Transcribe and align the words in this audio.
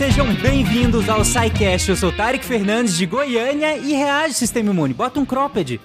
sejam 0.00 0.32
bem-vindos 0.36 1.10
ao 1.10 1.22
SciCast. 1.22 1.90
Eu 1.90 1.96
sou 1.96 2.10
Tarek 2.10 2.42
Fernandes 2.42 2.96
de 2.96 3.04
Goiânia 3.04 3.76
e 3.76 3.92
reage, 3.92 4.32
Sistema 4.32 4.70
Imune. 4.70 4.94
Bota 4.94 5.20
um 5.20 5.26
cropped. 5.26 5.78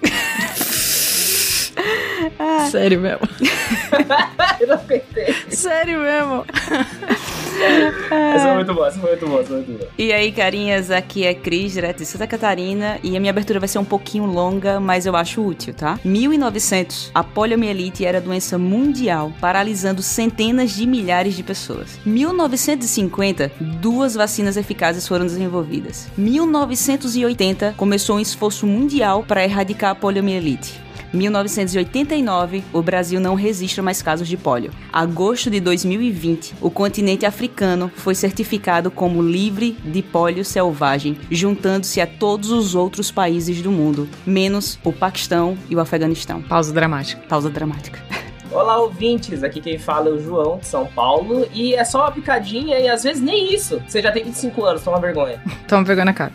Sério 2.70 2.98
mesmo. 2.98 3.28
Eu 4.58 4.68
não 4.68 4.76
aguentei. 4.76 5.34
Sério 5.50 6.00
mesmo. 6.00 6.46
Essa 7.56 8.44
foi 8.44 8.54
muito 8.54 8.74
boa, 8.74 8.88
essa 8.88 8.98
foi 8.98 9.10
muito 9.10 9.26
boa, 9.26 9.40
essa 9.40 9.48
foi 9.48 9.56
muito 9.56 9.78
boa. 9.78 9.90
E 9.98 10.12
aí, 10.12 10.32
carinhas, 10.32 10.90
aqui 10.90 11.24
é 11.24 11.34
Cris, 11.34 11.72
direto 11.72 11.98
de 11.98 12.06
Santa 12.06 12.26
Catarina, 12.26 12.98
e 13.02 13.16
a 13.16 13.20
minha 13.20 13.30
abertura 13.30 13.58
vai 13.58 13.68
ser 13.68 13.78
um 13.78 13.84
pouquinho 13.84 14.26
longa, 14.26 14.78
mas 14.80 15.06
eu 15.06 15.16
acho 15.16 15.44
útil, 15.44 15.74
tá? 15.74 15.98
1900, 16.04 17.10
a 17.14 17.24
poliomielite 17.24 18.04
era 18.04 18.20
doença 18.20 18.58
mundial, 18.58 19.32
paralisando 19.40 20.02
centenas 20.02 20.70
de 20.72 20.86
milhares 20.86 21.34
de 21.34 21.42
pessoas. 21.42 21.98
1950, 22.04 23.52
duas 23.80 24.14
vacinas 24.14 24.56
eficazes 24.56 25.06
foram 25.06 25.26
desenvolvidas. 25.26 26.08
1980, 26.16 27.74
começou 27.76 28.16
um 28.16 28.20
esforço 28.20 28.66
mundial 28.66 29.24
para 29.26 29.44
erradicar 29.44 29.90
a 29.90 29.94
poliomielite. 29.94 30.85
1989, 31.12 32.64
o 32.72 32.82
Brasil 32.82 33.20
não 33.20 33.34
registra 33.34 33.82
mais 33.82 34.02
casos 34.02 34.28
de 34.28 34.36
pólio. 34.36 34.72
Agosto 34.92 35.50
de 35.50 35.60
2020, 35.60 36.54
o 36.60 36.70
continente 36.70 37.24
africano 37.24 37.90
foi 37.94 38.14
certificado 38.14 38.90
como 38.90 39.22
livre 39.22 39.72
de 39.84 40.02
pólio 40.02 40.44
selvagem, 40.44 41.16
juntando-se 41.30 42.00
a 42.00 42.06
todos 42.06 42.50
os 42.50 42.74
outros 42.74 43.10
países 43.10 43.62
do 43.62 43.70
mundo, 43.70 44.08
menos 44.26 44.78
o 44.84 44.92
Paquistão 44.92 45.56
e 45.68 45.76
o 45.76 45.80
Afeganistão. 45.80 46.42
Pausa 46.42 46.72
dramática. 46.72 47.22
Pausa 47.28 47.50
dramática. 47.50 48.00
Olá, 48.56 48.78
ouvintes. 48.78 49.44
Aqui 49.44 49.60
quem 49.60 49.78
fala 49.78 50.08
é 50.08 50.12
o 50.12 50.18
João, 50.18 50.56
de 50.56 50.66
São 50.66 50.86
Paulo. 50.86 51.46
E 51.52 51.74
é 51.74 51.84
só 51.84 52.04
uma 52.04 52.10
picadinha 52.10 52.78
e 52.78 52.88
às 52.88 53.02
vezes 53.02 53.22
nem 53.22 53.52
isso. 53.52 53.82
Você 53.86 54.00
já 54.00 54.10
tem 54.10 54.24
25 54.24 54.64
anos, 54.64 54.82
toma 54.82 54.98
vergonha. 54.98 55.38
Toma 55.68 55.84
vergonha 55.84 56.06
na 56.06 56.14
cara. 56.14 56.32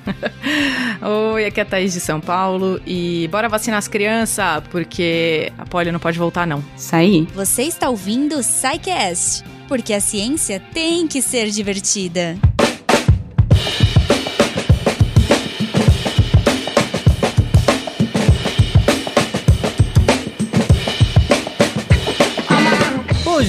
Oi, 1.34 1.46
aqui 1.46 1.60
é 1.60 1.64
a 1.64 1.66
Thaís 1.66 1.94
de 1.94 2.00
São 2.00 2.22
Paulo. 2.22 2.80
E 2.86 3.28
bora 3.32 3.50
vacinar 3.50 3.80
as 3.80 3.88
crianças, 3.88 4.62
porque 4.70 5.52
a 5.58 5.66
polio 5.66 5.92
não 5.92 6.00
pode 6.00 6.20
voltar, 6.20 6.46
não. 6.46 6.64
Isso 6.78 6.96
aí. 6.96 7.28
Você 7.34 7.64
está 7.64 7.90
ouvindo 7.90 8.38
o 8.38 8.44
SciCast, 8.44 9.44
porque 9.68 9.92
a 9.92 10.00
ciência 10.00 10.62
tem 10.72 11.08
que 11.08 11.24
ser 11.24 11.50
divertida. 11.50 12.38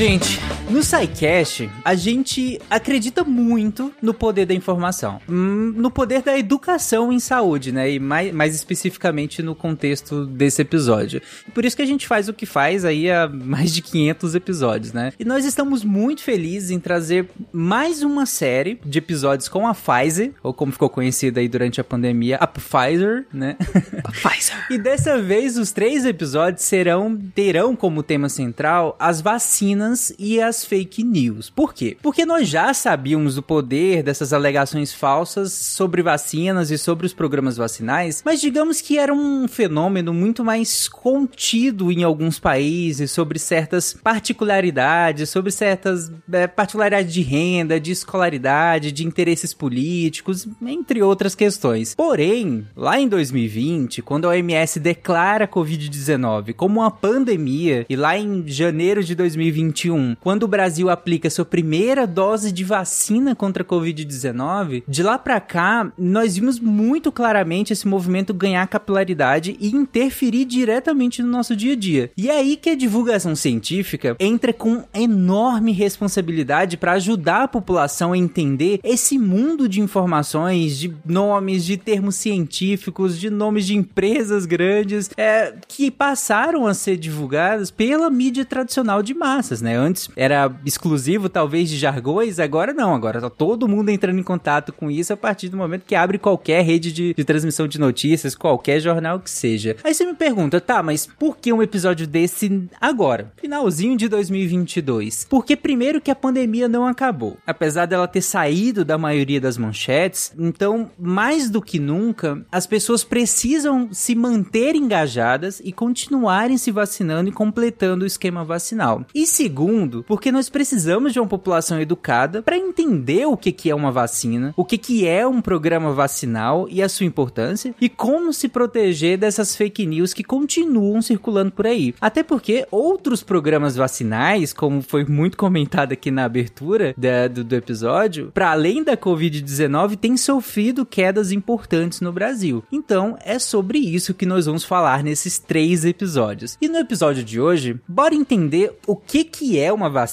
Gente, 0.02 0.40
no 0.72 0.82
SciCast, 0.82 1.70
a 1.84 1.94
gente 1.94 2.60
acredita 2.70 3.22
muito 3.24 3.92
no 4.00 4.14
poder 4.14 4.46
da 4.46 4.54
informação. 4.54 5.20
Hum, 5.28 5.74
No 5.76 5.90
poder 5.90 6.22
da 6.22 6.38
educação 6.38 7.12
em 7.12 7.18
saúde, 7.20 7.72
né? 7.72 7.90
E 7.90 7.98
mais, 7.98 8.32
mais 8.32 8.54
especificamente 8.54 9.42
no 9.42 9.54
contexto 9.54 10.24
desse 10.26 10.62
episódio. 10.62 11.20
Por 11.54 11.64
isso 11.64 11.76
que 11.76 11.82
a 11.82 11.86
gente 11.86 12.06
faz 12.06 12.28
o 12.28 12.32
que 12.34 12.46
faz 12.46 12.84
aí 12.84 13.10
há 13.10 13.28
mais 13.28 13.72
de 13.72 13.82
500 13.82 14.34
episódios, 14.34 14.92
né? 14.92 15.12
E 15.18 15.24
nós 15.24 15.44
estamos 15.44 15.84
muito 15.84 16.22
felizes 16.22 16.70
em 16.70 16.80
trazer 16.80 17.28
mais 17.52 18.02
uma 18.02 18.26
série 18.26 18.80
de 18.84 18.98
episódios 18.98 19.48
com 19.48 19.66
a 19.66 19.74
Pfizer, 19.74 20.32
ou 20.42 20.54
como 20.54 20.72
ficou 20.72 20.88
conhecida 20.88 21.40
aí 21.40 21.48
durante 21.48 21.80
a 21.80 21.84
pandemia, 21.84 22.36
a 22.36 22.46
Pfizer, 22.46 23.26
né? 23.32 23.56
Pfizer. 24.12 24.66
E 24.70 24.78
dessa 24.78 25.20
vez 25.20 25.58
os 25.58 25.72
três 25.72 26.04
episódios 26.04 26.62
serão 26.64 27.18
terão 27.34 27.74
como 27.76 28.02
tema 28.02 28.28
central 28.28 28.96
as 28.98 29.20
vacinas 29.20 30.14
e 30.18 30.40
as 30.40 30.61
fake 30.64 31.02
news. 31.02 31.50
Por 31.50 31.74
quê? 31.74 31.96
Porque 32.02 32.24
nós 32.24 32.48
já 32.48 32.72
sabíamos 32.74 33.34
do 33.34 33.42
poder 33.42 34.02
dessas 34.02 34.32
alegações 34.32 34.92
falsas 34.92 35.52
sobre 35.52 36.02
vacinas 36.02 36.70
e 36.70 36.78
sobre 36.78 37.06
os 37.06 37.12
programas 37.12 37.56
vacinais, 37.56 38.22
mas 38.24 38.40
digamos 38.40 38.80
que 38.80 38.98
era 38.98 39.12
um 39.12 39.46
fenômeno 39.48 40.12
muito 40.12 40.44
mais 40.44 40.88
contido 40.88 41.90
em 41.90 42.02
alguns 42.02 42.38
países 42.38 43.10
sobre 43.10 43.38
certas 43.38 43.94
particularidades, 43.94 45.30
sobre 45.30 45.50
certas 45.50 46.10
é, 46.32 46.46
particularidades 46.46 47.12
de 47.12 47.22
renda, 47.22 47.80
de 47.80 47.92
escolaridade, 47.92 48.92
de 48.92 49.06
interesses 49.06 49.54
políticos, 49.54 50.46
entre 50.62 51.02
outras 51.02 51.34
questões. 51.34 51.94
Porém, 51.94 52.66
lá 52.76 52.98
em 52.98 53.08
2020, 53.08 54.02
quando 54.02 54.26
a 54.26 54.30
OMS 54.30 54.80
declara 54.80 55.44
a 55.44 55.48
Covid-19 55.48 56.54
como 56.54 56.80
uma 56.80 56.90
pandemia, 56.90 57.86
e 57.88 57.96
lá 57.96 58.16
em 58.16 58.46
janeiro 58.46 59.02
de 59.02 59.14
2021, 59.14 60.16
quando 60.20 60.44
o 60.44 60.48
Brasil 60.52 60.90
aplica 60.90 61.30
sua 61.30 61.46
primeira 61.46 62.06
dose 62.06 62.52
de 62.52 62.62
vacina 62.62 63.34
contra 63.34 63.62
a 63.62 63.66
Covid-19, 63.66 64.82
de 64.86 65.02
lá 65.02 65.16
pra 65.16 65.40
cá, 65.40 65.90
nós 65.96 66.34
vimos 66.34 66.60
muito 66.60 67.10
claramente 67.10 67.72
esse 67.72 67.88
movimento 67.88 68.34
ganhar 68.34 68.66
capilaridade 68.66 69.56
e 69.58 69.74
interferir 69.74 70.44
diretamente 70.44 71.22
no 71.22 71.28
nosso 71.30 71.56
dia 71.56 71.72
a 71.72 71.76
dia. 71.76 72.10
E 72.14 72.28
é 72.28 72.36
aí 72.36 72.56
que 72.56 72.68
a 72.68 72.74
divulgação 72.74 73.34
científica 73.34 74.14
entra 74.20 74.52
com 74.52 74.84
enorme 74.92 75.72
responsabilidade 75.72 76.76
para 76.76 76.92
ajudar 76.92 77.44
a 77.44 77.48
população 77.48 78.12
a 78.12 78.18
entender 78.18 78.78
esse 78.84 79.18
mundo 79.18 79.66
de 79.66 79.80
informações, 79.80 80.76
de 80.76 80.94
nomes, 81.06 81.64
de 81.64 81.78
termos 81.78 82.16
científicos, 82.16 83.18
de 83.18 83.30
nomes 83.30 83.64
de 83.64 83.74
empresas 83.74 84.44
grandes, 84.44 85.08
é, 85.16 85.54
que 85.66 85.90
passaram 85.90 86.66
a 86.66 86.74
ser 86.74 86.98
divulgadas 86.98 87.70
pela 87.70 88.10
mídia 88.10 88.44
tradicional 88.44 89.02
de 89.02 89.14
massas, 89.14 89.62
né? 89.62 89.74
Antes 89.74 90.10
era 90.14 90.41
exclusivo 90.64 91.28
talvez 91.28 91.68
de 91.68 91.76
jargões, 91.76 92.38
agora 92.38 92.72
não, 92.72 92.94
agora 92.94 93.20
tá 93.20 93.30
todo 93.30 93.68
mundo 93.68 93.90
entrando 93.90 94.18
em 94.18 94.22
contato 94.22 94.72
com 94.72 94.90
isso 94.90 95.12
a 95.12 95.16
partir 95.16 95.48
do 95.48 95.56
momento 95.56 95.84
que 95.86 95.94
abre 95.94 96.18
qualquer 96.18 96.62
rede 96.62 96.92
de, 96.92 97.14
de 97.14 97.24
transmissão 97.24 97.68
de 97.68 97.78
notícias, 97.78 98.34
qualquer 98.34 98.80
jornal 98.80 99.20
que 99.20 99.30
seja. 99.30 99.76
Aí 99.84 99.94
você 99.94 100.04
me 100.04 100.14
pergunta, 100.14 100.60
tá, 100.60 100.82
mas 100.82 101.06
por 101.06 101.36
que 101.36 101.52
um 101.52 101.62
episódio 101.62 102.06
desse 102.06 102.68
agora? 102.80 103.32
Finalzinho 103.36 103.96
de 103.96 104.08
2022. 104.08 105.26
Porque 105.28 105.56
primeiro 105.56 106.00
que 106.00 106.10
a 106.10 106.14
pandemia 106.14 106.68
não 106.68 106.86
acabou. 106.86 107.36
Apesar 107.46 107.86
dela 107.86 108.08
ter 108.08 108.22
saído 108.22 108.84
da 108.84 108.98
maioria 108.98 109.40
das 109.40 109.58
manchetes, 109.58 110.32
então, 110.38 110.90
mais 110.98 111.50
do 111.50 111.60
que 111.60 111.78
nunca, 111.78 112.44
as 112.50 112.66
pessoas 112.66 113.04
precisam 113.04 113.88
se 113.92 114.14
manter 114.14 114.74
engajadas 114.74 115.60
e 115.64 115.72
continuarem 115.72 116.56
se 116.56 116.70
vacinando 116.70 117.28
e 117.28 117.32
completando 117.32 118.04
o 118.04 118.06
esquema 118.06 118.44
vacinal. 118.44 119.04
E 119.14 119.26
segundo, 119.26 120.04
porque 120.04 120.31
nós 120.32 120.48
precisamos 120.48 121.12
de 121.12 121.20
uma 121.20 121.28
população 121.28 121.80
educada 121.80 122.42
para 122.42 122.56
entender 122.56 123.26
o 123.26 123.36
que, 123.36 123.52
que 123.52 123.70
é 123.70 123.74
uma 123.74 123.92
vacina, 123.92 124.52
o 124.56 124.64
que, 124.64 124.78
que 124.78 125.06
é 125.06 125.26
um 125.26 125.40
programa 125.40 125.92
vacinal 125.92 126.66
e 126.70 126.82
a 126.82 126.88
sua 126.88 127.06
importância, 127.06 127.74
e 127.80 127.88
como 127.88 128.32
se 128.32 128.48
proteger 128.48 129.18
dessas 129.18 129.54
fake 129.54 129.86
news 129.86 130.14
que 130.14 130.24
continuam 130.24 131.00
circulando 131.02 131.52
por 131.52 131.66
aí. 131.66 131.94
Até 132.00 132.22
porque 132.22 132.66
outros 132.70 133.22
programas 133.22 133.76
vacinais, 133.76 134.52
como 134.52 134.80
foi 134.82 135.04
muito 135.04 135.36
comentado 135.36 135.92
aqui 135.92 136.10
na 136.10 136.24
abertura 136.24 136.94
da- 136.96 137.28
do, 137.28 137.44
do 137.44 137.54
episódio, 137.54 138.30
para 138.32 138.50
além 138.50 138.82
da 138.82 138.96
Covid-19, 138.96 139.96
têm 139.96 140.16
sofrido 140.16 140.86
quedas 140.86 141.32
importantes 141.32 142.00
no 142.00 142.12
Brasil. 142.12 142.64
Então, 142.72 143.18
é 143.24 143.38
sobre 143.38 143.78
isso 143.78 144.14
que 144.14 144.24
nós 144.26 144.46
vamos 144.46 144.64
falar 144.64 145.02
nesses 145.02 145.38
três 145.38 145.84
episódios. 145.84 146.56
E 146.60 146.68
no 146.68 146.78
episódio 146.78 147.22
de 147.22 147.40
hoje, 147.40 147.78
bora 147.86 148.14
entender 148.14 148.72
o 148.86 148.96
que, 148.96 149.24
que 149.24 149.58
é 149.58 149.72
uma 149.72 149.90
vacina 149.90 150.11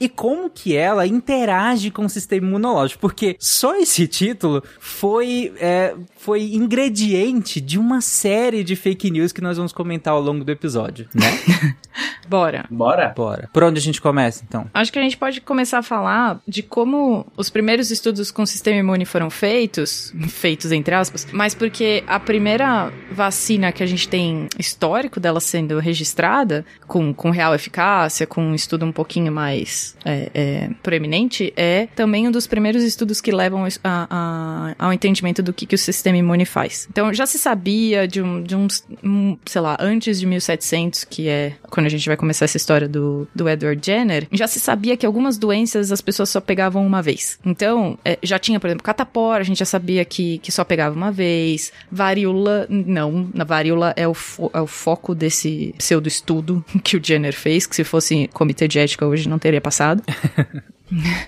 e 0.00 0.08
como 0.08 0.50
que 0.50 0.76
ela 0.76 1.06
interage 1.06 1.90
com 1.90 2.04
o 2.04 2.08
sistema 2.08 2.46
imunológico, 2.46 3.00
porque 3.00 3.36
só 3.38 3.76
esse 3.76 4.06
título 4.06 4.62
foi, 4.78 5.52
é, 5.58 5.94
foi 6.16 6.54
ingrediente 6.54 7.60
de 7.60 7.78
uma 7.78 8.00
série 8.00 8.62
de 8.62 8.76
fake 8.76 9.10
news 9.10 9.32
que 9.32 9.40
nós 9.40 9.56
vamos 9.56 9.72
comentar 9.72 10.14
ao 10.14 10.20
longo 10.20 10.44
do 10.44 10.52
episódio, 10.52 11.08
né? 11.14 11.30
Bora. 12.28 12.64
Bora? 12.70 13.12
Bora. 13.14 13.50
Por 13.52 13.62
onde 13.64 13.78
a 13.78 13.82
gente 13.82 14.00
começa, 14.00 14.44
então? 14.46 14.66
Acho 14.72 14.92
que 14.92 14.98
a 14.98 15.02
gente 15.02 15.16
pode 15.16 15.40
começar 15.40 15.78
a 15.78 15.82
falar 15.82 16.40
de 16.46 16.62
como 16.62 17.26
os 17.36 17.50
primeiros 17.50 17.90
estudos 17.90 18.30
com 18.30 18.42
o 18.42 18.46
sistema 18.46 18.78
imune 18.78 19.04
foram 19.04 19.28
feitos, 19.28 20.14
feitos 20.28 20.72
entre 20.72 20.94
aspas, 20.94 21.26
mas 21.32 21.54
porque 21.54 22.02
a 22.06 22.18
primeira 22.18 22.92
vacina 23.10 23.72
que 23.72 23.82
a 23.82 23.86
gente 23.86 24.08
tem 24.08 24.48
histórico 24.58 25.20
dela 25.20 25.40
sendo 25.40 25.78
registrada, 25.78 26.64
com, 26.86 27.12
com 27.12 27.30
real 27.30 27.54
eficácia, 27.54 28.26
com 28.26 28.42
um 28.42 28.54
estudo 28.54 28.86
um 28.86 28.92
pouquinho 28.92 29.31
mais 29.32 29.96
é, 30.04 30.30
é, 30.34 30.70
proeminente, 30.82 31.52
é 31.56 31.86
também 31.96 32.28
um 32.28 32.30
dos 32.30 32.46
primeiros 32.46 32.82
estudos 32.82 33.20
que 33.20 33.32
levam 33.32 33.64
a- 33.64 34.06
a- 34.10 34.74
ao 34.78 34.92
entendimento 34.92 35.42
do 35.42 35.52
que, 35.52 35.66
que 35.66 35.74
o 35.74 35.78
sistema 35.78 36.16
imune 36.18 36.44
faz. 36.44 36.86
Então 36.90 37.12
já 37.12 37.26
se 37.26 37.38
sabia 37.38 38.06
de, 38.06 38.20
um, 38.22 38.42
de 38.42 38.54
uns, 38.54 38.84
um, 39.02 39.36
sei 39.46 39.60
lá, 39.60 39.76
antes 39.80 40.20
de 40.20 40.26
1700, 40.26 41.04
que 41.04 41.28
é 41.28 41.54
quando 41.70 41.86
a 41.86 41.88
gente 41.88 42.06
vai 42.06 42.16
começar 42.16 42.44
essa 42.44 42.56
história 42.56 42.88
do, 42.88 43.26
do 43.34 43.48
Edward 43.48 43.80
Jenner, 43.84 44.26
já 44.30 44.46
se 44.46 44.60
sabia 44.60 44.96
que 44.96 45.06
algumas 45.06 45.38
doenças 45.38 45.90
as 45.90 46.00
pessoas 46.00 46.28
só 46.28 46.40
pegavam 46.40 46.86
uma 46.86 47.00
vez. 47.02 47.38
Então, 47.44 47.98
é, 48.04 48.18
já 48.22 48.38
tinha, 48.38 48.60
por 48.60 48.66
exemplo, 48.68 48.82
catapora, 48.84 49.40
a 49.40 49.44
gente 49.44 49.58
já 49.58 49.64
sabia 49.64 50.04
que, 50.04 50.38
que 50.38 50.52
só 50.52 50.64
pegava 50.64 50.94
uma 50.94 51.10
vez. 51.10 51.72
Varíola, 51.90 52.66
não. 52.68 53.30
Na 53.32 53.44
varíola 53.44 53.92
é 53.96 54.06
o, 54.06 54.14
fo- 54.14 54.50
é 54.52 54.60
o 54.60 54.66
foco 54.66 55.14
desse 55.14 55.74
pseudo-estudo 55.78 56.64
que 56.82 56.96
o 56.96 57.00
Jenner 57.02 57.32
fez, 57.34 57.66
que 57.66 57.76
se 57.76 57.84
fosse 57.84 58.28
comitê 58.32 58.66
de 58.68 58.78
ética 58.78 59.06
hoje 59.06 59.21
não 59.28 59.38
teria 59.38 59.60
passado. 59.60 60.02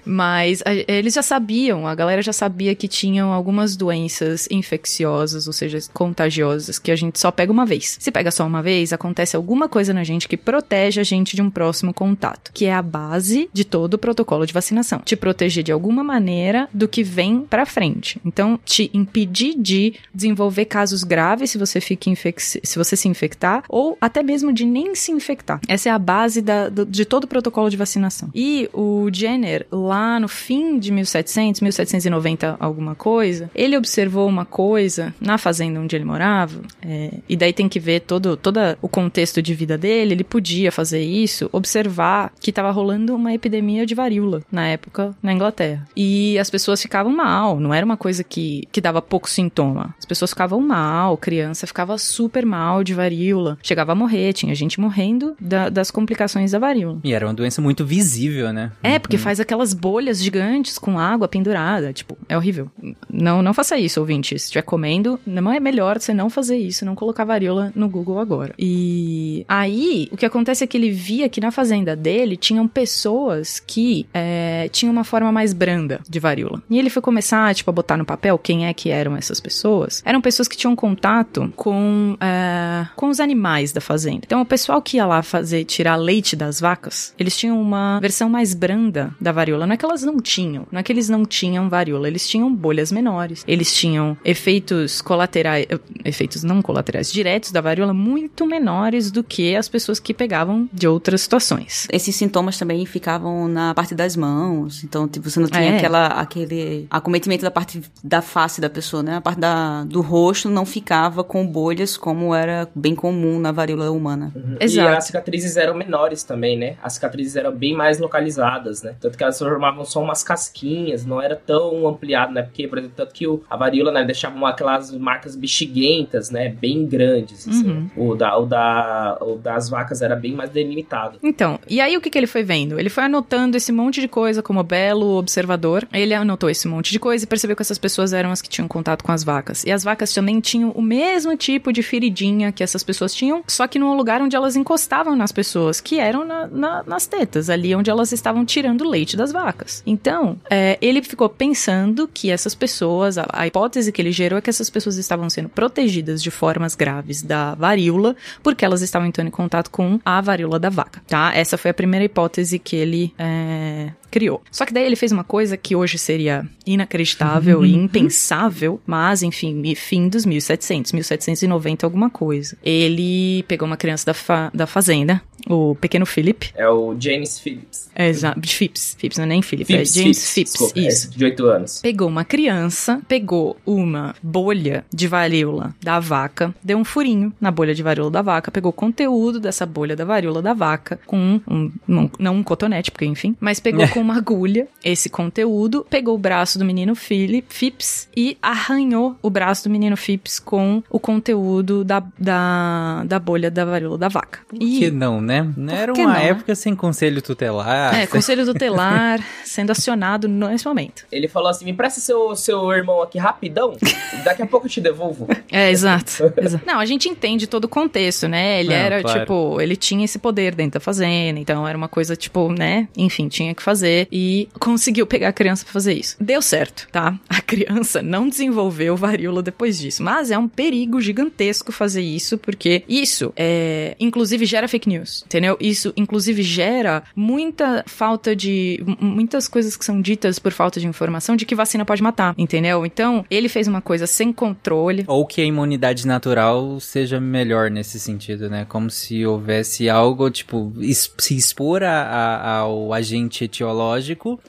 Mas 0.04 0.62
a- 0.64 0.72
eles 0.92 1.14
já 1.14 1.22
sabiam, 1.22 1.86
a 1.86 1.94
galera 1.94 2.22
já 2.22 2.32
sabia 2.32 2.74
que 2.74 2.86
tinham 2.88 3.32
algumas 3.32 3.76
doenças 3.76 4.46
infecciosas, 4.50 5.46
ou 5.46 5.52
seja, 5.52 5.78
contagiosas, 5.92 6.78
que 6.78 6.90
a 6.90 6.96
gente 6.96 7.18
só 7.18 7.30
pega 7.30 7.50
uma 7.52 7.66
vez. 7.66 7.96
Se 8.00 8.10
pega 8.10 8.30
só 8.30 8.46
uma 8.46 8.62
vez, 8.62 8.92
acontece 8.92 9.36
alguma 9.36 9.68
coisa 9.68 9.92
na 9.92 10.04
gente 10.04 10.28
que 10.28 10.36
protege 10.36 11.00
a 11.00 11.04
gente 11.04 11.34
de 11.36 11.42
um 11.42 11.50
próximo 11.50 11.92
contato, 11.92 12.50
que 12.52 12.66
é 12.66 12.74
a 12.74 12.82
base 12.82 13.48
de 13.52 13.64
todo 13.64 13.94
o 13.94 13.98
protocolo 13.98 14.46
de 14.46 14.52
vacinação. 14.52 15.00
Te 15.04 15.16
proteger 15.16 15.62
de 15.64 15.72
alguma 15.72 16.04
maneira 16.04 16.68
do 16.72 16.86
que 16.88 17.02
vem 17.02 17.40
pra 17.40 17.64
frente. 17.66 18.20
Então, 18.24 18.58
te 18.64 18.90
impedir 18.92 19.54
de 19.56 19.94
desenvolver 20.14 20.66
casos 20.66 21.02
graves 21.04 21.50
se 21.50 21.58
você 21.58 21.80
fica 21.80 22.04
se 22.34 22.76
você 22.76 22.96
se 22.96 23.08
infectar, 23.08 23.62
ou 23.68 23.96
até 24.00 24.22
mesmo 24.22 24.52
de 24.52 24.66
nem 24.66 24.94
se 24.94 25.10
infectar. 25.10 25.58
Essa 25.66 25.88
é 25.88 25.92
a 25.92 25.98
base 25.98 26.42
da- 26.42 26.68
do- 26.68 26.84
de 26.84 27.04
todo 27.04 27.24
o 27.24 27.26
protocolo 27.26 27.70
de 27.70 27.76
vacinação. 27.76 28.28
E 28.34 28.68
o 28.72 29.08
Jenner, 29.12 29.53
lá 29.70 30.18
no 30.20 30.28
fim 30.28 30.78
de 30.78 30.90
1700, 30.92 31.60
1790, 31.60 32.56
alguma 32.60 32.94
coisa, 32.94 33.50
ele 33.54 33.76
observou 33.76 34.28
uma 34.28 34.44
coisa 34.44 35.14
na 35.20 35.38
fazenda 35.38 35.80
onde 35.80 35.94
ele 35.96 36.04
morava, 36.04 36.60
é, 36.82 37.10
e 37.28 37.36
daí 37.36 37.52
tem 37.52 37.68
que 37.68 37.80
ver 37.80 38.00
todo, 38.00 38.36
todo 38.36 38.58
o 38.82 38.88
contexto 38.88 39.40
de 39.42 39.54
vida 39.54 39.76
dele, 39.78 40.14
ele 40.14 40.24
podia 40.24 40.70
fazer 40.72 41.02
isso, 41.02 41.48
observar 41.52 42.32
que 42.40 42.50
estava 42.50 42.70
rolando 42.70 43.14
uma 43.14 43.32
epidemia 43.34 43.84
de 43.86 43.94
varíola 43.94 44.42
na 44.50 44.66
época 44.68 45.14
na 45.22 45.32
Inglaterra. 45.32 45.86
E 45.96 46.38
as 46.38 46.50
pessoas 46.50 46.80
ficavam 46.80 47.14
mal, 47.14 47.58
não 47.60 47.72
era 47.74 47.84
uma 47.84 47.96
coisa 47.96 48.22
que, 48.24 48.66
que 48.72 48.80
dava 48.80 49.00
pouco 49.02 49.28
sintoma. 49.28 49.94
As 49.98 50.04
pessoas 50.04 50.30
ficavam 50.30 50.60
mal, 50.60 51.16
criança 51.16 51.66
ficava 51.66 51.96
super 51.98 52.44
mal 52.46 52.84
de 52.84 52.94
varíola, 52.94 53.58
chegava 53.62 53.92
a 53.92 53.94
morrer, 53.94 54.32
tinha 54.32 54.54
gente 54.54 54.80
morrendo 54.80 55.34
da- 55.40 55.68
das 55.68 55.90
complicações 55.90 56.52
da 56.52 56.58
varíola. 56.58 56.98
E 57.04 57.12
era 57.12 57.26
uma 57.26 57.34
doença 57.34 57.60
muito 57.60 57.84
visível, 57.84 58.52
né? 58.52 58.72
É, 58.82 58.98
porque 58.98 59.16
faz 59.18 59.40
aquelas 59.44 59.72
bolhas 59.72 60.22
gigantes 60.22 60.78
com 60.78 60.98
água 60.98 61.28
pendurada. 61.28 61.92
Tipo, 61.92 62.16
é 62.28 62.36
horrível. 62.36 62.70
Não, 63.08 63.42
não 63.42 63.54
faça 63.54 63.78
isso, 63.78 64.00
ouvinte. 64.00 64.38
Se 64.38 64.46
estiver 64.46 64.62
comendo, 64.62 65.18
não 65.26 65.52
é 65.52 65.60
melhor 65.60 66.00
você 66.00 66.12
não 66.12 66.28
fazer 66.28 66.56
isso, 66.56 66.84
não 66.84 66.94
colocar 66.94 67.24
varíola 67.24 67.72
no 67.74 67.88
Google 67.88 68.18
agora. 68.18 68.54
E 68.58 69.44
aí, 69.48 70.08
o 70.10 70.16
que 70.16 70.26
acontece 70.26 70.64
é 70.64 70.66
que 70.66 70.76
ele 70.76 70.90
via 70.90 71.28
que 71.28 71.40
na 71.40 71.50
fazenda 71.50 71.94
dele 71.94 72.36
tinham 72.36 72.66
pessoas 72.66 73.60
que 73.60 74.06
é, 74.12 74.68
tinham 74.72 74.92
uma 74.92 75.04
forma 75.04 75.30
mais 75.30 75.52
branda 75.52 76.00
de 76.08 76.18
varíola. 76.18 76.62
E 76.68 76.78
ele 76.78 76.90
foi 76.90 77.02
começar, 77.02 77.54
tipo, 77.54 77.70
a 77.70 77.72
botar 77.72 77.96
no 77.96 78.04
papel 78.04 78.38
quem 78.38 78.66
é 78.66 78.74
que 78.74 78.90
eram 78.90 79.16
essas 79.16 79.40
pessoas. 79.40 80.02
Eram 80.04 80.20
pessoas 80.20 80.48
que 80.48 80.56
tinham 80.56 80.74
contato 80.74 81.52
com, 81.56 82.16
é, 82.20 82.86
com 82.96 83.08
os 83.08 83.20
animais 83.20 83.72
da 83.72 83.80
fazenda. 83.80 84.22
Então, 84.24 84.40
o 84.40 84.46
pessoal 84.46 84.80
que 84.80 84.96
ia 84.96 85.06
lá 85.06 85.22
fazer, 85.22 85.64
tirar 85.64 85.96
leite 85.96 86.34
das 86.34 86.60
vacas, 86.60 87.14
eles 87.18 87.36
tinham 87.36 87.60
uma 87.60 87.98
versão 88.00 88.28
mais 88.28 88.54
branda 88.54 89.14
da 89.24 89.32
varíola. 89.32 89.66
Não 89.66 89.74
é 89.74 89.76
que 89.76 89.84
elas 89.84 90.02
não 90.02 90.20
tinham, 90.20 90.66
não 90.70 90.78
é 90.78 90.82
que 90.82 90.92
eles 90.92 91.08
não 91.08 91.24
tinham 91.24 91.68
varíola, 91.68 92.06
eles 92.06 92.28
tinham 92.28 92.54
bolhas 92.54 92.92
menores. 92.92 93.42
Eles 93.48 93.74
tinham 93.74 94.16
efeitos 94.24 95.00
colaterais, 95.00 95.66
eh, 95.68 95.78
efeitos 96.04 96.44
não 96.44 96.60
colaterais, 96.62 97.10
diretos 97.10 97.50
da 97.50 97.60
varíola 97.60 97.94
muito 97.94 98.46
menores 98.46 99.10
do 99.10 99.24
que 99.24 99.56
as 99.56 99.68
pessoas 99.68 99.98
que 99.98 100.12
pegavam 100.12 100.68
de 100.72 100.86
outras 100.86 101.22
situações. 101.22 101.88
Esses 101.90 102.14
sintomas 102.14 102.58
também 102.58 102.84
ficavam 102.86 103.48
na 103.48 103.74
parte 103.74 103.94
das 103.94 104.14
mãos. 104.16 104.84
Então, 104.84 105.08
tipo, 105.08 105.28
você 105.28 105.40
não 105.40 105.48
tinha 105.48 105.64
É. 105.72 105.76
aquela, 105.78 106.06
aquele 106.08 106.86
acometimento 106.90 107.42
da 107.42 107.50
parte 107.50 107.80
da 108.02 108.20
face 108.20 108.60
da 108.60 108.68
pessoa, 108.68 109.02
né? 109.02 109.16
A 109.16 109.20
parte 109.20 109.40
da, 109.40 109.84
do 109.84 110.00
rosto 110.02 110.50
não 110.50 110.66
ficava 110.66 111.24
com 111.24 111.46
bolhas 111.46 111.96
como 111.96 112.34
era 112.34 112.68
bem 112.74 112.94
comum 112.94 113.38
na 113.40 113.50
varíola 113.52 113.90
humana. 113.90 114.32
E 114.60 114.64
Exato. 114.64 114.96
as 114.98 115.04
cicatrizes 115.06 115.56
eram 115.56 115.74
menores 115.74 116.22
também, 116.22 116.58
né? 116.58 116.76
As 116.82 116.94
cicatrizes 116.94 117.36
eram 117.36 117.52
bem 117.52 117.74
mais 117.74 117.98
localizadas, 117.98 118.82
né? 118.82 118.94
Tanto 119.00 119.13
que 119.16 119.22
elas 119.22 119.38
formavam 119.38 119.84
só 119.84 120.02
umas 120.02 120.22
casquinhas, 120.22 121.04
não 121.04 121.20
era 121.20 121.36
tão 121.36 121.86
ampliado, 121.86 122.32
né? 122.32 122.42
Porque, 122.42 122.66
por 122.68 122.78
exemplo, 122.78 122.94
tanto 122.96 123.12
que 123.14 123.26
o, 123.26 123.42
a 123.48 123.56
varíola, 123.56 123.92
né, 123.92 124.04
deixava 124.04 124.34
uma, 124.36 124.50
aquelas 124.50 124.90
marcas 124.96 125.34
bexiguentas, 125.36 126.30
né? 126.30 126.48
Bem 126.48 126.86
grandes, 126.86 127.48
assim. 127.48 127.68
Uhum. 127.96 128.10
O, 128.10 128.14
da, 128.14 128.36
o, 128.38 128.46
da, 128.46 129.18
o 129.20 129.36
das 129.36 129.68
vacas 129.68 130.02
era 130.02 130.14
bem 130.16 130.32
mais 130.32 130.50
delimitado. 130.50 131.18
Então, 131.22 131.58
e 131.68 131.80
aí 131.80 131.96
o 131.96 132.00
que, 132.00 132.10
que 132.10 132.18
ele 132.18 132.26
foi 132.26 132.42
vendo? 132.42 132.78
Ele 132.78 132.88
foi 132.90 133.04
anotando 133.04 133.56
esse 133.56 133.72
monte 133.72 134.00
de 134.00 134.08
coisa 134.08 134.42
como 134.42 134.62
belo 134.62 135.16
observador. 135.16 135.86
Ele 135.92 136.14
anotou 136.14 136.50
esse 136.50 136.68
monte 136.68 136.92
de 136.92 136.98
coisa 136.98 137.24
e 137.24 137.26
percebeu 137.26 137.56
que 137.56 137.62
essas 137.62 137.78
pessoas 137.78 138.12
eram 138.12 138.30
as 138.30 138.40
que 138.42 138.48
tinham 138.48 138.68
contato 138.68 139.02
com 139.04 139.12
as 139.12 139.24
vacas. 139.24 139.64
E 139.64 139.70
as 139.72 139.84
vacas 139.84 140.12
também 140.12 140.40
tinham 140.40 140.70
o 140.70 140.82
mesmo 140.82 141.36
tipo 141.36 141.72
de 141.72 141.82
feridinha 141.82 142.52
que 142.52 142.62
essas 142.62 142.82
pessoas 142.82 143.14
tinham, 143.14 143.42
só 143.46 143.66
que 143.66 143.78
num 143.78 143.94
lugar 143.96 144.20
onde 144.20 144.36
elas 144.36 144.56
encostavam 144.56 145.16
nas 145.16 145.32
pessoas, 145.32 145.80
que 145.80 145.98
eram 145.98 146.24
na- 146.24 146.46
na- 146.46 146.82
nas 146.86 147.06
tetas, 147.06 147.48
ali 147.50 147.74
onde 147.74 147.90
elas 147.90 148.12
estavam 148.12 148.44
tirando 148.44 148.82
o 148.82 148.90
leite 149.04 149.16
das 149.16 149.30
vacas. 149.30 149.82
Então, 149.86 150.38
é, 150.50 150.78
ele 150.80 151.02
ficou 151.02 151.28
pensando 151.28 152.08
que 152.12 152.30
essas 152.30 152.54
pessoas, 152.54 153.18
a, 153.18 153.26
a 153.30 153.46
hipótese 153.46 153.92
que 153.92 154.00
ele 154.00 154.10
gerou 154.10 154.38
é 154.38 154.42
que 154.42 154.50
essas 154.50 154.70
pessoas 154.70 154.96
estavam 154.96 155.28
sendo 155.28 155.48
protegidas 155.48 156.22
de 156.22 156.30
formas 156.30 156.74
graves 156.74 157.22
da 157.22 157.54
varíola, 157.54 158.16
porque 158.42 158.64
elas 158.64 158.82
estavam 158.82 159.06
entrando 159.06 159.28
em 159.28 159.30
contato 159.30 159.70
com 159.70 160.00
a 160.04 160.20
varíola 160.20 160.58
da 160.58 160.70
vaca, 160.70 161.02
tá? 161.06 161.32
Essa 161.34 161.58
foi 161.58 161.70
a 161.70 161.74
primeira 161.74 162.04
hipótese 162.04 162.58
que 162.58 162.74
ele 162.74 163.14
é, 163.18 163.92
criou. 164.14 164.40
Só 164.50 164.64
que 164.64 164.72
daí 164.72 164.84
ele 164.86 164.94
fez 164.94 165.10
uma 165.10 165.24
coisa 165.24 165.56
que 165.56 165.74
hoje 165.74 165.98
seria 165.98 166.46
inacreditável 166.64 167.64
e 167.64 167.74
impensável, 167.74 168.80
mas 168.86 169.22
enfim, 169.24 169.74
fim 169.74 170.08
dos 170.08 170.24
1700, 170.24 170.92
1790 170.92 171.84
alguma 171.84 172.08
coisa. 172.08 172.56
Ele 172.62 173.42
pegou 173.48 173.66
uma 173.66 173.76
criança 173.76 174.06
da, 174.06 174.14
fa- 174.14 174.50
da 174.54 174.66
fazenda, 174.66 175.20
o 175.48 175.74
pequeno 175.74 176.06
Philip, 176.06 176.50
É 176.54 176.68
o 176.68 176.94
James 176.98 177.38
Phillips. 177.40 177.90
é, 177.94 178.08
exa- 178.08 178.34
Phipps, 178.42 178.96
Phipps 178.98 179.18
não 179.18 179.24
é 179.24 179.28
nem 179.28 179.42
Philip, 179.42 179.66
Phipps, 179.66 179.96
é 179.96 180.00
James 180.00 180.32
Phipps, 180.32 180.52
desculpa, 180.52 180.78
é 180.78 180.82
isso. 180.82 181.08
esse 181.08 181.10
de 181.18 181.24
8 181.24 181.46
anos. 181.46 181.80
Pegou 181.82 182.08
uma 182.08 182.24
criança, 182.24 183.02
pegou 183.08 183.56
uma 183.66 184.14
bolha 184.22 184.84
de 184.94 185.06
varíola 185.08 185.74
da 185.82 185.98
vaca, 186.00 186.54
deu 186.62 186.78
um 186.78 186.84
furinho 186.84 187.32
na 187.40 187.50
bolha 187.50 187.74
de 187.74 187.82
varíola 187.82 188.10
da 188.10 188.22
vaca, 188.22 188.50
pegou 188.50 188.70
o 188.70 188.72
conteúdo 188.72 189.40
dessa 189.40 189.66
bolha 189.66 189.96
da 189.96 190.04
varíola 190.04 190.40
da 190.40 190.54
vaca 190.54 190.98
com 191.06 191.18
um, 191.18 191.40
um- 191.48 191.72
um- 191.88 192.10
não 192.18 192.36
um 192.36 192.42
cotonete, 192.42 192.90
porque 192.90 193.04
enfim, 193.06 193.36
mas 193.40 193.58
pegou 193.60 193.86
com 193.88 194.03
uma 194.04 194.16
agulha 194.16 194.68
esse 194.84 195.08
conteúdo, 195.08 195.86
pegou 195.88 196.14
o 196.14 196.18
braço 196.18 196.58
do 196.58 196.64
menino 196.64 196.94
Philip, 196.94 197.46
Phipps 197.48 198.08
e 198.16 198.36
arranhou 198.42 199.16
o 199.22 199.30
braço 199.30 199.64
do 199.64 199.70
menino 199.70 199.96
Phipps 199.96 200.38
com 200.38 200.82
o 200.90 200.98
conteúdo 201.00 201.84
da, 201.84 202.02
da, 202.18 203.02
da 203.06 203.18
bolha 203.18 203.50
da 203.50 203.64
varíola 203.64 203.96
da 203.98 204.08
vaca. 204.08 204.40
E- 204.52 204.78
Que 204.78 204.90
não, 204.90 205.20
né? 205.20 205.46
Era 205.70 205.92
que 205.92 206.00
uma 206.00 206.12
não, 206.12 206.20
né? 206.20 206.28
época 206.28 206.54
sem 206.54 206.74
conselho 206.76 207.22
tutelar. 207.22 207.94
é, 207.94 208.06
conselho 208.06 208.44
tutelar 208.44 209.20
sendo 209.44 209.70
acionado 209.70 210.28
nesse 210.28 210.66
momento. 210.66 211.06
Ele 211.10 211.28
falou 211.28 211.48
assim: 211.48 211.64
me 211.64 211.72
presta 211.72 212.00
seu, 212.00 212.34
seu 212.36 212.70
irmão 212.72 213.00
aqui 213.02 213.18
rapidão, 213.18 213.76
daqui 214.24 214.42
a 214.42 214.46
pouco 214.46 214.66
eu 214.66 214.70
te 214.70 214.80
devolvo. 214.80 215.26
É, 215.50 215.70
exato, 215.70 216.32
exato. 216.36 216.64
Não, 216.66 216.78
a 216.78 216.84
gente 216.86 217.08
entende 217.08 217.46
todo 217.46 217.64
o 217.64 217.68
contexto, 217.68 218.28
né? 218.28 218.60
Ele 218.60 218.68
Não, 218.70 218.76
era, 218.76 219.00
claro. 219.02 219.20
tipo, 219.20 219.60
ele 219.60 219.76
tinha 219.76 220.04
esse 220.04 220.18
poder 220.18 220.54
dentro 220.54 220.74
da 220.78 220.80
fazenda, 220.80 221.38
então 221.40 221.66
era 221.66 221.76
uma 221.76 221.88
coisa, 221.88 222.16
tipo, 222.16 222.50
né? 222.52 222.88
Enfim, 222.96 223.28
tinha 223.28 223.54
que 223.54 223.62
fazer 223.62 223.93
e 224.10 224.48
conseguiu 224.58 225.06
pegar 225.06 225.28
a 225.28 225.32
criança 225.32 225.64
pra 225.64 225.72
fazer 225.72 225.94
isso. 225.94 226.16
Deu 226.20 226.40
certo, 226.42 226.86
tá? 226.90 227.18
A 227.28 227.40
criança 227.40 228.02
não 228.02 228.28
desenvolveu 228.28 228.96
varíola 228.96 229.42
depois 229.42 229.78
disso, 229.78 230.02
mas 230.02 230.30
é 230.30 230.38
um 230.38 230.48
perigo 230.48 231.00
gigantesco 231.00 231.72
fazer 231.72 232.02
isso, 232.02 232.38
porque 232.38 232.82
isso, 232.88 233.32
é, 233.36 233.96
inclusive, 234.00 234.44
gera 234.46 234.68
fake 234.68 234.88
news, 234.88 235.22
entendeu? 235.26 235.56
Isso, 235.60 235.92
inclusive, 235.96 236.42
gera 236.42 237.02
muita 237.14 237.84
falta 237.86 238.34
de. 238.34 238.82
muitas 239.00 239.48
coisas 239.48 239.76
que 239.76 239.84
são 239.84 240.00
ditas 240.00 240.38
por 240.38 240.52
falta 240.52 240.78
de 240.80 240.86
informação 240.86 241.36
de 241.36 241.44
que 241.46 241.54
vacina 241.54 241.84
pode 241.84 242.02
matar, 242.02 242.34
entendeu? 242.38 242.84
Então, 242.86 243.24
ele 243.30 243.48
fez 243.48 243.66
uma 243.68 243.80
coisa 243.80 244.06
sem 244.06 244.32
controle. 244.32 245.04
Ou 245.06 245.26
que 245.26 245.40
a 245.40 245.44
imunidade 245.44 246.06
natural 246.06 246.78
seja 246.80 247.20
melhor 247.20 247.70
nesse 247.70 247.98
sentido, 248.00 248.48
né? 248.50 248.64
Como 248.68 248.90
se 248.90 249.24
houvesse 249.26 249.88
algo, 249.88 250.30
tipo, 250.30 250.72
se 251.18 251.36
expor 251.36 251.82
a- 251.82 252.02
a- 252.02 252.58
ao 252.58 252.92
agente 252.92 253.44
etiológico 253.44 253.83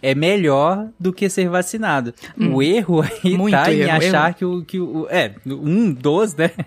é 0.01 0.13
melhor 0.15 0.87
do 0.99 1.11
que 1.13 1.29
ser 1.29 1.49
vacinado. 1.49 2.13
O 2.37 2.61
erro 2.61 3.01
aí 3.01 3.33
Hum. 3.33 3.37
Muito 3.37 3.53
tá 3.53 3.73
em 3.73 3.79
erro, 3.79 3.91
achar 3.97 4.27
erro. 4.29 4.35
que 4.37 4.45
o, 4.45 4.65
que 4.65 4.79
o. 4.79 5.07
É, 5.09 5.33
um 5.45 5.91
dos, 5.91 6.35
né? 6.35 6.51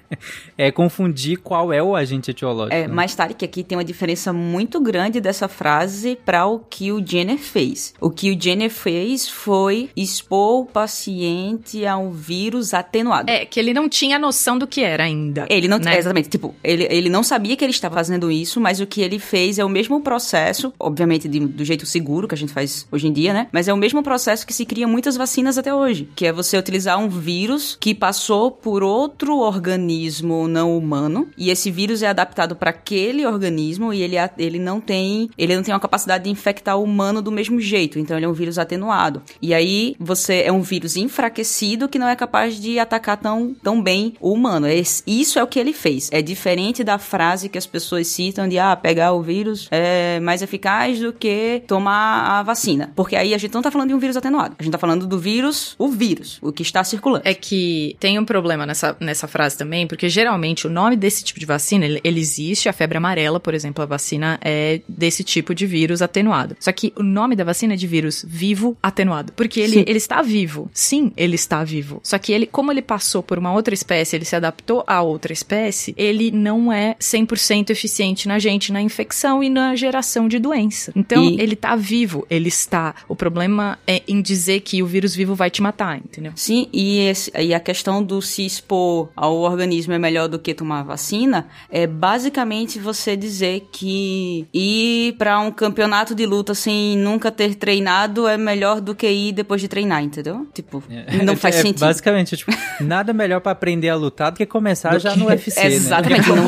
É 0.57 0.73
confundir 0.73 1.39
qual 1.39 1.73
é 1.73 1.81
o 1.81 1.95
agente 1.95 2.31
etiológico. 2.33 2.75
É, 2.75 2.87
né? 2.89 2.93
mais 2.93 3.15
tarde 3.15 3.35
que 3.35 3.45
aqui 3.45 3.63
tem 3.63 3.79
uma 3.79 3.85
diferença 3.85 4.33
muito 4.33 4.81
grande 4.81 5.21
dessa 5.21 5.47
frase 5.47 6.19
para 6.27 6.47
o 6.47 6.59
que 6.59 6.91
o 6.91 7.05
Jenner 7.05 7.39
fez. 7.39 7.95
O 8.01 8.11
que 8.11 8.31
o 8.33 8.41
Jenner 8.41 8.69
fez 8.71 9.29
foi 9.29 9.89
expor 9.97 10.63
o 10.63 10.67
paciente 10.67 11.87
a 11.87 11.97
um 11.97 12.11
vírus 12.11 12.75
atenuado. 12.75 13.31
É, 13.31 13.45
que 13.45 13.59
ele 13.61 13.73
não 13.73 13.89
tinha 13.89 14.19
noção 14.19 14.59
do 14.59 14.67
que 14.67 14.81
era 14.83 15.05
ainda. 15.05 15.47
Ele 15.49 15.69
não, 15.69 15.79
né? 15.79 15.95
é, 15.95 15.99
exatamente, 15.99 16.29
tipo, 16.29 16.55
ele, 16.63 16.87
ele 16.91 17.09
não 17.09 17.23
sabia 17.23 17.57
que 17.57 17.65
ele 17.65 17.71
estava 17.73 17.95
fazendo 17.95 18.31
isso, 18.31 18.61
mas 18.61 18.81
o 18.81 18.87
que 18.87 19.01
ele 19.01 19.19
fez 19.19 19.59
é 19.59 19.65
o 19.65 19.69
mesmo 19.69 20.01
processo, 20.01 20.73
obviamente 20.79 21.29
de- 21.29 21.41
do 21.47 21.65
jeito 21.65 21.87
seguro 21.87 22.27
que 22.27 22.35
a 22.35 22.39
gente 22.39 22.48
faz 22.49 22.87
hoje 22.91 23.07
em 23.07 23.13
dia, 23.13 23.33
né? 23.33 23.49
Mas 23.53 23.69
é 23.69 23.73
o 23.73 23.77
mesmo 23.77 24.03
processo 24.03 24.47
que 24.47 24.53
se 24.53 24.65
cria 24.65 24.87
muitas 24.87 25.17
vacinas 25.17 25.59
até 25.59 25.75
hoje, 25.75 26.09
que 26.15 26.27
é 26.27 26.33
você 26.33 26.57
utilizar 26.57 26.99
um 26.99 27.09
vírus 27.09 27.77
que 27.81 27.95
passou 27.95 28.51
por 28.51 28.83
outro 28.83 29.39
organismo 29.39 30.49
não 30.49 30.77
humano, 30.77 31.29
e 31.37 31.51
esse 31.51 31.71
vírus 31.71 32.03
é 32.03 32.09
adaptado 32.09 32.57
para 32.57 32.71
aquele 32.71 33.27
organismo, 33.27 33.93
e 33.93 34.03
ele, 34.03 34.17
ele 34.39 34.59
não 34.59 34.81
tem 34.81 35.31
ele 35.37 35.55
não 35.55 35.63
tem 35.63 35.73
uma 35.73 35.81
capacidade 35.81 36.25
de 36.25 36.31
infectar 36.31 36.77
o 36.77 36.83
humano 36.83 37.23
do 37.23 37.33
mesmo 37.33 37.61
jeito, 37.61 37.99
então 37.99 38.17
ele 38.17 38.27
é 38.27 38.29
um 38.29 38.33
vírus 38.33 38.59
atenuado. 38.59 39.23
E 39.41 39.55
aí 39.55 39.95
você 39.99 40.43
é 40.43 40.53
um 40.53 40.63
vírus 40.63 40.97
enfraquecido 40.97 41.89
que 41.89 41.99
não 41.99 42.09
é 42.09 42.17
capaz 42.17 42.61
de 42.61 42.79
atacar 42.79 43.17
tão, 43.17 43.55
tão 43.63 43.83
bem 43.83 44.15
o 44.21 44.33
humano. 44.33 44.67
Isso 45.07 45.39
é 45.39 45.43
o 45.43 45.47
que 45.47 45.59
ele 45.59 45.73
fez. 45.73 46.09
É 46.13 46.23
diferente 46.23 46.83
da 46.83 46.99
frase 46.99 47.49
que 47.49 47.59
as 47.59 47.67
pessoas 47.67 48.07
citam 48.07 48.49
de 48.49 48.59
ah, 48.59 48.77
pegar 48.77 49.13
o 49.13 49.23
vírus 49.23 49.69
é 49.71 50.21
mais 50.21 50.43
eficaz 50.43 51.01
do 51.01 51.13
que 51.13 51.63
tomar 51.67 52.38
a 52.38 52.38
vacina. 52.43 52.93
Porque 52.95 53.17
aí 53.17 53.35
a 53.35 53.39
gente 53.39 53.55
não 53.55 53.63
tá 53.63 53.71
falando 53.71 53.89
de 53.89 53.95
um 53.95 53.99
vírus 53.99 54.17
atenuado. 54.17 54.57
A 54.59 54.63
gente 54.63 54.73
tá 54.73 54.79
falando 54.79 55.07
do 55.07 55.19
vírus, 55.19 55.75
o 55.79 55.89
vírus, 55.89 56.39
o 56.43 56.53
que 56.53 56.63
está 56.63 56.83
circulando. 56.85 57.23
É 57.25 57.35
que 57.35 57.97
tem 58.01 58.19
um 58.19 58.25
problema 58.25 58.67
nessa, 58.67 58.97
nessa 59.01 59.27
frase 59.27 59.57
também, 59.57 59.87
porque 59.87 60.09
geralmente 60.09 60.67
o 60.67 60.71
nome 60.71 60.97
desse 60.97 61.25
tipo 61.25 61.41
de 61.41 61.47
vacina, 61.47 61.85
ele, 61.85 62.01
ele 62.05 62.21
existe, 62.21 62.69
a 62.69 62.73
febre 62.73 62.99
amarela, 62.99 63.41
por 63.41 63.55
exemplo, 63.55 63.83
a 63.83 63.87
vacina 63.87 64.39
é 64.43 64.81
desse 64.89 65.25
tipo 65.25 65.55
de 65.55 65.67
vírus 65.67 66.03
atenuado. 66.03 66.57
Só 66.61 66.73
que 66.73 66.93
o 66.97 67.03
nome 67.03 67.37
da 67.37 67.45
vacina 67.45 67.75
é 67.75 67.77
de 67.77 67.87
vírus 67.87 68.25
vivo 68.27 68.77
atenuado. 68.83 69.33
Porque 69.35 69.61
ele, 69.61 69.85
ele 69.87 69.99
está 69.99 70.23
vivo. 70.23 70.71
Sim, 70.73 71.13
ele 71.17 71.35
está 71.35 71.65
vivo. 71.65 72.01
Só 72.03 72.19
que 72.19 72.33
ele, 72.33 72.47
como 72.47 72.71
ele 72.73 72.83
passou 72.83 73.23
por 73.23 73.39
uma 73.39 73.53
outra 73.53 73.75
espécie, 73.75 74.17
ele 74.17 74.25
se 74.25 74.37
adaptou 74.37 74.85
a 74.87 75.03
outra 75.03 75.33
espécie, 75.33 75.95
ele 75.97 76.31
não 76.31 76.73
é 76.73 76.95
100% 77.01 77.71
eficiente 77.71 78.29
na 78.29 78.39
gente, 78.39 78.73
na 78.73 78.81
infecção 78.81 79.43
e 79.43 79.49
na 79.49 79.75
geração 79.77 80.29
de 80.29 80.39
doença. 80.39 80.93
Então, 80.95 81.25
e... 81.25 81.41
ele 81.41 81.55
está 81.55 81.77
vivo, 81.77 82.27
ele 82.31 82.49
está. 82.49 82.95
O 83.09 83.17
problema 83.17 83.79
é 83.87 84.03
em 84.07 84.21
dizer 84.21 84.61
que 84.61 84.83
o 84.83 84.87
vírus 84.87 85.15
vivo 85.15 85.35
vai 85.35 85.51
te 85.51 85.63
matar, 85.63 85.97
entendeu? 85.99 86.33
Sim, 86.35 86.69
e, 86.73 87.01
esse, 87.01 87.33
e 87.39 87.55
a 87.55 87.61
questão 87.61 88.03
do 88.03 88.21
se 88.21 88.45
expor 88.45 89.09
ao 89.17 89.37
organismo 89.37 89.93
é 89.93 89.99
melhor 89.99 90.29
do 90.29 90.39
que 90.39 90.55
tomar 90.55 90.83
vacina 90.83 91.47
é 91.71 91.87
basicamente 91.87 92.79
você 92.79 93.17
dizer 93.17 93.69
que 93.73 94.47
ir 94.53 95.15
para 95.15 95.39
um 95.41 95.51
campeonato 95.51 96.15
de 96.15 96.27
luta 96.27 96.55
sem 96.55 96.97
nunca 96.97 97.31
ter 97.31 97.55
treinado 97.55 98.27
é 98.27 98.37
melhor 98.37 98.81
do 98.81 98.95
que 98.95 99.09
ir 99.09 99.33
depois 99.33 99.61
de 99.61 99.69
treinar, 99.69 100.03
entendeu? 100.03 100.47
Tipo, 100.53 100.83
é, 100.91 101.23
não 101.23 101.37
faz 101.37 101.57
é, 101.57 101.63
sentido. 101.63 101.81
Basicamente, 101.81 102.37
tipo, 102.37 102.53
nada 102.81 103.13
melhor 103.13 103.41
para 103.41 103.53
aprender 103.53 103.89
a 103.89 103.97
lutar 103.97 104.33
do 104.33 104.37
que 104.37 104.47
começar 104.47 104.91
do 104.91 104.99
já 104.99 105.13
que... 105.13 105.19
no 105.19 105.27
UFC, 105.27 105.61
né? 105.61 105.67
Exatamente. 105.67 106.29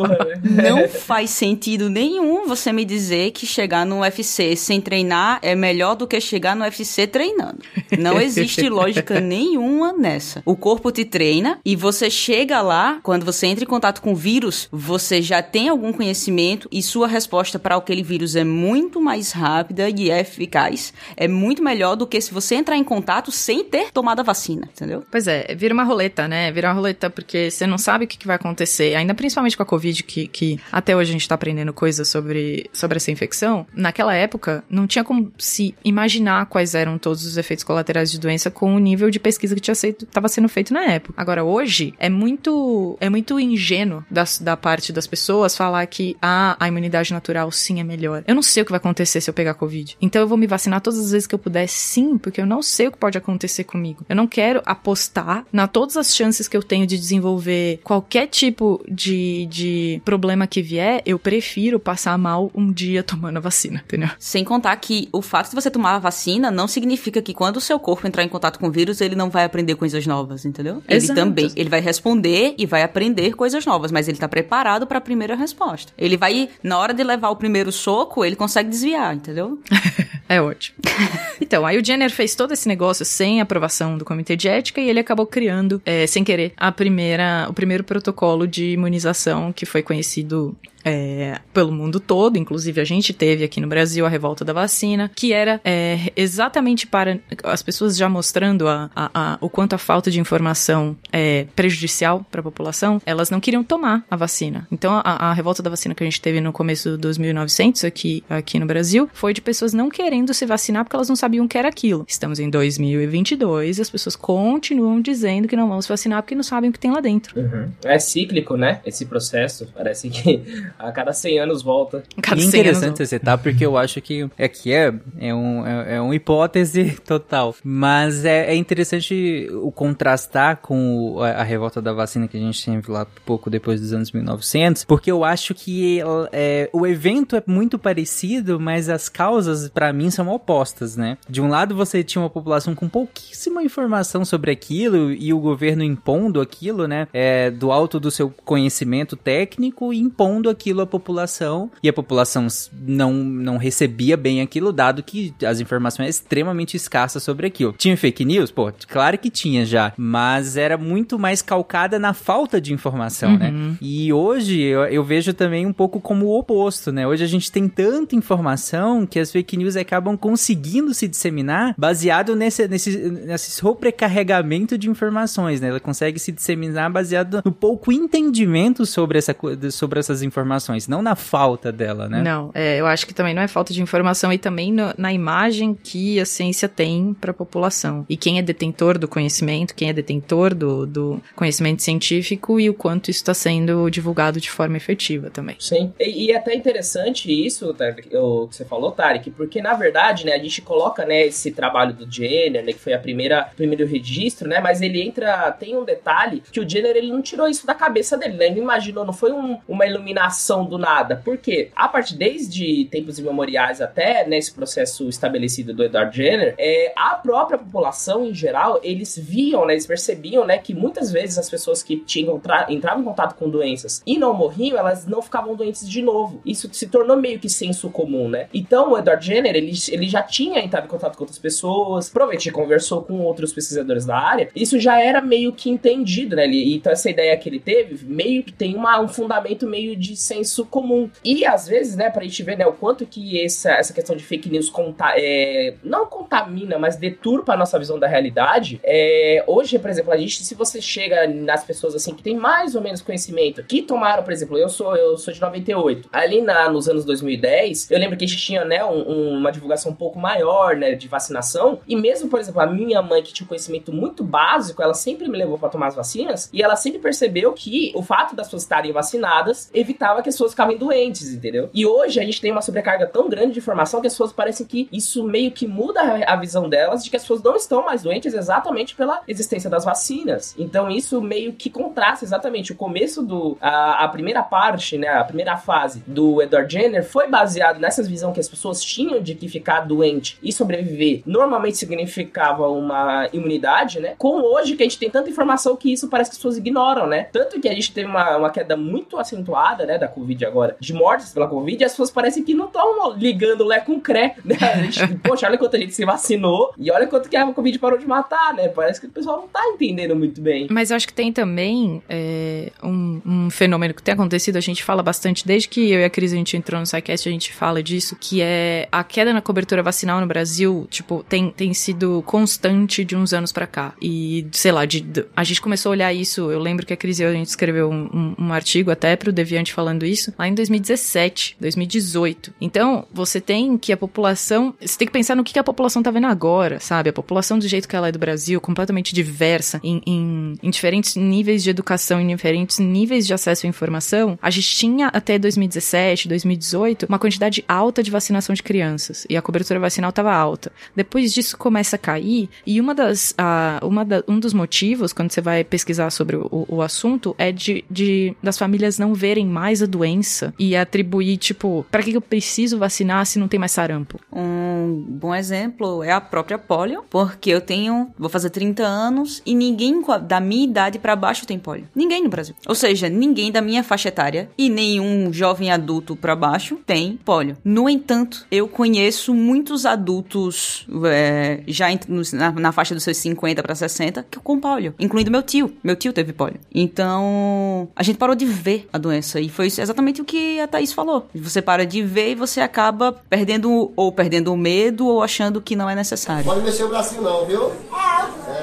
Né? 0.00 0.40
Não, 0.42 0.76
não 0.80 0.88
faz 0.88 1.30
sentido 1.30 1.88
nenhum 1.88 2.46
você 2.46 2.72
me 2.72 2.84
dizer 2.84 3.32
que 3.32 3.46
chegar 3.46 3.84
no 3.84 4.00
UFC 4.00 4.56
sem 4.56 4.80
treinar 4.80 5.09
é 5.42 5.54
melhor 5.54 5.96
do 5.96 6.06
que 6.06 6.20
chegar 6.20 6.54
no 6.54 6.64
UFC 6.64 7.06
treinando. 7.06 7.58
Não 7.98 8.20
existe 8.20 8.68
lógica 8.70 9.20
nenhuma 9.20 9.92
nessa. 9.92 10.42
O 10.44 10.56
corpo 10.56 10.92
te 10.92 11.04
treina 11.04 11.58
e 11.64 11.74
você 11.74 12.08
chega 12.10 12.60
lá, 12.60 13.00
quando 13.02 13.24
você 13.24 13.46
entra 13.46 13.64
em 13.64 13.66
contato 13.66 14.00
com 14.00 14.12
o 14.12 14.16
vírus, 14.16 14.68
você 14.70 15.20
já 15.20 15.42
tem 15.42 15.68
algum 15.68 15.92
conhecimento 15.92 16.68
e 16.70 16.82
sua 16.82 17.06
resposta 17.06 17.58
para 17.58 17.76
aquele 17.76 18.02
vírus 18.02 18.36
é 18.36 18.44
muito 18.44 19.00
mais 19.00 19.32
rápida 19.32 19.88
e 19.88 20.10
é 20.10 20.20
eficaz. 20.20 20.92
É 21.16 21.26
muito 21.26 21.62
melhor 21.62 21.96
do 21.96 22.06
que 22.06 22.20
se 22.20 22.32
você 22.32 22.54
entrar 22.54 22.76
em 22.76 22.84
contato 22.84 23.30
sem 23.30 23.64
ter 23.64 23.90
tomado 23.90 24.20
a 24.20 24.22
vacina, 24.22 24.68
entendeu? 24.72 25.02
Pois 25.10 25.26
é, 25.26 25.54
vira 25.54 25.74
uma 25.74 25.84
roleta, 25.84 26.28
né? 26.28 26.50
Vira 26.52 26.68
uma 26.68 26.74
roleta 26.74 27.10
porque 27.10 27.50
você 27.50 27.66
não 27.66 27.78
sabe 27.78 28.04
o 28.04 28.08
que, 28.08 28.26
vai 28.26 28.36
acontecer, 28.36 28.94
ainda 28.94 29.14
principalmente 29.14 29.56
com 29.56 29.62
a 29.62 29.66
Covid, 29.66 30.02
que, 30.02 30.28
que 30.28 30.60
até 30.70 30.94
hoje 30.94 31.10
a 31.10 31.12
gente 31.12 31.28
tá 31.28 31.34
aprendendo 31.34 31.72
coisas 31.72 32.08
sobre, 32.08 32.68
sobre 32.72 32.96
essa 32.98 33.10
infecção. 33.10 33.66
Naquela 33.74 34.14
época, 34.14 34.62
não 34.68 34.86
tinha 34.86 34.99
como 35.04 35.32
se 35.38 35.74
imaginar 35.84 36.46
quais 36.46 36.74
eram 36.74 36.98
todos 36.98 37.24
os 37.24 37.36
efeitos 37.36 37.64
colaterais 37.64 38.10
de 38.10 38.18
doença 38.18 38.50
com 38.50 38.74
o 38.74 38.78
nível 38.78 39.10
de 39.10 39.18
pesquisa 39.18 39.54
que 39.54 39.60
tinha 39.60 39.74
estava 39.74 40.28
sendo 40.28 40.48
feito 40.48 40.74
na 40.74 40.84
época. 40.84 41.14
Agora, 41.16 41.44
hoje, 41.44 41.94
é 41.98 42.08
muito, 42.08 42.96
é 43.00 43.08
muito 43.08 43.38
ingênuo 43.38 44.04
da, 44.10 44.24
da 44.40 44.56
parte 44.56 44.92
das 44.92 45.06
pessoas 45.06 45.56
falar 45.56 45.86
que 45.86 46.16
ah, 46.20 46.56
a 46.58 46.68
imunidade 46.68 47.12
natural 47.12 47.50
sim 47.50 47.80
é 47.80 47.84
melhor. 47.84 48.24
Eu 48.26 48.34
não 48.34 48.42
sei 48.42 48.62
o 48.62 48.66
que 48.66 48.72
vai 48.72 48.78
acontecer 48.78 49.20
se 49.20 49.30
eu 49.30 49.34
pegar 49.34 49.54
Covid. 49.54 49.96
Então 50.00 50.20
eu 50.20 50.28
vou 50.28 50.38
me 50.38 50.46
vacinar 50.46 50.80
todas 50.80 50.98
as 50.98 51.12
vezes 51.12 51.26
que 51.26 51.34
eu 51.34 51.38
puder, 51.38 51.66
sim, 51.68 52.18
porque 52.18 52.40
eu 52.40 52.46
não 52.46 52.62
sei 52.62 52.88
o 52.88 52.92
que 52.92 52.98
pode 52.98 53.16
acontecer 53.16 53.64
comigo. 53.64 54.04
Eu 54.08 54.16
não 54.16 54.26
quero 54.26 54.62
apostar 54.64 55.44
na 55.52 55.66
todas 55.66 55.96
as 55.96 56.14
chances 56.14 56.48
que 56.48 56.56
eu 56.56 56.62
tenho 56.62 56.86
de 56.86 56.98
desenvolver 56.98 57.80
qualquer 57.84 58.26
tipo 58.26 58.84
de, 58.88 59.46
de 59.46 60.02
problema 60.04 60.46
que 60.46 60.62
vier. 60.62 61.02
Eu 61.06 61.18
prefiro 61.18 61.78
passar 61.78 62.16
mal 62.18 62.50
um 62.54 62.72
dia 62.72 63.02
tomando 63.02 63.36
a 63.38 63.40
vacina, 63.40 63.82
entendeu? 63.84 64.10
Sem 64.18 64.44
contar 64.44 64.76
que 64.76 64.89
o 65.12 65.22
fato 65.22 65.50
de 65.50 65.54
você 65.54 65.70
tomar 65.70 65.96
a 65.96 65.98
vacina 65.98 66.50
não 66.50 66.66
significa 66.66 67.22
que 67.22 67.34
quando 67.34 67.56
o 67.56 67.60
seu 67.60 67.78
corpo 67.78 68.06
entrar 68.06 68.24
em 68.24 68.28
contato 68.28 68.58
com 68.58 68.68
o 68.68 68.70
vírus, 68.70 69.00
ele 69.00 69.14
não 69.14 69.30
vai 69.30 69.44
aprender 69.44 69.74
coisas 69.74 70.06
novas, 70.06 70.44
entendeu? 70.44 70.82
Exato. 70.88 71.12
Ele 71.12 71.14
também, 71.14 71.52
ele 71.56 71.68
vai 71.68 71.80
responder 71.80 72.54
e 72.58 72.66
vai 72.66 72.82
aprender 72.82 73.34
coisas 73.34 73.64
novas, 73.64 73.92
mas 73.92 74.08
ele 74.08 74.18
tá 74.18 74.28
preparado 74.28 74.86
para 74.86 74.98
a 74.98 75.00
primeira 75.00 75.34
resposta. 75.34 75.92
Ele 75.96 76.16
vai, 76.16 76.48
na 76.62 76.78
hora 76.78 76.92
de 76.92 77.02
levar 77.02 77.30
o 77.30 77.36
primeiro 77.36 77.72
soco, 77.72 78.24
ele 78.24 78.36
consegue 78.36 78.68
desviar, 78.68 79.14
entendeu? 79.14 79.58
é 80.30 80.40
ótimo. 80.40 80.78
então, 81.42 81.66
aí 81.66 81.76
o 81.76 81.84
Jenner 81.84 82.08
fez 82.08 82.36
todo 82.36 82.52
esse 82.52 82.68
negócio 82.68 83.04
sem 83.04 83.40
aprovação 83.40 83.98
do 83.98 84.04
comitê 84.04 84.36
de 84.36 84.46
ética 84.46 84.80
e 84.80 84.88
ele 84.88 85.00
acabou 85.00 85.26
criando, 85.26 85.82
é, 85.84 86.06
sem 86.06 86.22
querer, 86.22 86.52
a 86.56 86.70
primeira, 86.70 87.48
o 87.50 87.52
primeiro 87.52 87.82
protocolo 87.82 88.46
de 88.46 88.70
imunização 88.70 89.52
que 89.52 89.66
foi 89.66 89.82
conhecido 89.82 90.56
é, 90.84 91.40
pelo 91.52 91.72
mundo 91.72 92.00
todo, 92.00 92.36
inclusive 92.36 92.80
a 92.80 92.84
gente 92.84 93.12
teve 93.12 93.44
aqui 93.44 93.60
no 93.60 93.68
Brasil 93.68 94.06
a 94.06 94.08
revolta 94.08 94.44
da 94.44 94.52
vacina, 94.52 95.10
que 95.14 95.32
era 95.32 95.60
é, 95.64 96.12
exatamente 96.16 96.86
para 96.86 97.18
as 97.44 97.62
pessoas 97.62 97.96
já 97.96 98.08
mostrando 98.08 98.68
a, 98.68 98.90
a, 98.94 99.10
a, 99.14 99.38
o 99.40 99.48
quanto 99.48 99.74
a 99.74 99.78
falta 99.78 100.10
de 100.10 100.20
informação 100.20 100.96
é 101.12 101.46
prejudicial 101.54 102.24
para 102.30 102.40
a 102.40 102.44
população, 102.44 103.00
elas 103.04 103.30
não 103.30 103.40
queriam 103.40 103.62
tomar 103.62 104.04
a 104.10 104.16
vacina. 104.16 104.66
Então 104.70 105.00
a, 105.04 105.32
revolta 105.32 105.62
da 105.62 105.70
vacina 105.70 105.94
que 105.94 106.02
a 106.02 106.06
gente 106.06 106.20
teve 106.20 106.40
no 106.40 106.52
começo 106.52 106.96
dos 106.96 107.16
1900 107.18 107.84
aqui, 107.84 108.24
aqui 108.28 108.58
no 108.58 108.66
Brasil 108.66 109.08
foi 109.12 109.32
de 109.32 109.40
pessoas 109.40 109.72
não 109.72 109.88
querendo 109.88 110.19
se 110.34 110.46
vacinar 110.46 110.84
porque 110.84 110.96
elas 110.96 111.08
não 111.08 111.16
sabiam 111.16 111.44
o 111.44 111.48
que 111.48 111.58
era 111.58 111.68
aquilo. 111.68 112.04
Estamos 112.06 112.38
em 112.38 112.48
2022 112.50 113.78
e 113.78 113.82
as 113.82 113.90
pessoas 113.90 114.16
continuam 114.16 115.00
dizendo 115.00 115.48
que 115.48 115.56
não 115.56 115.68
vão 115.68 115.80
se 115.80 115.88
vacinar 115.88 116.22
porque 116.22 116.34
não 116.34 116.42
sabem 116.42 116.70
o 116.70 116.72
que 116.72 116.78
tem 116.78 116.90
lá 116.90 117.00
dentro. 117.00 117.38
Uhum. 117.38 117.70
É 117.84 117.98
cíclico, 117.98 118.56
né? 118.56 118.80
Esse 118.84 119.06
processo. 119.06 119.68
Parece 119.74 120.08
que 120.10 120.42
a 120.78 120.92
cada 120.92 121.12
100 121.12 121.40
anos 121.40 121.62
volta. 121.62 122.02
Cada 122.20 122.40
e 122.40 122.44
interessante 122.44 123.02
esse 123.02 123.14
etapa, 123.14 123.42
porque 123.42 123.64
eu 123.64 123.76
acho 123.76 124.00
que 124.00 124.28
é 124.36 124.48
que 124.48 124.72
é, 124.72 124.92
é, 125.18 125.34
um, 125.34 125.66
é, 125.66 125.96
é 125.96 126.00
uma 126.00 126.14
hipótese 126.14 126.96
total. 127.06 127.54
Mas 127.62 128.24
é, 128.24 128.52
é 128.52 128.56
interessante 128.56 129.48
o 129.52 129.70
contrastar 129.70 130.58
com 130.58 131.14
o, 131.14 131.22
a, 131.22 131.30
a, 131.30 131.42
revolta 131.42 131.80
da 131.80 131.92
vacina 131.92 132.28
que 132.28 132.36
a 132.36 132.40
gente 132.40 132.64
teve 132.64 132.90
lá 132.90 133.06
pouco 133.24 133.50
depois 133.50 133.80
dos 133.80 133.92
anos 133.92 134.12
1900, 134.12 134.84
porque 134.84 135.10
eu 135.10 135.24
acho 135.24 135.54
que 135.54 136.00
é, 136.32 136.68
o 136.72 136.86
evento 136.86 137.36
é 137.36 137.42
muito 137.46 137.78
parecido, 137.78 138.58
mas 138.58 138.88
as 138.88 139.08
causas, 139.08 139.68
para 139.68 139.92
mim, 139.92 140.09
são 140.10 140.28
opostas, 140.28 140.96
né? 140.96 141.16
De 141.28 141.40
um 141.40 141.48
lado, 141.48 141.74
você 141.74 142.02
tinha 142.02 142.22
uma 142.22 142.30
população 142.30 142.74
com 142.74 142.88
pouquíssima 142.88 143.62
informação 143.62 144.24
sobre 144.24 144.50
aquilo 144.50 145.12
e 145.12 145.32
o 145.32 145.38
governo 145.38 145.82
impondo 145.82 146.40
aquilo, 146.40 146.86
né? 146.86 147.08
É, 147.12 147.50
do 147.50 147.70
alto 147.70 148.00
do 148.00 148.10
seu 148.10 148.32
conhecimento 148.44 149.16
técnico, 149.16 149.92
impondo 149.92 150.50
aquilo 150.50 150.80
à 150.80 150.86
população 150.86 151.70
e 151.82 151.88
a 151.88 151.92
população 151.92 152.46
não, 152.72 153.12
não 153.12 153.56
recebia 153.56 154.16
bem 154.16 154.40
aquilo, 154.40 154.72
dado 154.72 155.02
que 155.02 155.34
as 155.46 155.60
informações 155.60 156.00
eram 156.00 156.08
extremamente 156.08 156.76
escassas 156.76 157.22
sobre 157.22 157.46
aquilo. 157.46 157.74
Tinha 157.76 157.96
fake 157.96 158.24
news? 158.24 158.50
Pô, 158.50 158.72
claro 158.88 159.18
que 159.18 159.30
tinha 159.30 159.64
já, 159.64 159.92
mas 159.96 160.56
era 160.56 160.76
muito 160.76 161.18
mais 161.18 161.42
calcada 161.42 161.98
na 161.98 162.12
falta 162.12 162.60
de 162.60 162.72
informação, 162.72 163.36
né? 163.36 163.50
uhum. 163.50 163.68
né? 163.70 163.76
E 163.80 164.12
hoje 164.12 164.60
eu, 164.60 164.84
eu, 164.86 165.04
vejo 165.04 165.32
também 165.32 165.66
um 165.66 165.72
pouco 165.72 166.00
como 166.00 166.26
o 166.26 166.38
oposto, 166.38 166.90
né? 166.90 167.06
Hoje 167.06 167.24
a 167.24 167.26
gente 167.26 167.50
tem 167.50 167.68
tanta 167.68 168.16
informação 168.16 169.06
que 169.06 169.18
as 169.18 169.30
fake 169.30 169.56
news 169.56 169.76
acabam 169.90 170.16
conseguindo 170.16 170.94
se 170.94 171.08
disseminar 171.08 171.74
baseado 171.76 172.36
nesse, 172.36 172.68
nesse, 172.68 172.96
nesse 172.96 173.50
sobrecarregamento 173.50 174.78
de 174.78 174.88
informações, 174.88 175.60
né? 175.60 175.68
Ela 175.68 175.80
consegue 175.80 176.18
se 176.20 176.30
disseminar 176.30 176.90
baseado 176.90 177.42
no 177.44 177.50
pouco 177.50 177.90
entendimento 177.90 178.86
sobre, 178.86 179.18
essa, 179.18 179.34
sobre 179.72 179.98
essas 179.98 180.22
informações 180.22 180.86
não 180.86 181.02
na 181.02 181.16
falta 181.16 181.72
dela, 181.72 182.08
né? 182.08 182.22
Não, 182.22 182.50
é, 182.54 182.80
eu 182.80 182.86
acho 182.86 183.06
que 183.06 183.12
também 183.12 183.34
não 183.34 183.42
é 183.42 183.48
falta 183.48 183.72
de 183.72 183.82
informação 183.82 184.32
e 184.32 184.38
também 184.38 184.72
no, 184.72 184.94
na 184.96 185.12
imagem 185.12 185.74
que 185.74 186.20
a 186.20 186.24
ciência 186.24 186.68
tem 186.68 187.12
para 187.20 187.32
a 187.32 187.34
população. 187.34 188.06
E 188.08 188.16
quem 188.16 188.38
é 188.38 188.42
detentor 188.42 188.96
do 188.96 189.08
conhecimento, 189.08 189.74
quem 189.74 189.88
é 189.88 189.92
detentor 189.92 190.54
do, 190.54 190.86
do 190.86 191.20
conhecimento 191.34 191.82
científico 191.82 192.60
e 192.60 192.70
o 192.70 192.74
quanto 192.74 193.10
isso 193.10 193.20
está 193.20 193.34
sendo 193.34 193.90
divulgado 193.90 194.40
de 194.40 194.50
forma 194.50 194.76
efetiva 194.76 195.30
também. 195.30 195.56
Sim, 195.58 195.92
e, 195.98 196.26
e 196.26 196.30
é 196.30 196.36
até 196.36 196.54
interessante 196.54 197.30
isso, 197.30 197.70
o 197.70 198.48
que 198.48 198.56
você 198.56 198.64
falou, 198.64 198.92
Tarek, 198.92 199.30
porque 199.32 199.60
na 199.60 199.79
verdade, 199.80 200.24
né, 200.24 200.34
a 200.34 200.38
gente 200.38 200.62
coloca, 200.62 201.04
né, 201.04 201.26
esse 201.26 201.50
trabalho 201.50 201.92
do 201.92 202.10
Jenner, 202.10 202.64
né, 202.64 202.72
que 202.72 202.78
foi 202.78 202.92
a 202.92 202.98
primeira 202.98 203.50
primeiro 203.56 203.86
registro, 203.86 204.48
né, 204.48 204.60
mas 204.60 204.80
ele 204.80 205.02
entra, 205.02 205.50
tem 205.52 205.76
um 205.76 205.84
detalhe 205.84 206.42
que 206.52 206.60
o 206.60 206.68
Jenner 206.68 206.96
ele 206.96 207.10
não 207.10 207.22
tirou 207.22 207.48
isso 207.48 207.66
da 207.66 207.74
cabeça 207.74 208.16
dele, 208.16 208.34
né, 208.34 208.46
ele 208.46 208.60
imaginou, 208.60 209.04
não 209.04 209.12
foi 209.12 209.32
um, 209.32 209.58
uma 209.66 209.86
iluminação 209.86 210.64
do 210.64 210.78
nada. 210.78 211.16
Por 211.24 211.38
quê? 211.38 211.70
A 211.74 211.88
partir 211.88 212.16
desde 212.16 212.84
tempos 212.90 213.18
imemoriais 213.18 213.80
até 213.80 214.26
nesse 214.26 214.52
processo 214.52 215.08
estabelecido 215.08 215.74
do 215.74 215.84
Edward 215.84 216.16
Jenner, 216.16 216.54
é, 216.58 216.92
a 216.96 217.14
própria 217.14 217.58
população 217.58 218.24
em 218.24 218.34
geral, 218.34 218.80
eles 218.82 219.18
viam, 219.18 219.66
né, 219.66 219.72
eles 219.74 219.86
percebiam, 219.86 220.44
né, 220.44 220.58
que 220.58 220.74
muitas 220.74 221.10
vezes 221.10 221.38
as 221.38 221.50
pessoas 221.50 221.82
que 221.82 221.96
tinham 221.96 222.40
entravam 222.68 223.02
em 223.02 223.04
contato 223.04 223.34
com 223.34 223.48
doenças 223.48 224.02
e 224.06 224.18
não 224.18 224.34
morriam, 224.34 224.78
elas 224.78 225.06
não 225.06 225.22
ficavam 225.22 225.54
doentes 225.54 225.88
de 225.88 226.02
novo. 226.02 226.40
Isso 226.44 226.68
se 226.72 226.86
tornou 226.86 227.16
meio 227.16 227.38
que 227.38 227.48
senso 227.48 227.90
comum, 227.90 228.28
né? 228.28 228.48
Então 228.52 228.92
o 228.92 228.98
Edward 228.98 229.24
Jenner, 229.24 229.54
ele, 229.54 229.69
ele 229.90 230.08
já 230.08 230.22
tinha 230.22 230.60
entrado 230.60 230.84
em 230.84 230.88
contato 230.88 231.16
com 231.16 231.24
outras 231.24 231.38
pessoas, 231.38 232.08
provavelmente 232.08 232.50
conversou 232.50 233.02
com 233.02 233.20
outros 233.20 233.52
pesquisadores 233.52 234.04
da 234.04 234.16
área, 234.16 234.48
isso 234.54 234.78
já 234.78 235.00
era 235.00 235.20
meio 235.20 235.52
que 235.52 235.70
entendido, 235.70 236.36
né? 236.36 236.44
Ele, 236.44 236.74
então 236.74 236.92
essa 236.92 237.10
ideia 237.10 237.36
que 237.36 237.48
ele 237.48 237.60
teve, 237.60 238.04
meio 238.04 238.42
que 238.42 238.52
tem 238.52 238.74
uma, 238.74 239.00
um 239.00 239.08
fundamento 239.08 239.66
meio 239.66 239.96
de 239.96 240.16
senso 240.16 240.64
comum. 240.66 241.10
E 241.24 241.44
às 241.44 241.66
vezes, 241.66 241.96
né, 241.96 242.10
pra 242.10 242.22
gente 242.22 242.42
ver, 242.42 242.56
né, 242.56 242.66
o 242.66 242.72
quanto 242.72 243.06
que 243.06 243.42
essa, 243.42 243.72
essa 243.72 243.92
questão 243.92 244.16
de 244.16 244.24
fake 244.24 244.48
news 244.48 244.68
conta, 244.68 245.12
é, 245.16 245.74
não 245.82 246.06
contamina, 246.06 246.78
mas 246.78 246.96
deturpa 246.96 247.54
a 247.54 247.56
nossa 247.56 247.78
visão 247.78 247.98
da 247.98 248.06
realidade, 248.06 248.80
é, 248.82 249.44
hoje, 249.46 249.78
por 249.78 249.90
exemplo, 249.90 250.12
a 250.12 250.16
gente, 250.16 250.44
se 250.44 250.54
você 250.54 250.80
chega 250.80 251.26
nas 251.26 251.64
pessoas 251.64 251.94
assim 251.94 252.14
que 252.14 252.22
tem 252.22 252.36
mais 252.36 252.74
ou 252.74 252.82
menos 252.82 253.02
conhecimento, 253.02 253.62
que 253.64 253.82
tomaram, 253.82 254.22
por 254.22 254.32
exemplo, 254.32 254.58
eu 254.58 254.68
sou 254.68 254.96
eu 254.96 255.16
sou 255.16 255.32
de 255.32 255.40
98, 255.40 256.08
ali 256.12 256.40
na, 256.40 256.68
nos 256.68 256.88
anos 256.88 257.04
2010, 257.04 257.90
eu 257.90 257.98
lembro 257.98 258.16
que 258.16 258.24
a 258.24 258.28
gente 258.28 258.40
tinha, 258.40 258.64
né, 258.64 258.84
um, 258.84 259.38
uma 259.38 259.50
divulgação 259.60 259.92
um 259.92 259.94
pouco 259.94 260.18
maior, 260.18 260.74
né, 260.74 260.94
de 260.94 261.06
vacinação, 261.06 261.80
e 261.86 261.94
mesmo, 261.94 262.28
por 262.28 262.40
exemplo, 262.40 262.60
a 262.60 262.66
minha 262.66 263.02
mãe 263.02 263.22
que 263.22 263.32
tinha 263.32 263.44
um 263.44 263.48
conhecimento 263.48 263.92
muito 263.92 264.24
básico, 264.24 264.82
ela 264.82 264.94
sempre 264.94 265.28
me 265.28 265.36
levou 265.36 265.58
para 265.58 265.68
tomar 265.68 265.88
as 265.88 265.94
vacinas, 265.94 266.48
e 266.52 266.62
ela 266.62 266.76
sempre 266.76 266.98
percebeu 266.98 267.52
que 267.52 267.92
o 267.94 268.02
fato 268.02 268.34
das 268.34 268.46
pessoas 268.46 268.62
estarem 268.62 268.92
vacinadas 268.92 269.70
evitava 269.72 270.22
que 270.22 270.28
as 270.28 270.34
pessoas 270.34 270.52
ficassem 270.52 270.78
doentes, 270.78 271.32
entendeu? 271.32 271.70
E 271.72 271.86
hoje 271.86 272.20
a 272.20 272.24
gente 272.24 272.40
tem 272.40 272.50
uma 272.50 272.62
sobrecarga 272.62 273.06
tão 273.06 273.28
grande 273.28 273.52
de 273.52 273.58
informação 273.58 274.00
que 274.00 274.06
as 274.06 274.12
pessoas 274.12 274.32
parecem 274.32 274.66
que 274.66 274.88
isso 274.92 275.24
meio 275.24 275.50
que 275.50 275.66
muda 275.66 276.00
a 276.26 276.36
visão 276.36 276.68
delas 276.68 277.04
de 277.04 277.10
que 277.10 277.16
as 277.16 277.22
pessoas 277.22 277.42
não 277.42 277.56
estão 277.56 277.84
mais 277.84 278.02
doentes 278.02 278.34
exatamente 278.34 278.94
pela 278.94 279.20
existência 279.26 279.68
das 279.68 279.84
vacinas. 279.84 280.54
Então 280.58 280.90
isso 280.90 281.20
meio 281.20 281.52
que 281.52 281.70
contrasta 281.70 282.24
exatamente 282.24 282.72
o 282.72 282.76
começo 282.76 283.22
do 283.22 283.56
a, 283.60 284.04
a 284.04 284.08
primeira 284.08 284.42
parte, 284.42 284.96
né, 284.98 285.08
a 285.08 285.24
primeira 285.24 285.56
fase 285.56 286.02
do 286.06 286.40
Edward 286.42 286.72
Jenner 286.72 287.04
foi 287.04 287.28
baseado 287.28 287.78
nessa 287.78 288.02
visão 288.02 288.32
que 288.32 288.40
as 288.40 288.48
pessoas 288.48 288.82
tinham 288.82 289.20
de 289.20 289.34
que 289.34 289.48
ficar 289.50 289.80
doente 289.80 290.38
e 290.42 290.52
sobreviver 290.52 291.22
normalmente 291.26 291.76
significava 291.76 292.68
uma 292.68 293.28
imunidade, 293.32 294.00
né? 294.00 294.14
Com 294.18 294.40
hoje 294.42 294.76
que 294.76 294.82
a 294.82 294.86
gente 294.86 294.98
tem 294.98 295.10
tanta 295.10 295.30
informação 295.30 295.76
que 295.76 295.92
isso 295.92 296.08
parece 296.08 296.30
que 296.30 296.34
as 296.34 296.38
pessoas 296.38 296.56
ignoram, 296.56 297.06
né? 297.06 297.24
Tanto 297.32 297.60
que 297.60 297.68
a 297.68 297.74
gente 297.74 297.92
teve 297.92 298.08
uma, 298.08 298.36
uma 298.36 298.50
queda 298.50 298.76
muito 298.76 299.18
acentuada, 299.18 299.84
né, 299.86 299.98
da 299.98 300.08
Covid 300.08 300.44
agora, 300.44 300.76
de 300.78 300.92
mortes 300.92 301.32
pela 301.32 301.48
Covid, 301.48 301.82
e 301.82 301.84
as 301.84 301.92
pessoas 301.92 302.10
parecem 302.10 302.42
que 302.42 302.54
não 302.54 302.66
estão 302.66 303.14
ligando 303.16 303.64
Lé 303.64 303.80
com 303.80 304.00
Cré, 304.00 304.36
né? 304.44 304.56
A 304.60 304.82
gente, 304.82 305.14
poxa, 305.22 305.46
olha 305.46 305.58
quanta 305.58 305.78
gente 305.78 305.94
se 305.94 306.04
vacinou 306.04 306.72
e 306.78 306.90
olha 306.90 307.06
quanto 307.06 307.28
que 307.28 307.36
a 307.36 307.52
Covid 307.52 307.78
parou 307.78 307.98
de 307.98 308.06
matar, 308.06 308.54
né? 308.54 308.68
Parece 308.68 309.00
que 309.00 309.06
o 309.06 309.10
pessoal 309.10 309.38
não 309.38 309.48
tá 309.48 309.60
entendendo 309.66 310.14
muito 310.16 310.40
bem. 310.40 310.66
Mas 310.70 310.90
eu 310.90 310.96
acho 310.96 311.06
que 311.06 311.14
tem 311.14 311.32
também 311.32 312.02
é, 312.08 312.72
um, 312.82 313.20
um, 313.24 313.50
fenômeno 313.50 313.94
que 313.94 314.02
tem 314.02 314.14
acontecido, 314.14 314.56
a 314.56 314.60
gente 314.60 314.82
fala 314.82 315.02
bastante, 315.02 315.46
desde 315.46 315.68
que 315.68 315.90
eu 315.90 316.00
e 316.00 316.04
a 316.04 316.10
Cris 316.10 316.32
a 316.32 316.36
gente 316.36 316.56
entrou 316.56 316.80
no 316.80 316.86
SciCast, 316.86 317.28
a 317.28 317.32
gente 317.32 317.52
fala 317.52 317.82
disso, 317.82 318.16
que 318.18 318.40
é 318.42 318.88
a 318.90 319.02
queda 319.02 319.32
na 319.32 319.39
cobertura 319.40 319.82
vacinal 319.82 320.20
no 320.20 320.26
Brasil, 320.26 320.86
tipo, 320.90 321.24
tem, 321.28 321.50
tem 321.50 321.72
sido 321.74 322.22
constante 322.26 323.04
de 323.04 323.16
uns 323.16 323.32
anos 323.32 323.52
para 323.52 323.66
cá. 323.66 323.94
E, 324.00 324.46
sei 324.52 324.72
lá, 324.72 324.84
de, 324.84 325.04
a 325.34 325.44
gente 325.44 325.60
começou 325.60 325.90
a 325.90 325.92
olhar 325.92 326.12
isso, 326.12 326.50
eu 326.50 326.58
lembro 326.58 326.86
que 326.86 326.92
a 326.92 326.96
Cris 326.96 327.18
e 327.18 327.22
eu, 327.22 327.30
a 327.30 327.32
gente 327.32 327.48
escreveu 327.48 327.90
um, 327.90 328.34
um, 328.38 328.46
um 328.46 328.52
artigo 328.52 328.90
até 328.90 329.16
pro 329.16 329.32
Deviante 329.32 329.72
falando 329.72 330.04
isso, 330.04 330.32
lá 330.38 330.48
em 330.48 330.54
2017, 330.54 331.56
2018. 331.60 332.52
Então, 332.60 333.06
você 333.12 333.40
tem 333.40 333.76
que 333.76 333.92
a 333.92 333.96
população, 333.96 334.74
você 334.80 334.98
tem 334.98 335.06
que 335.06 335.12
pensar 335.12 335.34
no 335.34 335.44
que 335.44 335.58
a 335.58 335.64
população 335.64 336.02
tá 336.02 336.10
vendo 336.10 336.26
agora, 336.26 336.80
sabe? 336.80 337.10
A 337.10 337.12
população 337.12 337.58
do 337.58 337.66
jeito 337.66 337.88
que 337.88 337.96
ela 337.96 338.08
é 338.08 338.12
do 338.12 338.18
Brasil, 338.18 338.60
completamente 338.60 339.14
diversa, 339.14 339.80
em, 339.82 340.00
em, 340.06 340.54
em 340.62 340.70
diferentes 340.70 341.16
níveis 341.16 341.62
de 341.62 341.70
educação, 341.70 342.20
em 342.20 342.28
diferentes 342.28 342.78
níveis 342.78 343.26
de 343.26 343.34
acesso 343.34 343.66
à 343.66 343.68
informação, 343.68 344.38
a 344.40 344.50
gente 344.50 344.76
tinha 344.76 345.08
até 345.08 345.38
2017, 345.38 346.28
2018, 346.28 347.06
uma 347.06 347.18
quantidade 347.18 347.64
alta 347.68 348.02
de 348.02 348.10
vacinação 348.10 348.54
de 348.54 348.62
crianças. 348.62 349.26
E 349.30 349.36
a 349.36 349.42
cobertura 349.42 349.78
vacinal 349.78 350.10
estava 350.10 350.34
alta. 350.34 350.72
Depois 350.94 351.32
disso 351.32 351.56
começa 351.56 351.96
a 351.96 351.98
cair, 351.98 352.48
e 352.66 352.80
uma 352.80 352.94
das, 352.94 353.30
uh, 353.32 353.86
uma 353.86 354.04
da, 354.04 354.24
um 354.26 354.40
dos 354.40 354.52
motivos, 354.52 355.12
quando 355.12 355.30
você 355.30 355.40
vai 355.40 355.62
pesquisar 355.62 356.10
sobre 356.10 356.36
o, 356.36 356.66
o 356.68 356.82
assunto, 356.82 357.34
é 357.38 357.52
de, 357.52 357.84
de 357.90 358.34
das 358.42 358.58
famílias 358.58 358.98
não 358.98 359.14
verem 359.14 359.46
mais 359.46 359.82
a 359.82 359.86
doença 359.86 360.52
e 360.58 360.74
atribuir, 360.74 361.36
tipo, 361.36 361.86
para 361.90 362.02
que 362.02 362.12
eu 362.12 362.20
preciso 362.20 362.78
vacinar 362.78 363.24
se 363.24 363.38
não 363.38 363.46
tem 363.46 363.60
mais 363.60 363.72
sarampo? 363.72 364.18
Um 364.32 365.04
bom 365.08 365.34
exemplo 365.34 366.02
é 366.02 366.10
a 366.10 366.20
própria 366.20 366.58
polio, 366.58 367.04
porque 367.08 367.50
eu 367.50 367.60
tenho, 367.60 368.10
vou 368.18 368.28
fazer 368.28 368.50
30 368.50 368.82
anos 368.82 369.42
e 369.46 369.54
ninguém 369.54 370.02
da 370.26 370.40
minha 370.40 370.64
idade 370.64 370.98
para 370.98 371.14
baixo 371.14 371.46
tem 371.46 371.58
polio. 371.58 371.88
Ninguém 371.94 372.24
no 372.24 372.28
Brasil. 372.28 372.54
Ou 372.66 372.74
seja, 372.74 373.08
ninguém 373.08 373.52
da 373.52 373.60
minha 373.60 373.84
faixa 373.84 374.08
etária 374.08 374.50
e 374.58 374.68
nenhum 374.68 375.32
jovem 375.32 375.70
adulto 375.70 376.16
para 376.16 376.34
baixo 376.34 376.80
tem 376.86 377.18
polio. 377.24 377.56
No 377.64 377.88
entanto, 377.88 378.46
eu 378.50 378.66
conheço 378.66 379.19
muitos 379.28 379.86
adultos 379.86 380.86
é, 381.06 381.62
já 381.66 381.86
na, 382.32 382.52
na, 382.52 382.72
faixa 382.72 382.94
dos 382.94 383.04
seus 383.04 383.16
50 383.18 383.62
para 383.62 383.74
60 383.74 384.26
que 384.30 384.38
com 384.38 384.58
polio, 384.58 384.94
incluindo 384.98 385.30
meu 385.30 385.42
tio. 385.42 385.74
Meu 385.82 385.96
tio 385.96 386.12
teve 386.12 386.32
polio. 386.32 386.60
Então, 386.74 387.88
a 387.94 388.02
gente 388.02 388.18
parou 388.18 388.34
de 388.34 388.44
ver 388.44 388.88
a 388.92 388.98
doença 388.98 389.40
e 389.40 389.48
foi 389.48 389.66
exatamente 389.66 390.20
o 390.20 390.24
que 390.24 390.60
a 390.60 390.66
Thaís 390.66 390.92
falou. 390.92 391.28
Você 391.34 391.60
para 391.60 391.86
de 391.86 392.02
ver 392.02 392.32
e 392.32 392.34
você 392.34 392.60
acaba 392.60 393.12
perdendo 393.28 393.92
ou 393.96 394.12
perdendo 394.12 394.52
o 394.52 394.56
medo 394.56 395.06
ou 395.06 395.22
achando 395.22 395.60
que 395.60 395.76
não 395.76 395.88
é 395.88 395.94
necessário. 395.94 396.44
Pode 396.44 396.62
mexer 396.62 396.84
o 396.84 396.88
bracinho 396.88 397.22
não, 397.22 397.46
viu? 397.46 397.72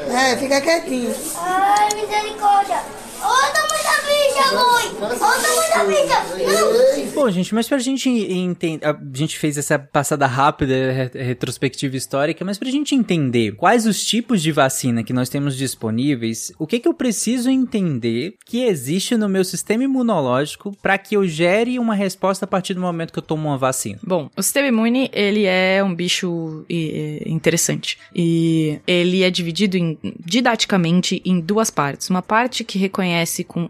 É, 0.10 0.32
é 0.32 0.38
fica 0.38 0.62
quietinho. 0.62 1.14
Ai, 1.36 1.90
misericórdia. 1.96 2.82
Outra 3.22 3.67
Bom, 7.14 7.30
gente, 7.32 7.54
mas 7.54 7.68
pra 7.68 7.78
gente 7.80 8.10
entender. 8.10 8.86
A 8.86 8.98
gente 9.14 9.38
fez 9.38 9.58
essa 9.58 9.78
passada 9.78 10.26
rápida, 10.26 11.12
retrospectiva 11.14 11.98
histórica, 11.98 12.46
mas 12.46 12.58
pra 12.58 12.70
gente 12.70 12.96
entender 12.96 13.56
quais 13.56 13.86
os 13.86 14.04
tipos 14.06 14.42
de 14.42 14.52
vacina 14.52 15.04
que 15.04 15.12
nós 15.12 15.28
temos 15.28 15.58
disponíveis, 15.58 16.52
o 16.60 16.68
que 16.68 16.80
que 16.80 16.88
eu 16.88 16.94
preciso 16.94 17.50
entender 17.50 18.36
que 18.46 18.64
existe 18.64 19.18
no 19.18 19.28
meu 19.28 19.44
sistema 19.44 19.84
imunológico 19.84 20.76
para 20.82 20.98
que 20.98 21.16
eu 21.16 21.28
gere 21.28 21.80
uma 21.80 21.96
resposta 21.96 22.46
a 22.46 22.48
partir 22.48 22.74
do 22.74 22.82
momento 22.82 23.12
que 23.12 23.20
eu 23.20 23.24
tomo 23.24 23.50
uma 23.50 23.58
vacina? 23.58 24.00
Bom, 24.04 24.30
o 24.36 24.42
sistema 24.42 24.68
imune, 24.68 25.10
ele 25.12 25.46
é 25.46 25.84
um 25.84 25.94
bicho 25.94 26.66
interessante. 27.26 27.98
E 28.16 28.80
ele 28.86 29.24
é 29.24 29.30
dividido 29.30 29.76
em, 29.76 29.98
didaticamente 30.24 31.22
em 31.26 31.40
duas 31.40 31.70
partes. 31.70 32.10
Uma 32.10 32.22
parte 32.22 32.64
que 32.64 32.78
reconhece 32.78 33.44
com 33.44 33.70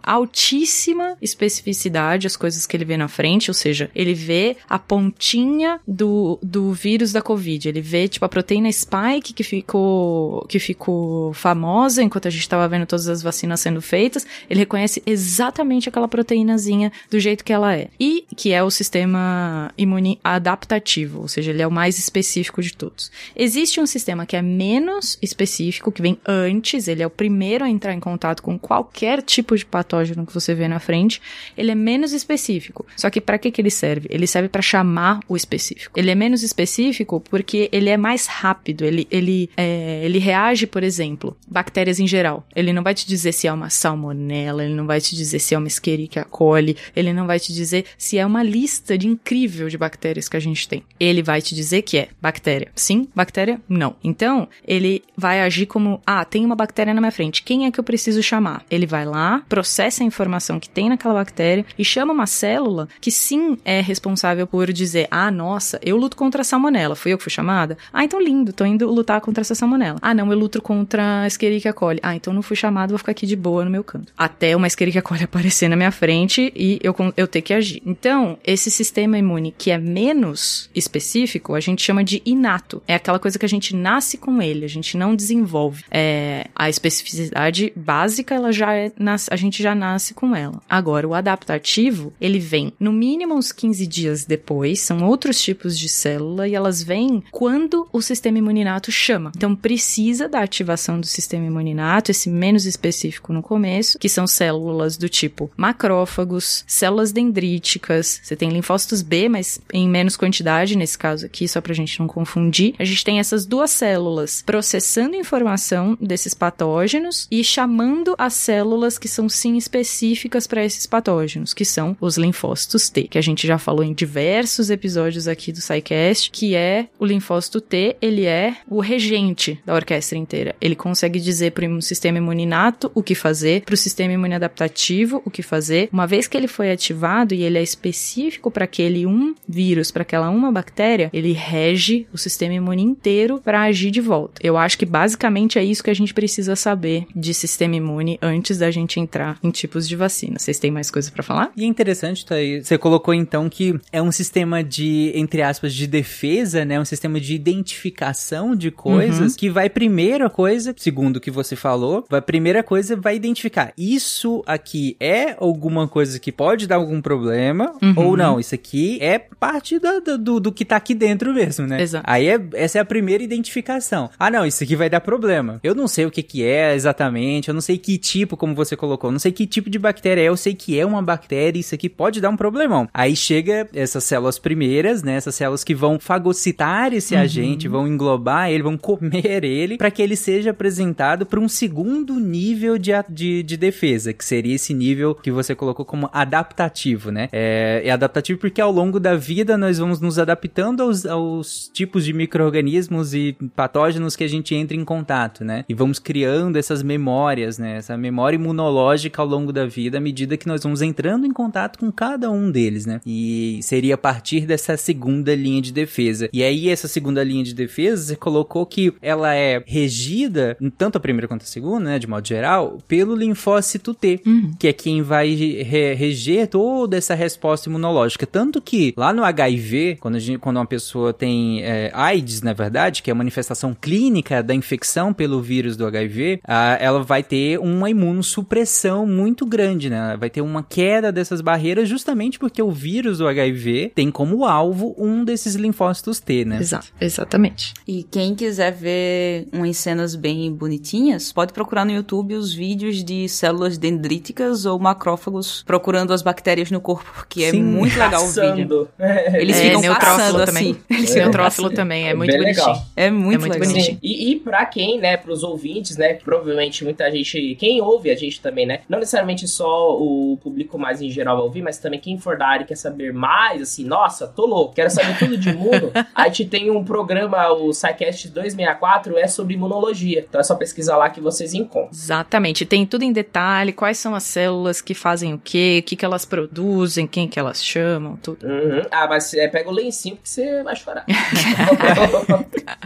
altíssima 0.57 1.15
especificidade 1.21 2.27
as 2.27 2.35
coisas 2.35 2.65
que 2.65 2.75
ele 2.75 2.85
vê 2.85 2.97
na 2.97 3.07
frente, 3.07 3.49
ou 3.49 3.53
seja, 3.53 3.89
ele 3.93 4.13
vê 4.13 4.57
a 4.67 4.79
pontinha 4.79 5.79
do, 5.87 6.39
do 6.41 6.73
vírus 6.73 7.11
da 7.11 7.21
Covid. 7.21 7.69
Ele 7.69 7.81
vê, 7.81 8.07
tipo, 8.07 8.25
a 8.25 8.29
proteína 8.29 8.71
spike 8.71 9.33
que 9.33 9.43
ficou, 9.43 10.45
que 10.47 10.59
ficou 10.59 11.33
famosa 11.33 12.01
enquanto 12.01 12.27
a 12.27 12.31
gente 12.31 12.41
estava 12.41 12.67
vendo 12.67 12.85
todas 12.85 13.07
as 13.07 13.21
vacinas 13.21 13.59
sendo 13.59 13.81
feitas. 13.81 14.25
Ele 14.49 14.61
reconhece 14.61 15.01
exatamente 15.05 15.89
aquela 15.89 16.07
proteínazinha 16.07 16.91
do 17.09 17.19
jeito 17.19 17.43
que 17.43 17.53
ela 17.53 17.75
é. 17.75 17.89
E 17.99 18.25
que 18.35 18.51
é 18.51 18.63
o 18.63 18.71
sistema 18.71 19.71
imune 19.77 20.19
adaptativo, 20.23 21.21
ou 21.21 21.27
seja, 21.27 21.51
ele 21.51 21.61
é 21.61 21.67
o 21.67 21.71
mais 21.71 21.99
específico 21.99 22.61
de 22.61 22.73
todos. 22.73 23.11
Existe 23.35 23.79
um 23.79 23.85
sistema 23.85 24.25
que 24.25 24.35
é 24.35 24.41
menos 24.41 25.17
específico, 25.21 25.91
que 25.91 26.01
vem 26.01 26.17
antes, 26.25 26.87
ele 26.87 27.03
é 27.03 27.07
o 27.07 27.11
primeiro 27.11 27.63
a 27.63 27.69
entrar 27.69 27.93
em 27.93 27.99
contato 27.99 28.41
com 28.41 28.57
qualquer 28.57 29.21
tipo 29.21 29.55
de 29.55 29.65
patógeno 29.65 30.25
que 30.25 30.33
você 30.33 30.46
vê 30.53 30.67
na 30.67 30.79
frente, 30.79 31.21
ele 31.57 31.71
é 31.71 31.75
menos 31.75 32.13
específico. 32.13 32.85
Só 32.95 33.09
que 33.09 33.21
para 33.21 33.37
que, 33.37 33.51
que 33.51 33.61
ele 33.61 33.71
serve? 33.71 34.07
Ele 34.09 34.27
serve 34.27 34.49
para 34.49 34.61
chamar 34.61 35.19
o 35.27 35.35
específico. 35.35 35.97
Ele 35.99 36.11
é 36.11 36.15
menos 36.15 36.43
específico 36.43 37.19
porque 37.19 37.69
ele 37.71 37.89
é 37.89 37.97
mais 37.97 38.27
rápido. 38.27 38.83
Ele, 38.83 39.07
ele, 39.09 39.49
é, 39.57 40.01
ele 40.03 40.19
reage, 40.19 40.67
por 40.67 40.83
exemplo, 40.83 41.35
bactérias 41.47 41.99
em 41.99 42.07
geral. 42.07 42.45
Ele 42.55 42.73
não 42.73 42.83
vai 42.83 42.93
te 42.93 43.07
dizer 43.07 43.31
se 43.31 43.47
é 43.47 43.53
uma 43.53 43.69
salmonela, 43.69 44.63
ele 44.63 44.73
não 44.73 44.85
vai 44.85 45.01
te 45.01 45.15
dizer 45.15 45.39
se 45.39 45.55
é 45.55 45.57
uma 45.57 45.67
Escherichia 45.67 46.23
coli, 46.23 46.75
ele 46.95 47.13
não 47.13 47.27
vai 47.27 47.39
te 47.39 47.53
dizer 47.53 47.85
se 47.97 48.17
é 48.17 48.25
uma 48.25 48.43
lista 48.43 48.97
de 48.97 49.07
incrível 49.07 49.69
de 49.69 49.77
bactérias 49.77 50.27
que 50.27 50.37
a 50.37 50.39
gente 50.39 50.67
tem. 50.67 50.83
Ele 50.99 51.21
vai 51.21 51.41
te 51.41 51.55
dizer 51.55 51.81
que 51.81 51.97
é 51.97 52.09
bactéria. 52.21 52.71
Sim, 52.75 53.07
bactéria? 53.15 53.59
Não. 53.67 53.95
Então, 54.03 54.47
ele 54.65 55.03
vai 55.15 55.41
agir 55.41 55.65
como, 55.65 56.01
ah, 56.05 56.23
tem 56.25 56.45
uma 56.45 56.55
bactéria 56.55 56.93
na 56.93 57.01
minha 57.01 57.11
frente. 57.11 57.43
Quem 57.43 57.65
é 57.65 57.71
que 57.71 57.79
eu 57.79 57.83
preciso 57.83 58.21
chamar? 58.21 58.63
Ele 58.69 58.85
vai 58.85 59.05
lá, 59.05 59.43
processa 59.47 60.03
a 60.03 60.05
informação 60.05 60.36
que 60.59 60.69
tem 60.69 60.89
naquela 60.89 61.13
bactéria 61.13 61.65
e 61.77 61.83
chama 61.83 62.13
uma 62.13 62.25
célula 62.25 62.87
que 63.01 63.11
sim 63.11 63.57
é 63.63 63.81
responsável 63.81 64.47
por 64.47 64.71
dizer: 64.71 65.07
ah, 65.11 65.31
nossa, 65.31 65.79
eu 65.83 65.97
luto 65.97 66.15
contra 66.15 66.41
a 66.41 66.45
salmonela, 66.45 66.95
fui 66.95 67.13
eu 67.13 67.17
que 67.17 67.23
fui 67.23 67.31
chamada? 67.31 67.77
Ah, 67.91 68.03
então 68.03 68.21
lindo, 68.21 68.53
tô 68.53 68.65
indo 68.65 68.89
lutar 68.91 69.21
contra 69.21 69.41
essa 69.41 69.55
salmonela. 69.55 69.97
Ah, 70.01 70.13
não, 70.13 70.31
eu 70.31 70.37
luto 70.37 70.61
contra 70.61 71.21
a 71.21 71.27
Escherichia 71.27 71.73
coli. 71.73 71.99
Ah, 72.01 72.15
então 72.15 72.33
não 72.33 72.41
fui 72.41 72.55
chamado, 72.55 72.89
vou 72.89 72.97
ficar 72.97 73.11
aqui 73.11 73.25
de 73.25 73.35
boa 73.35 73.63
no 73.63 73.71
meu 73.71 73.83
canto. 73.83 74.11
Até 74.17 74.55
uma 74.55 74.67
Escherichia 74.67 75.01
coli 75.01 75.23
aparecer 75.25 75.67
na 75.67 75.75
minha 75.75 75.91
frente 75.91 76.51
e 76.55 76.79
eu, 76.83 76.95
eu 77.15 77.27
ter 77.27 77.41
que 77.41 77.53
agir. 77.53 77.81
Então, 77.85 78.37
esse 78.43 78.69
sistema 78.69 79.17
imune 79.17 79.53
que 79.57 79.71
é 79.71 79.77
menos 79.77 80.69
específico, 80.73 81.53
a 81.53 81.59
gente 81.59 81.81
chama 81.81 82.03
de 82.03 82.21
inato. 82.25 82.81
É 82.87 82.95
aquela 82.95 83.19
coisa 83.19 83.37
que 83.37 83.45
a 83.45 83.49
gente 83.49 83.75
nasce 83.75 84.17
com 84.17 84.41
ele, 84.41 84.65
a 84.65 84.69
gente 84.69 84.97
não 84.97 85.15
desenvolve. 85.15 85.83
É, 85.91 86.47
a 86.55 86.69
especificidade 86.69 87.71
básica, 87.75 88.35
ela 88.35 88.51
já 88.51 88.73
é, 88.73 88.91
a 89.29 89.35
gente 89.35 89.61
já 89.61 89.73
nasce 89.73 90.13
com 90.17 90.35
ela. 90.35 90.59
Agora, 90.67 91.07
o 91.07 91.13
adaptativo, 91.13 92.11
ele 92.19 92.39
vem 92.39 92.73
no 92.79 92.91
mínimo 92.91 93.35
uns 93.35 93.51
15 93.51 93.85
dias 93.85 94.25
depois, 94.25 94.79
são 94.81 95.03
outros 95.03 95.39
tipos 95.39 95.77
de 95.77 95.87
célula 95.87 96.47
e 96.47 96.55
elas 96.55 96.81
vêm 96.81 97.23
quando 97.29 97.87
o 97.93 98.01
sistema 98.01 98.39
imuninato 98.39 98.91
chama. 98.91 99.31
Então, 99.37 99.55
precisa 99.55 100.27
da 100.27 100.41
ativação 100.41 100.99
do 100.99 101.05
sistema 101.05 101.45
imuninato, 101.45 102.09
esse 102.09 102.31
menos 102.31 102.65
específico 102.65 103.31
no 103.31 103.43
começo, 103.43 103.99
que 103.99 104.09
são 104.09 104.25
células 104.25 104.97
do 104.97 105.07
tipo 105.07 105.51
macrófagos, 105.55 106.63
células 106.65 107.11
dendríticas, 107.11 108.19
você 108.23 108.35
tem 108.35 108.49
linfócitos 108.49 109.03
B, 109.03 109.29
mas 109.29 109.61
em 109.71 109.87
menos 109.87 110.17
quantidade, 110.17 110.75
nesse 110.75 110.97
caso 110.97 111.27
aqui, 111.27 111.47
só 111.47 111.61
pra 111.61 111.75
gente 111.75 111.99
não 111.99 112.07
confundir. 112.07 112.73
A 112.79 112.83
gente 112.83 113.03
tem 113.03 113.19
essas 113.19 113.45
duas 113.45 113.69
células 113.69 114.41
processando 114.43 115.15
informação 115.15 115.95
desses 116.01 116.33
patógenos 116.33 117.27
e 117.29 117.43
chamando 117.43 118.15
as 118.17 118.33
células 118.33 118.97
que 118.97 119.07
são 119.07 119.29
sim 119.29 119.57
específicas 119.57 120.06
para 120.47 120.63
esses 120.63 120.85
patógenos, 120.85 121.53
que 121.53 121.65
são 121.65 121.95
os 121.99 122.17
linfócitos 122.17 122.89
T, 122.89 123.03
que 123.03 123.17
a 123.17 123.21
gente 123.21 123.47
já 123.47 123.57
falou 123.57 123.83
em 123.83 123.93
diversos 123.93 124.69
episódios 124.69 125.27
aqui 125.27 125.51
do 125.51 125.61
SciCast, 125.61 126.31
que 126.31 126.55
é 126.55 126.87
o 126.99 127.05
linfócito 127.05 127.59
T, 127.61 127.95
ele 128.01 128.25
é 128.25 128.57
o 128.69 128.79
regente 128.79 129.59
da 129.65 129.73
orquestra 129.73 130.17
inteira. 130.17 130.55
Ele 130.61 130.75
consegue 130.75 131.19
dizer 131.19 131.51
para 131.51 131.67
o 131.67 131.81
sistema 131.81 132.17
imuninato 132.17 132.91
o 132.93 133.03
que 133.03 133.15
fazer, 133.15 133.61
para 133.61 133.73
o 133.73 133.77
sistema 133.77 134.13
imune 134.13 134.35
adaptativo 134.35 135.21
o 135.25 135.31
que 135.31 135.41
fazer. 135.41 135.89
Uma 135.91 136.07
vez 136.07 136.27
que 136.27 136.37
ele 136.37 136.47
foi 136.47 136.71
ativado 136.71 137.33
e 137.33 137.43
ele 137.43 137.57
é 137.57 137.63
específico 137.63 138.51
para 138.51 138.65
aquele 138.65 139.05
um 139.05 139.33
vírus, 139.47 139.91
para 139.91 140.01
aquela 140.01 140.29
uma 140.29 140.51
bactéria, 140.51 141.09
ele 141.13 141.31
rege 141.31 142.07
o 142.13 142.17
sistema 142.17 142.53
imune 142.53 142.83
inteiro 142.83 143.41
para 143.43 143.61
agir 143.61 143.91
de 143.91 144.01
volta. 144.01 144.41
Eu 144.43 144.57
acho 144.57 144.77
que 144.77 144.85
basicamente 144.85 145.57
é 145.57 145.63
isso 145.63 145.83
que 145.83 145.89
a 145.89 145.95
gente 145.95 146.13
precisa 146.13 146.55
saber 146.55 147.05
de 147.15 147.33
sistema 147.33 147.75
imune 147.75 148.17
antes 148.21 148.57
da 148.57 148.71
gente 148.71 148.99
entrar 148.99 149.37
em 149.43 149.51
tipos 149.51 149.87
de 149.87 149.95
vacina. 149.97 150.39
Vocês 150.39 150.59
têm 150.59 150.71
mais 150.71 150.89
coisa 150.89 151.11
para 151.11 151.23
falar? 151.23 151.51
E 151.55 151.63
é 151.63 151.67
interessante, 151.67 152.25
Thaís, 152.25 152.67
você 152.67 152.77
colocou 152.77 153.13
então 153.13 153.49
que 153.49 153.79
é 153.91 154.01
um 154.01 154.11
sistema 154.11 154.63
de, 154.63 155.11
entre 155.15 155.41
aspas, 155.41 155.73
de 155.73 155.87
defesa, 155.87 156.63
né? 156.63 156.79
Um 156.79 156.85
sistema 156.85 157.19
de 157.19 157.35
identificação 157.35 158.55
de 158.55 158.71
coisas 158.71 159.33
uhum. 159.33 159.37
que 159.37 159.49
vai 159.49 159.69
primeira 159.69 160.29
coisa, 160.29 160.73
segundo 160.77 161.17
o 161.17 161.21
que 161.21 161.31
você 161.31 161.55
falou, 161.55 162.05
vai 162.09 162.21
primeira 162.21 162.63
coisa 162.63 162.95
vai 162.95 163.15
identificar 163.15 163.73
isso 163.77 164.43
aqui 164.45 164.95
é 164.99 165.35
alguma 165.39 165.87
coisa 165.87 166.19
que 166.19 166.31
pode 166.31 166.67
dar 166.67 166.75
algum 166.75 167.01
problema 167.01 167.73
uhum. 167.81 167.93
ou 167.95 168.17
não, 168.17 168.39
isso 168.39 168.53
aqui 168.53 168.97
é 169.01 169.17
parte 169.17 169.79
do, 169.79 170.17
do, 170.17 170.39
do, 170.39 170.51
que 170.51 170.65
tá 170.65 170.75
aqui 170.75 170.93
dentro 170.93 171.33
mesmo, 171.33 171.65
né? 171.65 171.81
Exato. 171.81 172.03
Aí 172.07 172.27
é, 172.27 172.39
essa 172.53 172.77
é 172.77 172.81
a 172.81 172.85
primeira 172.85 173.23
identificação. 173.23 174.09
Ah, 174.17 174.29
não, 174.29 174.45
isso 174.45 174.63
aqui 174.63 174.75
vai 174.75 174.89
dar 174.89 175.01
problema. 175.01 175.59
Eu 175.63 175.75
não 175.75 175.87
sei 175.87 176.05
o 176.05 176.11
que 176.11 176.23
que 176.23 176.43
é 176.43 176.73
exatamente, 176.73 177.49
eu 177.49 177.53
não 177.53 177.61
sei 177.61 177.77
que 177.77 177.97
tipo, 177.97 178.35
como 178.35 178.55
você 178.55 178.75
colocou, 178.75 179.11
não 179.11 179.19
sei 179.19 179.31
que 179.31 179.47
tipo 179.47 179.69
de 179.69 179.79
bactéria 179.87 180.17
é, 180.17 180.25
eu 180.25 180.37
sei 180.37 180.53
que 180.53 180.77
é 180.79 180.85
uma 180.85 181.01
bactéria, 181.01 181.59
isso 181.59 181.73
aqui 181.73 181.87
pode 181.87 182.19
dar 182.19 182.29
um 182.29 182.37
problemão. 182.37 182.87
Aí 182.93 183.15
chega 183.15 183.67
essas 183.73 184.03
células 184.03 184.37
primeiras, 184.37 185.03
né? 185.03 185.15
Essas 185.15 185.35
células 185.35 185.63
que 185.63 185.73
vão 185.73 185.99
fagocitar 185.99 186.93
esse 186.93 187.15
uhum. 187.15 187.21
agente, 187.21 187.67
vão 187.67 187.87
englobar 187.87 188.49
ele, 188.49 188.63
vão 188.63 188.77
comer 188.77 189.43
ele, 189.43 189.77
para 189.77 189.91
que 189.91 190.01
ele 190.01 190.15
seja 190.15 190.51
apresentado 190.51 191.25
para 191.25 191.39
um 191.39 191.47
segundo 191.47 192.19
nível 192.19 192.77
de, 192.77 192.91
de, 193.09 193.43
de, 193.43 193.57
defesa, 193.57 194.13
que 194.13 194.25
seria 194.25 194.55
esse 194.55 194.73
nível 194.73 195.15
que 195.15 195.31
você 195.31 195.55
colocou 195.55 195.85
como 195.85 196.09
adaptativo, 196.11 197.11
né? 197.11 197.29
É, 197.31 197.81
é 197.85 197.91
adaptativo 197.91 198.39
porque 198.39 198.61
ao 198.61 198.71
longo 198.71 198.99
da 198.99 199.15
vida 199.15 199.57
nós 199.57 199.77
vamos 199.77 199.99
nos 199.99 200.19
adaptando 200.19 200.81
aos, 200.81 201.05
aos 201.05 201.69
tipos 201.73 202.03
de 202.03 202.13
micro-organismos 202.13 203.13
e 203.13 203.35
patógenos 203.55 204.15
que 204.15 204.23
a 204.23 204.29
gente 204.29 204.53
entra 204.55 204.75
em 204.75 204.83
contato, 204.83 205.45
né? 205.45 205.63
E 205.69 205.73
vamos 205.73 205.99
criando 205.99 206.57
essas 206.57 206.83
memórias, 206.83 207.57
né? 207.57 207.77
Essa 207.77 207.97
memória 207.97 208.35
imunológica 208.35 209.21
ao 209.21 209.27
longo 209.27 209.53
da 209.53 209.65
vida 209.65 209.76
à 209.95 209.99
medida 209.99 210.37
que 210.37 210.47
nós 210.47 210.63
vamos 210.63 210.81
entrando 210.81 211.25
em 211.25 211.31
contato 211.31 211.79
com 211.79 211.91
cada 211.91 212.31
um 212.31 212.49
deles, 212.49 212.85
né? 212.85 212.99
E 213.05 213.59
seria 213.61 213.95
a 213.95 213.97
partir 213.97 214.45
dessa 214.45 214.75
segunda 214.77 215.35
linha 215.35 215.61
de 215.61 215.71
defesa. 215.71 216.29
E 216.33 216.43
aí 216.43 216.69
essa 216.69 216.87
segunda 216.87 217.23
linha 217.23 217.43
de 217.43 217.53
defesa, 217.53 218.03
você 218.03 218.15
colocou 218.15 218.65
que 218.65 218.93
ela 219.01 219.33
é 219.35 219.63
regida, 219.65 220.57
tanto 220.77 220.97
a 220.97 220.99
primeira 220.99 221.27
quanto 221.27 221.43
a 221.43 221.45
segunda, 221.45 221.91
né, 221.91 221.99
de 221.99 222.07
modo 222.07 222.27
geral, 222.27 222.79
pelo 222.87 223.15
linfócito 223.15 223.93
T, 223.93 224.21
uhum. 224.25 224.51
que 224.57 224.67
é 224.67 224.73
quem 224.73 225.01
vai 225.01 225.33
re 225.33 225.93
reger 225.93 226.47
toda 226.47 226.97
essa 226.97 227.13
resposta 227.15 227.69
imunológica. 227.69 228.25
Tanto 228.25 228.61
que 228.61 228.93
lá 228.95 229.13
no 229.13 229.23
HIV, 229.23 229.97
quando, 229.99 230.19
gente, 230.19 230.39
quando 230.39 230.57
uma 230.57 230.65
pessoa 230.65 231.13
tem 231.13 231.63
é, 231.63 231.91
AIDS, 231.93 232.41
na 232.41 232.53
verdade, 232.53 233.01
que 233.01 233.09
é 233.09 233.13
a 233.13 233.15
manifestação 233.15 233.75
clínica 233.79 234.41
da 234.41 234.53
infecção 234.53 235.13
pelo 235.13 235.41
vírus 235.41 235.75
do 235.75 235.85
HIV, 235.85 236.39
a, 236.43 236.77
ela 236.79 237.03
vai 237.03 237.23
ter 237.23 237.59
uma 237.59 237.89
imunossupressão 237.89 239.05
muito 239.05 239.45
grande, 239.45 239.66
né? 239.75 240.15
Vai 240.19 240.29
ter 240.29 240.41
uma 240.41 240.63
queda 240.63 241.11
dessas 241.11 241.41
barreiras 241.41 241.87
justamente 241.89 242.39
porque 242.39 242.61
o 242.61 242.71
vírus 242.71 243.17
do 243.17 243.27
HIV 243.27 243.91
tem 243.93 244.09
como 244.11 244.45
alvo 244.45 244.95
um 244.97 245.23
desses 245.23 245.55
linfócitos 245.55 246.19
T, 246.19 246.45
né? 246.45 246.59
Exato, 246.59 246.87
exatamente. 246.99 247.73
E 247.87 248.03
quem 248.03 248.35
quiser 248.35 248.71
ver 248.71 249.47
umas 249.51 249.77
cenas 249.77 250.15
bem 250.15 250.51
bonitinhas, 250.53 251.31
pode 251.31 251.53
procurar 251.53 251.85
no 251.85 251.91
YouTube 251.91 252.35
os 252.35 252.53
vídeos 252.53 253.03
de 253.03 253.27
células 253.27 253.77
dendríticas 253.77 254.65
ou 254.65 254.79
macrófagos 254.79 255.63
procurando 255.63 256.13
as 256.13 256.21
bactérias 256.21 256.71
no 256.71 256.79
corpo, 256.79 257.25
que 257.27 257.43
é 257.43 257.51
muito 257.51 257.97
legal 257.97 258.23
o 258.23 258.27
vídeo. 258.27 258.87
Eles 259.33 259.57
é, 259.57 259.75
ficam 259.75 259.95
passando 259.95 260.45
também. 260.45 260.71
assim. 260.71 260.79
Eles 260.89 261.15
é. 261.15 261.19
Neutrófilo 261.19 261.69
também, 261.69 262.07
é, 262.07 262.11
é 262.11 262.13
muito 262.13 262.31
bonitinho. 262.31 262.65
Legal. 262.65 262.85
É 262.95 263.09
muito, 263.09 263.35
é 263.35 263.37
muito 263.37 263.53
legal. 263.53 263.69
bonitinho. 263.69 263.99
E, 264.01 264.31
e 264.31 264.35
pra 264.39 264.65
quem, 264.65 264.99
né, 264.99 265.17
pros 265.17 265.43
ouvintes, 265.43 265.97
né, 265.97 266.13
provavelmente 266.13 266.83
muita 266.83 267.09
gente, 267.11 267.55
quem 267.55 267.81
ouve 267.81 268.09
a 268.09 268.15
gente 268.15 268.41
também, 268.41 268.65
né, 268.65 268.81
não 268.87 268.99
necessariamente 268.99 269.47
só 269.57 269.97
o 269.97 270.37
público 270.41 270.77
mais 270.77 271.01
em 271.01 271.09
geral 271.09 271.37
vai 271.37 271.45
ouvir, 271.45 271.61
mas 271.61 271.77
também 271.77 271.99
quem 271.99 272.17
for 272.17 272.37
da 272.37 272.47
área 272.47 272.65
quer 272.65 272.75
saber 272.75 273.11
mais, 273.11 273.61
assim, 273.61 273.83
nossa, 273.83 274.27
tô 274.27 274.45
louco, 274.45 274.75
quero 274.75 274.89
saber 274.89 275.17
tudo 275.17 275.37
de 275.37 275.49
imuno, 275.49 275.91
a 276.13 276.25
gente 276.25 276.45
tem 276.45 276.69
um 276.69 276.83
programa, 276.83 277.51
o 277.51 277.73
SciCast 277.73 278.29
264, 278.29 279.17
é 279.17 279.27
sobre 279.27 279.55
imunologia, 279.55 280.25
então 280.27 280.39
é 280.39 280.43
só 280.43 280.55
pesquisar 280.55 280.97
lá 280.97 281.09
que 281.09 281.19
vocês 281.19 281.53
encontram. 281.53 281.89
Exatamente, 281.91 282.65
tem 282.65 282.85
tudo 282.85 283.03
em 283.03 283.11
detalhe, 283.11 283.73
quais 283.73 283.97
são 283.97 284.13
as 284.13 284.23
células 284.23 284.81
que 284.81 284.93
fazem 284.93 285.33
o 285.33 285.41
quê, 285.43 285.81
o 285.81 285.87
que, 285.87 285.95
que 285.95 286.05
elas 286.05 286.25
produzem, 286.25 287.07
quem 287.07 287.27
que 287.27 287.39
elas 287.39 287.63
chamam, 287.63 288.15
tudo. 288.17 288.45
Uhum. 288.45 288.81
Ah, 288.91 289.07
mas 289.07 289.33
é, 289.33 289.47
pega 289.47 289.69
o 289.69 289.73
lencinho 289.73 290.17
que 290.17 290.29
você 290.29 290.63
vai 290.63 290.75
chorar. 290.75 291.05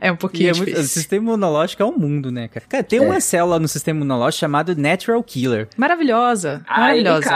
é 0.00 0.12
um 0.12 0.16
pouquinho 0.16 0.50
é 0.50 0.54
muito, 0.54 0.78
O 0.78 0.82
sistema 0.82 1.24
imunológico 1.24 1.82
é 1.82 1.86
um 1.86 1.96
mundo, 1.96 2.30
né, 2.30 2.48
cara? 2.48 2.66
Cara, 2.68 2.84
tem 2.84 2.98
é. 2.98 3.02
uma 3.02 3.20
célula 3.20 3.58
no 3.58 3.68
sistema 3.68 3.98
imunológico 3.98 4.40
chamada 4.40 4.74
Natural 4.74 5.22
Killer. 5.22 5.68
Maravilhosa. 6.04 6.62
Ah, 6.66 6.84
maravilhosa. 6.84 7.30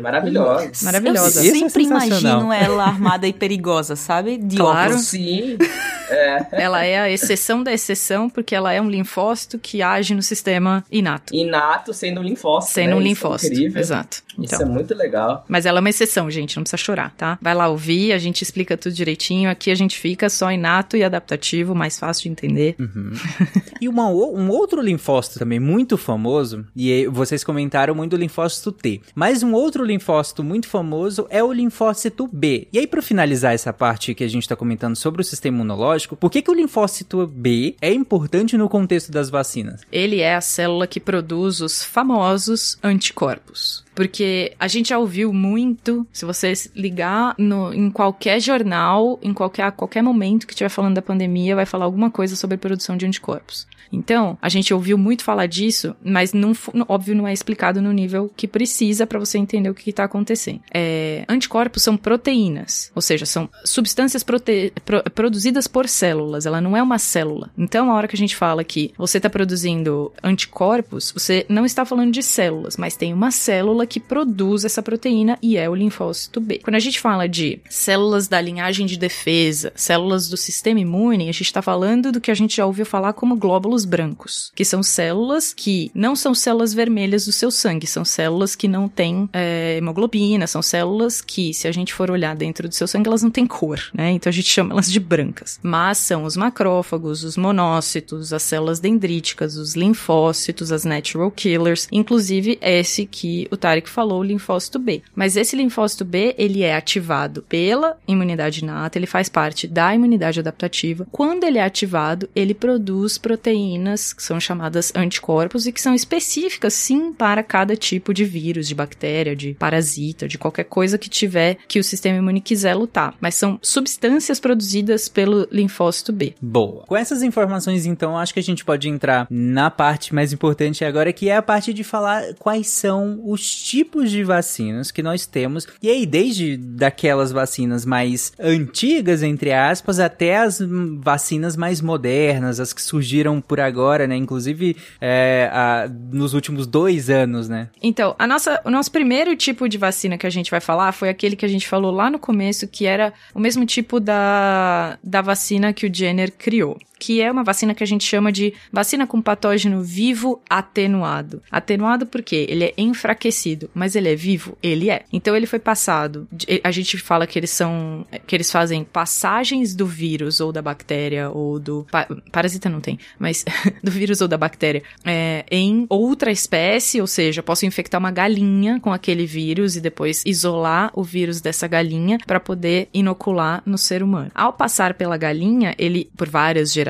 Maravilhosa. 0.00 0.84
Maravilhosa. 0.84 1.46
Eu 1.46 1.54
sempre 1.54 1.82
é 1.82 1.86
imagino 1.86 2.52
ela 2.52 2.84
armada 2.84 3.28
e 3.28 3.32
perigosa, 3.32 3.94
sabe? 3.94 4.36
De 4.36 4.56
claro. 4.56 4.90
Óculos. 4.90 5.06
Sim. 5.06 5.56
É. 6.10 6.46
Ela 6.50 6.84
é 6.84 6.98
a 6.98 7.08
exceção 7.08 7.62
da 7.62 7.72
exceção, 7.72 8.28
porque 8.28 8.52
ela 8.52 8.72
é 8.72 8.80
um 8.80 8.90
linfócito 8.90 9.60
que 9.60 9.80
age 9.80 10.12
no 10.12 10.22
sistema 10.22 10.84
inato. 10.90 11.32
Inato 11.32 11.94
sendo 11.94 12.20
um 12.20 12.24
linfócito. 12.24 12.74
Sendo 12.74 12.90
né? 12.90 12.96
um 12.96 13.00
linfócito. 13.00 13.56
É 13.56 13.78
Exato. 13.78 14.22
Então. 14.32 14.44
Isso 14.44 14.62
é 14.62 14.64
muito 14.64 14.94
legal. 14.94 15.44
Mas 15.48 15.66
ela 15.66 15.78
é 15.78 15.80
uma 15.80 15.90
exceção, 15.90 16.30
gente, 16.30 16.56
não 16.56 16.64
precisa 16.64 16.76
chorar, 16.78 17.14
tá? 17.16 17.38
Vai 17.40 17.54
lá 17.54 17.68
ouvir, 17.68 18.12
a 18.12 18.18
gente 18.18 18.42
explica 18.42 18.76
tudo 18.76 18.92
direitinho. 18.92 19.50
Aqui 19.50 19.70
a 19.70 19.74
gente 19.74 19.98
fica 19.98 20.28
só 20.28 20.50
inato 20.50 20.96
e 20.96 21.04
adaptativo, 21.04 21.74
mais 21.74 21.98
fácil 21.98 22.24
de 22.24 22.28
entender. 22.30 22.74
Uhum. 22.78 23.12
e 23.80 23.88
uma, 23.88 24.08
um 24.08 24.50
outro 24.50 24.80
linfócito 24.80 25.38
também 25.38 25.60
muito 25.60 25.96
famoso, 25.96 26.66
e 26.74 27.06
vocês 27.06 27.44
comentaram 27.44 27.94
muito 28.00 28.10
do 28.12 28.16
linfócito 28.16 28.72
T, 28.72 29.02
mas 29.14 29.42
um 29.42 29.52
outro 29.52 29.84
linfócito 29.84 30.42
muito 30.42 30.66
famoso 30.66 31.26
é 31.28 31.44
o 31.44 31.52
linfócito 31.52 32.26
B. 32.32 32.66
E 32.72 32.78
aí, 32.78 32.86
para 32.86 33.02
finalizar 33.02 33.52
essa 33.52 33.72
parte 33.72 34.14
que 34.14 34.24
a 34.24 34.28
gente 34.28 34.48
tá 34.48 34.56
comentando 34.56 34.96
sobre 34.96 35.20
o 35.20 35.24
sistema 35.24 35.58
imunológico, 35.58 36.16
por 36.16 36.30
que, 36.30 36.40
que 36.40 36.50
o 36.50 36.54
linfócito 36.54 37.26
B 37.26 37.76
é 37.80 37.92
importante 37.92 38.56
no 38.56 38.68
contexto 38.68 39.12
das 39.12 39.28
vacinas? 39.28 39.82
Ele 39.92 40.20
é 40.20 40.34
a 40.34 40.40
célula 40.40 40.86
que 40.86 40.98
produz 40.98 41.60
os 41.60 41.84
famosos 41.84 42.78
anticorpos. 42.82 43.84
Porque 43.94 44.54
a 44.58 44.68
gente 44.68 44.90
já 44.90 44.98
ouviu 44.98 45.32
muito, 45.32 46.06
se 46.12 46.24
você 46.24 46.52
ligar 46.74 47.34
no, 47.38 47.72
em 47.72 47.90
qualquer 47.90 48.40
jornal, 48.40 49.18
em 49.22 49.32
qualquer, 49.32 49.70
qualquer 49.72 50.02
momento 50.02 50.46
que 50.46 50.52
estiver 50.52 50.68
falando 50.68 50.94
da 50.94 51.02
pandemia, 51.02 51.56
vai 51.56 51.66
falar 51.66 51.84
alguma 51.84 52.10
coisa 52.10 52.36
sobre 52.36 52.54
a 52.54 52.58
produção 52.58 52.96
de 52.96 53.06
anticorpos. 53.06 53.66
Então, 53.92 54.38
a 54.40 54.48
gente 54.48 54.72
ouviu 54.72 54.96
muito 54.96 55.24
falar 55.24 55.46
disso, 55.46 55.94
mas 56.02 56.32
não, 56.32 56.52
óbvio 56.88 57.14
não 57.14 57.26
é 57.26 57.32
explicado 57.32 57.82
no 57.82 57.92
nível 57.92 58.30
que 58.36 58.46
precisa 58.46 59.06
para 59.06 59.18
você 59.18 59.38
entender 59.38 59.68
o 59.68 59.74
que 59.74 59.90
está 59.90 60.04
acontecendo. 60.04 60.60
É, 60.72 61.24
anticorpos 61.28 61.82
são 61.82 61.96
proteínas, 61.96 62.90
ou 62.94 63.02
seja, 63.02 63.26
são 63.26 63.48
substâncias 63.64 64.22
prote 64.22 64.72
pro 64.84 65.02
produzidas 65.10 65.66
por 65.66 65.88
células. 65.88 66.46
Ela 66.46 66.60
não 66.60 66.76
é 66.76 66.82
uma 66.82 66.98
célula. 66.98 67.50
Então, 67.58 67.90
a 67.90 67.94
hora 67.94 68.06
que 68.06 68.14
a 68.14 68.18
gente 68.18 68.36
fala 68.36 68.62
que 68.62 68.92
você 68.96 69.18
está 69.18 69.28
produzindo 69.28 70.12
anticorpos, 70.22 71.12
você 71.12 71.44
não 71.48 71.64
está 71.64 71.84
falando 71.84 72.12
de 72.12 72.22
células, 72.22 72.76
mas 72.76 72.96
tem 72.96 73.12
uma 73.12 73.30
célula 73.30 73.79
que 73.86 74.00
produz 74.00 74.64
essa 74.64 74.82
proteína 74.82 75.38
e 75.42 75.56
é 75.56 75.68
o 75.68 75.74
linfócito 75.74 76.40
B. 76.40 76.60
Quando 76.62 76.76
a 76.76 76.80
gente 76.80 77.00
fala 77.00 77.28
de 77.28 77.60
células 77.68 78.28
da 78.28 78.40
linhagem 78.40 78.86
de 78.86 78.96
defesa, 78.96 79.72
células 79.74 80.28
do 80.28 80.36
sistema 80.36 80.80
imune, 80.80 81.24
a 81.28 81.32
gente 81.32 81.42
está 81.42 81.62
falando 81.62 82.12
do 82.12 82.20
que 82.20 82.30
a 82.30 82.34
gente 82.34 82.56
já 82.56 82.66
ouviu 82.66 82.86
falar 82.86 83.12
como 83.12 83.36
glóbulos 83.36 83.84
brancos, 83.84 84.52
que 84.54 84.64
são 84.64 84.82
células 84.82 85.52
que 85.54 85.90
não 85.94 86.14
são 86.14 86.34
células 86.34 86.72
vermelhas 86.74 87.26
do 87.26 87.32
seu 87.32 87.50
sangue, 87.50 87.86
são 87.86 88.04
células 88.04 88.54
que 88.54 88.68
não 88.68 88.88
têm 88.88 89.28
é, 89.32 89.76
hemoglobina, 89.78 90.46
são 90.46 90.62
células 90.62 91.20
que, 91.20 91.52
se 91.54 91.68
a 91.68 91.72
gente 91.72 91.92
for 91.92 92.10
olhar 92.10 92.34
dentro 92.36 92.68
do 92.68 92.74
seu 92.74 92.86
sangue, 92.86 93.08
elas 93.08 93.22
não 93.22 93.30
têm 93.30 93.46
cor, 93.46 93.80
né? 93.94 94.10
Então 94.12 94.30
a 94.30 94.32
gente 94.32 94.48
chama 94.48 94.72
elas 94.72 94.90
de 94.90 95.00
brancas. 95.00 95.58
Mas 95.62 95.98
são 95.98 96.24
os 96.24 96.36
macrófagos, 96.36 97.24
os 97.24 97.36
monócitos, 97.36 98.32
as 98.32 98.42
células 98.42 98.80
dendríticas, 98.80 99.56
os 99.56 99.74
linfócitos, 99.74 100.72
as 100.72 100.84
natural 100.84 101.30
killers, 101.30 101.88
inclusive 101.90 102.58
esse 102.60 103.06
que 103.06 103.48
o 103.50 103.56
Tarek 103.70 103.88
falou, 103.88 104.20
o 104.20 104.24
linfócito 104.24 104.80
B. 104.80 105.00
Mas 105.14 105.36
esse 105.36 105.54
linfócito 105.54 106.04
B, 106.04 106.34
ele 106.36 106.62
é 106.62 106.74
ativado 106.74 107.42
pela 107.42 107.96
imunidade 108.06 108.64
inata, 108.64 108.98
ele 108.98 109.06
faz 109.06 109.28
parte 109.28 109.68
da 109.68 109.94
imunidade 109.94 110.40
adaptativa. 110.40 111.06
Quando 111.12 111.44
ele 111.44 111.58
é 111.58 111.62
ativado, 111.62 112.28
ele 112.34 112.52
produz 112.52 113.16
proteínas 113.16 114.12
que 114.12 114.24
são 114.24 114.40
chamadas 114.40 114.92
anticorpos 114.96 115.66
e 115.66 115.72
que 115.72 115.80
são 115.80 115.94
específicas 115.94 116.74
sim 116.74 117.12
para 117.12 117.44
cada 117.44 117.76
tipo 117.76 118.12
de 118.12 118.24
vírus, 118.24 118.66
de 118.66 118.74
bactéria, 118.74 119.36
de 119.36 119.54
parasita, 119.54 120.26
de 120.26 120.36
qualquer 120.36 120.64
coisa 120.64 120.98
que 120.98 121.08
tiver 121.08 121.58
que 121.68 121.78
o 121.78 121.84
sistema 121.84 122.18
imune 122.18 122.40
quiser 122.40 122.74
lutar. 122.74 123.14
Mas 123.20 123.36
são 123.36 123.56
substâncias 123.62 124.40
produzidas 124.40 125.08
pelo 125.08 125.46
linfócito 125.52 126.12
B. 126.12 126.34
Boa. 126.42 126.84
Com 126.86 126.96
essas 126.96 127.22
informações, 127.22 127.86
então, 127.86 128.18
acho 128.18 128.34
que 128.34 128.40
a 128.40 128.42
gente 128.42 128.64
pode 128.64 128.88
entrar 128.88 129.28
na 129.30 129.70
parte 129.70 130.12
mais 130.12 130.32
importante 130.32 130.84
agora, 130.84 131.12
que 131.12 131.28
é 131.28 131.36
a 131.36 131.42
parte 131.42 131.72
de 131.72 131.84
falar 131.84 132.34
quais 132.40 132.66
são 132.66 133.20
os 133.24 133.59
tipos 133.60 134.10
de 134.10 134.22
vacinas 134.24 134.90
que 134.90 135.02
nós 135.02 135.26
temos. 135.26 135.66
E 135.82 135.88
aí, 135.88 136.06
desde 136.06 136.56
daquelas 136.56 137.32
vacinas 137.32 137.84
mais 137.84 138.32
antigas, 138.38 139.22
entre 139.22 139.52
aspas, 139.52 139.98
até 139.98 140.38
as 140.38 140.60
vacinas 140.98 141.56
mais 141.56 141.80
modernas, 141.80 142.60
as 142.60 142.72
que 142.72 142.82
surgiram 142.82 143.40
por 143.40 143.60
agora, 143.60 144.06
né? 144.06 144.16
Inclusive 144.16 144.76
é, 145.00 145.50
a, 145.52 145.88
nos 146.12 146.34
últimos 146.34 146.66
dois 146.66 147.10
anos, 147.10 147.48
né? 147.48 147.68
Então, 147.82 148.14
a 148.18 148.26
nossa, 148.26 148.60
o 148.64 148.70
nosso 148.70 148.90
primeiro 148.90 149.36
tipo 149.36 149.68
de 149.68 149.78
vacina 149.78 150.18
que 150.18 150.26
a 150.26 150.30
gente 150.30 150.50
vai 150.50 150.60
falar 150.60 150.92
foi 150.92 151.08
aquele 151.08 151.36
que 151.36 151.44
a 151.44 151.48
gente 151.48 151.68
falou 151.68 151.92
lá 151.92 152.10
no 152.10 152.18
começo, 152.18 152.66
que 152.66 152.86
era 152.86 153.12
o 153.34 153.40
mesmo 153.40 153.64
tipo 153.66 154.00
da, 154.00 154.98
da 155.02 155.20
vacina 155.20 155.72
que 155.72 155.86
o 155.86 155.94
Jenner 155.94 156.32
criou 156.32 156.78
que 157.00 157.22
é 157.22 157.32
uma 157.32 157.42
vacina 157.42 157.74
que 157.74 157.82
a 157.82 157.86
gente 157.86 158.04
chama 158.04 158.30
de 158.30 158.52
vacina 158.70 159.06
com 159.06 159.22
patógeno 159.22 159.82
vivo 159.82 160.40
atenuado. 160.48 161.42
Atenuado 161.50 162.06
porque 162.06 162.46
ele 162.48 162.64
é 162.64 162.74
enfraquecido, 162.76 163.70
mas 163.74 163.96
ele 163.96 164.12
é 164.12 164.14
vivo? 164.14 164.56
Ele 164.62 164.90
é. 164.90 165.04
Então 165.10 165.34
ele 165.34 165.46
foi 165.46 165.58
passado. 165.58 166.28
A 166.62 166.70
gente 166.70 166.98
fala 166.98 167.26
que 167.26 167.38
eles 167.38 167.50
são. 167.50 168.06
que 168.26 168.36
eles 168.36 168.52
fazem 168.52 168.84
passagens 168.84 169.74
do 169.74 169.86
vírus 169.86 170.40
ou 170.40 170.52
da 170.52 170.60
bactéria 170.60 171.30
ou 171.30 171.58
do. 171.58 171.86
Pa, 171.90 172.06
parasita 172.30 172.68
não 172.68 172.80
tem, 172.80 172.98
mas 173.18 173.44
do 173.82 173.90
vírus 173.90 174.20
ou 174.20 174.28
da 174.28 174.36
bactéria 174.36 174.82
é, 175.04 175.44
em 175.50 175.86
outra 175.88 176.30
espécie, 176.30 177.00
ou 177.00 177.06
seja, 177.06 177.42
posso 177.42 177.64
infectar 177.64 177.98
uma 177.98 178.10
galinha 178.10 178.78
com 178.80 178.92
aquele 178.92 179.24
vírus 179.24 179.76
e 179.76 179.80
depois 179.80 180.22
isolar 180.26 180.90
o 180.94 181.02
vírus 181.02 181.40
dessa 181.40 181.66
galinha 181.66 182.18
para 182.26 182.38
poder 182.38 182.88
inocular 182.92 183.62
no 183.64 183.78
ser 183.78 184.02
humano. 184.02 184.30
Ao 184.34 184.52
passar 184.52 184.94
pela 184.94 185.16
galinha, 185.16 185.74
ele, 185.78 186.10
por 186.16 186.28
várias 186.28 186.72
gerações, 186.72 186.89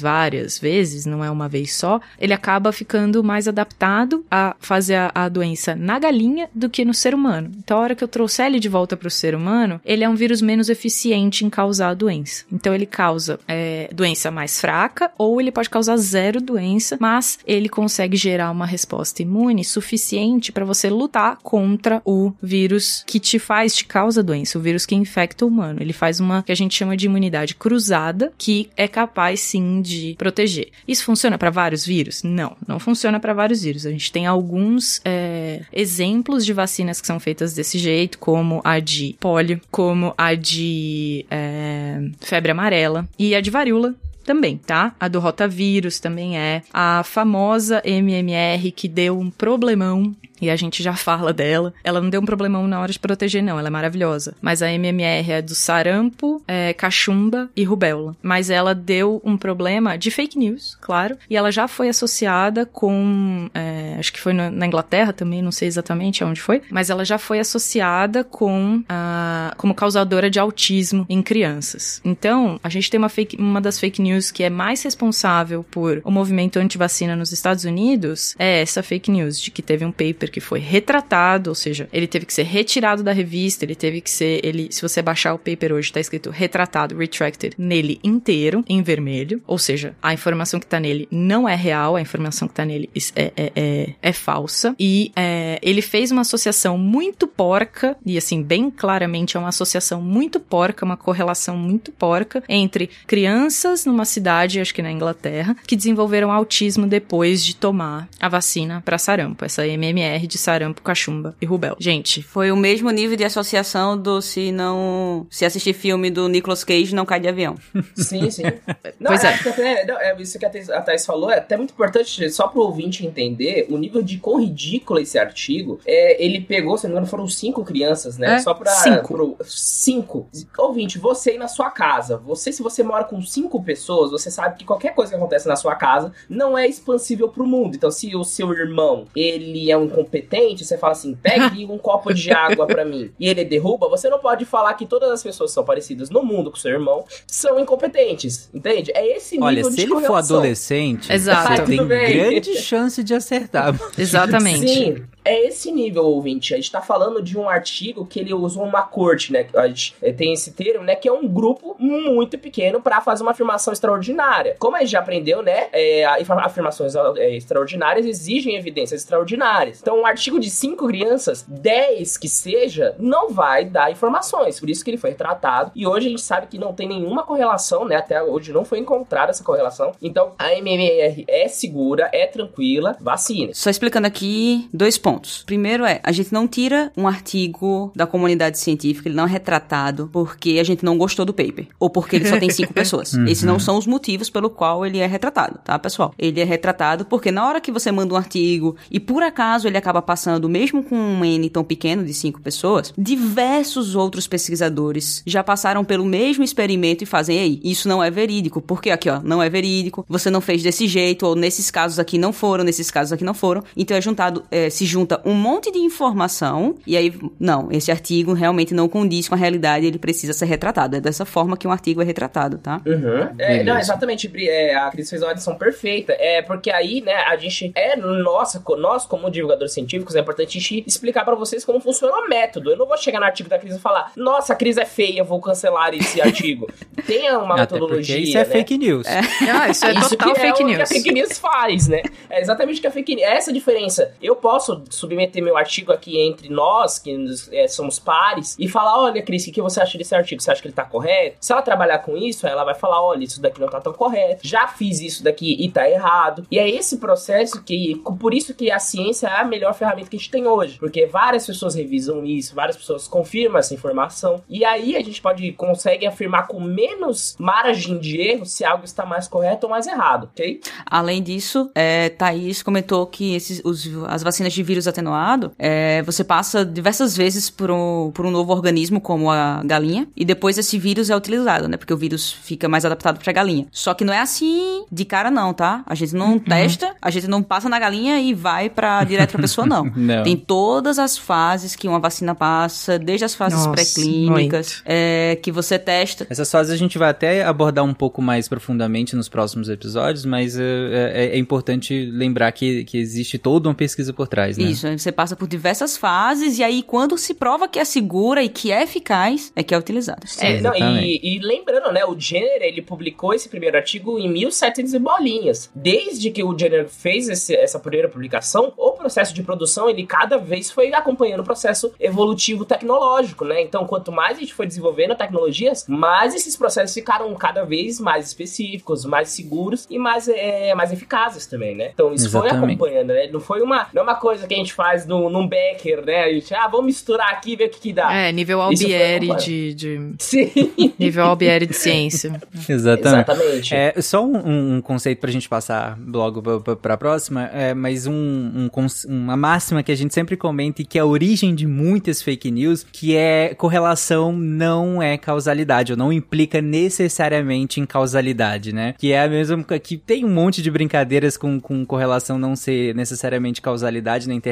várias 0.00 0.58
vezes, 0.58 1.06
não 1.06 1.24
é 1.24 1.30
uma 1.30 1.48
vez 1.48 1.74
só, 1.74 2.00
ele 2.18 2.32
acaba 2.32 2.72
ficando 2.72 3.22
mais 3.22 3.48
adaptado 3.48 4.24
a 4.30 4.54
fazer 4.58 4.96
a, 4.96 5.12
a 5.14 5.28
doença 5.28 5.74
na 5.74 5.98
galinha 5.98 6.48
do 6.54 6.68
que 6.68 6.84
no 6.84 6.94
ser 6.94 7.14
humano. 7.14 7.50
Então, 7.58 7.78
a 7.78 7.80
hora 7.80 7.94
que 7.94 8.04
eu 8.04 8.08
trouxer 8.08 8.46
ele 8.46 8.60
de 8.60 8.68
volta 8.68 8.96
para 8.96 9.08
o 9.08 9.10
ser 9.10 9.34
humano, 9.34 9.80
ele 9.84 10.04
é 10.04 10.08
um 10.08 10.14
vírus 10.14 10.42
menos 10.42 10.68
eficiente 10.68 11.44
em 11.44 11.50
causar 11.50 11.90
a 11.90 11.94
doença. 11.94 12.44
Então, 12.52 12.74
ele 12.74 12.86
causa 12.86 13.38
é, 13.46 13.88
doença 13.92 14.30
mais 14.30 14.60
fraca 14.60 15.10
ou 15.16 15.40
ele 15.40 15.52
pode 15.52 15.70
causar 15.70 15.96
zero 15.96 16.40
doença, 16.40 16.96
mas 17.00 17.38
ele 17.46 17.68
consegue 17.68 18.16
gerar 18.16 18.50
uma 18.50 18.66
resposta 18.66 19.22
imune 19.22 19.64
suficiente 19.64 20.52
para 20.52 20.64
você 20.64 20.88
lutar 20.88 21.38
contra 21.42 22.02
o 22.04 22.32
vírus 22.42 23.04
que 23.06 23.18
te 23.18 23.38
faz, 23.38 23.74
te 23.74 23.84
causa 23.84 24.22
doença, 24.22 24.58
o 24.58 24.62
vírus 24.62 24.86
que 24.86 24.94
infecta 24.94 25.44
o 25.44 25.48
humano. 25.48 25.80
Ele 25.80 25.92
faz 25.92 26.20
uma 26.20 26.42
que 26.42 26.52
a 26.52 26.56
gente 26.56 26.76
chama 26.76 26.96
de 26.96 27.06
imunidade 27.06 27.54
cruzada, 27.54 28.32
que 28.36 28.70
é 28.76 28.86
capaz 28.88 29.39
sim 29.40 29.82
de 29.82 30.14
proteger. 30.18 30.68
Isso 30.86 31.04
funciona 31.04 31.38
para 31.38 31.50
vários 31.50 31.84
vírus? 31.84 32.22
Não, 32.22 32.56
não 32.66 32.78
funciona 32.78 33.18
para 33.18 33.34
vários 33.34 33.62
vírus. 33.62 33.86
A 33.86 33.90
gente 33.90 34.12
tem 34.12 34.26
alguns 34.26 35.00
é, 35.04 35.62
exemplos 35.72 36.44
de 36.44 36.52
vacinas 36.52 37.00
que 37.00 37.06
são 37.06 37.18
feitas 37.18 37.54
desse 37.54 37.78
jeito, 37.78 38.18
como 38.18 38.60
a 38.64 38.78
de 38.78 39.16
polio, 39.18 39.60
como 39.70 40.14
a 40.16 40.34
de 40.34 41.24
é, 41.30 42.00
febre 42.20 42.52
amarela 42.52 43.08
e 43.18 43.34
a 43.34 43.40
de 43.40 43.50
varíola, 43.50 43.94
também, 44.24 44.58
tá? 44.58 44.94
A 45.00 45.08
do 45.08 45.18
rotavírus 45.18 45.98
também 45.98 46.38
é. 46.38 46.62
A 46.72 47.02
famosa 47.02 47.82
MMR 47.84 48.70
que 48.70 48.86
deu 48.86 49.18
um 49.18 49.30
problemão 49.30 50.14
e 50.40 50.50
a 50.50 50.56
gente 50.56 50.82
já 50.82 50.94
fala 50.94 51.32
dela. 51.32 51.72
Ela 51.82 52.00
não 52.00 52.10
deu 52.10 52.20
um 52.20 52.26
problemão 52.26 52.66
na 52.66 52.80
hora 52.80 52.92
de 52.92 52.98
proteger, 52.98 53.42
não. 53.42 53.58
Ela 53.58 53.68
é 53.68 53.70
maravilhosa. 53.70 54.34
Mas 54.40 54.62
a 54.62 54.72
MMR 54.72 55.32
é 55.32 55.42
do 55.42 55.54
sarampo, 55.54 56.42
é, 56.46 56.72
cachumba 56.72 57.50
e 57.56 57.64
rubéola. 57.64 58.16
Mas 58.22 58.50
ela 58.50 58.74
deu 58.74 59.20
um 59.24 59.36
problema 59.36 59.96
de 59.96 60.10
fake 60.10 60.38
news, 60.38 60.76
claro. 60.80 61.16
E 61.28 61.36
ela 61.36 61.50
já 61.50 61.68
foi 61.68 61.88
associada 61.88 62.66
com. 62.66 63.48
É, 63.54 63.96
acho 63.98 64.12
que 64.12 64.20
foi 64.20 64.32
na 64.32 64.66
Inglaterra 64.66 65.12
também, 65.12 65.42
não 65.42 65.52
sei 65.52 65.68
exatamente 65.68 66.24
onde 66.24 66.40
foi. 66.40 66.62
Mas 66.70 66.90
ela 66.90 67.04
já 67.04 67.18
foi 67.18 67.38
associada 67.38 68.24
com. 68.24 68.82
A, 68.88 69.54
como 69.56 69.74
causadora 69.74 70.30
de 70.30 70.38
autismo 70.38 71.04
em 71.08 71.22
crianças. 71.22 72.00
Então, 72.04 72.58
a 72.62 72.68
gente 72.68 72.90
tem 72.90 72.98
uma, 72.98 73.08
fake, 73.08 73.36
uma 73.36 73.60
das 73.60 73.78
fake 73.78 74.00
news 74.00 74.30
que 74.30 74.42
é 74.42 74.50
mais 74.50 74.82
responsável 74.82 75.64
por 75.70 76.00
o 76.04 76.10
movimento 76.10 76.58
anti-vacina 76.58 77.16
nos 77.16 77.32
Estados 77.32 77.64
Unidos. 77.64 78.34
É 78.38 78.60
essa 78.60 78.82
fake 78.82 79.10
news 79.10 79.40
de 79.40 79.50
que 79.50 79.62
teve 79.62 79.84
um 79.84 79.92
paper 79.92 80.29
que 80.30 80.40
foi 80.40 80.58
retratado, 80.58 81.50
ou 81.50 81.54
seja, 81.54 81.88
ele 81.92 82.06
teve 82.06 82.26
que 82.26 82.34
ser 82.34 82.44
retirado 82.44 83.02
da 83.02 83.12
revista, 83.12 83.64
ele 83.64 83.74
teve 83.74 84.00
que 84.00 84.10
ser, 84.10 84.40
ele, 84.44 84.68
se 84.70 84.82
você 84.82 85.02
baixar 85.02 85.34
o 85.34 85.38
paper 85.38 85.72
hoje, 85.72 85.92
tá 85.92 86.00
escrito 86.00 86.30
retratado, 86.30 86.96
retracted, 86.96 87.54
nele 87.58 88.00
inteiro, 88.02 88.64
em 88.68 88.82
vermelho, 88.82 89.42
ou 89.46 89.58
seja, 89.58 89.94
a 90.02 90.12
informação 90.12 90.60
que 90.60 90.66
tá 90.66 90.80
nele 90.80 91.08
não 91.10 91.48
é 91.48 91.54
real, 91.54 91.96
a 91.96 92.00
informação 92.00 92.48
que 92.48 92.54
tá 92.54 92.64
nele 92.64 92.88
é, 93.14 93.32
é, 93.36 93.52
é, 93.54 93.94
é 94.00 94.12
falsa, 94.12 94.74
e 94.78 95.12
é, 95.16 95.58
ele 95.62 95.82
fez 95.82 96.10
uma 96.10 96.22
associação 96.22 96.78
muito 96.78 97.26
porca, 97.26 97.96
e 98.04 98.16
assim, 98.16 98.42
bem 98.42 98.70
claramente 98.70 99.36
é 99.36 99.40
uma 99.40 99.48
associação 99.48 100.00
muito 100.00 100.38
porca, 100.38 100.84
uma 100.84 100.96
correlação 100.96 101.56
muito 101.56 101.92
porca, 101.92 102.42
entre 102.48 102.90
crianças 103.06 103.84
numa 103.84 104.04
cidade, 104.04 104.60
acho 104.60 104.74
que 104.74 104.82
na 104.82 104.92
Inglaterra, 104.92 105.56
que 105.66 105.76
desenvolveram 105.76 106.30
autismo 106.30 106.86
depois 106.86 107.44
de 107.44 107.56
tomar 107.56 108.08
a 108.18 108.28
vacina 108.28 108.82
para 108.84 108.98
sarampo, 108.98 109.44
essa 109.44 109.66
MMR 109.66 110.19
de 110.26 110.38
sarampo, 110.38 110.82
cachumba 110.82 111.34
e 111.40 111.46
rubéola. 111.46 111.76
Gente. 111.80 112.22
Foi 112.22 112.50
o 112.50 112.56
mesmo 112.56 112.90
nível 112.90 113.16
de 113.16 113.24
associação 113.24 113.96
do 113.96 114.20
se 114.20 114.52
não. 114.52 115.26
Se 115.30 115.44
assistir 115.44 115.72
filme 115.72 116.10
do 116.10 116.28
Nicolas 116.28 116.64
Cage, 116.64 116.94
não 116.94 117.06
cai 117.06 117.20
de 117.20 117.28
avião. 117.28 117.56
Sim, 117.96 118.30
sim. 118.30 118.42
Não, 118.98 119.08
pois 119.08 119.24
é. 119.24 119.38
é. 119.58 119.86
não, 119.86 119.98
é. 119.98 120.14
Isso 120.20 120.38
que 120.38 120.44
a 120.44 120.80
Thais 120.82 121.06
falou 121.06 121.30
é 121.30 121.38
até 121.38 121.56
muito 121.56 121.72
importante, 121.72 122.30
só 122.30 122.48
pro 122.48 122.62
ouvinte 122.62 123.06
entender 123.06 123.66
o 123.70 123.78
nível 123.78 124.02
de 124.02 124.18
quão 124.18 124.40
ridículo 124.40 125.00
esse 125.00 125.18
artigo. 125.18 125.80
É, 125.86 126.22
ele 126.22 126.40
pegou, 126.40 126.76
se 126.76 126.84
não 126.84 126.90
me 126.90 126.94
engano, 126.96 127.06
foram 127.06 127.26
cinco 127.26 127.64
crianças, 127.64 128.18
né? 128.18 128.34
É? 128.34 128.38
Só 128.40 128.52
pra. 128.52 128.70
Cinco. 128.72 129.14
Pro, 129.14 129.36
cinco. 129.44 130.28
Ouvinte, 130.58 130.98
você 130.98 131.30
aí 131.30 131.38
na 131.38 131.48
sua 131.48 131.70
casa, 131.70 132.16
você, 132.18 132.52
se 132.52 132.62
você 132.62 132.82
mora 132.82 133.04
com 133.04 133.20
cinco 133.22 133.62
pessoas, 133.62 134.10
você 134.10 134.30
sabe 134.30 134.58
que 134.58 134.64
qualquer 134.64 134.94
coisa 134.94 135.10
que 135.10 135.16
acontece 135.16 135.48
na 135.48 135.56
sua 135.56 135.74
casa 135.74 136.12
não 136.28 136.56
é 136.56 136.66
expansível 136.66 137.28
pro 137.28 137.46
mundo. 137.46 137.76
Então, 137.76 137.90
se 137.90 138.14
o 138.14 138.24
seu 138.24 138.52
irmão, 138.52 139.06
ele 139.14 139.70
é 139.70 139.76
um 139.76 139.88
competente, 140.10 140.64
você 140.64 140.76
fala 140.76 140.92
assim, 140.92 141.14
pegue 141.14 141.64
um 141.70 141.78
copo 141.78 142.12
de 142.12 142.32
água 142.32 142.66
para 142.66 142.84
mim, 142.84 143.12
e 143.18 143.28
ele 143.28 143.44
derruba, 143.44 143.88
você 143.88 144.10
não 144.10 144.18
pode 144.18 144.44
falar 144.44 144.74
que 144.74 144.84
todas 144.84 145.10
as 145.10 145.22
pessoas 145.22 145.50
que 145.50 145.54
são 145.54 145.64
parecidas 145.64 146.10
no 146.10 146.22
mundo 146.22 146.50
com 146.50 146.56
seu 146.56 146.72
irmão 146.72 147.04
são 147.26 147.60
incompetentes, 147.60 148.50
entende? 148.52 148.90
É 148.94 149.16
esse 149.16 149.36
nível 149.36 149.46
Olha, 149.46 149.62
de 149.62 149.72
se 149.72 149.80
ele 149.82 150.00
for 150.00 150.16
adolescente, 150.16 151.12
Exato. 151.12 151.56
você 151.56 151.62
tem 151.62 151.86
grande 151.86 152.56
chance 152.56 153.02
de 153.04 153.14
acertar. 153.14 153.78
Exatamente. 153.96 154.68
Sim, 154.68 155.02
É 155.24 155.46
esse 155.46 155.70
nível, 155.70 156.04
ouvinte. 156.04 156.54
A 156.54 156.56
gente 156.56 156.70
tá 156.70 156.80
falando 156.80 157.22
de 157.22 157.38
um 157.38 157.48
artigo 157.48 158.06
que 158.06 158.18
ele 158.18 158.32
usou 158.32 158.64
uma 158.64 158.82
corte, 158.82 159.32
né? 159.32 159.46
A 159.54 159.68
gente 159.68 159.94
eh, 160.02 160.12
tem 160.12 160.32
esse 160.32 160.52
termo, 160.52 160.84
né? 160.84 160.94
Que 160.94 161.08
é 161.08 161.12
um 161.12 161.28
grupo 161.28 161.76
muito 161.78 162.38
pequeno 162.38 162.80
para 162.80 163.00
fazer 163.00 163.22
uma 163.22 163.32
afirmação 163.32 163.72
extraordinária. 163.72 164.56
Como 164.58 164.76
a 164.76 164.80
gente 164.80 164.90
já 164.92 165.00
aprendeu, 165.00 165.42
né? 165.42 165.68
É, 165.72 166.04
afirmações 166.04 166.94
é, 167.16 167.36
extraordinárias 167.36 168.06
exigem 168.06 168.56
evidências 168.56 169.02
extraordinárias. 169.02 169.80
Então, 169.80 170.00
um 170.00 170.06
artigo 170.06 170.40
de 170.40 170.50
cinco 170.50 170.86
crianças, 170.86 171.44
10 171.46 172.16
que 172.16 172.28
seja, 172.28 172.94
não 172.98 173.30
vai 173.30 173.64
dar 173.64 173.90
informações. 173.90 174.58
Por 174.58 174.70
isso 174.70 174.84
que 174.84 174.90
ele 174.90 174.96
foi 174.96 175.10
retratado. 175.10 175.70
E 175.74 175.86
hoje 175.86 176.06
a 176.06 176.10
gente 176.10 176.22
sabe 176.22 176.46
que 176.46 176.58
não 176.58 176.72
tem 176.72 176.88
nenhuma 176.88 177.22
correlação, 177.22 177.84
né? 177.84 177.96
Até 177.96 178.22
hoje 178.22 178.52
não 178.52 178.64
foi 178.64 178.78
encontrada 178.78 179.30
essa 179.30 179.44
correlação. 179.44 179.92
Então, 180.00 180.32
a 180.38 180.52
MMR 180.54 181.24
é 181.28 181.48
segura, 181.48 182.08
é 182.12 182.26
tranquila, 182.26 182.96
vacina. 183.00 183.52
Só 183.54 183.68
explicando 183.68 184.06
aqui 184.06 184.68
dois 184.72 184.96
pontos. 184.96 185.09
Primeiro 185.46 185.84
é, 185.84 186.00
a 186.02 186.12
gente 186.12 186.32
não 186.32 186.46
tira 186.46 186.92
um 186.96 187.06
artigo 187.06 187.92
da 187.94 188.06
comunidade 188.06 188.58
científica, 188.58 189.08
ele 189.08 189.16
não 189.16 189.24
é 189.24 189.28
retratado 189.28 190.08
porque 190.12 190.58
a 190.60 190.64
gente 190.64 190.84
não 190.84 190.96
gostou 190.96 191.24
do 191.24 191.32
paper. 191.32 191.66
Ou 191.78 191.90
porque 191.90 192.16
ele 192.16 192.28
só 192.28 192.38
tem 192.38 192.50
cinco 192.50 192.72
pessoas. 192.74 193.14
Uhum. 193.14 193.26
Esses 193.26 193.44
não 193.44 193.58
são 193.58 193.78
os 193.78 193.86
motivos 193.86 194.30
pelo 194.30 194.50
qual 194.50 194.84
ele 194.84 194.98
é 194.98 195.06
retratado, 195.06 195.58
tá, 195.64 195.78
pessoal? 195.78 196.14
Ele 196.18 196.40
é 196.40 196.44
retratado 196.44 197.04
porque 197.04 197.30
na 197.30 197.46
hora 197.46 197.60
que 197.60 197.72
você 197.72 197.90
manda 197.90 198.14
um 198.14 198.16
artigo 198.16 198.76
e 198.90 199.00
por 199.00 199.22
acaso 199.22 199.66
ele 199.66 199.76
acaba 199.76 200.02
passando, 200.02 200.48
mesmo 200.48 200.82
com 200.82 200.96
um 200.96 201.24
N 201.24 201.48
tão 201.50 201.64
pequeno 201.64 202.04
de 202.04 202.14
cinco 202.14 202.40
pessoas, 202.40 202.92
diversos 202.96 203.94
outros 203.94 204.26
pesquisadores 204.26 205.22
já 205.26 205.42
passaram 205.42 205.84
pelo 205.84 206.04
mesmo 206.04 206.44
experimento 206.44 207.04
e 207.04 207.06
fazem, 207.06 207.36
ei, 207.36 207.60
isso 207.64 207.88
não 207.88 208.02
é 208.02 208.10
verídico. 208.10 208.60
Porque 208.60 208.90
aqui, 208.90 209.08
ó, 209.08 209.20
não 209.22 209.42
é 209.42 209.48
verídico, 209.48 210.04
você 210.08 210.30
não 210.30 210.40
fez 210.40 210.62
desse 210.62 210.86
jeito, 210.86 211.26
ou 211.26 211.34
nesses 211.34 211.70
casos 211.70 211.98
aqui 211.98 212.18
não 212.18 212.32
foram, 212.32 212.64
nesses 212.64 212.90
casos 212.90 213.12
aqui 213.12 213.24
não 213.24 213.34
foram. 213.34 213.62
Então 213.76 213.96
é 213.96 214.00
juntado, 214.00 214.44
é, 214.50 214.70
se 214.70 214.84
junta 214.84 214.99
um 215.24 215.34
monte 215.34 215.70
de 215.70 215.78
informação 215.78 216.74
e 216.86 216.96
aí, 216.96 217.12
não, 217.38 217.68
esse 217.70 217.90
artigo 217.90 218.32
realmente 218.32 218.74
não 218.74 218.88
condiz 218.88 219.28
com 219.28 219.34
a 219.34 219.38
realidade, 219.38 219.86
ele 219.86 219.98
precisa 219.98 220.32
ser 220.32 220.46
retratado. 220.46 220.96
É 220.96 221.00
dessa 221.00 221.24
forma 221.24 221.56
que 221.56 221.66
um 221.66 221.72
artigo 221.72 222.02
é 222.02 222.04
retratado, 222.04 222.58
tá? 222.58 222.80
Uhum. 222.86 223.34
É, 223.38 223.62
não, 223.62 223.78
exatamente, 223.78 224.30
é, 224.48 224.74
a 224.74 224.90
Cris 224.90 225.08
fez 225.08 225.22
uma 225.22 225.30
adição 225.32 225.56
perfeita. 225.56 226.12
É 226.18 226.42
porque 226.42 226.70
aí, 226.70 227.00
né, 227.00 227.14
a 227.14 227.36
gente 227.36 227.72
é 227.74 227.96
nossa, 227.96 228.62
nós 228.78 229.06
como 229.06 229.30
divulgadores 229.30 229.72
científicos, 229.72 230.14
é 230.16 230.20
importante 230.20 230.58
a 230.58 230.60
gente 230.60 230.84
explicar 230.86 231.24
para 231.24 231.34
vocês 231.34 231.64
como 231.64 231.80
funciona 231.80 232.14
o 232.16 232.28
método. 232.28 232.70
Eu 232.70 232.76
não 232.76 232.86
vou 232.86 232.96
chegar 232.96 233.20
no 233.20 233.26
artigo 233.26 233.48
da 233.48 233.58
Cris 233.58 233.76
e 233.76 233.78
falar, 233.78 234.12
nossa, 234.16 234.52
a 234.52 234.56
Cris 234.56 234.76
é 234.76 234.84
feia, 234.84 235.22
vou 235.24 235.40
cancelar 235.40 235.94
esse 235.94 236.20
artigo. 236.22 236.68
Tem 237.06 237.30
uma 237.32 237.54
Até 237.54 237.74
metodologia. 237.74 238.18
Isso 238.18 238.36
é 238.36 238.40
né? 238.40 238.44
fake 238.46 238.78
news. 238.78 239.06
É. 239.06 239.20
Ah, 239.50 239.68
isso 239.68 239.84
é 239.84 239.92
Isso 239.92 240.10
total 240.16 240.34
que 240.34 240.40
fake 240.40 240.62
é 240.62 240.64
o 240.64 240.66
news. 240.66 240.76
que 240.76 240.82
a 240.82 240.86
fake 240.86 241.12
news 241.12 241.38
faz, 241.38 241.88
né? 241.88 242.02
É 242.28 242.40
exatamente 242.40 242.78
o 242.78 242.80
que 242.80 242.86
a 242.86 242.90
fake 242.90 243.14
news. 243.14 243.28
Essa 243.28 243.50
é 243.50 243.52
a 243.52 243.54
diferença. 243.54 244.12
Eu 244.22 244.36
posso 244.36 244.82
submeter 244.90 245.42
meu 245.42 245.56
artigo 245.56 245.92
aqui 245.92 246.20
entre 246.20 246.48
nós, 246.48 246.98
que 246.98 247.16
é, 247.52 247.68
somos 247.68 247.98
pares, 247.98 248.56
e 248.58 248.68
falar: 248.68 249.00
olha, 249.02 249.22
Cris, 249.22 249.46
o 249.46 249.52
que 249.52 249.62
você 249.62 249.80
acha 249.80 249.96
desse 249.96 250.14
artigo? 250.14 250.42
Você 250.42 250.50
acha 250.50 250.60
que 250.60 250.68
ele 250.68 250.74
tá 250.74 250.84
correto? 250.84 251.36
Se 251.40 251.52
ela 251.52 251.62
trabalhar 251.62 251.98
com 252.00 252.16
isso, 252.16 252.46
ela 252.46 252.64
vai 252.64 252.74
falar: 252.74 253.02
olha, 253.02 253.24
isso 253.24 253.40
daqui 253.40 253.60
não 253.60 253.68
tá 253.68 253.80
tão 253.80 253.92
correto. 253.92 254.40
Já 254.46 254.66
fiz 254.68 255.00
isso 255.00 255.22
daqui 255.24 255.56
e 255.58 255.70
tá 255.70 255.88
errado. 255.88 256.46
E 256.50 256.58
é 256.58 256.68
esse 256.68 256.98
processo 256.98 257.62
que. 257.62 258.00
Por 258.18 258.34
isso 258.34 258.54
que 258.54 258.70
a 258.70 258.78
ciência 258.78 259.28
é 259.28 259.40
a 259.40 259.44
melhor 259.44 259.74
ferramenta 259.74 260.10
que 260.10 260.16
a 260.16 260.18
gente 260.18 260.30
tem 260.30 260.46
hoje. 260.46 260.78
Porque 260.78 261.06
várias 261.06 261.46
pessoas 261.46 261.74
revisam 261.74 262.24
isso, 262.24 262.54
várias 262.54 262.76
pessoas 262.76 263.06
confirmam 263.06 263.58
essa 263.58 263.74
informação. 263.74 264.42
E 264.48 264.64
aí 264.64 264.96
a 264.96 265.02
gente 265.02 265.20
pode 265.20 265.52
consegue 265.52 266.06
afirmar 266.06 266.46
com 266.46 266.60
menos 266.60 267.36
margem 267.38 267.98
de 267.98 268.20
erro 268.20 268.46
se 268.46 268.64
algo 268.64 268.84
está 268.84 269.04
mais 269.04 269.28
correto 269.28 269.66
ou 269.66 269.70
mais 269.70 269.86
errado, 269.86 270.28
ok? 270.32 270.60
Além 270.86 271.22
disso, 271.22 271.70
é, 271.74 272.08
Thaís 272.08 272.62
comentou 272.62 273.06
que 273.06 273.34
esses, 273.34 273.60
os, 273.64 273.86
as 274.08 274.22
vacinas 274.22 274.52
de 274.52 274.62
vírus 274.62 274.79
atenuado, 274.86 275.52
é, 275.58 276.02
você 276.02 276.24
passa 276.24 276.64
diversas 276.64 277.16
vezes 277.16 277.50
por 277.50 277.70
um, 277.70 278.10
por 278.12 278.26
um 278.26 278.30
novo 278.30 278.52
organismo, 278.52 279.00
como 279.00 279.30
a 279.30 279.62
galinha, 279.64 280.08
e 280.16 280.24
depois 280.24 280.58
esse 280.58 280.78
vírus 280.78 281.10
é 281.10 281.16
utilizado, 281.16 281.68
né? 281.68 281.76
Porque 281.76 281.92
o 281.92 281.96
vírus 281.96 282.32
fica 282.32 282.68
mais 282.68 282.84
adaptado 282.84 283.18
pra 283.18 283.32
galinha. 283.32 283.66
Só 283.70 283.94
que 283.94 284.04
não 284.04 284.12
é 284.12 284.20
assim 284.20 284.84
de 284.90 285.04
cara, 285.04 285.30
não, 285.30 285.52
tá? 285.52 285.82
A 285.86 285.94
gente 285.94 286.14
não 286.14 286.38
testa, 286.38 286.94
a 287.00 287.10
gente 287.10 287.26
não 287.26 287.42
passa 287.42 287.68
na 287.68 287.78
galinha 287.78 288.20
e 288.20 288.34
vai 288.34 288.68
pra, 288.68 289.02
direto 289.04 289.32
pra 289.32 289.40
pessoa, 289.40 289.66
não. 289.66 289.90
Não. 290.00 290.22
Tem 290.22 290.36
todas 290.36 290.98
as 290.98 291.18
fases 291.18 291.76
que 291.76 291.86
uma 291.86 291.98
vacina 291.98 292.34
passa, 292.34 292.98
desde 292.98 293.24
as 293.24 293.34
fases 293.34 293.66
pré-clínicas, 293.66 294.82
é, 294.84 295.38
que 295.42 295.52
você 295.52 295.78
testa. 295.78 296.26
Essas 296.30 296.50
fases 296.50 296.72
a 296.72 296.76
gente 296.76 296.96
vai 296.96 297.10
até 297.10 297.44
abordar 297.44 297.84
um 297.84 297.92
pouco 297.92 298.22
mais 298.22 298.48
profundamente 298.48 299.14
nos 299.14 299.28
próximos 299.28 299.68
episódios, 299.68 300.24
mas 300.24 300.56
uh, 300.56 300.60
é, 300.60 301.30
é 301.32 301.38
importante 301.38 302.10
lembrar 302.12 302.52
que, 302.52 302.84
que 302.84 302.98
existe 302.98 303.38
toda 303.38 303.68
uma 303.68 303.74
pesquisa 303.74 304.12
por 304.12 304.28
trás, 304.28 304.56
né? 304.56 304.64
Isso, 304.72 304.86
aí 304.86 304.98
você 304.98 305.12
passa 305.12 305.36
por 305.36 305.46
diversas 305.48 305.96
fases 305.96 306.58
e 306.58 306.62
aí 306.64 306.82
quando 306.82 307.16
se 307.18 307.34
prova 307.34 307.68
que 307.68 307.78
é 307.78 307.84
segura 307.84 308.42
e 308.42 308.48
que 308.48 308.70
é 308.72 308.82
eficaz, 308.82 309.52
é 309.54 309.62
que 309.62 309.74
é 309.74 309.78
utilizado. 309.78 310.26
É, 310.38 310.60
não, 310.60 310.74
e, 310.74 311.20
e 311.22 311.38
lembrando, 311.40 311.92
né, 311.92 312.04
o 312.04 312.18
Jenner, 312.18 312.62
ele 312.62 312.82
publicou 312.82 313.34
esse 313.34 313.48
primeiro 313.48 313.76
artigo 313.76 314.18
em 314.18 314.28
1700 314.28 314.94
e 314.94 314.98
bolinhas. 314.98 315.70
Desde 315.74 316.30
que 316.30 316.42
o 316.42 316.56
Jenner 316.58 316.88
fez 316.88 317.28
esse- 317.28 317.54
essa 317.56 317.78
primeira 317.78 318.08
publicação, 318.08 318.72
o 318.76 318.92
processo 318.92 319.32
de 319.34 319.42
produção, 319.42 319.88
ele 319.88 320.06
cada 320.06 320.38
vez 320.38 320.70
foi 320.70 320.92
acompanhando 320.92 321.40
o 321.40 321.44
processo 321.44 321.92
evolutivo 321.98 322.64
tecnológico, 322.64 323.44
né? 323.44 323.60
Então, 323.62 323.86
quanto 323.86 324.10
mais 324.12 324.36
a 324.36 324.40
gente 324.40 324.54
foi 324.54 324.66
desenvolvendo 324.66 325.14
tecnologias, 325.14 325.86
mais 325.88 326.34
esses 326.34 326.56
processos 326.56 326.94
ficaram 326.94 327.32
cada 327.34 327.64
vez 327.64 327.98
mais 328.00 328.26
específicos, 328.26 329.04
mais 329.04 329.28
seguros 329.30 329.86
e 329.90 329.98
mais, 329.98 330.28
é, 330.28 330.74
mais 330.74 330.92
eficazes 330.92 331.46
também, 331.46 331.74
né? 331.74 331.90
Então, 331.94 332.12
isso 332.12 332.30
foi 332.30 332.40
Exatamente. 332.48 332.74
acompanhando, 332.74 333.08
né? 333.08 333.28
Não 333.32 333.40
foi 333.40 333.62
uma, 333.62 333.88
não 333.92 334.00
é 334.00 334.02
uma 334.02 334.14
coisa 334.14 334.46
que 334.46 334.54
a 334.54 334.56
gente 334.60 334.72
faz 334.72 335.06
no, 335.06 335.28
num 335.28 335.46
Becker, 335.46 336.04
né? 336.04 336.24
A 336.24 336.32
gente, 336.32 336.54
ah, 336.54 336.68
vamos 336.68 336.86
misturar 336.86 337.30
aqui 337.30 337.52
e 337.52 337.56
ver 337.56 337.66
o 337.66 337.70
que 337.70 337.80
que 337.80 337.92
dá. 337.92 338.12
É, 338.12 338.32
nível 338.32 338.60
Albieri 338.60 339.28
de, 339.36 339.74
de. 339.74 340.12
Sim, 340.18 340.50
Nível 340.98 341.24
Albieri 341.24 341.66
de 341.66 341.74
ciência. 341.74 342.40
Exatamente. 342.68 343.30
exatamente. 343.30 343.74
É, 343.74 344.00
só 344.00 344.24
um, 344.24 344.76
um 344.76 344.80
conceito 344.80 345.18
pra 345.20 345.30
gente 345.30 345.48
passar 345.48 345.98
logo 346.06 346.42
pra, 346.42 346.60
pra, 346.60 346.76
pra 346.76 346.96
próxima, 346.96 347.46
é, 347.52 347.74
mas 347.74 348.06
um, 348.06 348.12
um 348.12 348.68
uma 349.08 349.36
máxima 349.36 349.82
que 349.82 349.92
a 349.92 349.94
gente 349.94 350.14
sempre 350.14 350.36
comenta 350.36 350.82
e 350.82 350.84
que 350.84 350.98
é 350.98 351.02
a 351.02 351.06
origem 351.06 351.54
de 351.54 351.66
muitas 351.66 352.22
fake 352.22 352.50
news, 352.50 352.84
que 352.90 353.16
é 353.16 353.54
correlação 353.54 354.32
não 354.32 355.02
é 355.02 355.16
causalidade, 355.16 355.92
ou 355.92 355.98
não 355.98 356.12
implica 356.12 356.60
necessariamente 356.60 357.80
em 357.80 357.86
causalidade, 357.86 358.72
né? 358.72 358.94
Que 358.98 359.12
é 359.12 359.22
a 359.22 359.28
mesma 359.28 359.64
que 359.82 359.96
tem 359.96 360.24
um 360.24 360.30
monte 360.30 360.62
de 360.62 360.70
brincadeiras 360.70 361.36
com, 361.36 361.60
com 361.60 361.84
correlação 361.84 362.38
não 362.38 362.56
ser 362.56 362.94
necessariamente 362.94 363.60
causalidade 363.60 364.28
na 364.28 364.34
internet. 364.34 364.49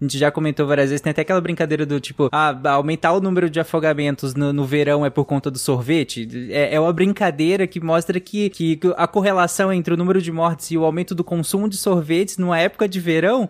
A 0.00 0.04
gente 0.04 0.18
já 0.18 0.30
comentou 0.30 0.66
várias 0.66 0.90
vezes, 0.90 1.00
tem 1.00 1.10
até 1.10 1.22
aquela 1.22 1.40
brincadeira 1.40 1.84
do 1.86 2.00
tipo, 2.00 2.28
ah, 2.32 2.56
aumentar 2.70 3.12
o 3.12 3.20
número 3.20 3.48
de 3.50 3.60
afogamentos 3.60 4.34
no, 4.34 4.52
no 4.52 4.64
verão 4.64 5.04
é 5.04 5.10
por 5.10 5.24
conta 5.24 5.50
do 5.50 5.58
sorvete. 5.58 6.28
É, 6.50 6.74
é 6.74 6.80
uma 6.80 6.92
brincadeira 6.92 7.66
que 7.66 7.80
mostra 7.80 8.18
que, 8.20 8.50
que 8.50 8.80
a 8.96 9.06
correlação 9.06 9.72
entre 9.72 9.94
o 9.94 9.96
número 9.96 10.20
de 10.20 10.32
mortes 10.32 10.70
e 10.70 10.78
o 10.78 10.84
aumento 10.84 11.14
do 11.14 11.24
consumo 11.24 11.68
de 11.68 11.76
sorvetes 11.76 12.38
numa 12.38 12.58
época 12.58 12.88
de 12.88 13.00
verão 13.00 13.48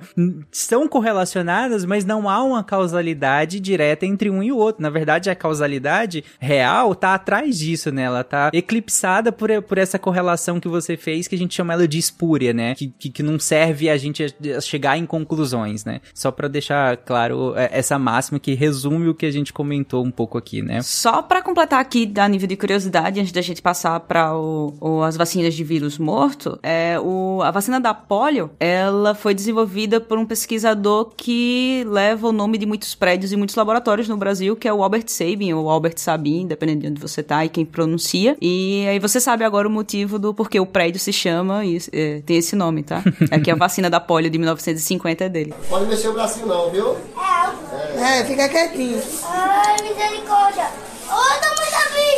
são 0.50 0.86
correlacionadas, 0.88 1.84
mas 1.84 2.04
não 2.04 2.28
há 2.28 2.42
uma 2.42 2.62
causalidade 2.62 3.60
direta 3.60 4.06
entre 4.06 4.30
um 4.30 4.42
e 4.42 4.52
o 4.52 4.56
outro. 4.56 4.82
Na 4.82 4.90
verdade, 4.90 5.30
a 5.30 5.34
causalidade 5.34 6.24
real 6.38 6.94
tá 6.94 7.14
atrás 7.14 7.58
disso, 7.58 7.90
né? 7.90 8.02
Ela 8.02 8.24
tá 8.24 8.50
eclipsada 8.52 9.32
por, 9.32 9.50
por 9.62 9.78
essa 9.78 9.98
correlação 9.98 10.60
que 10.60 10.68
você 10.68 10.96
fez, 10.96 11.26
que 11.26 11.34
a 11.34 11.38
gente 11.38 11.54
chama 11.54 11.72
ela 11.72 11.88
de 11.88 11.98
espúria, 11.98 12.52
né? 12.52 12.74
Que, 12.74 12.92
que, 12.98 13.10
que 13.10 13.22
não 13.22 13.38
serve 13.38 13.88
a 13.88 13.96
gente 13.96 14.22
a, 14.22 14.58
a 14.58 14.60
chegar 14.60 14.98
em 14.98 15.06
conclusões, 15.06 15.63
né? 15.84 16.00
Só 16.12 16.30
pra 16.30 16.48
deixar 16.48 16.96
claro 16.98 17.54
é, 17.56 17.70
essa 17.72 17.98
máxima 17.98 18.38
que 18.38 18.54
resume 18.54 19.08
o 19.08 19.14
que 19.14 19.26
a 19.26 19.30
gente 19.30 19.52
comentou 19.52 20.04
um 20.04 20.10
pouco 20.10 20.36
aqui, 20.36 20.62
né? 20.62 20.82
Só 20.82 21.22
pra 21.22 21.42
completar 21.42 21.80
aqui, 21.80 22.12
a 22.16 22.28
nível 22.28 22.48
de 22.48 22.56
curiosidade, 22.56 23.20
antes 23.20 23.32
da 23.32 23.40
gente 23.40 23.62
passar 23.62 23.98
para 24.00 24.32
as 25.06 25.16
vacinas 25.16 25.54
de 25.54 25.64
vírus 25.64 25.98
morto, 25.98 26.58
é, 26.62 26.98
o, 27.00 27.40
a 27.42 27.50
vacina 27.50 27.80
da 27.80 27.94
polio, 27.94 28.50
ela 28.58 29.14
foi 29.14 29.34
desenvolvida 29.34 30.00
por 30.00 30.18
um 30.18 30.26
pesquisador 30.26 31.12
que 31.16 31.84
leva 31.86 32.28
o 32.28 32.32
nome 32.32 32.58
de 32.58 32.66
muitos 32.66 32.94
prédios 32.94 33.32
e 33.32 33.36
muitos 33.36 33.56
laboratórios 33.56 34.08
no 34.08 34.16
Brasil, 34.16 34.56
que 34.56 34.68
é 34.68 34.72
o 34.72 34.82
Albert 34.82 35.08
Sabin, 35.08 35.52
ou 35.52 35.70
Albert 35.70 35.98
Sabin, 35.98 36.46
dependendo 36.46 36.80
de 36.82 36.88
onde 36.88 37.00
você 37.00 37.22
tá 37.22 37.44
e 37.44 37.48
quem 37.48 37.64
pronuncia. 37.64 38.36
E 38.40 38.84
aí 38.88 38.98
você 38.98 39.20
sabe 39.20 39.44
agora 39.44 39.68
o 39.68 39.70
motivo 39.70 40.18
do 40.18 40.34
porquê 40.34 40.60
o 40.60 40.66
prédio 40.66 41.00
se 41.00 41.12
chama 41.12 41.64
e 41.64 41.78
é, 41.92 42.22
tem 42.24 42.36
esse 42.36 42.56
nome, 42.56 42.82
tá? 42.82 43.02
É 43.30 43.38
que 43.38 43.50
a 43.50 43.54
vacina 43.54 43.88
da 43.88 44.00
polio 44.00 44.30
de 44.30 44.38
1950 44.38 45.24
é 45.24 45.28
dele. 45.28 45.53
Pode 45.68 45.86
mexer 45.86 46.08
o 46.08 46.12
bracinho 46.12 46.46
não, 46.46 46.70
viu? 46.70 46.96
É, 47.96 48.24
fica 48.24 48.48
quietinho. 48.48 49.02
Ai, 49.24 49.76
misericórdia. 49.82 50.68
Ô, 51.10 51.40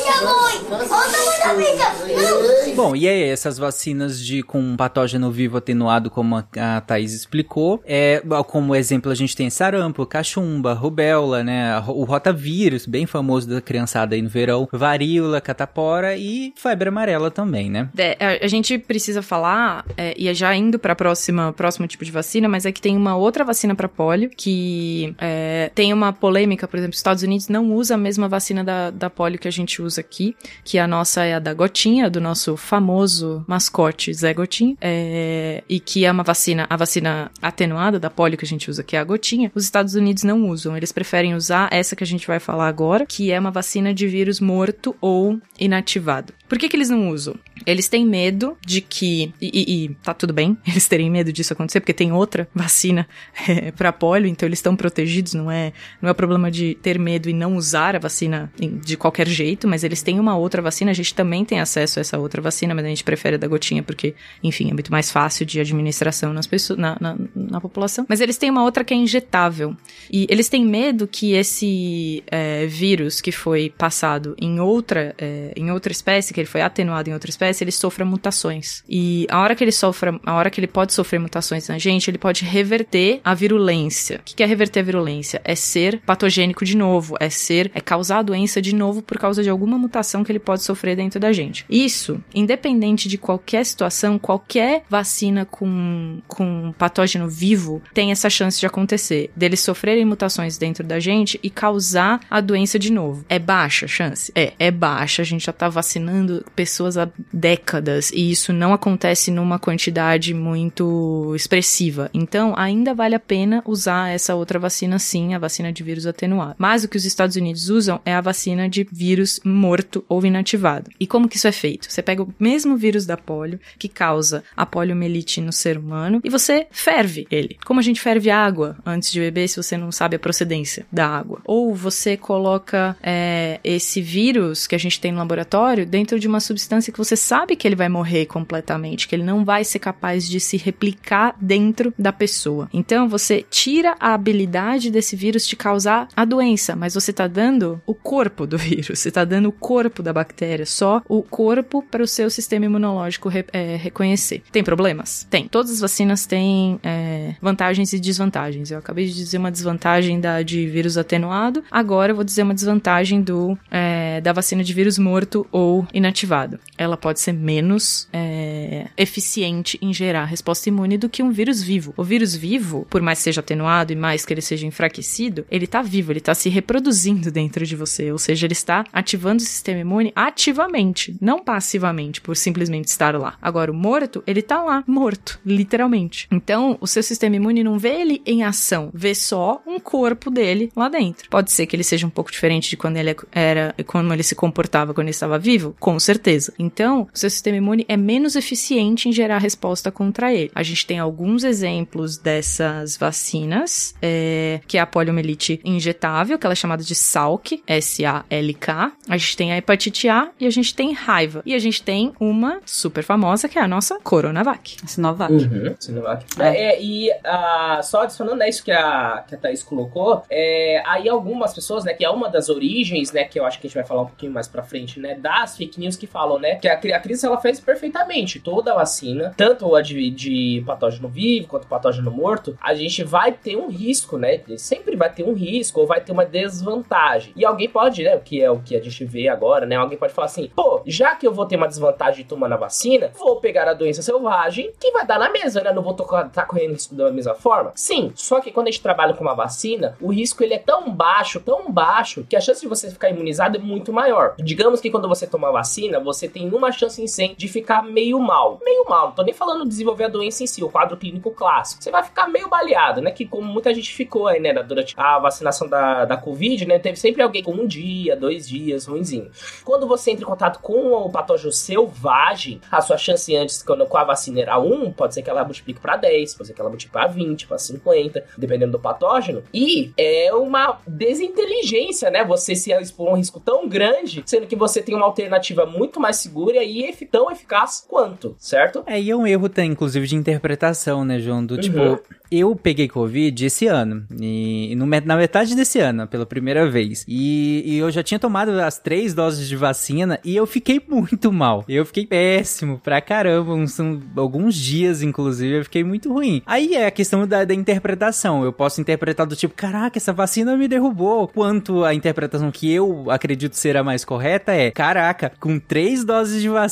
tamanho 0.06 0.68
da 0.68 0.76
bicha, 0.76 0.76
bicha, 0.76 0.76
mãe! 0.76 0.86
Olha 0.90 1.18
o 1.18 1.40
tamanho 1.42 1.78
da 1.78 1.90
bicha! 1.90 2.30
Não! 2.30 2.56
Bom, 2.76 2.94
e 2.94 3.08
aí, 3.08 3.22
essas 3.22 3.56
vacinas 3.56 4.20
de 4.20 4.42
com 4.42 4.60
um 4.60 4.76
patógeno 4.76 5.30
vivo 5.30 5.56
atenuado, 5.56 6.10
como 6.10 6.36
a, 6.36 6.44
a 6.76 6.80
Thaís 6.82 7.14
explicou, 7.14 7.82
é, 7.86 8.22
como 8.46 8.74
exemplo 8.74 9.10
a 9.10 9.14
gente 9.14 9.34
tem 9.34 9.48
sarampo, 9.48 10.04
cachumba, 10.04 10.74
rubéola, 10.74 11.42
né, 11.42 11.82
o 11.88 12.04
rotavírus, 12.04 12.84
bem 12.84 13.06
famoso 13.06 13.48
da 13.48 13.62
criançada 13.62 14.14
aí 14.14 14.20
no 14.20 14.28
verão, 14.28 14.68
varíola, 14.70 15.40
catapora 15.40 16.16
e 16.18 16.52
febre 16.54 16.90
amarela 16.90 17.30
também, 17.30 17.70
né? 17.70 17.88
É, 17.96 18.16
a, 18.20 18.44
a 18.44 18.46
gente 18.46 18.76
precisa 18.76 19.22
falar, 19.22 19.86
é, 19.96 20.14
e 20.14 20.28
é 20.28 20.34
já 20.34 20.54
indo 20.54 20.78
para 20.78 20.94
próxima 20.94 21.54
próximo 21.54 21.86
tipo 21.86 22.04
de 22.04 22.12
vacina, 22.12 22.46
mas 22.46 22.66
é 22.66 22.72
que 22.72 22.82
tem 22.82 22.94
uma 22.94 23.16
outra 23.16 23.42
vacina 23.42 23.74
para 23.74 23.88
polio 23.88 24.28
que 24.28 25.14
é, 25.18 25.70
tem 25.74 25.94
uma 25.94 26.12
polêmica, 26.12 26.68
por 26.68 26.76
exemplo, 26.76 26.92
os 26.92 26.98
Estados 26.98 27.22
Unidos 27.22 27.48
não 27.48 27.72
usa 27.72 27.94
a 27.94 27.98
mesma 27.98 28.28
vacina 28.28 28.62
da, 28.62 28.90
da 28.90 29.08
polio 29.08 29.38
que 29.38 29.48
a 29.48 29.52
gente 29.52 29.80
usa 29.80 29.95
aqui, 30.00 30.36
que 30.64 30.78
a 30.78 30.86
nossa 30.86 31.24
é 31.24 31.34
a 31.34 31.38
da 31.38 31.54
gotinha, 31.54 32.10
do 32.10 32.20
nosso 32.20 32.56
famoso 32.56 33.44
mascote 33.46 34.12
Zé 34.12 34.32
Gotinha, 34.34 34.76
é, 34.80 35.62
e 35.68 35.80
que 35.80 36.04
é 36.04 36.10
uma 36.10 36.22
vacina, 36.22 36.66
a 36.68 36.76
vacina 36.76 37.30
atenuada 37.40 37.98
da 37.98 38.10
polio 38.10 38.38
que 38.38 38.44
a 38.44 38.48
gente 38.48 38.70
usa, 38.70 38.82
que 38.82 38.96
é 38.96 38.98
a 38.98 39.04
gotinha. 39.04 39.50
Os 39.54 39.64
Estados 39.64 39.94
Unidos 39.94 40.22
não 40.22 40.48
usam, 40.48 40.76
eles 40.76 40.92
preferem 40.92 41.34
usar 41.34 41.68
essa 41.72 41.96
que 41.96 42.04
a 42.04 42.06
gente 42.06 42.26
vai 42.26 42.38
falar 42.38 42.68
agora, 42.68 43.06
que 43.06 43.30
é 43.30 43.38
uma 43.38 43.50
vacina 43.50 43.92
de 43.92 44.06
vírus 44.06 44.40
morto 44.40 44.94
ou 45.00 45.40
inativado. 45.58 46.32
Por 46.48 46.58
que, 46.58 46.68
que 46.68 46.76
eles 46.76 46.90
não 46.90 47.10
usam? 47.10 47.34
Eles 47.66 47.88
têm 47.88 48.06
medo 48.06 48.56
de 48.64 48.80
que. 48.80 49.32
E, 49.40 49.50
e, 49.52 49.84
e 49.84 49.88
tá 50.02 50.14
tudo 50.14 50.32
bem 50.32 50.56
eles 50.66 50.86
terem 50.86 51.10
medo 51.10 51.32
disso 51.32 51.52
acontecer, 51.52 51.80
porque 51.80 51.92
tem 51.92 52.12
outra 52.12 52.48
vacina 52.54 53.08
é, 53.48 53.70
para 53.70 53.92
polio, 53.92 54.28
então 54.28 54.46
eles 54.46 54.58
estão 54.58 54.76
protegidos, 54.76 55.34
não 55.34 55.50
é, 55.50 55.72
não 56.00 56.08
é 56.08 56.14
problema 56.14 56.50
de 56.50 56.76
ter 56.82 56.98
medo 56.98 57.28
e 57.28 57.32
não 57.32 57.56
usar 57.56 57.96
a 57.96 57.98
vacina 57.98 58.52
de 58.84 58.96
qualquer 58.96 59.26
jeito, 59.26 59.66
mas 59.66 59.84
eles 59.84 60.02
têm 60.02 60.20
uma 60.20 60.36
outra 60.36 60.62
vacina, 60.62 60.90
a 60.90 60.94
gente 60.94 61.14
também 61.14 61.44
tem 61.44 61.60
acesso 61.60 61.98
a 61.98 62.00
essa 62.00 62.18
outra 62.18 62.40
vacina, 62.40 62.74
mas 62.74 62.84
a 62.84 62.88
gente 62.88 63.04
prefere 63.04 63.36
a 63.36 63.38
da 63.38 63.46
gotinha, 63.46 63.82
porque, 63.82 64.14
enfim, 64.42 64.70
é 64.70 64.72
muito 64.72 64.90
mais 64.90 65.10
fácil 65.10 65.46
de 65.46 65.60
administração 65.60 66.32
nas 66.32 66.46
pessoas, 66.46 66.78
na, 66.78 66.96
na, 67.00 67.16
na 67.34 67.60
população. 67.60 68.06
Mas 68.08 68.20
eles 68.20 68.36
têm 68.36 68.50
uma 68.50 68.62
outra 68.62 68.84
que 68.84 68.94
é 68.94 68.96
injetável. 68.96 69.76
E 70.10 70.26
eles 70.28 70.48
têm 70.48 70.64
medo 70.64 71.06
que 71.06 71.32
esse 71.32 72.22
é, 72.26 72.66
vírus 72.66 73.20
que 73.20 73.32
foi 73.32 73.72
passado 73.76 74.34
em 74.40 74.60
outra, 74.60 75.14
é, 75.18 75.52
em 75.56 75.70
outra 75.70 75.92
espécie, 75.92 76.32
que 76.32 76.40
ele 76.40 76.48
foi 76.48 76.60
atenuado 76.60 77.08
em 77.08 77.12
outra 77.12 77.30
espécie, 77.30 77.55
ele 77.62 77.72
sofra 77.72 78.04
mutações. 78.04 78.82
E 78.88 79.26
a 79.30 79.40
hora 79.40 79.54
que 79.54 79.64
ele 79.64 79.72
sofra, 79.72 80.18
a 80.24 80.34
hora 80.34 80.50
que 80.50 80.60
ele 80.60 80.66
pode 80.66 80.92
sofrer 80.92 81.18
mutações 81.18 81.68
na 81.68 81.78
gente, 81.78 82.10
ele 82.10 82.18
pode 82.18 82.44
reverter 82.44 83.20
a 83.24 83.34
virulência. 83.34 84.20
O 84.20 84.34
que 84.36 84.42
é 84.42 84.46
reverter 84.46 84.80
a 84.80 84.82
virulência? 84.82 85.40
É 85.44 85.54
ser 85.54 86.00
patogênico 86.00 86.64
de 86.64 86.76
novo, 86.76 87.16
é 87.20 87.28
ser, 87.28 87.70
é 87.74 87.80
causar 87.80 88.18
a 88.18 88.22
doença 88.22 88.60
de 88.60 88.74
novo 88.74 89.02
por 89.02 89.18
causa 89.18 89.42
de 89.42 89.50
alguma 89.50 89.78
mutação 89.78 90.24
que 90.24 90.32
ele 90.32 90.38
pode 90.38 90.62
sofrer 90.62 90.96
dentro 90.96 91.18
da 91.20 91.32
gente. 91.32 91.64
Isso, 91.68 92.22
independente 92.34 93.08
de 93.08 93.18
qualquer 93.18 93.64
situação, 93.64 94.18
qualquer 94.18 94.84
vacina 94.88 95.44
com, 95.44 96.20
com 96.26 96.74
patógeno 96.78 97.28
vivo 97.28 97.82
tem 97.92 98.10
essa 98.10 98.30
chance 98.30 98.58
de 98.58 98.66
acontecer, 98.66 99.30
deles 99.34 99.60
sofrerem 99.60 100.04
mutações 100.04 100.58
dentro 100.58 100.84
da 100.84 100.98
gente 101.00 101.38
e 101.42 101.50
causar 101.50 102.20
a 102.30 102.40
doença 102.40 102.78
de 102.78 102.92
novo. 102.92 103.24
É 103.28 103.38
baixa 103.38 103.86
a 103.86 103.88
chance? 103.88 104.32
É, 104.34 104.52
é 104.58 104.70
baixa. 104.70 105.22
A 105.22 105.24
gente 105.24 105.46
já 105.46 105.52
tá 105.52 105.68
vacinando 105.68 106.44
pessoas 106.54 106.96
há 106.96 107.08
décadas 107.46 108.10
e 108.10 108.32
isso 108.32 108.52
não 108.52 108.72
acontece 108.72 109.30
numa 109.30 109.56
quantidade 109.56 110.34
muito 110.34 111.32
expressiva. 111.36 112.10
Então, 112.12 112.52
ainda 112.56 112.92
vale 112.92 113.14
a 113.14 113.20
pena 113.20 113.62
usar 113.64 114.08
essa 114.08 114.34
outra 114.34 114.58
vacina 114.58 114.98
sim, 114.98 115.32
a 115.32 115.38
vacina 115.38 115.72
de 115.72 115.84
vírus 115.84 116.08
atenuado. 116.08 116.56
Mas 116.58 116.82
o 116.82 116.88
que 116.88 116.96
os 116.96 117.04
Estados 117.04 117.36
Unidos 117.36 117.68
usam 117.68 118.00
é 118.04 118.12
a 118.12 118.20
vacina 118.20 118.68
de 118.68 118.84
vírus 118.90 119.38
morto 119.44 120.04
ou 120.08 120.26
inativado. 120.26 120.90
E 120.98 121.06
como 121.06 121.28
que 121.28 121.36
isso 121.36 121.46
é 121.46 121.52
feito? 121.52 121.86
Você 121.88 122.02
pega 122.02 122.24
o 122.24 122.34
mesmo 122.36 122.76
vírus 122.76 123.06
da 123.06 123.16
polio 123.16 123.60
que 123.78 123.88
causa 123.88 124.42
a 124.56 124.66
poliomielite 124.66 125.40
no 125.40 125.52
ser 125.52 125.78
humano 125.78 126.20
e 126.24 126.28
você 126.28 126.66
ferve 126.72 127.28
ele. 127.30 127.56
Como 127.64 127.78
a 127.78 127.82
gente 127.82 128.00
ferve 128.00 128.28
água 128.28 128.76
antes 128.84 129.12
de 129.12 129.20
beber 129.20 129.46
se 129.46 129.56
você 129.56 129.76
não 129.76 129.92
sabe 129.92 130.16
a 130.16 130.18
procedência 130.18 130.84
da 130.90 131.06
água. 131.06 131.40
Ou 131.44 131.72
você 131.72 132.16
coloca 132.16 132.96
é, 133.00 133.60
esse 133.62 134.02
vírus 134.02 134.66
que 134.66 134.74
a 134.74 134.78
gente 134.78 135.00
tem 135.00 135.12
no 135.12 135.18
laboratório 135.18 135.86
dentro 135.86 136.18
de 136.18 136.26
uma 136.26 136.40
substância 136.40 136.92
que 136.92 136.98
você 136.98 137.14
sabe 137.14 137.35
que 137.44 137.66
ele 137.66 137.76
vai 137.76 137.88
morrer 137.88 138.26
completamente, 138.26 139.08
que 139.08 139.14
ele 139.14 139.24
não 139.24 139.44
vai 139.44 139.64
ser 139.64 139.78
capaz 139.78 140.28
de 140.28 140.40
se 140.40 140.56
replicar 140.56 141.34
dentro 141.40 141.92
da 141.98 142.12
pessoa. 142.12 142.68
Então 142.72 143.08
você 143.08 143.44
tira 143.50 143.94
a 143.98 144.14
habilidade 144.14 144.90
desse 144.90 145.16
vírus 145.16 145.46
de 145.46 145.56
causar 145.56 146.08
a 146.16 146.24
doença, 146.24 146.76
mas 146.76 146.94
você 146.94 147.12
tá 147.12 147.26
dando 147.26 147.80
o 147.84 147.94
corpo 147.94 148.46
do 148.46 148.56
vírus, 148.58 148.98
você 148.98 149.10
tá 149.10 149.24
dando 149.24 149.48
o 149.48 149.52
corpo 149.52 150.02
da 150.02 150.12
bactéria, 150.12 150.64
só 150.64 151.02
o 151.08 151.22
corpo 151.22 151.82
para 151.82 152.02
o 152.02 152.06
seu 152.06 152.30
sistema 152.30 152.64
imunológico 152.64 153.28
re 153.28 153.44
é, 153.52 153.76
reconhecer. 153.76 154.42
Tem 154.50 154.64
problemas? 154.64 155.26
Tem. 155.28 155.48
Todas 155.48 155.72
as 155.72 155.80
vacinas 155.80 156.26
têm 156.26 156.80
é, 156.82 157.34
vantagens 157.40 157.92
e 157.92 158.00
desvantagens. 158.00 158.70
Eu 158.70 158.78
acabei 158.78 159.06
de 159.06 159.14
dizer 159.14 159.38
uma 159.38 159.50
desvantagem 159.50 160.20
da 160.20 160.42
de 160.42 160.66
vírus 160.66 160.96
atenuado, 160.96 161.64
agora 161.70 162.12
eu 162.12 162.16
vou 162.16 162.24
dizer 162.24 162.42
uma 162.42 162.54
desvantagem 162.54 163.20
do 163.20 163.58
é, 163.70 164.20
da 164.20 164.32
vacina 164.32 164.62
de 164.62 164.72
vírus 164.72 164.98
morto 164.98 165.46
ou 165.50 165.86
inativado. 165.92 166.58
Ela 166.76 166.96
pode 166.96 167.20
ser 167.26 167.32
menos 167.32 168.08
é, 168.12 168.86
eficiente 168.96 169.78
em 169.82 169.92
gerar 169.92 170.24
resposta 170.24 170.68
imune 170.68 170.96
do 170.96 171.08
que 171.08 171.22
um 171.22 171.30
vírus 171.30 171.62
vivo. 171.62 171.92
O 171.96 172.04
vírus 172.04 172.34
vivo, 172.34 172.86
por 172.88 173.02
mais 173.02 173.18
que 173.18 173.24
seja 173.24 173.40
atenuado 173.40 173.92
e 173.92 173.96
mais 173.96 174.24
que 174.24 174.32
ele 174.32 174.40
seja 174.40 174.66
enfraquecido, 174.66 175.44
ele 175.50 175.66
tá 175.66 175.82
vivo, 175.82 176.12
ele 176.12 176.20
tá 176.20 176.34
se 176.34 176.48
reproduzindo 176.48 177.30
dentro 177.30 177.66
de 177.66 177.74
você, 177.74 178.12
ou 178.12 178.18
seja, 178.18 178.46
ele 178.46 178.52
está 178.52 178.84
ativando 178.92 179.42
o 179.42 179.46
sistema 179.46 179.80
imune 179.80 180.12
ativamente, 180.14 181.16
não 181.20 181.42
passivamente, 181.42 182.20
por 182.20 182.36
simplesmente 182.36 182.88
estar 182.88 183.18
lá. 183.18 183.36
Agora, 183.40 183.70
o 183.70 183.74
morto, 183.74 184.22
ele 184.26 184.42
tá 184.42 184.62
lá, 184.62 184.84
morto, 184.86 185.40
literalmente. 185.44 186.28
Então, 186.30 186.76
o 186.80 186.86
seu 186.86 187.02
sistema 187.02 187.36
imune 187.36 187.64
não 187.64 187.78
vê 187.78 188.00
ele 188.00 188.22
em 188.24 188.44
ação, 188.44 188.90
vê 188.94 189.14
só 189.14 189.62
um 189.66 189.80
corpo 189.80 190.30
dele 190.30 190.70
lá 190.76 190.88
dentro. 190.88 191.28
Pode 191.28 191.50
ser 191.50 191.66
que 191.66 191.74
ele 191.74 191.84
seja 191.84 192.06
um 192.06 192.10
pouco 192.10 192.30
diferente 192.30 192.70
de 192.70 192.76
quando 192.76 192.96
ele 192.96 193.16
era, 193.32 193.74
como 193.86 194.12
ele 194.12 194.22
se 194.22 194.34
comportava 194.34 194.94
quando 194.94 195.06
ele 195.06 195.10
estava 195.10 195.38
vivo, 195.38 195.74
com 195.80 195.98
certeza. 195.98 196.52
Então, 196.58 197.05
o 197.12 197.18
seu 197.18 197.30
sistema 197.30 197.56
imune 197.56 197.84
é 197.88 197.96
menos 197.96 198.36
eficiente 198.36 199.08
em 199.08 199.12
gerar 199.12 199.38
resposta 199.38 199.90
contra 199.90 200.32
ele. 200.32 200.50
A 200.54 200.62
gente 200.62 200.86
tem 200.86 200.98
alguns 200.98 201.44
exemplos 201.44 202.18
dessas 202.18 202.96
vacinas, 202.96 203.94
é, 204.02 204.60
que 204.66 204.78
é 204.78 204.80
a 204.80 204.86
poliomielite 204.86 205.60
injetável, 205.64 206.38
que 206.38 206.46
ela 206.46 206.52
é 206.52 206.56
chamada 206.56 206.82
de 206.82 206.94
SALK, 206.94 207.62
S-A-L-K. 207.66 208.92
A 209.08 209.16
gente 209.16 209.36
tem 209.36 209.52
a 209.52 209.56
hepatite 209.56 210.08
A 210.08 210.30
e 210.38 210.46
a 210.46 210.50
gente 210.50 210.74
tem 210.74 210.92
raiva. 210.92 211.42
E 211.44 211.54
a 211.54 211.58
gente 211.58 211.82
tem 211.82 212.12
uma 212.18 212.60
super 212.64 213.02
famosa, 213.02 213.48
que 213.48 213.58
é 213.58 213.62
a 213.62 213.68
nossa 213.68 213.98
Coronavac. 214.00 214.76
Sinovac. 214.86 215.32
Uhum, 215.32 215.74
Sinovac. 215.78 216.24
É. 216.38 216.74
é, 216.74 216.82
e 216.82 217.10
uh, 217.10 217.82
só 217.82 218.02
adicionando 218.02 218.36
né, 218.36 218.48
isso 218.48 218.64
que 218.64 218.72
a, 218.72 219.24
que 219.26 219.34
a 219.34 219.38
Thaís 219.38 219.62
colocou, 219.62 220.22
é, 220.30 220.82
aí 220.86 221.08
algumas 221.08 221.54
pessoas, 221.54 221.84
né, 221.84 221.92
que 221.92 222.04
é 222.04 222.10
uma 222.10 222.28
das 222.28 222.48
origens, 222.48 223.12
né, 223.12 223.24
que 223.24 223.38
eu 223.38 223.44
acho 223.44 223.60
que 223.60 223.66
a 223.66 223.68
gente 223.68 223.76
vai 223.76 223.86
falar 223.86 224.02
um 224.02 224.06
pouquinho 224.06 224.32
mais 224.32 224.48
pra 224.48 224.62
frente, 224.62 225.00
né, 225.00 225.14
das 225.14 225.56
fake 225.56 225.78
news 225.80 225.96
que 225.96 226.06
falam, 226.06 226.38
né, 226.38 226.56
que 226.56 226.68
a, 226.68 226.95
a 226.96 227.00
Cris, 227.00 227.22
ela 227.22 227.40
fez 227.40 227.60
perfeitamente. 227.60 228.40
Toda 228.40 228.72
a 228.72 228.76
vacina, 228.76 229.32
tanto 229.36 229.74
a 229.74 229.82
de, 229.82 230.10
de 230.10 230.62
patógeno 230.66 231.08
vivo 231.08 231.48
quanto 231.48 231.66
patógeno 231.66 232.10
morto, 232.10 232.56
a 232.60 232.74
gente 232.74 233.04
vai 233.04 233.32
ter 233.32 233.56
um 233.56 233.68
risco, 233.68 234.18
né, 234.18 234.40
sempre 234.56 234.96
vai 234.96 235.12
ter 235.12 235.24
um 235.24 235.32
risco 235.32 235.80
ou 235.80 235.86
vai 235.86 236.00
ter 236.00 236.12
uma 236.12 236.24
desvantagem. 236.24 237.32
E 237.36 237.44
alguém 237.44 237.68
pode, 237.68 238.02
né, 238.02 238.16
o 238.16 238.20
que 238.20 238.42
é 238.42 238.50
o 238.50 238.60
que 238.60 238.76
a 238.76 238.80
gente 238.80 239.04
vê 239.04 239.28
agora, 239.28 239.66
né, 239.66 239.76
alguém 239.76 239.98
pode 239.98 240.12
falar 240.12 240.26
assim, 240.26 240.50
pô, 240.54 240.82
já 240.86 241.14
que 241.14 241.26
eu 241.26 241.32
vou 241.32 241.46
ter 241.46 241.56
uma 241.56 241.68
desvantagem 241.68 242.22
de 242.22 242.28
tomar 242.28 242.48
na 242.48 242.56
vacina, 242.56 243.10
vou 243.18 243.36
pegar 243.36 243.68
a 243.68 243.74
doença 243.74 244.02
selvagem, 244.02 244.72
que 244.80 244.90
vai 244.90 245.06
dar 245.06 245.18
na 245.18 245.30
mesma, 245.30 245.60
né, 245.60 245.72
não 245.72 245.82
vou 245.82 245.92
estar 245.92 246.28
tá 246.30 246.44
correndo 246.44 246.76
da 246.92 247.10
mesma 247.10 247.34
forma. 247.34 247.72
Sim, 247.74 248.12
só 248.14 248.40
que 248.40 248.50
quando 248.50 248.68
a 248.68 248.70
gente 248.70 248.82
trabalha 248.82 249.14
com 249.14 249.22
uma 249.22 249.34
vacina, 249.34 249.96
o 250.00 250.12
risco 250.12 250.42
ele 250.42 250.54
é 250.54 250.58
tão 250.58 250.90
baixo, 250.90 251.40
tão 251.40 251.70
baixo, 251.70 252.24
que 252.28 252.36
a 252.36 252.40
chance 252.40 252.60
de 252.60 252.68
você 252.68 252.90
ficar 252.90 253.10
imunizado 253.10 253.56
é 253.56 253.60
muito 253.60 253.92
maior. 253.92 254.34
Digamos 254.38 254.80
que 254.80 254.90
quando 254.90 255.08
você 255.08 255.26
toma 255.26 255.50
vacina, 255.50 256.00
você 256.00 256.28
tem 256.28 256.48
uma 256.48 256.72
chance 256.72 256.85
em 256.98 257.06
100 257.06 257.34
de 257.36 257.48
ficar 257.48 257.82
meio 257.82 258.18
mal. 258.18 258.60
Meio 258.64 258.84
mal, 258.88 259.08
não 259.08 259.14
tô 259.14 259.22
nem 259.22 259.34
falando 259.34 259.64
de 259.64 259.70
desenvolver 259.70 260.04
a 260.04 260.08
doença 260.08 260.42
em 260.42 260.46
si, 260.46 260.62
o 260.62 260.70
quadro 260.70 260.96
clínico 260.96 261.30
clássico. 261.30 261.82
Você 261.82 261.90
vai 261.90 262.02
ficar 262.02 262.28
meio 262.28 262.48
baleado, 262.48 263.00
né? 263.00 263.10
Que 263.10 263.26
como 263.26 263.46
muita 263.46 263.72
gente 263.74 263.92
ficou 263.94 264.28
aí, 264.28 264.40
né, 264.40 264.52
durante 264.62 264.94
a 264.96 265.18
vacinação 265.18 265.68
da, 265.68 266.04
da 266.04 266.16
Covid, 266.16 266.66
né? 266.66 266.78
Teve 266.78 266.96
sempre 266.96 267.22
alguém 267.22 267.42
com 267.42 267.52
um 267.52 267.66
dia, 267.66 268.16
dois 268.16 268.48
dias, 268.48 268.86
ruimzinho. 268.86 269.30
Quando 269.64 269.86
você 269.86 270.10
entra 270.10 270.24
em 270.24 270.28
contato 270.28 270.60
com 270.60 270.92
o 270.92 271.10
patógeno 271.10 271.52
selvagem, 271.52 272.60
a 272.70 272.80
sua 272.80 272.96
chance 272.96 273.34
antes, 273.36 273.62
quando 273.62 273.86
com 273.86 273.96
a 273.96 274.04
vacina 274.04 274.40
era 274.40 274.58
1, 274.58 274.92
pode 274.92 275.14
ser 275.14 275.22
que 275.22 275.30
ela 275.30 275.44
multiplique 275.44 275.80
para 275.80 275.96
10, 275.96 276.34
pode 276.34 276.48
ser 276.48 276.54
que 276.54 276.60
ela 276.60 276.70
multiplique 276.70 276.92
para 276.92 277.06
20, 277.06 277.46
para 277.46 277.58
50, 277.58 278.24
dependendo 278.36 278.72
do 278.72 278.78
patógeno. 278.78 279.42
E 279.52 279.92
é 279.96 280.32
uma 280.32 280.78
desinteligência, 280.86 282.10
né? 282.10 282.24
Você 282.24 282.54
se 282.54 282.72
expor 282.72 283.08
a 283.08 283.12
um 283.12 283.16
risco 283.16 283.40
tão 283.40 283.68
grande, 283.68 284.22
sendo 284.26 284.46
que 284.46 284.56
você 284.56 284.82
tem 284.82 284.94
uma 284.94 285.06
alternativa 285.06 285.66
muito 285.66 286.00
mais 286.00 286.16
segura 286.16 286.62
e 286.62 286.75
tão 287.10 287.30
eficaz 287.30 287.84
quanto, 287.88 288.34
certo? 288.38 288.82
É, 288.86 289.00
e 289.00 289.10
é 289.10 289.16
um 289.16 289.26
erro, 289.26 289.48
tem, 289.48 289.70
inclusive, 289.70 290.06
de 290.06 290.16
interpretação, 290.16 291.04
né, 291.04 291.18
João? 291.18 291.44
Do 291.44 291.58
tipo, 291.58 292.00
eu 292.30 292.54
peguei 292.56 292.88
Covid 292.88 293.44
esse 293.44 293.66
ano. 293.66 294.04
E 294.20 294.74
no, 294.76 294.86
na 294.86 295.16
metade 295.16 295.54
desse 295.54 295.78
ano, 295.78 296.06
pela 296.06 296.26
primeira 296.26 296.68
vez. 296.68 297.04
E, 297.08 297.62
e, 297.64 297.78
eu 297.78 297.90
já 297.90 298.02
tinha 298.02 298.18
tomado 298.18 298.50
as 298.60 298.78
três 298.78 299.14
doses 299.14 299.48
de 299.48 299.56
vacina 299.56 300.18
e 300.24 300.34
eu 300.34 300.46
fiquei 300.46 300.80
muito 300.86 301.32
mal. 301.32 301.64
Eu 301.68 301.84
fiquei 301.84 302.06
péssimo 302.06 302.80
pra 302.82 303.00
caramba. 303.00 303.54
Uns, 303.54 303.78
um, 303.78 304.00
alguns 304.16 304.54
dias, 304.54 305.02
inclusive, 305.02 305.58
eu 305.58 305.64
fiquei 305.64 305.84
muito 305.84 306.12
ruim. 306.12 306.42
Aí 306.46 306.74
é 306.74 306.86
a 306.86 306.90
questão 306.90 307.26
da, 307.26 307.44
da 307.44 307.54
interpretação. 307.54 308.44
Eu 308.44 308.52
posso 308.52 308.80
interpretar 308.80 309.26
do 309.26 309.36
tipo, 309.36 309.54
caraca, 309.54 309.98
essa 309.98 310.12
vacina 310.12 310.56
me 310.56 310.68
derrubou. 310.68 311.28
Quanto 311.28 311.84
a 311.84 311.94
interpretação 311.94 312.50
que 312.50 312.72
eu 312.72 313.10
acredito 313.10 313.54
ser 313.54 313.76
a 313.76 313.84
mais 313.84 314.04
correta 314.04 314.52
é, 314.52 314.70
caraca, 314.70 315.32
com 315.38 315.58
três 315.58 316.04
doses 316.04 316.42
de 316.42 316.48
vacina, 316.48 316.65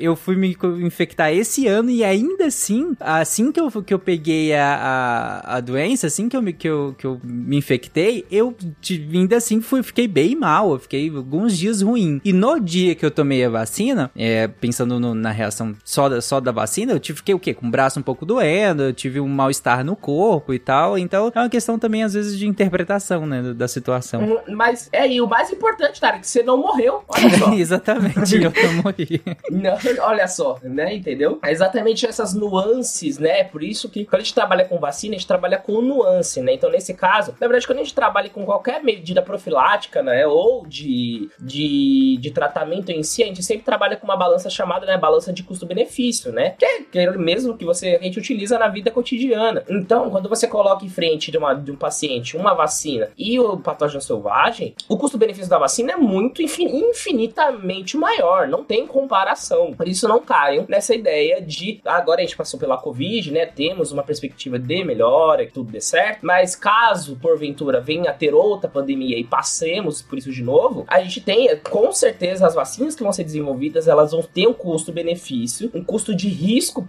eu 0.00 0.16
fui 0.16 0.36
me 0.36 0.56
infectar 0.82 1.32
esse 1.32 1.66
ano 1.66 1.90
e 1.90 2.04
ainda 2.04 2.46
assim, 2.46 2.96
assim 3.00 3.52
que 3.52 3.60
eu, 3.60 3.70
que 3.82 3.94
eu 3.94 3.98
peguei 3.98 4.54
a, 4.54 5.42
a, 5.44 5.56
a 5.56 5.60
doença, 5.60 6.06
assim 6.06 6.28
que 6.28 6.36
eu, 6.36 6.42
me, 6.42 6.52
que, 6.52 6.68
eu, 6.68 6.94
que 6.96 7.06
eu 7.06 7.20
me 7.22 7.56
infectei, 7.56 8.24
eu 8.30 8.54
ainda 9.12 9.36
assim 9.36 9.60
fui, 9.60 9.82
fiquei 9.82 10.08
bem 10.08 10.34
mal, 10.34 10.72
eu 10.72 10.78
fiquei 10.78 11.08
alguns 11.14 11.56
dias 11.56 11.82
ruim. 11.82 12.20
E 12.24 12.32
no 12.32 12.58
dia 12.58 12.94
que 12.94 13.04
eu 13.04 13.10
tomei 13.10 13.44
a 13.44 13.50
vacina, 13.50 14.10
é, 14.16 14.48
pensando 14.48 14.98
no, 14.98 15.14
na 15.14 15.30
reação 15.30 15.74
só 15.84 16.08
da, 16.08 16.20
só 16.20 16.40
da 16.40 16.52
vacina, 16.52 16.92
eu 16.92 17.00
tive, 17.00 17.18
fiquei 17.18 17.34
o 17.34 17.38
quê? 17.38 17.54
Com 17.54 17.66
o 17.66 17.70
braço 17.70 17.98
um 17.98 18.02
pouco 18.02 18.24
doendo, 18.24 18.84
eu 18.84 18.92
tive 18.92 19.20
um 19.20 19.28
mal-estar 19.28 19.84
no 19.84 19.96
corpo 19.96 20.52
e 20.52 20.58
tal. 20.58 20.98
Então 20.98 21.30
é 21.34 21.38
uma 21.38 21.48
questão 21.48 21.78
também, 21.78 22.02
às 22.02 22.14
vezes, 22.14 22.38
de 22.38 22.46
interpretação, 22.46 23.26
né, 23.26 23.54
da 23.54 23.68
situação. 23.68 24.22
Uhum, 24.22 24.56
mas 24.56 24.88
é, 24.92 25.08
e 25.08 25.20
o 25.20 25.26
mais 25.26 25.50
importante, 25.50 26.00
cara, 26.00 26.18
que 26.18 26.26
você 26.26 26.42
não 26.42 26.56
morreu. 26.56 27.02
Olha 27.08 27.38
só. 27.38 27.52
Exatamente, 27.54 28.36
eu 28.36 28.52
não 28.52 28.82
morri. 28.82 29.20
Não, 29.50 29.76
olha 30.00 30.26
só, 30.28 30.58
né, 30.62 30.94
entendeu? 30.94 31.38
É 31.42 31.50
exatamente 31.50 32.06
essas 32.06 32.34
nuances, 32.34 33.18
né? 33.18 33.44
Por 33.44 33.62
isso 33.62 33.88
que 33.88 34.04
quando 34.04 34.20
a 34.20 34.24
gente 34.24 34.34
trabalha 34.34 34.64
com 34.64 34.78
vacina, 34.78 35.14
a 35.14 35.18
gente 35.18 35.26
trabalha 35.26 35.58
com 35.58 35.80
nuance, 35.80 36.40
né? 36.40 36.54
Então, 36.54 36.70
nesse 36.70 36.94
caso, 36.94 37.34
na 37.40 37.46
verdade, 37.46 37.66
quando 37.66 37.78
a 37.78 37.82
gente 37.82 37.94
trabalha 37.94 38.30
com 38.30 38.44
qualquer 38.44 38.82
medida 38.82 39.22
profilática, 39.22 40.02
né, 40.02 40.26
ou 40.26 40.66
de, 40.66 41.28
de, 41.40 42.18
de 42.20 42.30
tratamento 42.30 42.90
em 42.90 43.02
si, 43.02 43.22
a 43.22 43.26
gente 43.26 43.42
sempre 43.42 43.64
trabalha 43.64 43.96
com 43.96 44.04
uma 44.04 44.16
balança 44.16 44.48
chamada, 44.50 44.86
né, 44.86 44.96
balança 44.96 45.32
de 45.32 45.42
custo-benefício, 45.42 46.32
né? 46.32 46.50
Que 46.58 46.64
é, 46.64 46.82
que 46.82 46.98
é 46.98 47.10
mesmo 47.12 47.56
que 47.56 47.64
você, 47.64 47.98
a 48.00 48.04
gente 48.04 48.18
utiliza 48.18 48.58
na 48.58 48.68
vida 48.68 48.90
cotidiana. 48.90 49.64
Então, 49.68 50.10
quando 50.10 50.28
você 50.28 50.46
coloca 50.46 50.84
em 50.84 50.88
frente 50.88 51.30
de, 51.30 51.38
uma, 51.38 51.54
de 51.54 51.70
um 51.70 51.76
paciente 51.76 52.36
uma 52.36 52.54
vacina 52.54 53.10
e 53.16 53.38
o 53.38 53.56
patógeno 53.58 54.00
selvagem, 54.00 54.74
o 54.88 54.96
custo-benefício 54.96 55.50
da 55.50 55.58
vacina 55.58 55.92
é 55.92 55.96
muito 55.96 56.42
infinitamente 56.42 57.96
maior, 57.96 58.48
não 58.48 58.64
tem 58.64 58.86
comparação. 58.86 59.23
Por 59.74 59.88
isso, 59.88 60.08
não 60.08 60.20
caiam 60.20 60.64
nessa 60.68 60.94
ideia 60.94 61.40
de 61.40 61.80
agora 61.84 62.20
a 62.20 62.24
gente 62.24 62.36
passou 62.36 62.58
pela 62.58 62.76
Covid, 62.76 63.32
né? 63.32 63.46
Temos 63.46 63.92
uma 63.92 64.02
perspectiva 64.02 64.58
de 64.58 64.84
melhora, 64.84 65.46
que 65.46 65.52
tudo 65.52 65.70
dê 65.70 65.80
certo, 65.80 66.20
mas 66.22 66.56
caso 66.56 67.16
porventura 67.16 67.80
venha 67.80 68.10
a 68.10 68.14
ter 68.14 68.34
outra 68.34 68.68
pandemia 68.68 69.18
e 69.18 69.24
passemos 69.24 70.02
por 70.02 70.18
isso 70.18 70.30
de 70.30 70.42
novo, 70.42 70.84
a 70.88 71.00
gente 71.00 71.20
tem 71.20 71.56
com 71.58 71.92
certeza 71.92 72.46
as 72.46 72.54
vacinas 72.54 72.94
que 72.94 73.02
vão 73.02 73.12
ser 73.12 73.24
desenvolvidas, 73.24 73.88
elas 73.88 74.12
vão 74.12 74.22
ter 74.22 74.46
um 74.46 74.52
custo-benefício, 74.52 75.70
um 75.74 75.82
custo 75.82 76.14
de 76.14 76.28
risco 76.28 76.84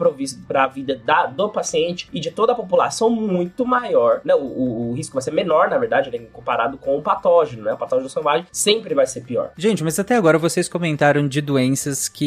para 0.48 0.64
a 0.64 0.68
vida 0.68 1.00
da, 1.04 1.26
do 1.28 1.50
paciente 1.50 2.10
e 2.12 2.20
de 2.20 2.32
toda 2.32 2.54
a 2.54 2.56
população 2.56 3.10
muito 3.10 3.66
maior. 3.66 4.22
Né? 4.24 4.34
O, 4.34 4.40
o, 4.40 4.90
o 4.92 4.94
risco 4.94 5.14
vai 5.14 5.22
ser 5.22 5.32
menor, 5.32 5.70
na 5.70 5.78
verdade, 5.78 6.12
né? 6.12 6.20
comparado 6.32 6.78
com 6.78 6.98
o 6.98 7.02
patógeno, 7.02 7.64
né? 7.64 7.74
O 7.74 7.78
patógeno 7.78 8.10
selvagem 8.10 8.48
sempre 8.52 8.94
vai 8.94 9.06
ser 9.06 9.22
pior. 9.22 9.52
Gente, 9.58 9.84
mas 9.84 10.00
até 10.00 10.16
agora 10.16 10.38
vocês 10.38 10.68
comentaram 10.68 11.28
de 11.28 11.42
doenças 11.42 12.10
que 12.10 12.25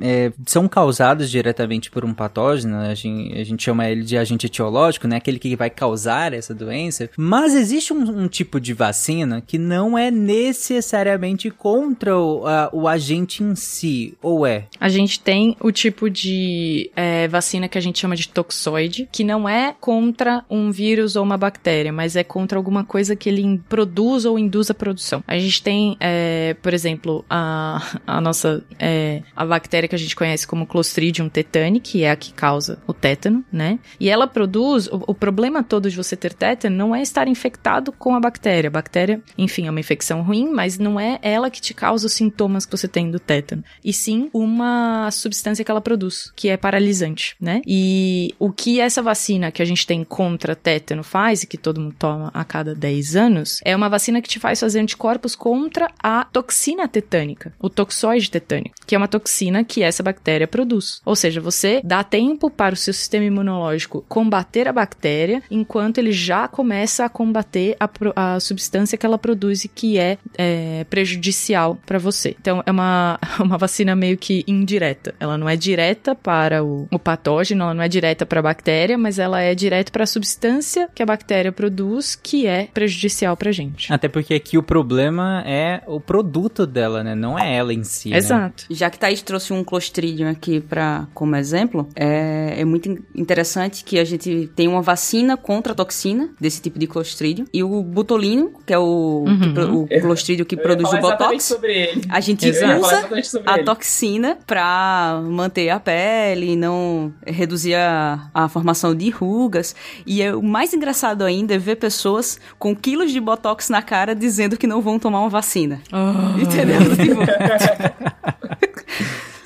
é, 0.00 0.32
são 0.46 0.68
causadas 0.68 1.30
diretamente 1.30 1.90
por 1.90 2.04
um 2.04 2.14
patógeno, 2.14 2.76
a 2.76 2.94
gente, 2.94 3.38
a 3.38 3.44
gente 3.44 3.62
chama 3.62 3.88
ele 3.88 4.02
de 4.02 4.16
agente 4.16 4.46
etiológico, 4.46 5.08
né? 5.08 5.16
Aquele 5.16 5.38
que 5.38 5.56
vai 5.56 5.70
causar 5.70 6.32
essa 6.32 6.54
doença. 6.54 7.10
Mas 7.16 7.54
existe 7.54 7.92
um, 7.92 8.22
um 8.22 8.28
tipo 8.28 8.60
de 8.60 8.72
vacina 8.72 9.40
que 9.40 9.58
não 9.58 9.96
é 9.96 10.10
necessariamente 10.10 11.50
contra 11.50 12.16
o, 12.16 12.46
a, 12.46 12.70
o 12.72 12.88
agente 12.88 13.42
em 13.42 13.54
si, 13.54 14.14
ou 14.22 14.46
é? 14.46 14.66
A 14.78 14.88
gente 14.88 15.20
tem 15.20 15.56
o 15.60 15.72
tipo 15.72 16.08
de 16.08 16.90
é, 16.94 17.28
vacina 17.28 17.68
que 17.68 17.78
a 17.78 17.80
gente 17.80 17.98
chama 17.98 18.16
de 18.16 18.28
toxoide, 18.28 19.08
que 19.10 19.24
não 19.24 19.48
é 19.48 19.74
contra 19.80 20.44
um 20.50 20.70
vírus 20.70 21.16
ou 21.16 21.22
uma 21.22 21.36
bactéria, 21.36 21.92
mas 21.92 22.16
é 22.16 22.24
contra 22.24 22.58
alguma 22.58 22.84
coisa 22.84 23.16
que 23.16 23.28
ele 23.28 23.60
produz 23.68 24.24
ou 24.24 24.38
induz 24.38 24.70
a 24.70 24.74
produção. 24.74 25.22
A 25.26 25.38
gente 25.38 25.62
tem, 25.62 25.96
é, 26.00 26.54
por 26.62 26.74
exemplo, 26.74 27.24
a, 27.28 27.98
a 28.06 28.20
nossa 28.20 28.62
é, 28.78 29.22
a 29.34 29.44
bactéria 29.44 29.88
que 29.88 29.94
a 29.94 29.98
gente 29.98 30.16
conhece 30.16 30.46
como 30.46 30.66
Clostridium 30.66 31.28
tetani, 31.28 31.80
que 31.80 32.04
é 32.04 32.10
a 32.10 32.16
que 32.16 32.32
causa 32.32 32.78
o 32.86 32.92
tétano, 32.92 33.44
né? 33.52 33.78
E 33.98 34.08
ela 34.08 34.26
produz 34.26 34.86
o, 34.88 35.04
o 35.08 35.14
problema 35.14 35.62
todo 35.62 35.90
de 35.90 35.96
você 35.96 36.16
ter 36.16 36.32
tétano 36.32 36.76
não 36.76 36.94
é 36.94 37.02
estar 37.02 37.28
infectado 37.28 37.92
com 37.92 38.14
a 38.14 38.20
bactéria. 38.20 38.68
A 38.68 38.70
bactéria, 38.70 39.22
enfim, 39.36 39.66
é 39.66 39.70
uma 39.70 39.80
infecção 39.80 40.22
ruim, 40.22 40.50
mas 40.50 40.78
não 40.78 40.98
é 40.98 41.18
ela 41.22 41.50
que 41.50 41.60
te 41.60 41.74
causa 41.74 42.06
os 42.06 42.12
sintomas 42.12 42.66
que 42.66 42.76
você 42.76 42.88
tem 42.88 43.10
do 43.10 43.18
tétano, 43.18 43.64
e 43.84 43.92
sim 43.92 44.28
uma 44.32 45.10
substância 45.10 45.64
que 45.64 45.70
ela 45.70 45.80
produz, 45.80 46.32
que 46.34 46.48
é 46.48 46.56
paralisante, 46.56 47.36
né? 47.40 47.62
E 47.66 48.34
o 48.38 48.52
que 48.52 48.80
essa 48.80 49.02
vacina 49.02 49.50
que 49.50 49.62
a 49.62 49.64
gente 49.64 49.86
tem 49.86 50.04
contra 50.04 50.56
tétano 50.56 51.02
faz, 51.02 51.42
e 51.42 51.46
que 51.46 51.56
todo 51.56 51.80
mundo 51.80 51.94
toma 51.98 52.30
a 52.34 52.44
cada 52.44 52.74
10 52.74 53.16
anos, 53.16 53.60
é 53.64 53.74
uma 53.74 53.88
vacina 53.88 54.20
que 54.20 54.28
te 54.28 54.38
faz 54.38 54.60
fazer 54.60 54.80
anticorpos 54.80 55.34
contra 55.34 55.90
a 56.02 56.24
toxina 56.24 56.88
tetânica, 56.88 57.52
o 57.58 57.70
toxoide 57.70 58.30
tetânico, 58.30 58.74
que 58.86 58.94
é 58.94 58.98
uma 58.98 59.08
toxina 59.08 59.19
que 59.64 59.82
essa 59.82 60.02
bactéria 60.02 60.46
produz. 60.46 61.00
Ou 61.04 61.14
seja, 61.14 61.40
você 61.40 61.80
dá 61.84 62.02
tempo 62.02 62.50
para 62.50 62.74
o 62.74 62.76
seu 62.76 62.92
sistema 62.92 63.24
imunológico 63.24 64.04
combater 64.08 64.68
a 64.68 64.72
bactéria, 64.72 65.42
enquanto 65.50 65.98
ele 65.98 66.12
já 66.12 66.48
começa 66.48 67.04
a 67.04 67.08
combater 67.08 67.76
a, 67.78 68.34
a 68.34 68.40
substância 68.40 68.96
que 68.96 69.06
ela 69.06 69.18
produz 69.18 69.64
e 69.64 69.68
que 69.68 69.98
é, 69.98 70.18
é 70.36 70.84
prejudicial 70.88 71.78
para 71.86 71.98
você. 71.98 72.36
Então, 72.40 72.62
é 72.66 72.70
uma, 72.70 73.18
uma 73.40 73.58
vacina 73.58 73.94
meio 73.94 74.16
que 74.16 74.44
indireta. 74.46 75.14
Ela 75.20 75.36
não 75.36 75.48
é 75.48 75.56
direta 75.56 76.14
para 76.14 76.64
o, 76.64 76.86
o 76.90 76.98
patógeno, 76.98 77.64
ela 77.64 77.74
não 77.74 77.82
é 77.82 77.88
direta 77.88 78.24
para 78.26 78.40
a 78.40 78.42
bactéria, 78.42 78.96
mas 78.96 79.18
ela 79.18 79.40
é 79.40 79.54
direta 79.54 79.90
para 79.90 80.04
a 80.04 80.06
substância 80.06 80.88
que 80.94 81.02
a 81.02 81.06
bactéria 81.06 81.52
produz, 81.52 82.14
que 82.14 82.46
é 82.46 82.68
prejudicial 82.72 83.36
pra 83.36 83.52
gente. 83.52 83.92
Até 83.92 84.08
porque 84.08 84.34
aqui 84.34 84.56
o 84.58 84.62
problema 84.62 85.42
é 85.46 85.82
o 85.86 86.00
produto 86.00 86.66
dela, 86.66 87.02
né? 87.02 87.14
Não 87.14 87.38
é 87.38 87.54
ela 87.54 87.72
em 87.72 87.84
si. 87.84 88.10
Né? 88.10 88.16
Exato. 88.16 88.64
Né? 88.68 88.76
Já 88.76 88.90
que 88.90 88.98
Thaís 89.10 89.22
trouxe 89.22 89.52
um 89.52 89.64
Clostridium 89.64 90.30
aqui 90.30 90.60
pra, 90.60 91.08
como 91.12 91.34
exemplo, 91.34 91.88
é, 91.96 92.54
é 92.58 92.64
muito 92.64 92.88
interessante 93.14 93.82
que 93.82 93.98
a 93.98 94.04
gente 94.04 94.48
tem 94.54 94.68
uma 94.68 94.80
vacina 94.80 95.36
contra 95.36 95.72
a 95.72 95.76
toxina 95.76 96.30
desse 96.40 96.62
tipo 96.62 96.78
de 96.78 96.86
Clostridium 96.86 97.44
e 97.52 97.62
o 97.62 97.82
butolino, 97.82 98.52
que 98.64 98.72
é 98.72 98.78
o, 98.78 99.24
uhum. 99.26 99.86
que, 99.88 99.96
o 99.96 100.00
Clostridium 100.00 100.46
que 100.46 100.56
produz 100.56 100.92
o 100.92 100.98
Botox. 100.98 101.58
A 102.08 102.20
gente 102.20 102.46
Exato. 102.46 102.80
usa 102.80 103.40
a 103.46 103.54
ele. 103.56 103.64
toxina 103.64 104.38
pra 104.46 105.20
manter 105.24 105.70
a 105.70 105.80
pele, 105.80 106.54
não 106.54 107.12
reduzir 107.26 107.74
a, 107.74 108.30
a 108.32 108.48
formação 108.48 108.94
de 108.94 109.10
rugas. 109.10 109.74
E 110.06 110.22
é, 110.22 110.34
o 110.34 110.42
mais 110.42 110.72
engraçado 110.72 111.24
ainda 111.24 111.54
é 111.54 111.58
ver 111.58 111.76
pessoas 111.76 112.38
com 112.58 112.76
quilos 112.76 113.10
de 113.10 113.20
botox 113.20 113.70
na 113.70 113.82
cara 113.82 114.14
dizendo 114.14 114.56
que 114.56 114.68
não 114.68 114.80
vão 114.80 115.00
tomar 115.00 115.20
uma 115.20 115.28
vacina. 115.28 115.80
Oh. 115.92 116.40
Entendeu? 116.40 116.78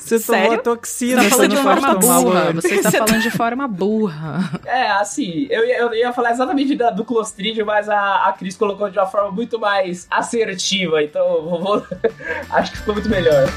Você 0.05 0.19
Sério? 0.19 0.49
tomou 0.49 0.77
toxina, 0.77 1.23
você, 1.23 1.31
tá 1.31 1.37
falando 1.37 1.51
de 1.51 1.63
forma 1.63 1.95
burra. 1.95 2.53
Você 2.53 2.75
está 2.77 2.91
falando 2.91 3.23
de 3.23 3.31
forma 3.31 3.67
burra. 3.67 4.61
É, 4.67 4.91
assim, 4.91 5.47
eu, 5.49 5.65
eu 5.65 5.95
ia 5.95 6.13
falar 6.13 6.33
exatamente 6.33 6.77
da, 6.77 6.91
do 6.91 7.05
Clostridio, 7.07 7.65
mas 7.65 7.89
a, 7.89 8.29
a 8.29 8.33
Cris 8.35 8.55
colocou 8.55 8.91
de 8.91 8.99
uma 8.99 9.07
forma 9.07 9.31
muito 9.31 9.59
mais 9.59 10.07
assertiva, 10.11 11.03
então 11.03 11.43
vou, 11.43 11.59
vou 11.59 11.87
acho 12.53 12.73
que 12.73 12.79
ficou 12.79 12.93
muito 12.93 13.09
melhor. 13.09 13.49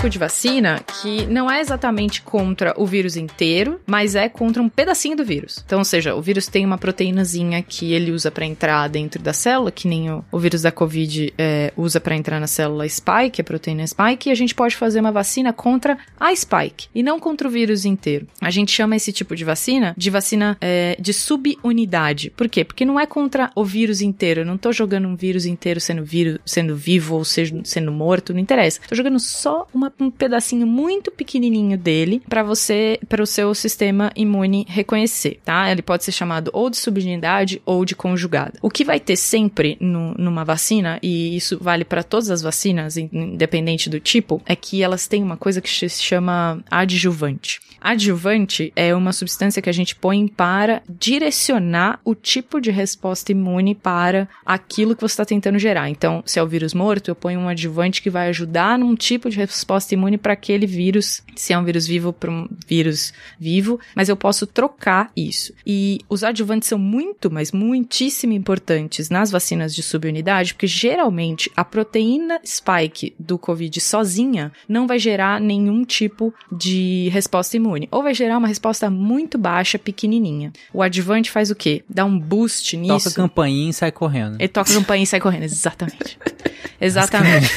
Tipo 0.00 0.08
de 0.08 0.18
vacina 0.18 0.80
que 1.02 1.26
não 1.26 1.50
é 1.50 1.60
exatamente 1.60 2.22
contra 2.22 2.72
o 2.78 2.86
vírus 2.86 3.16
inteiro, 3.16 3.78
mas 3.86 4.14
é 4.14 4.30
contra 4.30 4.62
um 4.62 4.68
pedacinho 4.68 5.14
do 5.14 5.22
vírus. 5.22 5.62
Então, 5.66 5.80
ou 5.80 5.84
seja, 5.84 6.14
o 6.14 6.22
vírus 6.22 6.46
tem 6.46 6.64
uma 6.64 6.78
proteínazinha 6.78 7.62
que 7.62 7.92
ele 7.92 8.10
usa 8.10 8.30
para 8.30 8.46
entrar 8.46 8.88
dentro 8.88 9.22
da 9.22 9.34
célula, 9.34 9.70
que 9.70 9.86
nem 9.86 10.10
o, 10.10 10.24
o 10.32 10.38
vírus 10.38 10.62
da 10.62 10.72
Covid 10.72 11.34
é, 11.36 11.70
usa 11.76 12.00
para 12.00 12.16
entrar 12.16 12.40
na 12.40 12.46
célula 12.46 12.88
spike, 12.88 13.42
a 13.42 13.44
proteína 13.44 13.86
spike, 13.86 14.30
e 14.30 14.32
a 14.32 14.34
gente 14.34 14.54
pode 14.54 14.74
fazer 14.74 15.00
uma 15.00 15.12
vacina 15.12 15.52
contra 15.52 15.98
a 16.18 16.34
spike 16.34 16.88
e 16.94 17.02
não 17.02 17.20
contra 17.20 17.46
o 17.46 17.50
vírus 17.50 17.84
inteiro. 17.84 18.26
A 18.40 18.50
gente 18.50 18.72
chama 18.72 18.96
esse 18.96 19.12
tipo 19.12 19.36
de 19.36 19.44
vacina 19.44 19.94
de 19.98 20.08
vacina 20.08 20.56
é, 20.62 20.96
de 20.98 21.12
subunidade. 21.12 22.30
Por 22.30 22.48
quê? 22.48 22.64
Porque 22.64 22.86
não 22.86 22.98
é 22.98 23.04
contra 23.04 23.50
o 23.54 23.64
vírus 23.66 24.00
inteiro. 24.00 24.40
Eu 24.40 24.46
não 24.46 24.56
tô 24.56 24.72
jogando 24.72 25.06
um 25.06 25.14
vírus 25.14 25.44
inteiro 25.44 25.78
sendo, 25.78 26.02
vírus, 26.02 26.38
sendo 26.46 26.74
vivo 26.74 27.16
ou 27.16 27.24
seja, 27.24 27.60
sendo 27.64 27.92
morto, 27.92 28.32
não 28.32 28.40
interessa. 28.40 28.80
Tô 28.88 28.94
jogando 28.94 29.20
só 29.20 29.50
só 29.50 29.66
um 29.98 30.10
pedacinho 30.10 30.66
muito 30.66 31.10
pequenininho 31.10 31.76
dele 31.78 32.22
para 32.28 32.42
você, 32.42 32.98
para 33.08 33.22
o 33.22 33.26
seu 33.26 33.54
sistema 33.54 34.10
imune 34.14 34.64
reconhecer, 34.68 35.40
tá? 35.44 35.70
Ele 35.70 35.82
pode 35.82 36.04
ser 36.04 36.12
chamado 36.12 36.50
ou 36.52 36.68
de 36.70 36.76
subunidade 36.76 37.60
ou 37.64 37.84
de 37.84 37.94
conjugada. 37.96 38.58
O 38.62 38.70
que 38.70 38.84
vai 38.84 39.00
ter 39.00 39.16
sempre 39.16 39.76
no- 39.80 40.14
numa 40.14 40.44
vacina 40.44 40.98
e 41.02 41.36
isso 41.36 41.58
vale 41.60 41.84
para 41.84 42.02
todas 42.02 42.30
as 42.30 42.42
vacinas, 42.42 42.96
in- 42.96 43.08
independente 43.12 43.88
do 43.90 43.98
tipo, 44.00 44.42
é 44.46 44.54
que 44.56 44.82
elas 44.82 45.06
têm 45.06 45.22
uma 45.22 45.36
coisa 45.36 45.60
que 45.60 45.68
se 45.70 45.88
chama 46.02 46.62
adjuvante. 46.70 47.60
Adjuvante 47.80 48.72
é 48.76 48.94
uma 48.94 49.12
substância 49.12 49.62
que 49.62 49.70
a 49.70 49.72
gente 49.72 49.96
põe 49.96 50.28
para 50.28 50.82
direcionar 50.88 51.98
o 52.04 52.14
tipo 52.14 52.60
de 52.60 52.70
resposta 52.70 53.32
imune 53.32 53.74
para 53.74 54.28
aquilo 54.44 54.94
que 54.94 55.00
você 55.00 55.14
está 55.14 55.24
tentando 55.24 55.58
gerar. 55.58 55.88
Então, 55.88 56.22
se 56.26 56.38
é 56.38 56.42
o 56.42 56.46
vírus 56.46 56.74
morto, 56.74 57.08
eu 57.08 57.14
ponho 57.14 57.40
um 57.40 57.48
adjuvante 57.48 58.02
que 58.02 58.10
vai 58.10 58.28
ajudar 58.28 58.78
num 58.78 58.94
tipo 58.94 59.30
de 59.30 59.36
resposta 59.36 59.94
imune 59.94 60.18
para 60.18 60.34
aquele 60.34 60.66
vírus, 60.66 61.22
se 61.34 61.52
é 61.52 61.58
um 61.58 61.64
vírus 61.64 61.86
vivo 61.86 62.12
para 62.12 62.30
um 62.30 62.48
vírus 62.66 63.12
vivo, 63.38 63.80
mas 63.94 64.08
eu 64.08 64.16
posso 64.16 64.46
trocar 64.46 65.10
isso. 65.16 65.54
E 65.66 66.00
os 66.08 66.22
adjuvantes 66.22 66.68
são 66.68 66.78
muito, 66.78 67.30
mas 67.30 67.50
muitíssimo 67.52 68.32
importantes 68.32 69.08
nas 69.08 69.30
vacinas 69.30 69.74
de 69.74 69.82
subunidade, 69.82 70.52
porque 70.54 70.66
geralmente 70.66 71.50
a 71.56 71.64
proteína 71.64 72.40
spike 72.44 73.14
do 73.18 73.38
Covid 73.38 73.80
sozinha 73.80 74.52
não 74.68 74.86
vai 74.86 74.98
gerar 74.98 75.40
nenhum 75.40 75.84
tipo 75.84 76.34
de 76.52 77.08
resposta 77.10 77.56
imune, 77.56 77.69
ou 77.90 78.02
vai 78.02 78.14
gerar 78.14 78.38
uma 78.38 78.48
resposta 78.48 78.90
muito 78.90 79.38
baixa, 79.38 79.78
pequenininha. 79.78 80.52
O 80.72 80.82
adjuvante 80.82 81.30
faz 81.30 81.50
o 81.50 81.54
quê? 81.54 81.84
Dá 81.88 82.04
um 82.04 82.18
boost 82.18 82.76
Toca 82.76 82.94
nisso. 82.94 83.08
a 83.08 83.12
campainha 83.12 83.70
e 83.70 83.72
sai 83.72 83.92
correndo. 83.92 84.36
Ele 84.38 84.48
toca 84.48 84.70
a 84.70 84.74
campainha 84.74 85.04
e 85.04 85.06
sai 85.06 85.20
correndo, 85.20 85.44
exatamente. 85.44 86.18
Exatamente. 86.80 87.50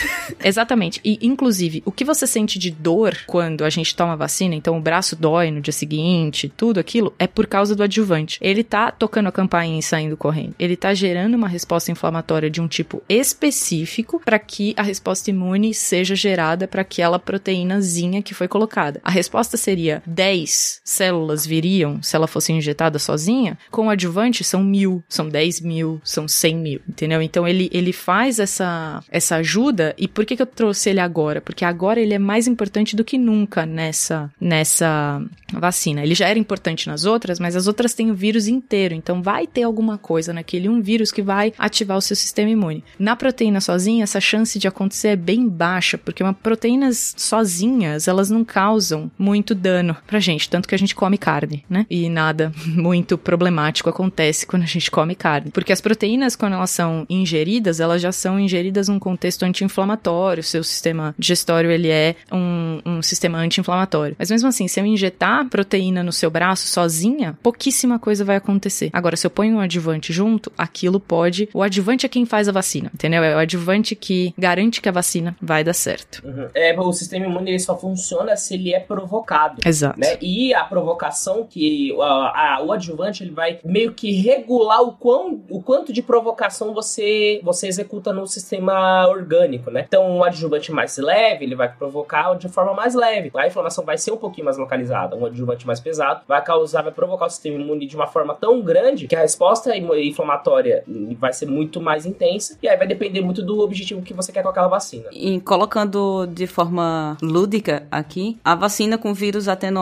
Exatamente. 0.43 0.99
E, 1.03 1.17
inclusive, 1.21 1.81
o 1.85 1.91
que 1.91 2.03
você 2.03 2.27
sente 2.27 2.59
de 2.59 2.69
dor 2.69 3.17
quando 3.25 3.63
a 3.63 3.69
gente 3.69 3.95
toma 3.95 4.17
vacina, 4.17 4.53
então 4.53 4.77
o 4.77 4.81
braço 4.81 5.15
dói 5.15 5.49
no 5.49 5.61
dia 5.61 5.71
seguinte, 5.71 6.51
tudo 6.55 6.79
aquilo, 6.79 7.13
é 7.17 7.25
por 7.25 7.47
causa 7.47 7.75
do 7.75 7.83
adjuvante. 7.83 8.37
Ele 8.41 8.63
tá 8.63 8.91
tocando 8.91 9.27
a 9.29 9.31
campainha 9.31 9.79
e 9.79 9.83
saindo 9.83 10.17
correndo. 10.17 10.53
Ele 10.59 10.75
tá 10.75 10.93
gerando 10.93 11.35
uma 11.35 11.47
resposta 11.47 11.91
inflamatória 11.91 12.49
de 12.49 12.59
um 12.59 12.67
tipo 12.67 13.01
específico 13.07 14.21
para 14.23 14.37
que 14.37 14.73
a 14.75 14.83
resposta 14.83 15.29
imune 15.29 15.73
seja 15.73 16.15
gerada 16.15 16.67
para 16.67 16.81
aquela 16.81 17.17
proteínazinha 17.17 18.21
que 18.21 18.33
foi 18.33 18.47
colocada. 18.47 18.99
A 19.03 19.11
resposta 19.11 19.55
seria 19.55 20.02
10 20.05 20.81
células 20.83 21.45
viriam 21.45 22.01
se 22.01 22.15
ela 22.15 22.27
fosse 22.27 22.51
injetada 22.51 22.99
sozinha, 22.99 23.57
com 23.71 23.87
o 23.87 23.89
adjuvante 23.89 24.43
são 24.43 24.63
mil, 24.63 25.03
são 25.07 25.27
10 25.27 25.61
mil, 25.61 26.01
são 26.03 26.27
100 26.27 26.55
mil, 26.55 26.81
entendeu? 26.87 27.21
Então 27.21 27.47
ele, 27.47 27.69
ele 27.73 27.93
faz 27.93 28.39
essa, 28.39 29.03
essa 29.09 29.37
ajuda. 29.37 29.93
E 29.97 30.07
por 30.07 30.25
que, 30.25 30.35
que 30.35 30.41
eu 30.41 30.47
trouxe 30.47 30.89
ele 30.89 30.99
agora? 30.99 31.41
Porque 31.41 31.65
agora 31.65 31.99
ele 31.99 32.13
é 32.13 32.19
mais 32.19 32.47
importante 32.47 32.95
do 32.95 33.03
que 33.03 33.17
nunca 33.17 33.65
nessa, 33.65 34.31
nessa 34.39 35.21
vacina. 35.51 36.03
Ele 36.03 36.15
já 36.15 36.27
era 36.27 36.39
importante 36.39 36.87
nas 36.87 37.05
outras, 37.05 37.39
mas 37.39 37.55
as 37.55 37.67
outras 37.67 37.93
têm 37.93 38.11
o 38.11 38.15
vírus 38.15 38.47
inteiro. 38.47 38.93
Então 38.93 39.21
vai 39.21 39.47
ter 39.47 39.63
alguma 39.63 39.97
coisa 39.97 40.33
naquele 40.33 40.69
um 40.69 40.81
vírus 40.81 41.11
que 41.11 41.21
vai 41.21 41.53
ativar 41.57 41.97
o 41.97 42.01
seu 42.01 42.15
sistema 42.15 42.49
imune. 42.49 42.83
Na 42.97 43.15
proteína 43.15 43.61
sozinha, 43.61 44.03
essa 44.03 44.19
chance 44.19 44.59
de 44.59 44.67
acontecer 44.67 45.09
é 45.09 45.15
bem 45.15 45.47
baixa, 45.47 45.97
porque 45.97 46.23
uma 46.23 46.33
proteínas 46.33 47.13
sozinhas, 47.17 48.07
elas 48.07 48.29
não 48.29 48.43
causam 48.43 49.11
muito 49.17 49.55
dano 49.55 49.92
pra 50.05 50.19
gente, 50.19 50.49
tanto 50.49 50.67
que 50.67 50.75
a 50.75 50.77
gente 50.77 50.95
come 50.95 51.17
carne, 51.17 51.63
né? 51.69 51.85
E 51.89 52.09
nada 52.09 52.51
muito 52.65 53.17
problemático 53.17 53.89
acontece 53.89 54.45
quando 54.45 54.63
a 54.63 54.67
gente 54.67 54.89
come 54.89 55.15
carne. 55.15 55.51
Porque 55.51 55.73
as 55.73 55.81
proteínas, 55.81 56.35
quando 56.35 56.53
elas 56.53 56.69
são 56.69 57.05
ingeridas, 57.09 57.79
elas 57.79 58.01
já 58.01 58.11
são 58.11 58.39
ingeridas 58.39 58.87
num 58.87 58.99
contexto 58.99 59.43
anti-inflamatório. 59.43 60.43
Seu 60.43 60.63
sistema 60.63 61.15
digestório, 61.17 61.71
ele 61.71 61.89
é 61.89 62.15
um, 62.31 62.81
um 62.85 63.01
sistema 63.01 63.37
anti-inflamatório. 63.37 64.15
Mas 64.17 64.29
mesmo 64.29 64.47
assim, 64.47 64.67
se 64.67 64.79
eu 64.79 64.85
injetar 64.85 65.47
proteína 65.49 66.03
no 66.03 66.11
seu 66.11 66.29
braço 66.29 66.67
sozinha, 66.67 67.37
pouquíssima 67.41 67.99
coisa 67.99 68.25
vai 68.25 68.35
acontecer. 68.35 68.89
Agora, 68.93 69.15
se 69.15 69.25
eu 69.25 69.31
ponho 69.31 69.57
um 69.57 69.59
adjuvante 69.59 70.13
junto, 70.13 70.51
aquilo 70.57 70.99
pode... 70.99 71.49
O 71.53 71.61
adjuvante 71.61 72.05
é 72.05 72.09
quem 72.09 72.25
faz 72.25 72.47
a 72.47 72.51
vacina, 72.51 72.91
entendeu? 72.93 73.23
É 73.23 73.35
o 73.35 73.39
adjuvante 73.39 73.95
que 73.95 74.33
garante 74.37 74.81
que 74.81 74.89
a 74.89 74.91
vacina 74.91 75.35
vai 75.41 75.63
dar 75.63 75.73
certo. 75.73 76.21
Uhum. 76.25 76.47
É, 76.53 76.79
o 76.79 76.93
sistema 76.93 77.25
imune 77.25 77.51
ele 77.51 77.59
só 77.59 77.77
funciona 77.77 78.35
se 78.35 78.53
ele 78.53 78.73
é 78.73 78.79
provocado. 78.79 79.61
Exato. 79.65 79.82
Né? 79.97 80.17
E 80.21 80.53
a 80.53 80.63
provocação 80.63 81.45
que 81.49 81.95
a, 81.99 82.55
a- 82.57 82.63
o 82.63 82.71
adjuvante 82.71 83.23
ele 83.23 83.31
vai 83.31 83.59
meio 83.65 83.93
que 83.93 84.11
regular 84.21 84.81
o, 84.81 84.93
quão, 84.93 85.41
o 85.49 85.61
quanto 85.61 85.91
de 85.91 86.01
provocação 86.01 86.73
você, 86.73 87.39
você 87.43 87.67
executa 87.67 88.13
no 88.13 88.25
sistema 88.27 89.07
orgânico, 89.07 89.69
né? 89.71 89.83
Então, 89.87 90.09
um 90.09 90.23
adjuvante 90.23 90.71
mais 90.71 90.97
leve, 90.97 91.43
ele 91.45 91.55
vai 91.55 91.67
provocar 91.71 92.33
de 92.35 92.47
forma 92.47 92.73
mais 92.73 92.93
leve. 92.95 93.31
A 93.35 93.47
inflamação 93.47 93.83
vai 93.83 93.97
ser 93.97 94.11
um 94.11 94.17
pouquinho 94.17 94.45
mais 94.45 94.57
localizada. 94.57 95.15
Um 95.15 95.25
adjuvante 95.25 95.65
mais 95.67 95.79
pesado 95.79 96.21
vai 96.27 96.41
causar, 96.43 96.81
vai 96.83 96.91
provocar 96.91 97.25
o 97.25 97.29
sistema 97.29 97.59
imune 97.59 97.85
de 97.85 97.95
uma 97.95 98.07
forma 98.07 98.33
tão 98.35 98.61
grande 98.61 99.07
que 99.07 99.15
a 99.15 99.19
resposta 99.21 99.75
inflamatória 99.75 100.83
vai 101.19 101.33
ser 101.33 101.45
muito 101.47 101.81
mais 101.81 102.05
intensa. 102.05 102.57
E 102.61 102.67
aí 102.67 102.77
vai 102.77 102.87
depender 102.87 103.21
muito 103.21 103.41
do 103.41 103.59
objetivo 103.59 104.01
que 104.01 104.13
você 104.13 104.31
quer 104.31 104.43
com 104.43 104.49
aquela 104.49 104.67
vacina. 104.67 105.09
E 105.11 105.39
colocando 105.41 106.25
de 106.27 106.47
forma 106.47 107.17
lúdica 107.21 107.87
aqui, 107.91 108.37
a 108.43 108.55
vacina 108.55 108.97
com 108.97 109.13
vírus 109.13 109.47
atenuado 109.47 109.72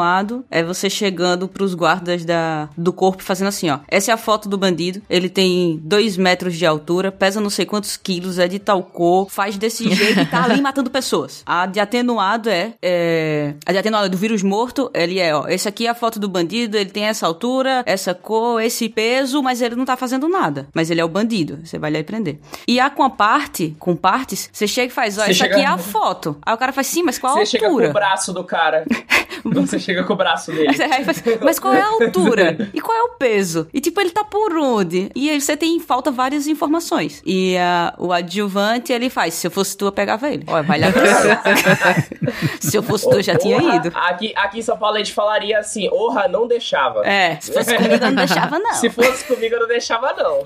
é 0.49 0.63
você 0.63 0.89
chegando 0.89 1.47
pros 1.47 1.73
guardas 1.73 2.23
da, 2.23 2.69
do 2.77 2.93
corpo 2.93 3.23
fazendo 3.23 3.47
assim, 3.47 3.69
ó. 3.69 3.79
Essa 3.87 4.11
é 4.11 4.13
a 4.13 4.17
foto 4.17 4.47
do 4.47 4.57
bandido. 4.57 5.01
Ele 5.09 5.27
tem 5.29 5.79
dois 5.83 6.15
metros 6.17 6.55
de 6.55 6.65
altura, 6.65 7.11
pesa 7.11 7.41
não 7.41 7.49
sei 7.49 7.65
quantos 7.65 7.97
quilos, 7.97 8.37
é 8.39 8.47
de 8.47 8.59
tal 8.59 8.83
cor, 8.83 9.29
faz 9.29 9.57
desse 9.57 9.89
jeito 9.93 10.19
e 10.19 10.25
tá 10.25 10.43
ali 10.43 10.61
matando 10.61 10.89
pessoas. 10.89 11.41
A 11.45 11.65
de 11.65 11.79
atenuado 11.79 12.49
é, 12.49 12.73
é. 12.81 13.55
A 13.65 13.71
de 13.71 13.77
atenuado 13.79 14.09
do 14.09 14.17
vírus 14.17 14.43
morto, 14.43 14.89
ele 14.93 15.19
é, 15.19 15.35
ó. 15.35 15.47
Esse 15.47 15.67
aqui 15.67 15.87
é 15.87 15.89
a 15.89 15.95
foto 15.95 16.19
do 16.19 16.29
bandido, 16.29 16.77
ele 16.77 16.89
tem 16.91 17.05
essa 17.05 17.25
altura, 17.25 17.83
essa 17.85 18.13
cor, 18.13 18.61
esse 18.61 18.87
peso, 18.89 19.41
mas 19.41 19.61
ele 19.61 19.75
não 19.75 19.85
tá 19.85 19.97
fazendo 19.97 20.27
nada. 20.29 20.67
Mas 20.73 20.89
ele 20.91 21.01
é 21.01 21.05
o 21.05 21.09
bandido. 21.09 21.59
Você 21.63 21.79
vai 21.79 21.91
lá 21.91 21.99
e 21.99 22.03
prender. 22.03 22.39
E 22.67 22.79
a 22.79 22.89
com 22.89 23.03
a 23.03 23.09
parte, 23.09 23.75
com 23.79 23.95
partes, 23.95 24.49
você 24.51 24.67
chega 24.67 24.87
e 24.91 24.95
faz, 24.95 25.17
ó, 25.17 25.21
Você 25.23 25.31
essa 25.31 25.39
chega- 25.39 25.55
aqui 25.55 25.63
é 25.63 25.67
a 25.67 25.77
foto. 25.79 26.37
Aí 26.45 26.53
o 26.53 26.57
cara 26.57 26.71
faz, 26.73 26.87
sim, 26.87 27.01
mas 27.03 27.17
qual 27.17 27.33
a 27.33 27.39
Você 27.39 27.45
chega 27.45 27.65
com 27.65 27.71
altura? 27.71 27.89
o 27.89 27.93
braço 27.93 28.33
do 28.33 28.43
cara. 28.43 28.85
você 29.43 29.79
chega 29.81 30.03
com 30.03 30.13
o 30.13 30.15
braço 30.15 30.51
dele. 30.51 30.69
Aí 30.81 31.03
faz, 31.03 31.23
mas 31.41 31.59
qual 31.59 31.73
é 31.73 31.81
a 31.81 31.87
altura? 32.05 32.69
E 32.73 32.81
qual 32.81 32.97
é 32.97 33.01
o 33.03 33.09
peso? 33.17 33.67
E 33.73 33.81
tipo, 33.81 33.99
ele 33.99 34.11
tá 34.11 34.23
por 34.23 34.55
onde? 34.57 35.09
E 35.15 35.29
aí 35.29 35.39
você 35.39 35.57
tem, 35.57 35.79
falta 35.79 36.11
várias 36.11 36.47
informações. 36.47 37.21
E 37.25 37.57
ah, 37.57 37.93
o 37.97 38.11
adjuvante, 38.11 38.93
ele 38.93 39.09
faz, 39.09 39.33
se 39.33 39.47
eu 39.47 39.51
fosse 39.51 39.75
tu, 39.75 39.85
eu 39.85 39.91
pegava 39.91 40.29
ele. 40.29 40.43
Ó, 40.47 40.61
vai 40.63 40.79
lá 40.79 40.87
Se 42.59 42.77
eu 42.77 42.83
fosse 42.83 43.09
tu, 43.09 43.15
eu 43.15 43.23
já 43.23 43.35
tinha 43.35 43.57
Orra, 43.57 43.75
ido. 43.75 43.91
Aqui, 43.93 44.33
aqui 44.35 44.59
em 44.59 44.61
São 44.61 44.77
Paulo 44.77 44.95
a 44.95 44.99
gente 44.99 45.13
falaria 45.13 45.57
assim, 45.59 45.89
orra, 45.89 46.27
não 46.27 46.47
deixava. 46.47 47.05
É, 47.05 47.37
se 47.39 47.51
fosse 47.51 47.75
comigo, 47.75 47.95
eu 47.95 47.99
não 47.99 48.15
deixava, 48.15 48.59
não. 48.59 48.73
Se 48.73 48.89
fosse 48.89 49.25
comigo, 49.25 49.55
eu 49.55 49.59
não 49.61 49.67
deixava, 49.67 50.13
não. 50.13 50.43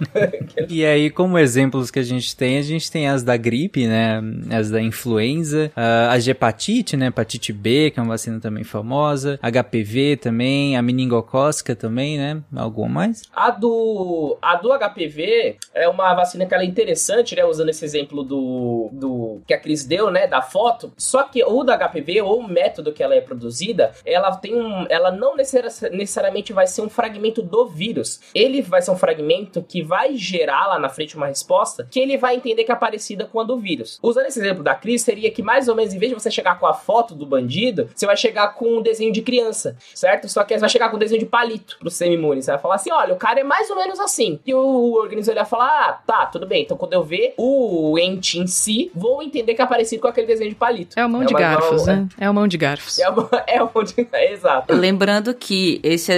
E 0.69 0.85
aí, 0.85 1.09
como 1.09 1.37
exemplos 1.37 1.91
que 1.91 1.99
a 1.99 2.03
gente 2.03 2.35
tem, 2.35 2.57
a 2.57 2.61
gente 2.61 2.91
tem 2.91 3.07
as 3.07 3.23
da 3.23 3.37
gripe, 3.37 3.87
né? 3.87 4.21
As 4.51 4.69
da 4.69 4.81
influenza, 4.81 5.71
ah, 5.75 6.11
as 6.11 6.23
de 6.23 6.31
hepatite, 6.31 6.97
né? 6.97 7.07
Hepatite 7.07 7.51
B, 7.53 7.91
que 7.91 7.99
é 7.99 8.03
uma 8.03 8.09
vacina 8.09 8.39
também 8.39 8.63
famosa, 8.63 9.14
HPV 9.41 10.17
também, 10.17 10.75
a 10.77 10.81
meningocócica 10.81 11.75
também, 11.75 12.17
né? 12.17 12.41
Alguma 12.55 12.89
mais? 12.89 13.23
A 13.33 13.51
do, 13.51 14.37
a 14.41 14.55
do 14.55 14.69
HPV 14.69 15.57
é 15.73 15.87
uma 15.87 16.13
vacina 16.13 16.45
que 16.45 16.53
ela 16.53 16.63
é 16.63 16.65
interessante, 16.65 17.35
né? 17.35 17.43
Usando 17.45 17.69
esse 17.69 17.83
exemplo 17.83 18.23
do, 18.23 18.89
do 18.91 19.41
que 19.47 19.53
a 19.53 19.59
Cris 19.59 19.85
deu, 19.85 20.09
né? 20.11 20.27
Da 20.27 20.41
foto. 20.41 20.91
Só 20.97 21.23
que 21.23 21.43
o 21.43 21.63
da 21.63 21.77
HPV, 21.77 22.21
ou 22.21 22.39
o 22.39 22.47
método 22.47 22.93
que 22.93 23.03
ela 23.03 23.15
é 23.15 23.21
produzida, 23.21 23.91
ela 24.05 24.35
tem 24.35 24.55
um. 24.55 24.85
Ela 24.89 25.11
não 25.11 25.35
necessari- 25.35 25.95
necessariamente 25.95 26.53
vai 26.53 26.67
ser 26.67 26.81
um 26.81 26.89
fragmento 26.89 27.41
do 27.41 27.67
vírus. 27.67 28.19
Ele 28.33 28.61
vai 28.61 28.81
ser 28.81 28.91
um 28.91 28.97
fragmento 28.97 29.63
que 29.63 29.81
vai 29.81 30.15
gerar 30.15 30.67
lá 30.67 30.79
na 30.79 30.89
frente 30.89 31.15
uma 31.15 31.27
resposta 31.27 31.87
que 31.89 31.99
ele 31.99 32.17
vai 32.17 32.35
entender 32.35 32.63
que 32.63 32.71
é 32.71 32.75
parecida 32.75 33.25
com 33.25 33.39
a 33.39 33.43
do 33.43 33.57
vírus. 33.57 33.99
Usando 34.01 34.25
esse 34.27 34.39
exemplo 34.39 34.63
da 34.63 34.75
Cris, 34.75 35.01
seria 35.01 35.31
que 35.31 35.41
mais 35.43 35.67
ou 35.67 35.75
menos, 35.75 35.93
em 35.93 35.99
vez 35.99 36.11
de 36.11 36.19
você 36.19 36.31
chegar 36.31 36.59
com 36.59 36.65
a 36.65 36.73
foto 36.73 37.13
do 37.15 37.25
bandido, 37.25 37.89
você 37.95 38.05
vai 38.05 38.17
chegar 38.17 38.49
com 38.55 38.77
um 38.77 38.81
desenho 38.81 39.04
de 39.11 39.21
criança, 39.21 39.75
certo? 39.93 40.27
Só 40.29 40.43
que 40.43 40.53
você 40.53 40.59
vai 40.59 40.69
chegar 40.69 40.89
com 40.89 40.95
um 40.95 40.99
desenho 40.99 41.19
de 41.19 41.25
palito 41.25 41.77
pro 41.79 41.89
sistema 41.89 42.13
imune. 42.13 42.41
Você 42.41 42.51
vai 42.51 42.59
falar 42.59 42.75
assim: 42.75 42.91
olha, 42.91 43.13
o 43.13 43.17
cara 43.17 43.39
é 43.39 43.43
mais 43.43 43.69
ou 43.69 43.75
menos 43.75 43.99
assim. 43.99 44.39
E 44.45 44.53
o 44.53 44.93
organismo 44.93 45.31
ele 45.31 45.39
vai 45.39 45.49
falar: 45.49 45.67
ah, 45.67 45.93
tá, 46.05 46.25
tudo 46.25 46.45
bem. 46.47 46.63
Então 46.63 46.77
quando 46.77 46.93
eu 46.93 47.03
ver 47.03 47.33
o 47.37 47.97
ente 47.99 48.39
em 48.39 48.47
si, 48.47 48.91
vou 48.93 49.21
entender 49.21 49.53
que 49.53 49.61
é 49.61 49.65
parecido 49.65 50.01
com 50.01 50.07
aquele 50.07 50.27
desenho 50.27 50.49
de 50.49 50.55
palito. 50.55 50.99
É 50.99 51.05
o 51.05 51.09
mão 51.09 51.23
de 51.25 51.33
uma- 51.33 51.39
garfos, 51.39 51.87
é- 51.87 51.95
né? 51.95 52.07
É 52.19 52.29
o 52.29 52.33
mão 52.33 52.47
de 52.47 52.57
garfos. 52.57 52.99
É 52.99 53.09
o, 53.09 53.29
é 53.47 53.63
o 53.63 53.83
de. 53.83 54.07
É, 54.11 54.33
exato. 54.33 54.73
Lembrando 54.73 55.33
que 55.33 55.79
esse 55.83 56.11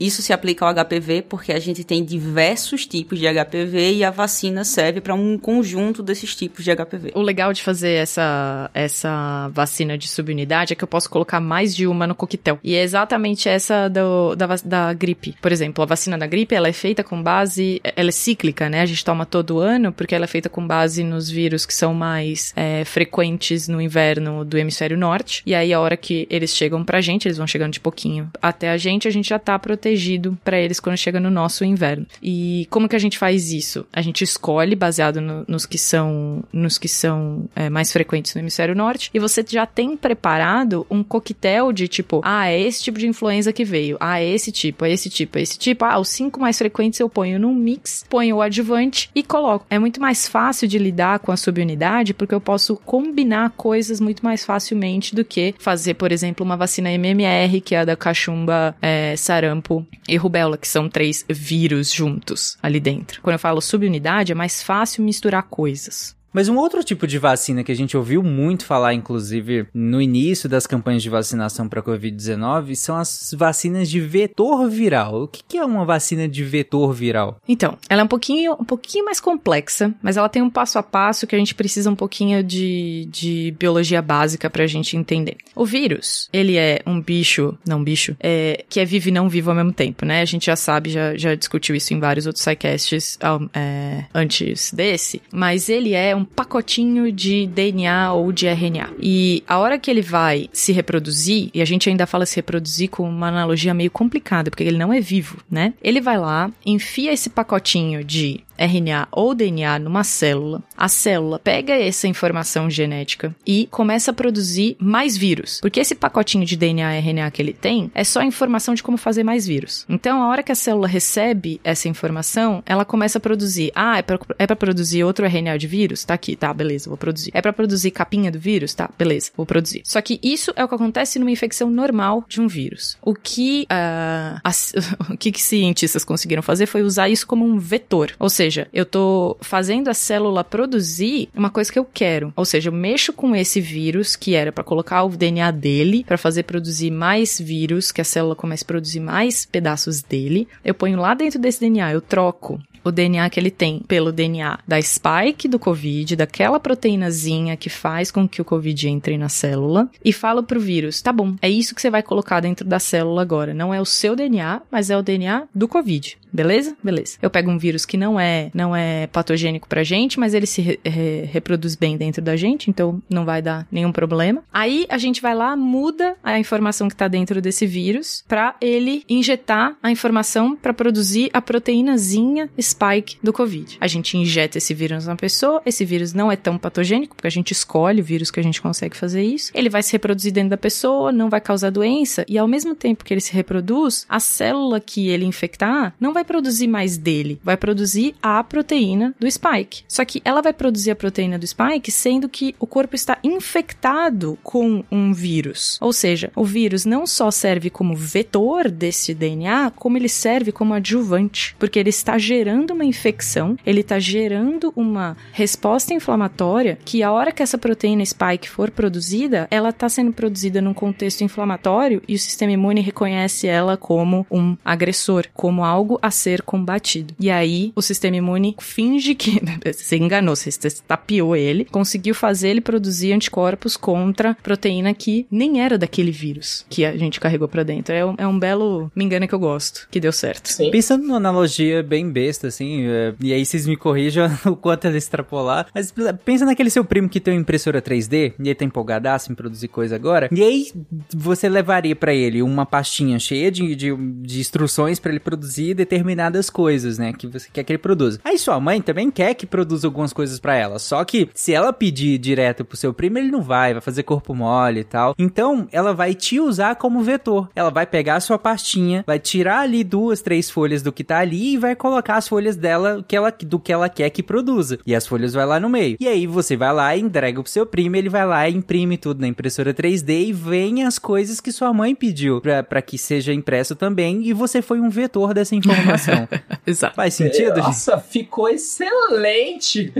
isso 0.00 0.22
se 0.22 0.32
aplica 0.32 0.64
ao 0.64 0.72
HPV 0.74 1.22
porque 1.22 1.52
a 1.52 1.58
gente 1.58 1.84
tem 1.84 2.04
diversos 2.04 2.86
tipos 2.86 3.18
de 3.18 3.26
HPV 3.26 3.92
e 3.92 4.04
a 4.04 4.10
vacina 4.10 4.64
serve 4.64 5.00
para 5.00 5.14
um 5.14 5.38
conjunto 5.38 6.02
desses 6.02 6.34
tipos 6.34 6.64
de 6.64 6.70
HPV. 6.74 7.12
O 7.14 7.22
legal 7.22 7.52
de 7.52 7.62
fazer 7.62 7.92
essa, 7.92 8.70
essa 8.74 9.48
vacina 9.52 9.96
de 9.96 10.08
subunidade 10.08 10.72
é 10.72 10.76
que 10.76 10.82
eu 10.84 10.88
posso 10.88 11.08
colocar 11.10 11.40
mais 11.40 11.74
de 11.74 11.86
uma 11.86 12.06
no 12.06 12.14
coquetel. 12.16 12.58
E 12.62 12.74
é 12.74 12.82
exatamente 12.82 13.48
essa 13.48 13.88
do, 13.88 14.34
da, 14.34 14.46
da 14.64 14.92
gripe. 14.92 15.34
Por 15.40 15.52
exemplo, 15.52 15.82
a 15.82 15.86
vacina 15.86 16.16
da 16.16 16.26
gripe, 16.26 16.54
ela 16.54 16.68
é 16.68 16.72
feita 16.72 17.04
com 17.04 17.22
base... 17.22 17.80
Ela 17.84 18.08
é 18.08 18.12
cíclica, 18.12 18.68
né? 18.68 18.80
A 18.80 18.86
gente 18.86 19.04
toma 19.04 19.26
todo 19.26 19.58
ano 19.58 19.92
porque 19.92 20.14
ela 20.14 20.24
é 20.24 20.28
feita 20.28 20.48
com 20.48 20.66
base 20.66 20.86
base 20.86 21.02
nos 21.02 21.28
vírus 21.28 21.66
que 21.66 21.74
são 21.74 21.92
mais 21.92 22.52
é, 22.54 22.84
frequentes 22.84 23.66
no 23.66 23.80
inverno 23.80 24.44
do 24.44 24.56
hemisfério 24.56 24.96
norte. 24.96 25.42
E 25.44 25.54
aí, 25.54 25.72
a 25.72 25.80
hora 25.80 25.96
que 25.96 26.26
eles 26.30 26.54
chegam 26.54 26.84
pra 26.84 27.00
gente, 27.00 27.26
eles 27.26 27.38
vão 27.38 27.46
chegando 27.46 27.72
de 27.72 27.80
pouquinho 27.80 28.30
até 28.40 28.70
a 28.70 28.76
gente, 28.76 29.08
a 29.08 29.10
gente 29.10 29.28
já 29.28 29.38
tá 29.38 29.58
protegido 29.58 30.38
para 30.44 30.58
eles 30.58 30.78
quando 30.78 30.96
chega 30.96 31.18
no 31.18 31.30
nosso 31.30 31.64
inverno. 31.64 32.06
E 32.22 32.66
como 32.70 32.88
que 32.88 32.94
a 32.94 32.98
gente 32.98 33.18
faz 33.18 33.52
isso? 33.52 33.86
A 33.92 34.00
gente 34.00 34.22
escolhe 34.22 34.76
baseado 34.76 35.20
no, 35.20 35.44
nos 35.48 35.66
que 35.66 35.78
são, 35.78 36.44
nos 36.52 36.78
que 36.78 36.88
são 36.88 37.48
é, 37.56 37.68
mais 37.68 37.92
frequentes 37.92 38.34
no 38.34 38.40
hemisfério 38.40 38.74
norte. 38.74 39.10
E 39.12 39.18
você 39.18 39.44
já 39.46 39.66
tem 39.66 39.96
preparado 39.96 40.86
um 40.88 41.02
coquetel 41.02 41.72
de 41.72 41.88
tipo, 41.88 42.05
ah, 42.22 42.48
é 42.48 42.60
esse 42.60 42.82
tipo 42.82 42.98
de 42.98 43.06
influenza 43.06 43.52
que 43.52 43.64
veio. 43.64 43.96
Ah, 44.00 44.20
é 44.20 44.28
esse 44.28 44.52
tipo, 44.52 44.84
é 44.84 44.92
esse 44.92 45.08
tipo, 45.10 45.38
é 45.38 45.42
esse 45.42 45.58
tipo. 45.58 45.84
Ah, 45.84 45.98
os 45.98 46.08
cinco 46.08 46.40
mais 46.40 46.58
frequentes 46.58 47.00
eu 47.00 47.08
ponho 47.08 47.38
num 47.38 47.54
mix, 47.54 48.04
ponho 48.08 48.36
o 48.36 48.42
adjuvante 48.42 49.10
e 49.14 49.22
coloco. 49.22 49.66
É 49.70 49.78
muito 49.78 50.00
mais 50.00 50.28
fácil 50.28 50.68
de 50.68 50.78
lidar 50.78 51.18
com 51.18 51.32
a 51.32 51.36
subunidade 51.36 52.14
porque 52.14 52.34
eu 52.34 52.40
posso 52.40 52.76
combinar 52.76 53.50
coisas 53.50 54.00
muito 54.00 54.24
mais 54.24 54.44
facilmente 54.44 55.14
do 55.14 55.24
que 55.24 55.54
fazer, 55.58 55.94
por 55.94 56.12
exemplo, 56.12 56.44
uma 56.44 56.56
vacina 56.56 56.92
MMR, 56.92 57.60
que 57.60 57.74
é 57.74 57.80
a 57.80 57.84
da 57.84 57.96
cachumba, 57.96 58.76
é, 58.80 59.14
sarampo 59.16 59.86
e 60.08 60.16
rubéola, 60.16 60.56
que 60.56 60.68
são 60.68 60.88
três 60.88 61.24
vírus 61.28 61.92
juntos 61.92 62.56
ali 62.62 62.80
dentro. 62.80 63.20
Quando 63.22 63.34
eu 63.34 63.38
falo 63.38 63.60
subunidade, 63.60 64.32
é 64.32 64.34
mais 64.34 64.62
fácil 64.62 65.02
misturar 65.04 65.42
coisas. 65.44 66.16
Mas 66.32 66.48
um 66.48 66.56
outro 66.56 66.84
tipo 66.84 67.06
de 67.06 67.18
vacina 67.18 67.64
que 67.64 67.72
a 67.72 67.74
gente 67.74 67.96
ouviu 67.96 68.22
muito 68.22 68.66
falar, 68.66 68.92
inclusive, 68.92 69.66
no 69.72 70.02
início 70.02 70.48
das 70.48 70.66
campanhas 70.66 71.02
de 71.02 71.08
vacinação 71.08 71.66
para 71.66 71.82
Covid-19, 71.82 72.74
são 72.74 72.96
as 72.96 73.34
vacinas 73.36 73.88
de 73.88 74.00
vetor 74.00 74.68
viral. 74.68 75.22
O 75.22 75.28
que 75.28 75.56
é 75.56 75.64
uma 75.64 75.84
vacina 75.84 76.28
de 76.28 76.44
vetor 76.44 76.92
viral? 76.92 77.40
Então, 77.48 77.78
ela 77.88 78.02
é 78.02 78.04
um 78.04 78.08
pouquinho, 78.08 78.52
um 78.52 78.64
pouquinho 78.64 79.06
mais 79.06 79.18
complexa, 79.18 79.94
mas 80.02 80.18
ela 80.18 80.28
tem 80.28 80.42
um 80.42 80.50
passo 80.50 80.78
a 80.78 80.82
passo 80.82 81.26
que 81.26 81.34
a 81.34 81.38
gente 81.38 81.54
precisa 81.54 81.90
um 81.90 81.96
pouquinho 81.96 82.42
de, 82.42 83.08
de 83.10 83.54
biologia 83.58 84.02
básica 84.02 84.50
para 84.50 84.64
a 84.64 84.66
gente 84.66 84.96
entender. 84.96 85.38
O 85.54 85.64
vírus, 85.64 86.28
ele 86.32 86.58
é 86.58 86.80
um 86.86 87.00
bicho, 87.00 87.56
não 87.66 87.82
bicho, 87.82 88.14
é, 88.20 88.62
que 88.68 88.78
é 88.78 88.84
vivo 88.84 89.08
e 89.08 89.12
não 89.12 89.28
vivo 89.28 89.50
ao 89.50 89.56
mesmo 89.56 89.72
tempo, 89.72 90.04
né? 90.04 90.20
A 90.20 90.26
gente 90.26 90.46
já 90.46 90.56
sabe, 90.56 90.90
já, 90.90 91.16
já 91.16 91.34
discutiu 91.34 91.74
isso 91.74 91.94
em 91.94 92.00
vários 92.00 92.26
outros 92.26 92.44
sidecasts 92.44 93.18
é, 93.54 94.04
antes 94.14 94.72
desse, 94.72 95.22
mas 95.32 95.70
ele 95.70 95.94
é 95.94 96.14
um 96.14 96.25
pacotinho 96.26 97.10
de 97.12 97.46
DNA 97.46 98.12
ou 98.12 98.32
de 98.32 98.46
RNA. 98.46 98.90
E 99.00 99.42
a 99.46 99.58
hora 99.58 99.78
que 99.78 99.90
ele 99.90 100.02
vai 100.02 100.48
se 100.52 100.72
reproduzir, 100.72 101.50
e 101.52 101.62
a 101.62 101.64
gente 101.64 101.88
ainda 101.88 102.06
fala 102.06 102.26
se 102.26 102.36
reproduzir 102.36 102.88
com 102.90 103.08
uma 103.08 103.28
analogia 103.28 103.74
meio 103.74 103.90
complicada, 103.90 104.50
porque 104.50 104.64
ele 104.64 104.78
não 104.78 104.92
é 104.92 105.00
vivo, 105.00 105.38
né? 105.50 105.74
Ele 105.82 106.00
vai 106.00 106.18
lá, 106.18 106.50
enfia 106.64 107.12
esse 107.12 107.30
pacotinho 107.30 108.04
de 108.04 108.44
RNA 108.58 109.08
ou 109.10 109.34
DNA 109.34 109.78
numa 109.78 110.04
célula, 110.04 110.62
a 110.76 110.88
célula 110.88 111.38
pega 111.38 111.74
essa 111.74 112.08
informação 112.08 112.68
genética 112.68 113.34
e 113.46 113.68
começa 113.70 114.10
a 114.10 114.14
produzir 114.14 114.76
mais 114.78 115.16
vírus. 115.16 115.60
Porque 115.60 115.80
esse 115.80 115.94
pacotinho 115.94 116.44
de 116.44 116.56
DNA 116.56 116.96
e 116.96 117.00
RNA 117.00 117.30
que 117.30 117.42
ele 117.42 117.52
tem 117.52 117.90
é 117.94 118.04
só 118.04 118.22
informação 118.22 118.74
de 118.74 118.82
como 118.82 118.96
fazer 118.96 119.22
mais 119.22 119.46
vírus. 119.46 119.84
Então, 119.88 120.22
a 120.22 120.28
hora 120.28 120.42
que 120.42 120.52
a 120.52 120.54
célula 120.54 120.88
recebe 120.88 121.60
essa 121.62 121.88
informação, 121.88 122.62
ela 122.66 122.84
começa 122.84 123.18
a 123.18 123.20
produzir. 123.20 123.70
Ah, 123.74 123.98
é 123.98 124.02
pra, 124.02 124.18
é 124.38 124.46
produzir 124.54 125.04
outro 125.04 125.26
RNA 125.26 125.58
de 125.58 125.66
vírus? 125.66 126.04
Tá 126.04 126.14
aqui, 126.14 126.34
tá, 126.36 126.52
beleza, 126.52 126.88
vou 126.88 126.96
produzir. 126.96 127.30
É 127.34 127.40
para 127.40 127.52
produzir 127.52 127.90
capinha 127.90 128.30
do 128.30 128.38
vírus? 128.38 128.74
Tá, 128.74 128.90
beleza, 128.98 129.30
vou 129.36 129.46
produzir. 129.46 129.82
Só 129.84 130.00
que 130.00 130.18
isso 130.22 130.52
é 130.56 130.64
o 130.64 130.68
que 130.68 130.74
acontece 130.74 131.18
numa 131.18 131.30
infecção 131.30 131.70
normal 131.70 132.24
de 132.28 132.40
um 132.40 132.48
vírus. 132.48 132.96
O 133.02 133.14
que, 133.14 133.66
uh, 133.70 134.40
as, 134.42 134.72
o 135.10 135.16
que, 135.16 135.32
que 135.32 135.42
cientistas 135.42 136.04
conseguiram 136.04 136.42
fazer 136.42 136.66
foi 136.66 136.82
usar 136.82 137.08
isso 137.08 137.26
como 137.26 137.44
um 137.44 137.58
vetor. 137.58 138.12
Ou 138.18 138.28
seja, 138.28 138.45
seja, 138.46 138.68
eu 138.72 138.86
tô 138.86 139.36
fazendo 139.40 139.88
a 139.88 139.94
célula 139.94 140.44
produzir 140.44 141.28
uma 141.34 141.50
coisa 141.50 141.72
que 141.72 141.78
eu 141.78 141.84
quero. 141.84 142.32
Ou 142.36 142.44
seja, 142.44 142.68
eu 142.68 142.72
mexo 142.72 143.12
com 143.12 143.34
esse 143.34 143.60
vírus 143.60 144.14
que 144.14 144.34
era 144.34 144.52
para 144.52 144.64
colocar 144.64 145.02
o 145.04 145.08
DNA 145.08 145.50
dele, 145.50 146.04
para 146.04 146.16
fazer 146.16 146.44
produzir 146.44 146.90
mais 146.90 147.40
vírus, 147.40 147.90
que 147.90 148.00
a 148.00 148.04
célula 148.04 148.36
comece 148.36 148.62
a 148.62 148.66
produzir 148.66 149.00
mais 149.00 149.44
pedaços 149.44 150.00
dele. 150.02 150.48
Eu 150.64 150.74
ponho 150.74 151.00
lá 151.00 151.14
dentro 151.14 151.38
desse 151.38 151.60
DNA, 151.60 151.92
eu 151.92 152.00
troco 152.00 152.60
o 152.88 152.92
DNA 152.92 153.28
que 153.30 153.40
ele 153.40 153.50
tem 153.50 153.80
pelo 153.80 154.12
DNA 154.12 154.58
da 154.66 154.80
spike 154.80 155.48
do 155.48 155.58
COVID, 155.58 156.16
daquela 156.16 156.60
proteínazinha 156.60 157.56
que 157.56 157.68
faz 157.68 158.10
com 158.10 158.28
que 158.28 158.40
o 158.40 158.44
COVID 158.44 158.88
entre 158.88 159.18
na 159.18 159.28
célula, 159.28 159.88
e 160.04 160.12
falo 160.12 160.42
pro 160.42 160.60
vírus: 160.60 161.02
tá 161.02 161.12
bom, 161.12 161.34
é 161.42 161.48
isso 161.48 161.74
que 161.74 161.80
você 161.80 161.90
vai 161.90 162.02
colocar 162.02 162.40
dentro 162.40 162.66
da 162.66 162.78
célula 162.78 163.22
agora. 163.22 163.52
Não 163.54 163.72
é 163.72 163.80
o 163.80 163.84
seu 163.84 164.14
DNA, 164.14 164.62
mas 164.70 164.90
é 164.90 164.96
o 164.96 165.02
DNA 165.02 165.44
do 165.54 165.68
COVID. 165.68 166.18
Beleza? 166.32 166.76
Beleza. 166.82 167.16
Eu 167.22 167.30
pego 167.30 167.50
um 167.50 167.56
vírus 167.56 167.86
que 167.86 167.96
não 167.96 168.20
é 168.20 168.50
não 168.52 168.76
é 168.76 169.06
patogênico 169.06 169.66
pra 169.66 169.82
gente, 169.82 170.20
mas 170.20 170.34
ele 170.34 170.46
se 170.46 170.60
re 170.60 170.78
re 170.84 171.24
reproduz 171.32 171.74
bem 171.74 171.96
dentro 171.96 172.20
da 172.20 172.36
gente, 172.36 172.68
então 172.68 173.00
não 173.08 173.24
vai 173.24 173.40
dar 173.40 173.66
nenhum 173.72 173.90
problema. 173.90 174.42
Aí 174.52 174.86
a 174.90 174.98
gente 174.98 175.22
vai 175.22 175.34
lá, 175.34 175.56
muda 175.56 176.14
a 176.22 176.38
informação 176.38 176.88
que 176.88 176.96
tá 176.96 177.08
dentro 177.08 177.40
desse 177.40 177.66
vírus 177.66 178.22
para 178.28 178.54
ele 178.60 179.02
injetar 179.08 179.76
a 179.82 179.90
informação 179.90 180.54
para 180.54 180.74
produzir 180.74 181.30
a 181.32 181.40
proteínazinha 181.40 182.50
spike 182.60 182.75
do 183.22 183.32
COVID. 183.32 183.78
A 183.80 183.86
gente 183.86 184.16
injeta 184.16 184.58
esse 184.58 184.74
vírus 184.74 185.06
na 185.06 185.16
pessoa, 185.16 185.62
esse 185.64 185.84
vírus 185.84 186.12
não 186.12 186.30
é 186.30 186.36
tão 186.36 186.58
patogênico, 186.58 187.14
porque 187.14 187.26
a 187.26 187.30
gente 187.30 187.52
escolhe 187.52 188.00
o 188.00 188.04
vírus 188.04 188.30
que 188.30 188.40
a 188.40 188.42
gente 188.42 188.60
consegue 188.60 188.96
fazer 188.96 189.22
isso. 189.22 189.50
Ele 189.54 189.68
vai 189.68 189.82
se 189.82 189.92
reproduzir 189.92 190.32
dentro 190.32 190.50
da 190.50 190.56
pessoa, 190.56 191.12
não 191.12 191.30
vai 191.30 191.40
causar 191.40 191.70
doença, 191.70 192.24
e 192.28 192.38
ao 192.38 192.48
mesmo 192.48 192.74
tempo 192.74 193.04
que 193.04 193.12
ele 193.12 193.20
se 193.20 193.32
reproduz, 193.32 194.06
a 194.08 194.20
célula 194.20 194.80
que 194.80 195.08
ele 195.08 195.24
infectar 195.24 195.94
não 196.00 196.12
vai 196.12 196.24
produzir 196.24 196.66
mais 196.66 196.96
dele, 196.96 197.40
vai 197.42 197.56
produzir 197.56 198.14
a 198.22 198.42
proteína 198.42 199.14
do 199.18 199.30
spike. 199.30 199.84
Só 199.88 200.04
que 200.04 200.20
ela 200.24 200.42
vai 200.42 200.52
produzir 200.52 200.90
a 200.90 200.96
proteína 200.96 201.38
do 201.38 201.46
spike 201.46 201.90
sendo 201.90 202.28
que 202.28 202.54
o 202.58 202.66
corpo 202.66 202.94
está 202.94 203.18
infectado 203.22 204.38
com 204.42 204.84
um 204.90 205.12
vírus. 205.12 205.78
Ou 205.80 205.92
seja, 205.92 206.30
o 206.34 206.44
vírus 206.44 206.84
não 206.84 207.06
só 207.06 207.30
serve 207.30 207.70
como 207.70 207.94
vetor 207.94 208.70
desse 208.70 209.14
DNA, 209.14 209.70
como 209.72 209.96
ele 209.96 210.08
serve 210.08 210.52
como 210.52 210.74
adjuvante, 210.74 211.54
porque 211.58 211.78
ele 211.78 211.90
está 211.90 212.18
gerando 212.18 212.65
uma 212.72 212.84
infecção, 212.84 213.56
ele 213.64 213.80
está 213.80 213.98
gerando 213.98 214.72
uma 214.76 215.16
resposta 215.32 215.94
inflamatória 215.94 216.78
que 216.84 217.02
a 217.02 217.12
hora 217.12 217.32
que 217.32 217.42
essa 217.42 217.58
proteína 217.58 218.04
spike 218.04 218.48
for 218.48 218.70
produzida, 218.70 219.46
ela 219.50 219.70
está 219.70 219.88
sendo 219.88 220.12
produzida 220.12 220.60
num 220.60 220.74
contexto 220.74 221.22
inflamatório 221.22 222.02
e 222.06 222.14
o 222.14 222.18
sistema 222.18 222.52
imune 222.52 222.80
reconhece 222.80 223.46
ela 223.46 223.76
como 223.76 224.26
um 224.30 224.56
agressor, 224.64 225.26
como 225.34 225.64
algo 225.64 225.98
a 226.02 226.10
ser 226.10 226.42
combatido. 226.42 227.14
E 227.18 227.30
aí 227.30 227.72
o 227.74 227.82
sistema 227.82 228.16
imune 228.16 228.56
finge 228.58 229.14
que 229.14 229.40
você 229.64 229.96
enganou, 229.96 230.36
você 230.36 230.50
tapiou 230.86 231.36
ele, 231.36 231.64
conseguiu 231.64 232.14
fazer 232.14 232.48
ele 232.48 232.60
produzir 232.60 233.12
anticorpos 233.12 233.76
contra 233.76 234.36
proteína 234.42 234.92
que 234.94 235.26
nem 235.30 235.60
era 235.60 235.78
daquele 235.78 236.10
vírus 236.10 236.64
que 236.68 236.84
a 236.84 236.96
gente 236.96 237.20
carregou 237.20 237.48
para 237.48 237.62
dentro. 237.62 237.94
É 237.94 238.04
um, 238.04 238.14
é 238.18 238.26
um 238.26 238.38
belo 238.38 238.90
me 238.94 239.04
engana 239.04 239.26
que 239.26 239.34
eu 239.34 239.38
gosto, 239.38 239.86
que 239.90 240.00
deu 240.00 240.12
certo. 240.12 240.48
Sim. 240.48 240.70
Pensando 240.70 241.04
numa 241.04 241.16
analogia 241.16 241.82
bem 241.82 242.10
besta, 242.10 242.48
assim, 242.56 242.86
é, 242.86 243.14
e 243.20 243.32
aí 243.32 243.44
vocês 243.44 243.66
me 243.66 243.76
corrijam 243.76 244.28
o 244.46 244.56
quanto 244.56 244.86
ela 244.86 244.96
extrapolar, 244.96 245.66
mas 245.74 245.92
pensa 246.24 246.44
naquele 246.44 246.70
seu 246.70 246.84
primo 246.84 247.08
que 247.08 247.20
tem 247.20 247.34
uma 247.34 247.40
impressora 247.40 247.80
3D 247.80 248.34
e 248.38 248.48
ele 248.48 248.54
tá 248.54 248.64
empolgadaço 248.64 249.30
em 249.30 249.34
produzir 249.34 249.68
coisa 249.68 249.94
agora, 249.94 250.28
e 250.32 250.42
aí 250.42 250.72
você 251.14 251.48
levaria 251.48 251.94
para 251.94 252.14
ele 252.14 252.42
uma 252.42 252.66
pastinha 252.66 253.18
cheia 253.18 253.50
de, 253.50 253.74
de, 253.74 253.94
de 253.96 254.40
instruções 254.40 254.98
para 254.98 255.10
ele 255.10 255.20
produzir 255.20 255.74
determinadas 255.74 256.50
coisas, 256.50 256.98
né? 256.98 257.12
Que 257.12 257.26
você 257.26 257.48
quer 257.52 257.64
que 257.64 257.72
ele 257.72 257.78
produza. 257.78 258.20
Aí 258.24 258.38
sua 258.38 258.58
mãe 258.60 258.80
também 258.80 259.10
quer 259.10 259.34
que 259.34 259.46
produza 259.46 259.86
algumas 259.86 260.12
coisas 260.12 260.38
para 260.38 260.54
ela. 260.54 260.78
Só 260.78 261.04
que 261.04 261.28
se 261.34 261.52
ela 261.52 261.72
pedir 261.72 262.18
direto 262.18 262.64
pro 262.64 262.76
seu 262.76 262.92
primo, 262.94 263.18
ele 263.18 263.30
não 263.30 263.42
vai, 263.42 263.72
vai 263.72 263.82
fazer 263.82 264.02
corpo 264.02 264.34
mole 264.34 264.80
e 264.80 264.84
tal. 264.84 265.14
Então, 265.18 265.68
ela 265.72 265.92
vai 265.92 266.14
te 266.14 266.40
usar 266.40 266.76
como 266.76 267.02
vetor. 267.02 267.48
Ela 267.54 267.70
vai 267.70 267.86
pegar 267.86 268.16
a 268.16 268.20
sua 268.20 268.38
pastinha, 268.38 269.04
vai 269.06 269.18
tirar 269.18 269.60
ali 269.60 269.82
duas, 269.82 270.22
três 270.22 270.50
folhas 270.50 270.82
do 270.82 270.92
que 270.92 271.04
tá 271.04 271.18
ali 271.18 271.54
e 271.54 271.58
vai 271.58 271.74
colocar 271.74 272.16
as 272.16 272.28
folhas 272.28 272.35
dela 272.56 273.04
que 273.06 273.16
ela, 273.16 273.30
do 273.30 273.58
que 273.58 273.72
ela 273.72 273.88
quer 273.88 274.10
que 274.10 274.22
produza. 274.22 274.78
E 274.84 274.94
as 274.94 275.06
folhas 275.06 275.32
vai 275.32 275.46
lá 275.46 275.58
no 275.58 275.68
meio. 275.68 275.96
E 275.98 276.06
aí 276.06 276.26
você 276.26 276.56
vai 276.56 276.72
lá 276.72 276.94
e 276.96 277.00
entrega 277.00 277.40
pro 277.40 277.50
seu 277.50 277.64
primo, 277.64 277.96
ele 277.96 278.08
vai 278.08 278.26
lá 278.26 278.48
e 278.48 278.54
imprime 278.54 278.98
tudo 278.98 279.20
na 279.20 279.28
impressora 279.28 279.72
3D 279.72 280.28
e 280.28 280.32
vem 280.32 280.84
as 280.84 280.98
coisas 280.98 281.40
que 281.40 281.50
sua 281.52 281.72
mãe 281.72 281.94
pediu 281.94 282.40
para 282.40 282.82
que 282.82 282.98
seja 282.98 283.32
impresso 283.32 283.74
também. 283.74 284.22
E 284.26 284.32
você 284.32 284.60
foi 284.60 284.80
um 284.80 284.90
vetor 284.90 285.32
dessa 285.32 285.54
informação. 285.54 286.28
Exato. 286.66 286.96
Faz 286.96 287.14
sentido? 287.14 287.58
Nossa, 287.58 287.96
gente? 287.96 288.04
ficou 288.08 288.48
excelente! 288.48 289.92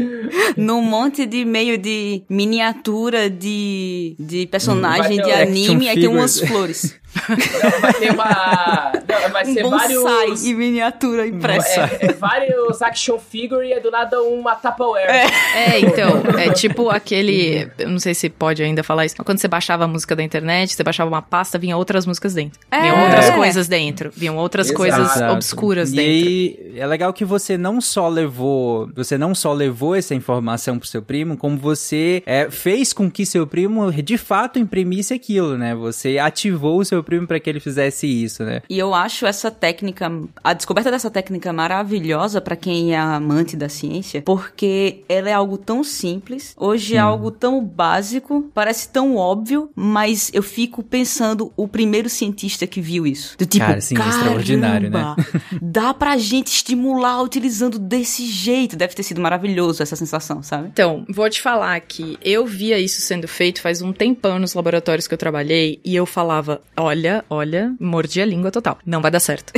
Num 0.56 0.82
monte 0.82 1.24
de 1.26 1.44
meio 1.44 1.78
de 1.78 2.22
miniatura 2.28 3.30
de, 3.30 4.14
de 4.18 4.46
personagem 4.46 5.22
de 5.22 5.30
anime, 5.30 5.88
aí 5.88 6.00
tem 6.00 6.08
umas 6.08 6.40
flores. 6.40 6.98
Não, 7.16 7.80
vai 7.80 7.92
ter 7.94 8.10
uma. 8.12 8.92
Não, 9.08 9.30
vai 9.30 9.44
Um 9.44 9.54
ser 9.54 9.62
bonsai 9.62 10.02
vários. 10.02 10.44
em 10.44 10.54
miniatura 10.54 11.26
impressa. 11.26 11.80
É, 12.00 12.06
é, 12.06 12.12
vários 12.12 12.82
action 12.82 13.18
figure 13.18 13.66
e 13.66 13.72
é 13.72 13.80
do 13.80 13.90
nada 13.90 14.20
uma 14.22 14.54
Tupperware. 14.54 15.06
É, 15.54 15.80
então, 15.80 16.22
é 16.38 16.52
tipo 16.52 16.90
aquele. 16.90 17.68
Eu 17.78 17.88
não 17.88 17.98
sei 17.98 18.14
se 18.14 18.28
pode 18.28 18.62
ainda 18.62 18.82
falar 18.82 19.06
isso. 19.06 19.14
mas 19.18 19.24
Quando 19.24 19.38
você 19.38 19.48
baixava 19.48 19.84
a 19.84 19.88
música 19.88 20.14
da 20.14 20.22
internet, 20.22 20.74
você 20.74 20.82
baixava 20.82 21.08
uma 21.08 21.22
pasta, 21.22 21.58
vinha 21.58 21.76
outras 21.76 22.06
músicas 22.06 22.34
dentro. 22.34 22.60
É. 22.70 22.80
Vinham 22.82 23.02
outras 23.04 23.30
coisas 23.30 23.68
dentro. 23.68 24.10
Vinham 24.14 24.36
outras 24.36 24.66
Exato. 24.66 24.78
coisas 24.78 25.20
obscuras 25.32 25.92
e 25.92 25.96
dentro. 25.96 26.10
aí, 26.28 26.72
é 26.76 26.86
legal 26.86 27.12
que 27.12 27.24
você 27.24 27.56
não 27.56 27.80
só 27.80 28.08
levou, 28.08 28.88
você 28.94 29.16
não 29.16 29.34
só 29.34 29.52
levou 29.52 29.94
essa 29.94 30.14
informação 30.14 30.78
pro 30.78 30.88
seu 30.88 31.02
primo, 31.02 31.36
como 31.36 31.56
você 31.56 32.22
é, 32.26 32.50
fez 32.50 32.92
com 32.92 33.10
que 33.10 33.24
seu 33.24 33.46
primo 33.46 33.92
de 33.92 34.18
fato 34.18 34.58
imprimisse 34.58 35.14
aquilo, 35.14 35.56
né? 35.56 35.74
Você 35.74 36.18
ativou 36.18 36.80
o 36.80 36.84
seu 36.84 37.02
primo 37.06 37.26
para 37.26 37.40
que 37.40 37.48
ele 37.48 37.60
fizesse 37.60 38.06
isso, 38.06 38.44
né? 38.44 38.60
E 38.68 38.78
eu 38.78 38.92
acho 38.92 39.24
essa 39.24 39.50
técnica, 39.50 40.10
a 40.42 40.52
descoberta 40.52 40.90
dessa 40.90 41.10
técnica 41.10 41.52
maravilhosa 41.52 42.40
pra 42.40 42.56
quem 42.56 42.92
é 42.92 42.98
amante 42.98 43.56
da 43.56 43.68
ciência, 43.68 44.20
porque 44.22 45.04
ela 45.08 45.30
é 45.30 45.32
algo 45.32 45.56
tão 45.56 45.82
simples, 45.84 46.54
hoje 46.58 46.96
é 46.96 46.98
algo 46.98 47.30
tão 47.30 47.64
básico, 47.64 48.50
parece 48.52 48.88
tão 48.88 49.16
óbvio, 49.16 49.70
mas 49.74 50.30
eu 50.34 50.42
fico 50.42 50.82
pensando 50.82 51.52
o 51.56 51.68
primeiro 51.68 52.08
cientista 52.08 52.66
que 52.66 52.80
viu 52.80 53.06
isso. 53.06 53.36
Do 53.38 53.46
tipo, 53.46 53.64
Cara, 53.64 53.80
sim, 53.80 53.96
é 53.96 54.08
extraordinário, 54.08 54.90
né? 54.90 54.98
"Caramba, 55.00 55.16
Dá 55.62 55.94
pra 55.94 56.16
gente 56.16 56.48
estimular 56.48 57.22
utilizando 57.22 57.78
desse 57.78 58.26
jeito. 58.26 58.76
Deve 58.76 58.94
ter 58.94 59.02
sido 59.02 59.20
maravilhoso 59.20 59.82
essa 59.82 59.94
sensação, 59.96 60.42
sabe? 60.42 60.68
Então, 60.72 61.04
vou 61.08 61.28
te 61.30 61.40
falar 61.40 61.78
que 61.80 62.18
eu 62.22 62.44
via 62.46 62.78
isso 62.78 63.00
sendo 63.00 63.28
feito 63.28 63.60
faz 63.60 63.80
um 63.82 63.92
tempão 63.92 64.38
nos 64.38 64.54
laboratórios 64.54 65.06
que 65.06 65.14
eu 65.14 65.18
trabalhei 65.18 65.80
e 65.84 65.94
eu 65.94 66.06
falava: 66.06 66.60
olha, 66.76 66.95
olha, 67.28 67.74
mordi 67.80 68.20
a 68.20 68.26
língua 68.26 68.50
total. 68.50 68.78
Não 68.86 69.00
vai 69.02 69.10
dar 69.10 69.20
certo. 69.20 69.52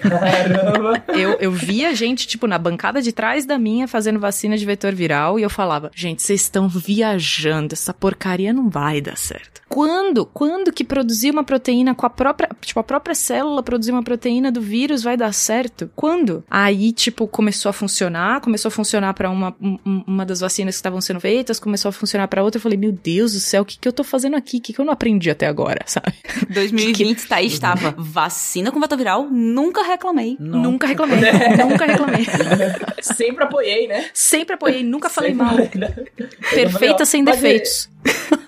Caramba. 0.00 1.02
Eu, 1.12 1.32
eu 1.40 1.52
via 1.52 1.94
gente, 1.94 2.26
tipo, 2.26 2.46
na 2.46 2.58
bancada 2.58 3.00
de 3.02 3.12
trás 3.12 3.44
da 3.44 3.58
minha 3.58 3.86
fazendo 3.86 4.18
vacina 4.18 4.56
de 4.56 4.64
vetor 4.64 4.92
viral 4.94 5.38
e 5.38 5.42
eu 5.42 5.50
falava, 5.50 5.90
gente, 5.94 6.22
vocês 6.22 6.40
estão 6.40 6.68
viajando, 6.68 7.74
essa 7.74 7.92
porcaria 7.92 8.52
não 8.52 8.68
vai 8.68 9.00
dar 9.00 9.16
certo. 9.16 9.60
Quando? 9.68 10.26
Quando 10.26 10.72
que 10.72 10.84
produzir 10.84 11.30
uma 11.30 11.44
proteína 11.44 11.94
com 11.94 12.04
a 12.06 12.10
própria, 12.10 12.48
tipo, 12.60 12.78
a 12.80 12.82
própria 12.84 13.14
célula 13.14 13.62
produzir 13.62 13.90
uma 13.92 14.02
proteína 14.02 14.50
do 14.50 14.60
vírus 14.60 15.02
vai 15.02 15.16
dar 15.16 15.32
certo? 15.32 15.90
Quando? 15.94 16.44
Aí, 16.50 16.92
tipo, 16.92 17.26
começou 17.26 17.70
a 17.70 17.72
funcionar, 17.72 18.40
começou 18.40 18.68
a 18.68 18.72
funcionar 18.72 19.14
pra 19.14 19.30
uma, 19.30 19.54
um- 19.60 19.78
um- 19.84 20.04
uma 20.06 20.26
das 20.26 20.40
vacinas 20.40 20.74
que 20.74 20.78
estavam 20.78 21.00
sendo 21.00 21.20
feitas, 21.20 21.58
começou 21.60 21.88
a 21.88 21.92
funcionar 21.92 22.28
pra 22.28 22.42
outra, 22.42 22.58
eu 22.58 22.62
falei, 22.62 22.76
meu 22.78 22.92
Deus 22.92 23.32
do 23.32 23.40
céu, 23.40 23.62
o 23.62 23.66
que 23.66 23.78
que 23.78 23.88
eu 23.88 23.92
tô 23.92 24.04
fazendo 24.04 24.36
aqui? 24.36 24.58
O 24.58 24.60
que 24.60 24.72
que 24.72 24.80
eu 24.80 24.84
não 24.84 24.92
aprendi 24.92 25.30
até 25.30 25.46
agora, 25.46 25.80
sabe? 25.86 26.14
2020 26.52 27.26
tá 27.26 27.36
aí, 27.36 27.46
estava 27.46 27.94
vacina 27.98 28.70
com 28.70 28.80
vetor 28.80 28.96
viral, 28.98 29.28
nunca 29.30 29.82
reclamei. 29.82 30.36
Nunca 30.38 30.86
reclamei, 30.86 31.18
nunca 31.68 31.84
reclamei. 31.86 32.26
Sempre 33.00 33.44
apoiei, 33.44 33.86
né? 33.88 34.06
Sempre 34.14 34.54
apoiei, 34.54 34.82
nunca 34.82 35.08
falei 35.08 35.30
Sempre 35.34 35.44
mal. 35.44 35.56
né? 35.56 35.94
Perfeita 36.50 37.04
sem 37.04 37.22
Mas 37.22 37.38
é- 37.38 37.40
defeitos. 37.40 37.90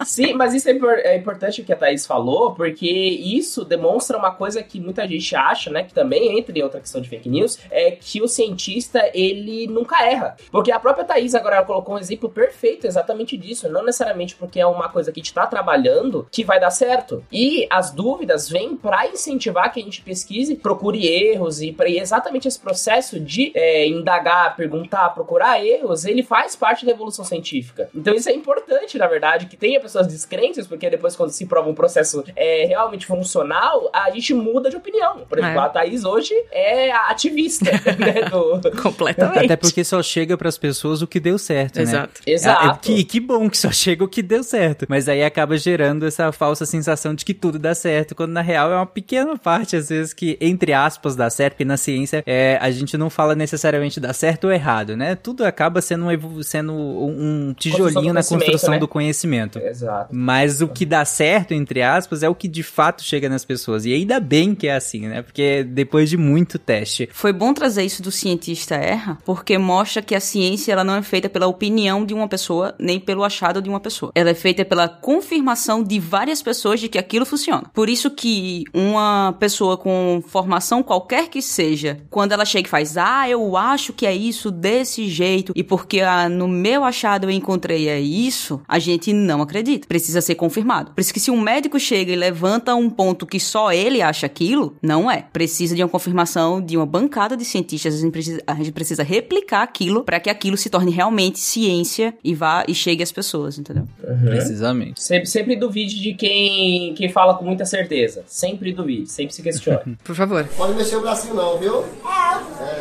Sim, 0.04 0.34
mas 0.34 0.54
isso 0.54 0.68
é, 0.68 0.72
é 1.04 1.16
importante 1.16 1.60
o 1.60 1.64
que 1.64 1.72
a 1.72 1.76
Thaís 1.76 2.06
falou, 2.06 2.54
porque 2.54 2.86
isso 2.86 3.64
demonstra 3.64 4.18
uma 4.18 4.32
coisa 4.32 4.62
que 4.62 4.80
muita 4.80 5.06
gente 5.08 5.34
acha, 5.34 5.70
né? 5.70 5.82
Que 5.82 5.94
também 5.94 6.38
entra 6.38 6.56
em 6.56 6.62
outra 6.62 6.80
questão 6.80 7.00
de 7.00 7.08
fake 7.08 7.28
news, 7.28 7.58
é 7.70 7.92
que 7.92 8.22
o 8.22 8.28
cientista, 8.28 9.10
ele 9.14 9.66
nunca 9.66 10.04
erra. 10.04 10.36
Porque 10.50 10.70
a 10.70 10.78
própria 10.78 11.04
Thaís 11.04 11.34
agora 11.34 11.62
colocou 11.64 11.94
um 11.94 11.98
exemplo 11.98 12.28
perfeito 12.28 12.86
exatamente 12.86 13.36
disso. 13.36 13.68
Não 13.68 13.84
necessariamente 13.84 14.34
porque 14.34 14.60
é 14.60 14.66
uma 14.66 14.88
coisa 14.88 15.10
que 15.10 15.20
a 15.20 15.22
gente 15.22 15.32
tá 15.32 15.46
trabalhando 15.46 16.26
que 16.30 16.44
vai 16.44 16.60
dar 16.60 16.70
certo. 16.70 17.24
E 17.32 17.66
as 17.70 17.90
dúvidas 17.90 18.48
vêm 18.48 18.76
pra 18.76 19.06
incentivar 19.06 19.72
que 19.72 19.80
a 19.80 19.82
gente 19.82 20.02
pesquise, 20.02 20.54
procure 20.56 21.06
erros 21.06 21.62
e 21.62 21.72
para 21.72 21.88
exatamente 21.88 22.48
esse 22.48 22.58
processo 22.58 23.18
de 23.18 23.52
é, 23.54 23.86
indagar, 23.86 24.56
perguntar, 24.56 25.10
procurar 25.10 25.64
erros, 25.64 26.04
ele 26.04 26.22
faz 26.22 26.54
parte 26.56 26.84
da 26.84 26.92
evolução 26.92 27.24
científica. 27.24 27.88
Então 27.94 28.14
isso 28.14 28.28
é 28.28 28.32
importante, 28.32 28.98
na 28.98 29.06
verdade, 29.06 29.43
que 29.44 29.56
tenha 29.56 29.80
pessoas 29.80 30.06
descrentes, 30.06 30.66
porque 30.66 30.88
depois 30.88 31.16
quando 31.16 31.30
se 31.30 31.46
prova 31.46 31.68
um 31.68 31.74
processo 31.74 32.24
é, 32.36 32.66
realmente 32.66 33.06
funcional, 33.06 33.90
a 33.92 34.10
gente 34.10 34.32
muda 34.32 34.70
de 34.70 34.76
opinião. 34.76 35.20
Por 35.28 35.38
exemplo, 35.38 35.60
É. 35.60 35.64
a 35.64 35.68
Thaís 35.68 36.04
hoje 36.04 36.34
é 36.50 36.92
a 36.92 37.08
ativista 37.08 37.70
né, 37.98 38.28
do... 38.30 38.60
Completamente. 38.80 39.46
Até 39.46 39.56
porque 39.56 39.82
só 39.82 40.02
chega 40.02 40.36
pras 40.36 40.56
pessoas 40.56 41.02
o 41.02 41.06
que 41.06 41.18
deu 41.18 41.38
certo, 41.38 41.76
né? 41.76 41.82
Exato. 41.82 42.20
Exato. 42.26 42.66
É, 42.66 42.70
é 42.70 42.96
que, 42.96 43.04
que 43.04 43.20
bom 43.20 43.48
que 43.50 43.58
só 43.58 43.70
chega 43.72 44.04
o 44.04 44.08
que 44.08 44.22
deu 44.22 44.42
certo. 44.42 44.86
Mas 44.88 45.08
aí 45.08 45.24
acaba 45.24 45.56
gerando 45.56 46.06
essa 46.06 46.30
falsa 46.32 46.64
sensação 46.66 47.14
de 47.14 47.24
que 47.24 47.34
tudo 47.34 47.58
dá 47.58 47.74
certo, 47.74 48.14
quando 48.14 48.32
na 48.32 48.40
real 48.40 48.70
é 48.70 48.76
uma 48.76 48.86
pequena 48.86 49.36
parte, 49.36 49.76
às 49.76 49.88
vezes, 49.88 50.12
que, 50.12 50.36
entre 50.40 50.72
aspas, 50.72 51.16
dá 51.16 51.28
certo, 51.30 51.54
porque 51.54 51.64
na 51.64 51.76
ciência 51.76 52.22
é, 52.26 52.58
a 52.60 52.70
gente 52.70 52.96
não 52.96 53.10
fala 53.10 53.34
necessariamente 53.34 53.98
dar 53.98 54.12
certo 54.12 54.44
ou 54.44 54.52
errado, 54.52 54.96
né? 54.96 55.14
Tudo 55.14 55.44
acaba 55.44 55.80
sendo 55.80 56.06
um, 56.06 56.42
sendo 56.42 56.72
um 56.72 57.24
um 57.24 57.54
tijolinho 57.54 58.12
na 58.12 58.20
conhecimento, 58.20 58.44
construção 58.44 58.70
né? 58.70 58.78
do 58.78 58.88
conhecimento. 58.88 59.33
Exato. 59.58 60.14
Mas 60.14 60.60
o 60.60 60.68
que 60.68 60.86
dá 60.86 61.04
certo, 61.04 61.52
entre 61.52 61.82
aspas, 61.82 62.22
é 62.22 62.28
o 62.28 62.34
que 62.34 62.48
de 62.48 62.62
fato 62.62 63.02
chega 63.02 63.28
nas 63.28 63.44
pessoas. 63.44 63.84
E 63.84 63.92
ainda 63.92 64.20
bem 64.20 64.54
que 64.54 64.68
é 64.68 64.74
assim, 64.74 65.06
né? 65.08 65.22
Porque 65.22 65.64
depois 65.64 66.10
de 66.10 66.16
muito 66.16 66.58
teste. 66.58 67.08
Foi 67.12 67.32
bom 67.32 67.52
trazer 67.52 67.84
isso 67.84 68.02
do 68.02 68.10
cientista 68.10 68.74
erra, 68.74 69.18
porque 69.24 69.58
mostra 69.58 70.02
que 70.02 70.14
a 70.14 70.20
ciência 70.20 70.72
ela 70.72 70.84
não 70.84 70.96
é 70.96 71.02
feita 71.02 71.28
pela 71.28 71.46
opinião 71.46 72.04
de 72.04 72.14
uma 72.14 72.28
pessoa, 72.28 72.74
nem 72.78 72.98
pelo 72.98 73.24
achado 73.24 73.60
de 73.60 73.68
uma 73.68 73.80
pessoa. 73.80 74.12
Ela 74.14 74.30
é 74.30 74.34
feita 74.34 74.64
pela 74.64 74.88
confirmação 74.88 75.82
de 75.82 75.98
várias 75.98 76.42
pessoas 76.42 76.80
de 76.80 76.88
que 76.88 76.98
aquilo 76.98 77.26
funciona. 77.26 77.64
Por 77.72 77.88
isso 77.88 78.10
que 78.10 78.64
uma 78.72 79.34
pessoa 79.38 79.76
com 79.76 80.22
formação 80.26 80.82
qualquer 80.82 81.28
que 81.28 81.42
seja, 81.42 81.98
quando 82.10 82.32
ela 82.32 82.44
chega 82.44 82.66
e 82.66 82.70
faz, 82.70 82.96
ah, 82.96 83.28
eu 83.28 83.56
acho 83.56 83.92
que 83.92 84.06
é 84.06 84.14
isso 84.14 84.50
desse 84.50 85.08
jeito, 85.08 85.52
e 85.54 85.62
porque 85.62 86.00
ah, 86.00 86.28
no 86.28 86.48
meu 86.48 86.84
achado 86.84 87.24
eu 87.24 87.30
encontrei 87.30 87.88
é 87.88 88.00
isso, 88.00 88.60
a 88.68 88.78
gente 88.78 89.12
não 89.24 89.42
acredita. 89.42 89.86
Precisa 89.88 90.20
ser 90.20 90.34
confirmado. 90.34 90.92
Por 90.92 91.00
isso 91.00 91.12
que 91.12 91.20
se 91.20 91.30
um 91.30 91.40
médico 91.40 91.78
chega 91.80 92.12
e 92.12 92.16
levanta 92.16 92.74
um 92.74 92.88
ponto 92.88 93.26
que 93.26 93.40
só 93.40 93.72
ele 93.72 94.02
acha 94.02 94.26
aquilo, 94.26 94.76
não 94.82 95.10
é. 95.10 95.24
Precisa 95.32 95.74
de 95.74 95.82
uma 95.82 95.88
confirmação 95.88 96.60
de 96.60 96.76
uma 96.76 96.86
bancada 96.86 97.36
de 97.36 97.44
cientistas. 97.44 97.94
A 97.94 97.98
gente 97.98 98.12
precisa, 98.12 98.42
a 98.46 98.54
gente 98.54 98.72
precisa 98.72 99.02
replicar 99.02 99.62
aquilo 99.62 100.04
para 100.04 100.20
que 100.20 100.30
aquilo 100.30 100.56
se 100.56 100.70
torne 100.70 100.90
realmente 100.90 101.38
ciência 101.38 102.14
e 102.22 102.34
vá 102.34 102.64
e 102.68 102.74
chegue 102.74 103.02
às 103.02 103.10
pessoas, 103.10 103.58
entendeu? 103.58 103.86
Precisamente. 104.24 105.02
Sempre, 105.02 105.26
sempre 105.26 105.56
duvide 105.56 106.00
de 106.00 106.14
quem, 106.14 106.94
quem 106.94 107.08
fala 107.08 107.34
com 107.34 107.44
muita 107.44 107.64
certeza. 107.64 108.24
Sempre 108.26 108.72
duvide, 108.72 109.10
sempre 109.10 109.34
se 109.34 109.42
questione. 109.42 109.96
Por 110.04 110.14
favor. 110.14 110.46
Pode 110.56 110.74
mexer 110.74 110.96
o 110.96 111.00
bracinho 111.00 111.34
não, 111.34 111.58
viu? 111.58 111.84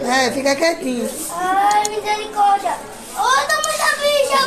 É, 0.04 0.32
fica 0.32 0.56
quietinho. 0.56 1.08
Ai, 1.32 1.84
misericórdia. 1.90 2.76
Outra 3.16 3.63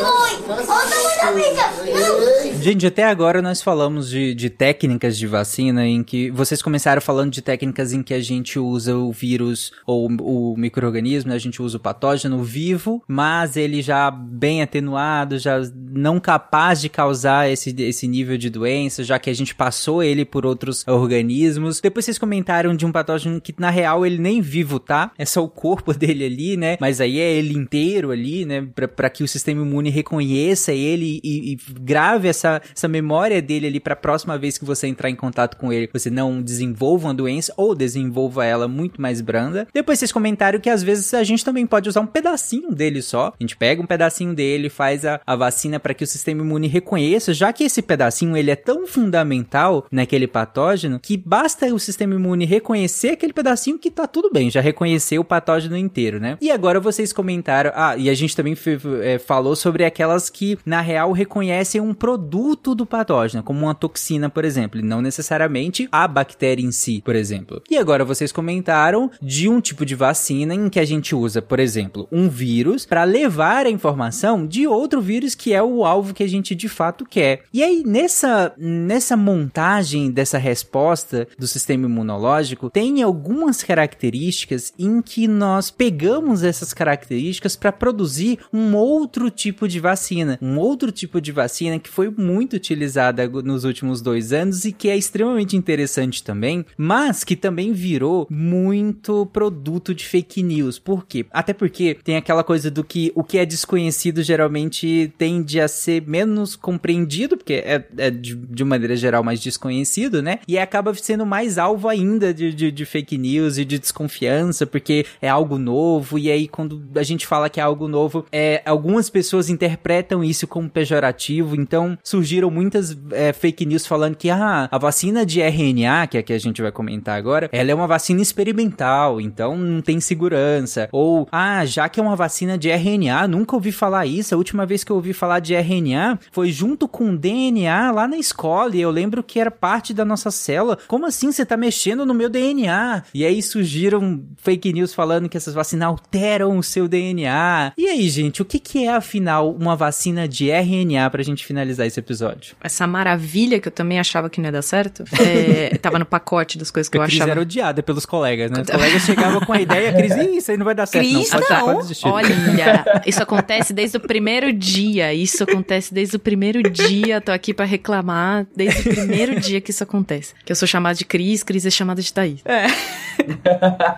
mãe. 0.00 0.34
Outra 0.48 0.96
muita 1.02 1.32
bicha. 1.32 2.00
Não. 2.00 2.36
Gente, 2.66 2.84
até 2.84 3.04
agora 3.04 3.40
nós 3.40 3.62
falamos 3.62 4.10
de, 4.10 4.34
de 4.34 4.50
técnicas 4.50 5.16
de 5.16 5.24
vacina 5.24 5.86
em 5.86 6.02
que 6.02 6.32
vocês 6.32 6.60
começaram 6.60 7.00
falando 7.00 7.30
de 7.30 7.40
técnicas 7.40 7.92
em 7.92 8.02
que 8.02 8.12
a 8.12 8.18
gente 8.20 8.58
usa 8.58 8.96
o 8.96 9.12
vírus 9.12 9.70
ou 9.86 10.08
o 10.08 10.56
microorganismo, 10.56 11.30
né? 11.30 11.36
a 11.36 11.38
gente 11.38 11.62
usa 11.62 11.76
o 11.76 11.80
patógeno 11.80 12.42
vivo, 12.42 13.04
mas 13.06 13.56
ele 13.56 13.82
já 13.82 14.10
bem 14.10 14.62
atenuado, 14.62 15.38
já 15.38 15.60
não 15.92 16.18
capaz 16.18 16.80
de 16.80 16.88
causar 16.88 17.48
esse, 17.48 17.72
esse 17.82 18.08
nível 18.08 18.36
de 18.36 18.50
doença, 18.50 19.04
já 19.04 19.16
que 19.16 19.30
a 19.30 19.34
gente 19.34 19.54
passou 19.54 20.02
ele 20.02 20.24
por 20.24 20.44
outros 20.44 20.84
organismos. 20.88 21.80
Depois 21.80 22.04
vocês 22.04 22.18
comentaram 22.18 22.74
de 22.74 22.84
um 22.84 22.90
patógeno 22.90 23.40
que 23.40 23.54
na 23.58 23.70
real 23.70 24.04
ele 24.04 24.18
nem 24.18 24.40
vivo 24.40 24.80
tá, 24.80 25.12
é 25.16 25.24
só 25.24 25.44
o 25.44 25.48
corpo 25.48 25.92
dele 25.94 26.24
ali, 26.24 26.56
né? 26.56 26.76
Mas 26.80 27.00
aí 27.00 27.20
é 27.20 27.32
ele 27.32 27.54
inteiro 27.54 28.10
ali, 28.10 28.44
né? 28.44 28.66
Pra 28.96 29.08
que 29.08 29.22
o 29.22 29.28
sistema 29.28 29.62
imune 29.62 29.75
reconheça 29.84 30.72
ele 30.72 31.20
e, 31.22 31.52
e 31.52 31.58
grave 31.80 32.28
essa, 32.28 32.60
essa 32.74 32.88
memória 32.88 33.40
dele 33.40 33.66
ali 33.66 33.80
pra 33.80 33.96
próxima 33.96 34.38
vez 34.38 34.58
que 34.58 34.64
você 34.64 34.86
entrar 34.86 35.10
em 35.10 35.16
contato 35.16 35.56
com 35.56 35.72
ele, 35.72 35.88
você 35.92 36.10
não 36.10 36.42
desenvolva 36.42 37.08
uma 37.08 37.14
doença 37.14 37.52
ou 37.56 37.74
desenvolva 37.74 38.44
ela 38.44 38.68
muito 38.68 39.00
mais 39.00 39.20
branda. 39.20 39.66
Depois 39.72 39.98
vocês 39.98 40.12
comentaram 40.12 40.60
que 40.60 40.70
às 40.70 40.82
vezes 40.82 41.12
a 41.14 41.22
gente 41.22 41.44
também 41.44 41.66
pode 41.66 41.88
usar 41.88 42.00
um 42.00 42.06
pedacinho 42.06 42.72
dele 42.72 43.02
só. 43.02 43.28
A 43.28 43.42
gente 43.42 43.56
pega 43.56 43.82
um 43.82 43.86
pedacinho 43.86 44.34
dele, 44.34 44.68
faz 44.68 45.04
a, 45.04 45.20
a 45.26 45.36
vacina 45.36 45.80
para 45.80 45.94
que 45.94 46.04
o 46.04 46.06
sistema 46.06 46.42
imune 46.42 46.66
reconheça, 46.66 47.34
já 47.34 47.52
que 47.52 47.64
esse 47.64 47.82
pedacinho 47.82 48.36
ele 48.36 48.50
é 48.50 48.56
tão 48.56 48.86
fundamental 48.86 49.86
naquele 49.90 50.26
patógeno 50.26 51.00
que 51.00 51.16
basta 51.16 51.66
o 51.74 51.78
sistema 51.78 52.14
imune 52.14 52.44
reconhecer 52.44 53.10
aquele 53.10 53.32
pedacinho 53.32 53.78
que 53.78 53.90
tá 53.90 54.06
tudo 54.06 54.30
bem, 54.30 54.50
já 54.50 54.60
reconheceu 54.60 55.22
o 55.22 55.24
patógeno 55.24 55.76
inteiro, 55.76 56.20
né? 56.20 56.38
E 56.40 56.50
agora 56.50 56.78
vocês 56.78 57.12
comentaram, 57.12 57.72
ah, 57.74 57.96
e 57.96 58.08
a 58.08 58.14
gente 58.14 58.36
também 58.36 58.56
é, 59.02 59.18
falou 59.18 59.55
sobre 59.56 59.84
aquelas 59.84 60.30
que, 60.30 60.58
na 60.64 60.80
real, 60.80 61.12
reconhecem 61.12 61.80
um 61.80 61.94
produto 61.94 62.74
do 62.74 62.86
patógeno, 62.86 63.42
como 63.42 63.64
uma 63.64 63.74
toxina, 63.74 64.30
por 64.30 64.44
exemplo, 64.44 64.80
e 64.80 64.82
não 64.82 65.00
necessariamente 65.00 65.88
a 65.90 66.06
bactéria 66.06 66.64
em 66.64 66.72
si, 66.72 67.02
por 67.04 67.16
exemplo. 67.16 67.62
E 67.70 67.76
agora 67.76 68.04
vocês 68.04 68.32
comentaram 68.32 69.10
de 69.20 69.48
um 69.48 69.60
tipo 69.60 69.84
de 69.84 69.94
vacina 69.94 70.54
em 70.54 70.68
que 70.68 70.80
a 70.80 70.84
gente 70.84 71.14
usa, 71.14 71.40
por 71.40 71.58
exemplo, 71.58 72.06
um 72.12 72.28
vírus 72.28 72.84
para 72.86 73.04
levar 73.04 73.66
a 73.66 73.70
informação 73.70 74.46
de 74.46 74.66
outro 74.66 75.00
vírus 75.00 75.34
que 75.34 75.52
é 75.52 75.62
o 75.62 75.84
alvo 75.84 76.14
que 76.14 76.22
a 76.22 76.28
gente 76.28 76.54
de 76.54 76.68
fato 76.68 77.04
quer. 77.04 77.42
E 77.52 77.62
aí, 77.62 77.82
nessa, 77.86 78.52
nessa 78.56 79.16
montagem 79.16 80.10
dessa 80.10 80.38
resposta 80.38 81.26
do 81.38 81.46
sistema 81.46 81.86
imunológico, 81.86 82.70
tem 82.70 83.02
algumas 83.02 83.62
características 83.62 84.72
em 84.78 85.00
que 85.00 85.26
nós 85.26 85.70
pegamos 85.70 86.42
essas 86.42 86.72
características 86.72 87.56
para 87.56 87.72
produzir 87.72 88.38
um 88.52 88.74
outro 88.74 89.30
tipo 89.30 89.45
de 89.68 89.80
vacina. 89.80 90.38
Um 90.40 90.58
outro 90.58 90.90
tipo 90.90 91.20
de 91.20 91.32
vacina 91.32 91.78
que 91.78 91.88
foi 91.88 92.10
muito 92.10 92.54
utilizada 92.54 93.28
nos 93.28 93.64
últimos 93.64 94.00
dois 94.00 94.32
anos 94.32 94.64
e 94.64 94.72
que 94.72 94.88
é 94.88 94.96
extremamente 94.96 95.56
interessante 95.56 96.22
também, 96.22 96.64
mas 96.76 97.24
que 97.24 97.36
também 97.36 97.72
virou 97.72 98.26
muito 98.30 99.26
produto 99.26 99.94
de 99.94 100.06
fake 100.06 100.42
news. 100.42 100.78
Por 100.78 101.06
quê? 101.06 101.26
Até 101.30 101.52
porque 101.52 101.98
tem 102.02 102.16
aquela 102.16 102.42
coisa 102.42 102.70
do 102.70 102.82
que 102.82 103.12
o 103.14 103.22
que 103.22 103.38
é 103.38 103.44
desconhecido 103.44 104.22
geralmente 104.22 105.12
tende 105.18 105.60
a 105.60 105.68
ser 105.68 106.02
menos 106.06 106.56
compreendido, 106.56 107.36
porque 107.36 107.54
é, 107.54 107.84
é 107.98 108.10
de, 108.10 108.34
de 108.34 108.64
maneira 108.64 108.96
geral 108.96 109.22
mais 109.22 109.40
desconhecido, 109.40 110.22
né? 110.22 110.38
E 110.48 110.58
acaba 110.58 110.94
sendo 110.94 111.26
mais 111.26 111.58
alvo 111.58 111.88
ainda 111.88 112.32
de, 112.32 112.52
de, 112.52 112.70
de 112.70 112.84
fake 112.84 113.18
news 113.18 113.58
e 113.58 113.64
de 113.64 113.78
desconfiança, 113.78 114.66
porque 114.66 115.04
é 115.20 115.28
algo 115.28 115.58
novo, 115.58 116.18
e 116.18 116.30
aí 116.30 116.48
quando 116.48 116.82
a 116.94 117.02
gente 117.02 117.26
fala 117.26 117.50
que 117.50 117.60
é 117.60 117.62
algo 117.62 117.86
novo, 117.88 118.24
é, 118.32 118.62
algumas 118.64 119.10
pessoas 119.10 119.35
interpretam 119.48 120.22
isso 120.22 120.46
como 120.46 120.68
pejorativo, 120.68 121.54
então 121.54 121.98
surgiram 122.02 122.50
muitas 122.50 122.96
é, 123.12 123.32
fake 123.32 123.66
news 123.66 123.86
falando 123.86 124.16
que 124.16 124.30
ah, 124.30 124.68
a 124.70 124.78
vacina 124.78 125.24
de 125.24 125.40
RNA, 125.40 126.06
que 126.06 126.16
é 126.16 126.20
a 126.20 126.22
que 126.22 126.32
a 126.32 126.38
gente 126.38 126.60
vai 126.60 126.72
comentar 126.72 127.16
agora, 127.16 127.48
ela 127.52 127.70
é 127.70 127.74
uma 127.74 127.86
vacina 127.86 128.20
experimental, 128.20 129.20
então 129.20 129.56
não 129.56 129.80
tem 129.80 130.00
segurança. 130.00 130.88
Ou, 130.92 131.28
ah, 131.30 131.64
já 131.64 131.88
que 131.88 132.00
é 132.00 132.02
uma 132.02 132.16
vacina 132.16 132.58
de 132.58 132.68
RNA, 132.68 133.28
nunca 133.28 133.54
ouvi 133.54 133.72
falar 133.72 134.06
isso, 134.06 134.34
a 134.34 134.38
última 134.38 134.66
vez 134.66 134.82
que 134.82 134.90
eu 134.90 134.96
ouvi 134.96 135.12
falar 135.12 135.40
de 135.40 135.54
RNA 135.54 136.18
foi 136.32 136.50
junto 136.50 136.88
com 136.88 137.14
DNA 137.14 137.90
lá 137.90 138.08
na 138.08 138.16
escola, 138.16 138.74
e 138.74 138.80
eu 138.80 138.90
lembro 138.90 139.22
que 139.22 139.38
era 139.38 139.50
parte 139.50 139.94
da 139.94 140.04
nossa 140.04 140.30
célula. 140.30 140.78
Como 140.86 141.06
assim 141.06 141.30
você 141.30 141.44
tá 141.44 141.56
mexendo 141.56 142.04
no 142.04 142.14
meu 142.14 142.28
DNA? 142.28 143.04
E 143.14 143.24
aí 143.24 143.42
surgiram 143.42 144.22
fake 144.36 144.72
news 144.72 144.94
falando 144.94 145.28
que 145.28 145.36
essas 145.36 145.54
vacinas 145.54 145.88
alteram 145.88 146.58
o 146.58 146.62
seu 146.62 146.88
DNA. 146.88 147.72
E 147.76 147.86
aí, 147.86 148.08
gente, 148.08 148.42
o 148.42 148.44
que, 148.44 148.58
que 148.58 148.84
é 148.84 148.94
afinal 148.94 149.25
uma 149.40 149.76
vacina 149.76 150.26
de 150.28 150.50
RNA 150.50 151.08
pra 151.10 151.22
gente 151.22 151.44
finalizar 151.44 151.86
esse 151.86 151.98
episódio? 152.00 152.54
Essa 152.62 152.86
maravilha 152.86 153.60
que 153.60 153.68
eu 153.68 153.72
também 153.72 153.98
achava 153.98 154.28
que 154.30 154.40
não 154.40 154.46
ia 154.46 154.52
dar 154.52 154.62
certo, 154.62 155.04
é, 155.20 155.76
tava 155.78 155.98
no 155.98 156.04
pacote 156.06 156.58
das 156.58 156.70
coisas 156.70 156.88
que 156.88 156.96
a 156.96 157.00
eu 157.00 157.04
Cris 157.04 157.16
achava. 157.16 157.30
era 157.32 157.40
odiada 157.40 157.82
pelos 157.82 158.06
colegas, 158.06 158.50
né? 158.50 158.62
Os 158.62 158.68
colegas 158.70 159.02
chegavam 159.02 159.40
com 159.40 159.52
a 159.52 159.60
ideia, 159.60 159.90
a 159.90 159.92
Cris, 159.92 160.14
isso 160.36 160.50
aí 160.50 160.56
não 160.56 160.64
vai 160.64 160.74
dar 160.74 160.86
certo. 160.86 161.04
Cris, 161.06 161.30
não, 161.30 161.40
pode, 161.40 161.50
não. 161.52 161.64
pode 161.66 161.78
desistir. 161.82 162.08
Olha, 162.08 162.84
isso 163.06 163.22
acontece 163.22 163.72
desde 163.72 163.96
o 163.96 164.00
primeiro 164.00 164.52
dia. 164.52 165.12
Isso 165.14 165.42
acontece 165.44 165.92
desde 165.92 166.16
o 166.16 166.18
primeiro 166.18 166.62
dia. 166.62 167.20
Tô 167.20 167.32
aqui 167.32 167.52
pra 167.54 167.64
reclamar 167.64 168.46
desde 168.54 168.88
o 168.88 168.94
primeiro 168.94 169.38
dia 169.40 169.60
que 169.60 169.70
isso 169.70 169.82
acontece. 169.82 170.34
Que 170.44 170.52
eu 170.52 170.56
sou 170.56 170.66
chamada 170.68 170.94
de 170.96 171.04
Cris, 171.04 171.42
Cris 171.42 171.66
é 171.66 171.70
chamada 171.70 172.00
de 172.02 172.12
Thaís. 172.12 172.40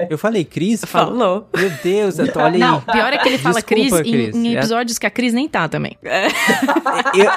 Eu 0.08 0.16
falei, 0.18 0.44
Cris? 0.44 0.84
Falou. 0.84 1.48
Meu 1.56 1.70
Deus, 1.82 2.18
eu 2.18 2.32
tô, 2.32 2.40
olha 2.40 2.54
aí. 2.54 2.58
Não, 2.58 2.80
pior 2.80 3.12
é 3.12 3.18
que 3.18 3.28
ele 3.28 3.38
fala 3.38 3.56
Desculpa, 3.56 3.74
Cris, 3.74 3.92
em- 4.06 4.10
Cris. 4.12 4.36
Em, 4.36 4.54
É. 4.56 4.58
episódios 4.58 4.98
que 4.98 5.06
a 5.06 5.10
Cris 5.18 5.32
nem 5.32 5.48
tá 5.48 5.68
também. 5.68 5.98
Eu, 7.12 7.28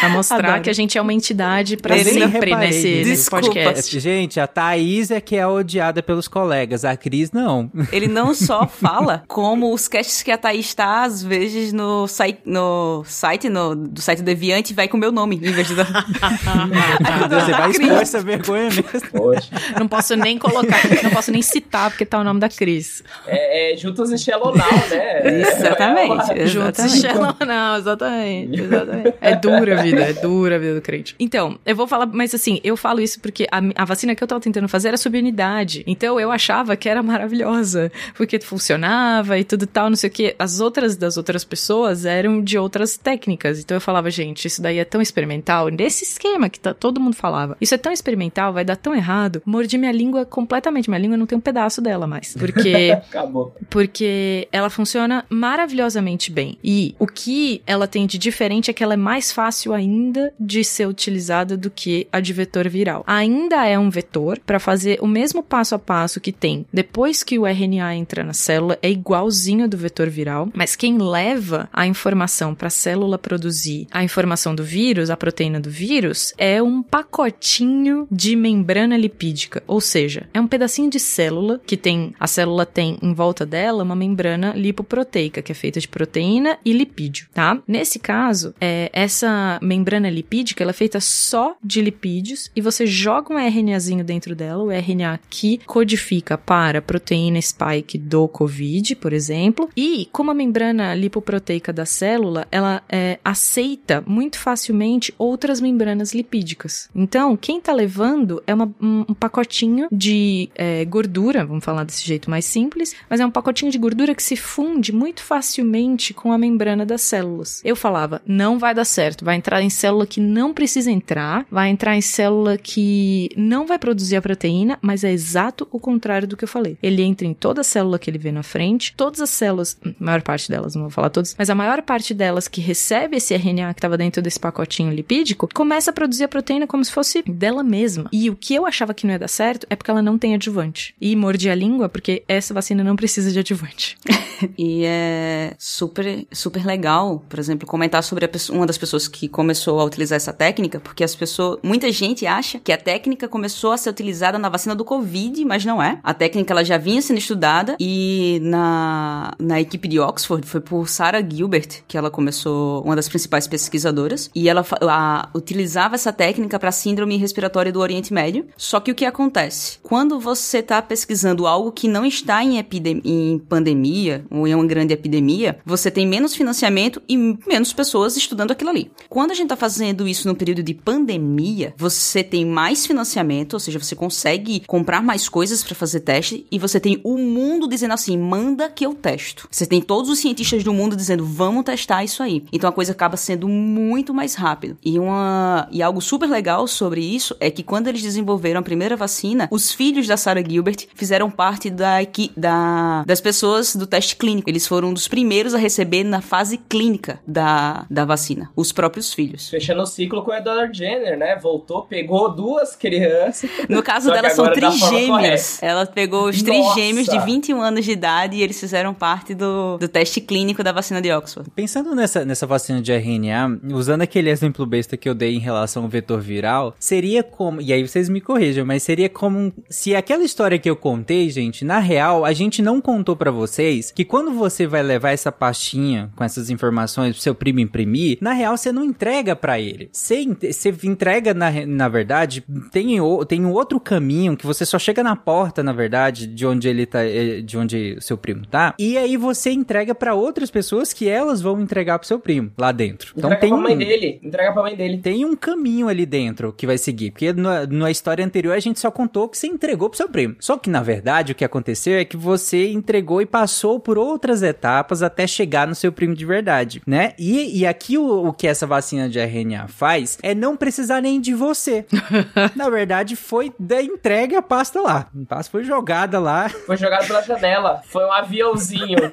Pra 0.00 0.08
mostrar 0.08 0.38
Adoro. 0.38 0.62
que 0.62 0.70
a 0.70 0.72
gente 0.72 0.98
é 0.98 1.00
uma 1.00 1.12
entidade 1.12 1.76
pra 1.76 1.96
sempre 1.96 2.54
nesse, 2.56 3.04
nesse 3.04 3.30
podcast. 3.30 4.00
gente, 4.00 4.40
a 4.40 4.46
Thaís 4.46 5.10
é 5.10 5.20
que 5.20 5.36
é 5.36 5.46
odiada 5.46 6.02
pelos 6.02 6.26
colegas, 6.26 6.84
a 6.84 6.96
Cris 6.96 7.30
não. 7.30 7.70
Ele 7.92 8.08
não 8.08 8.34
só 8.34 8.66
fala, 8.66 9.22
como 9.28 9.72
os 9.72 9.86
casts 9.86 10.22
que 10.22 10.30
a 10.30 10.36
Thaís 10.36 10.66
está, 10.66 11.04
às 11.04 11.22
vezes, 11.22 11.72
no, 11.72 12.08
site, 12.08 12.40
no 12.44 13.04
site 13.06 13.48
no, 13.48 13.74
do 13.76 14.00
site 14.00 14.22
Deviante, 14.22 14.74
vai 14.74 14.88
com 14.88 14.96
o 14.96 15.00
meu 15.00 15.12
nome, 15.12 15.36
em 15.36 15.52
vez 15.52 15.68
de... 15.68 15.74
você 15.74 17.52
vai 17.52 17.70
expor 17.70 18.02
essa 18.02 18.20
vergonha 18.22 18.64
mesmo. 18.64 19.10
Poxa. 19.12 19.50
Não 19.78 19.86
posso 19.86 20.16
nem 20.16 20.36
colocar, 20.36 20.80
não 21.02 21.10
posso 21.10 21.30
nem 21.30 21.42
citar 21.42 21.90
porque 21.90 22.04
tá 22.04 22.18
o 22.18 22.24
nome 22.24 22.40
da 22.40 22.48
Cris. 22.48 23.04
É, 23.26 23.72
é 23.72 23.76
Juntos 23.76 24.10
e 24.10 24.18
Shalonal, 24.18 24.68
né? 24.90 25.40
Exatamente. 25.40 26.45
Juntos. 26.46 26.92
Shalom, 27.00 27.34
não, 27.46 27.76
exatamente, 27.76 28.60
exatamente. 28.62 29.14
É 29.20 29.36
dura 29.36 29.78
a 29.78 29.82
vida, 29.82 30.00
é 30.00 30.12
dura 30.12 30.56
a 30.56 30.58
vida 30.58 30.74
do 30.74 30.82
crente. 30.82 31.14
Então, 31.18 31.58
eu 31.64 31.76
vou 31.76 31.86
falar, 31.86 32.06
mas 32.06 32.34
assim, 32.34 32.60
eu 32.62 32.76
falo 32.76 33.00
isso 33.00 33.20
porque 33.20 33.46
a, 33.50 33.60
a 33.82 33.84
vacina 33.84 34.14
que 34.14 34.22
eu 34.22 34.28
tava 34.28 34.40
tentando 34.40 34.68
fazer 34.68 34.88
era 34.88 34.96
sobre 34.96 35.18
unidade. 35.18 35.82
Então 35.86 36.18
eu 36.18 36.30
achava 36.30 36.76
que 36.76 36.88
era 36.88 37.02
maravilhosa, 37.02 37.90
porque 38.14 38.38
funcionava 38.40 39.38
e 39.38 39.44
tudo 39.44 39.66
tal, 39.66 39.88
não 39.88 39.96
sei 39.96 40.10
o 40.10 40.12
que. 40.12 40.34
As 40.38 40.60
outras 40.60 40.96
das 40.96 41.16
outras 41.16 41.44
pessoas 41.44 42.04
eram 42.04 42.42
de 42.42 42.58
outras 42.58 42.96
técnicas. 42.96 43.60
Então 43.60 43.76
eu 43.76 43.80
falava, 43.80 44.10
gente, 44.10 44.46
isso 44.46 44.62
daí 44.62 44.78
é 44.78 44.84
tão 44.84 45.00
experimental, 45.00 45.68
nesse 45.68 46.04
esquema 46.04 46.48
que 46.48 46.60
tá, 46.60 46.72
todo 46.72 47.00
mundo 47.00 47.14
falava. 47.14 47.56
Isso 47.60 47.74
é 47.74 47.78
tão 47.78 47.92
experimental, 47.92 48.52
vai 48.52 48.64
dar 48.64 48.76
tão 48.76 48.94
errado. 48.94 49.42
Mordi 49.44 49.78
minha 49.78 49.92
língua 49.92 50.24
completamente, 50.24 50.88
minha 50.88 51.00
língua 51.00 51.16
não 51.16 51.26
tem 51.26 51.36
um 51.36 51.40
pedaço 51.40 51.80
dela 51.80 52.06
mais. 52.06 52.34
Porque 52.38 52.96
Acabou. 53.08 53.54
porque 53.68 54.48
ela 54.52 54.70
funciona 54.70 55.24
maravilhosamente 55.28 56.30
bem. 56.36 56.58
E 56.62 56.94
o 56.98 57.06
que 57.06 57.62
ela 57.66 57.88
tem 57.88 58.06
de 58.06 58.18
diferente 58.18 58.70
é 58.70 58.74
que 58.74 58.84
ela 58.84 58.92
é 58.92 58.96
mais 58.98 59.32
fácil 59.32 59.72
ainda 59.72 60.30
de 60.38 60.62
ser 60.62 60.86
utilizada 60.86 61.56
do 61.56 61.70
que 61.70 62.06
a 62.12 62.20
de 62.20 62.34
vetor 62.34 62.68
viral. 62.68 63.02
Ainda 63.06 63.66
é 63.66 63.78
um 63.78 63.88
vetor 63.88 64.38
para 64.44 64.60
fazer 64.60 64.98
o 65.00 65.06
mesmo 65.06 65.42
passo 65.42 65.74
a 65.74 65.78
passo 65.78 66.20
que 66.20 66.30
tem 66.30 66.66
depois 66.70 67.22
que 67.22 67.38
o 67.38 67.46
RNA 67.46 67.94
entra 67.94 68.22
na 68.22 68.34
célula, 68.34 68.78
é 68.82 68.90
igualzinho 68.90 69.66
do 69.66 69.78
vetor 69.78 70.10
viral, 70.10 70.50
mas 70.54 70.76
quem 70.76 70.98
leva 70.98 71.70
a 71.72 71.86
informação 71.86 72.54
para 72.54 72.66
a 72.66 72.70
célula 72.70 73.16
produzir 73.16 73.86
a 73.90 74.04
informação 74.04 74.54
do 74.54 74.62
vírus, 74.62 75.08
a 75.08 75.16
proteína 75.16 75.58
do 75.58 75.70
vírus, 75.70 76.34
é 76.36 76.62
um 76.62 76.82
pacotinho 76.82 78.06
de 78.10 78.36
membrana 78.36 78.96
lipídica, 78.98 79.62
ou 79.66 79.80
seja, 79.80 80.28
é 80.34 80.40
um 80.40 80.46
pedacinho 80.46 80.90
de 80.90 81.00
célula 81.00 81.60
que 81.66 81.78
tem 81.78 82.14
a 82.20 82.26
célula 82.26 82.66
tem 82.66 82.98
em 83.00 83.14
volta 83.14 83.46
dela 83.46 83.82
uma 83.82 83.96
membrana 83.96 84.52
lipoproteica 84.54 85.40
que 85.40 85.52
é 85.52 85.54
feita 85.54 85.80
de 85.80 85.88
proteína 85.88 86.25
e 86.64 86.72
lipídio, 86.72 87.28
tá? 87.32 87.58
Nesse 87.66 87.98
caso, 87.98 88.54
é, 88.60 88.90
essa 88.92 89.58
membrana 89.62 90.10
lipídica 90.10 90.62
ela 90.62 90.70
é 90.70 90.74
feita 90.74 91.00
só 91.00 91.56
de 91.62 91.80
lipídios 91.80 92.50
e 92.56 92.60
você 92.60 92.86
joga 92.86 93.32
um 93.32 93.38
RNAzinho 93.38 94.04
dentro 94.04 94.34
dela, 94.34 94.62
o 94.64 94.70
RNA 94.70 95.20
que 95.30 95.58
codifica 95.66 96.36
para 96.38 96.82
proteína 96.82 97.40
spike 97.40 97.98
do 97.98 98.26
COVID, 98.28 98.96
por 98.96 99.12
exemplo, 99.12 99.68
e 99.76 100.08
como 100.12 100.30
a 100.30 100.34
membrana 100.34 100.94
lipoproteica 100.94 101.72
da 101.72 101.84
célula, 101.86 102.46
ela 102.50 102.82
é, 102.88 103.18
aceita 103.24 104.02
muito 104.06 104.38
facilmente 104.38 105.14
outras 105.18 105.60
membranas 105.60 106.12
lipídicas. 106.14 106.88
Então, 106.94 107.36
quem 107.36 107.60
tá 107.60 107.72
levando 107.72 108.42
é 108.46 108.54
uma- 108.54 108.72
um, 108.80 109.04
um 109.08 109.14
pacotinho 109.14 109.88
de 109.92 110.48
é, 110.54 110.84
gordura, 110.84 111.44
vamos 111.44 111.64
falar 111.64 111.84
desse 111.84 112.04
jeito 112.04 112.30
mais 112.30 112.44
simples, 112.44 112.94
mas 113.08 113.20
é 113.20 113.26
um 113.26 113.30
pacotinho 113.30 113.70
de 113.70 113.78
gordura 113.78 114.14
que 114.14 114.22
se 114.22 114.36
funde 114.36 114.92
muito 114.92 115.22
facilmente 115.22 116.05
com 116.12 116.32
a 116.32 116.38
membrana 116.38 116.84
das 116.84 117.02
células. 117.02 117.60
Eu 117.64 117.76
falava, 117.76 118.22
não 118.26 118.58
vai 118.58 118.74
dar 118.74 118.84
certo, 118.84 119.24
vai 119.24 119.36
entrar 119.36 119.62
em 119.62 119.70
célula 119.70 120.06
que 120.06 120.20
não 120.20 120.52
precisa 120.52 120.90
entrar, 120.90 121.46
vai 121.50 121.68
entrar 121.68 121.96
em 121.96 122.00
célula 122.00 122.58
que 122.58 123.30
não 123.36 123.66
vai 123.66 123.78
produzir 123.78 124.16
a 124.16 124.22
proteína, 124.22 124.78
mas 124.80 125.04
é 125.04 125.12
exato 125.12 125.66
o 125.70 125.78
contrário 125.78 126.28
do 126.28 126.36
que 126.36 126.44
eu 126.44 126.48
falei. 126.48 126.76
Ele 126.82 127.02
entra 127.02 127.26
em 127.26 127.34
toda 127.34 127.62
célula 127.62 127.98
que 127.98 128.10
ele 128.10 128.18
vê 128.18 128.32
na 128.32 128.42
frente, 128.42 128.94
todas 128.96 129.20
as 129.20 129.30
células, 129.30 129.78
a 129.84 130.04
maior 130.04 130.22
parte 130.22 130.50
delas, 130.50 130.74
não 130.74 130.82
vou 130.82 130.90
falar 130.90 131.10
todas, 131.10 131.34
mas 131.38 131.50
a 131.50 131.54
maior 131.54 131.82
parte 131.82 132.14
delas 132.14 132.48
que 132.48 132.60
recebe 132.60 133.16
esse 133.16 133.34
RNA 133.34 133.74
que 133.74 133.78
estava 133.78 133.96
dentro 133.96 134.22
desse 134.22 134.40
pacotinho 134.40 134.92
lipídico, 134.92 135.48
começa 135.52 135.90
a 135.90 135.94
produzir 135.94 136.24
a 136.24 136.28
proteína 136.28 136.66
como 136.66 136.84
se 136.84 136.92
fosse 136.92 137.22
dela 137.22 137.62
mesma. 137.62 138.08
E 138.12 138.30
o 138.30 138.36
que 138.36 138.54
eu 138.54 138.66
achava 138.66 138.94
que 138.94 139.06
não 139.06 139.12
ia 139.12 139.18
dar 139.18 139.28
certo 139.28 139.66
é 139.68 139.76
porque 139.76 139.90
ela 139.90 140.02
não 140.02 140.18
tem 140.18 140.34
adjuvante. 140.34 140.94
E 141.00 141.14
mordi 141.16 141.50
a 141.50 141.54
língua 141.54 141.88
porque 141.88 142.22
essa 142.28 142.54
vacina 142.54 142.82
não 142.82 142.96
precisa 142.96 143.30
de 143.30 143.38
adjuvante. 143.38 143.96
E 144.58 144.84
é 144.84 145.54
super, 145.58 145.95
super 146.32 146.64
legal, 146.64 147.22
por 147.28 147.38
exemplo, 147.38 147.66
comentar 147.66 148.02
sobre 148.02 148.24
a 148.24 148.30
uma 148.52 148.66
das 148.66 148.78
pessoas 148.78 149.08
que 149.08 149.28
começou 149.28 149.80
a 149.80 149.84
utilizar 149.84 150.16
essa 150.16 150.32
técnica, 150.32 150.80
porque 150.80 151.04
as 151.04 151.14
pessoas, 151.14 151.58
muita 151.62 151.90
gente 151.92 152.26
acha 152.26 152.58
que 152.58 152.72
a 152.72 152.78
técnica 152.78 153.28
começou 153.28 153.72
a 153.72 153.76
ser 153.76 153.90
utilizada 153.90 154.38
na 154.38 154.48
vacina 154.48 154.74
do 154.74 154.84
Covid, 154.84 155.44
mas 155.44 155.64
não 155.64 155.82
é. 155.82 155.98
A 156.02 156.14
técnica 156.14 156.52
ela 156.52 156.64
já 156.64 156.78
vinha 156.78 157.00
sendo 157.02 157.18
estudada 157.18 157.76
e 157.80 158.38
na, 158.42 159.32
na 159.38 159.60
equipe 159.60 159.88
de 159.88 159.98
Oxford 159.98 160.46
foi 160.46 160.60
por 160.60 160.88
Sarah 160.88 161.22
Gilbert 161.26 161.82
que 161.86 161.96
ela 161.96 162.10
começou, 162.10 162.82
uma 162.82 162.96
das 162.96 163.08
principais 163.08 163.46
pesquisadoras, 163.46 164.30
e 164.34 164.48
ela 164.48 164.64
a, 164.82 165.28
utilizava 165.34 165.94
essa 165.94 166.12
técnica 166.12 166.58
para 166.58 166.72
síndrome 166.72 167.16
respiratória 167.16 167.72
do 167.72 167.80
Oriente 167.80 168.12
Médio. 168.12 168.46
Só 168.56 168.80
que 168.80 168.90
o 168.90 168.94
que 168.94 169.04
acontece? 169.04 169.78
Quando 169.82 170.18
você 170.18 170.58
está 170.58 170.80
pesquisando 170.82 171.46
algo 171.46 171.72
que 171.72 171.88
não 171.88 172.04
está 172.04 172.42
em, 172.42 172.58
em 173.04 173.38
pandemia 173.38 174.24
ou 174.30 174.46
em 174.46 174.54
uma 174.54 174.66
grande 174.66 174.92
epidemia, 174.92 175.58
você 175.64 175.85
tem 175.90 176.06
menos 176.06 176.34
financiamento 176.34 177.02
e 177.08 177.16
menos 177.16 177.72
pessoas 177.72 178.16
estudando 178.16 178.50
aquilo 178.50 178.70
ali. 178.70 178.90
Quando 179.08 179.30
a 179.30 179.34
gente 179.34 179.46
está 179.46 179.56
fazendo 179.56 180.06
isso 180.06 180.28
no 180.28 180.34
período 180.34 180.62
de 180.62 180.74
pandemia, 180.74 181.74
você 181.76 182.22
tem 182.22 182.44
mais 182.44 182.86
financiamento, 182.86 183.54
ou 183.54 183.60
seja, 183.60 183.78
você 183.78 183.94
consegue 183.94 184.62
comprar 184.66 185.02
mais 185.02 185.28
coisas 185.28 185.62
para 185.62 185.74
fazer 185.74 186.00
teste 186.00 186.46
e 186.50 186.58
você 186.58 186.78
tem 186.78 187.00
o 187.04 187.16
mundo 187.18 187.68
dizendo 187.68 187.94
assim: 187.94 188.16
manda 188.16 188.68
que 188.68 188.84
eu 188.84 188.94
testo. 188.94 189.48
Você 189.50 189.66
tem 189.66 189.80
todos 189.80 190.10
os 190.10 190.18
cientistas 190.18 190.62
do 190.64 190.72
mundo 190.72 190.96
dizendo: 190.96 191.24
vamos 191.24 191.64
testar 191.64 192.04
isso 192.04 192.22
aí. 192.22 192.44
Então 192.52 192.68
a 192.68 192.72
coisa 192.72 192.92
acaba 192.92 193.16
sendo 193.16 193.48
muito 193.48 194.12
mais 194.12 194.34
rápido. 194.34 194.76
E 194.84 194.98
uma 194.98 195.68
e 195.70 195.82
algo 195.82 196.00
super 196.00 196.28
legal 196.28 196.66
sobre 196.66 197.00
isso 197.00 197.36
é 197.40 197.50
que 197.50 197.62
quando 197.62 197.88
eles 197.88 198.02
desenvolveram 198.02 198.60
a 198.60 198.62
primeira 198.62 198.96
vacina, 198.96 199.48
os 199.50 199.72
filhos 199.72 200.06
da 200.06 200.16
Sarah 200.16 200.42
Gilbert 200.46 200.86
fizeram 200.94 201.30
parte 201.30 201.70
da, 201.70 201.98
da 202.36 203.04
das 203.06 203.20
pessoas 203.20 203.74
do 203.74 203.86
teste 203.86 204.16
clínico. 204.16 204.48
Eles 204.50 204.66
foram 204.66 204.88
um 204.88 204.94
dos 204.94 205.08
primeiros 205.08 205.54
a 205.54 205.58
receber 205.58 205.75
na 206.04 206.20
fase 206.20 206.58
clínica 206.58 207.20
da, 207.26 207.86
da 207.90 208.04
vacina, 208.04 208.50
os 208.54 208.72
próprios 208.72 209.12
filhos. 209.12 209.48
Fechando 209.48 209.82
o 209.82 209.86
ciclo 209.86 210.22
com 210.22 210.32
a 210.32 210.40
Dona 210.40 210.72
Jenner, 210.72 211.18
né? 211.18 211.36
Voltou, 211.36 211.82
pegou 211.82 212.34
duas 212.34 212.74
crianças. 212.76 213.50
No 213.68 213.82
caso 213.82 214.10
dela 214.10 214.30
são 214.30 214.50
trigêmeos. 214.52 215.62
Ela 215.62 215.86
pegou 215.86 216.28
os 216.28 216.42
trigêmeos 216.42 217.06
de 217.06 217.18
21 217.18 217.60
anos 217.60 217.84
de 217.84 217.92
idade 217.92 218.36
e 218.36 218.42
eles 218.42 218.58
fizeram 218.58 218.94
parte 218.94 219.34
do, 219.34 219.78
do 219.78 219.88
teste 219.88 220.20
clínico 220.20 220.62
da 220.62 220.72
vacina 220.72 221.00
de 221.00 221.10
Oxford. 221.12 221.50
Pensando 221.54 221.94
nessa, 221.94 222.24
nessa 222.24 222.46
vacina 222.46 222.80
de 222.80 222.92
RNA, 222.92 223.60
usando 223.72 224.02
aquele 224.02 224.30
exemplo 224.30 224.64
besta 224.66 224.96
que 224.96 225.08
eu 225.08 225.14
dei 225.14 225.34
em 225.34 225.40
relação 225.40 225.82
ao 225.82 225.88
vetor 225.88 226.20
viral, 226.20 226.74
seria 226.78 227.22
como. 227.22 227.60
E 227.60 227.72
aí 227.72 227.86
vocês 227.86 228.08
me 228.08 228.20
corrijam, 228.20 228.64
mas 228.64 228.82
seria 228.82 229.08
como 229.08 229.52
se 229.68 229.94
aquela 229.94 230.24
história 230.24 230.58
que 230.58 230.68
eu 230.68 230.76
contei, 230.76 231.28
gente, 231.30 231.64
na 231.64 231.78
real, 231.78 232.24
a 232.24 232.32
gente 232.32 232.62
não 232.62 232.80
contou 232.80 233.16
para 233.16 233.30
vocês 233.30 233.90
que 233.90 234.04
quando 234.04 234.32
você 234.32 234.66
vai 234.66 234.82
levar 234.82 235.10
essa 235.10 235.32
pastinha 235.66 236.10
com 236.14 236.22
essas 236.22 236.50
informações 236.50 237.14
pro 237.14 237.22
seu 237.22 237.34
primo 237.34 237.60
imprimir, 237.60 238.18
na 238.20 238.32
real 238.32 238.56
você 238.56 238.70
não 238.70 238.84
entrega 238.84 239.34
para 239.34 239.58
ele. 239.58 239.88
Você, 239.92 240.24
você 240.24 240.74
entrega, 240.84 241.34
na, 241.34 241.50
na 241.66 241.88
verdade, 241.88 242.44
tem, 242.70 242.98
tem 243.26 243.44
um 243.44 243.50
outro 243.50 243.80
caminho 243.80 244.36
que 244.36 244.46
você 244.46 244.64
só 244.64 244.78
chega 244.78 245.02
na 245.02 245.16
porta, 245.16 245.62
na 245.62 245.72
verdade, 245.72 246.26
de 246.26 246.46
onde 246.46 246.68
ele 246.68 246.86
tá, 246.86 247.04
eh, 247.04 247.40
de 247.40 247.58
onde 247.58 247.96
o 247.98 248.02
seu 248.02 248.16
primo 248.16 248.46
tá, 248.46 248.74
e 248.78 248.96
aí 248.96 249.16
você 249.16 249.50
entrega 249.50 249.94
para 249.94 250.14
outras 250.14 250.50
pessoas 250.50 250.92
que 250.92 251.08
elas 251.08 251.40
vão 251.40 251.60
entregar 251.60 251.98
pro 251.98 252.06
seu 252.06 252.18
primo 252.18 252.50
lá 252.56 252.70
dentro. 252.70 253.12
Então 253.16 253.30
entrega 253.30 253.40
tem 253.40 253.50
pra 253.50 253.60
mãe 253.60 253.76
dele, 253.76 254.20
entrega 254.22 254.52
pra 254.52 254.62
mãe 254.62 254.76
dele. 254.76 254.98
Tem 254.98 255.24
um 255.24 255.34
caminho 255.34 255.88
ali 255.88 256.06
dentro 256.06 256.52
que 256.52 256.66
vai 256.66 256.78
seguir, 256.78 257.10
porque 257.10 257.32
na, 257.32 257.66
na 257.66 257.90
história 257.90 258.24
anterior 258.24 258.54
a 258.54 258.60
gente 258.60 258.78
só 258.78 258.90
contou 258.90 259.28
que 259.28 259.36
você 259.36 259.46
entregou 259.46 259.88
pro 259.88 259.96
seu 259.96 260.08
primo. 260.08 260.36
Só 260.38 260.56
que 260.56 260.70
na 260.70 260.82
verdade 260.82 261.32
o 261.32 261.34
que 261.34 261.44
aconteceu 261.44 261.98
é 261.98 262.04
que 262.04 262.16
você 262.16 262.70
entregou 262.70 263.20
e 263.20 263.26
passou 263.26 263.80
por 263.80 263.98
outras 263.98 264.42
etapas 264.42 265.02
até 265.02 265.26
chegar 265.26 265.55
no 265.64 265.74
seu 265.74 265.92
primo 265.92 266.14
de 266.14 266.26
verdade, 266.26 266.82
né? 266.84 267.12
E, 267.16 267.60
e 267.60 267.66
aqui 267.66 267.96
o, 267.96 268.26
o 268.26 268.32
que 268.32 268.48
essa 268.48 268.66
vacina 268.66 269.08
de 269.08 269.20
RNA 269.20 269.68
faz 269.68 270.18
é 270.22 270.34
não 270.34 270.56
precisar 270.56 271.00
nem 271.00 271.20
de 271.20 271.32
você. 271.32 271.86
na 272.56 272.68
verdade 272.68 273.14
foi 273.14 273.52
da 273.58 273.80
entrega 273.80 274.38
a 274.38 274.42
pasta 274.42 274.80
lá. 274.80 275.06
A 275.14 275.26
pasta 275.26 275.50
foi 275.50 275.62
jogada 275.62 276.18
lá. 276.18 276.48
Foi 276.48 276.76
jogada 276.76 277.06
pela 277.06 277.22
janela. 277.22 277.82
Foi 277.86 278.04
um 278.04 278.12
aviãozinho. 278.12 279.12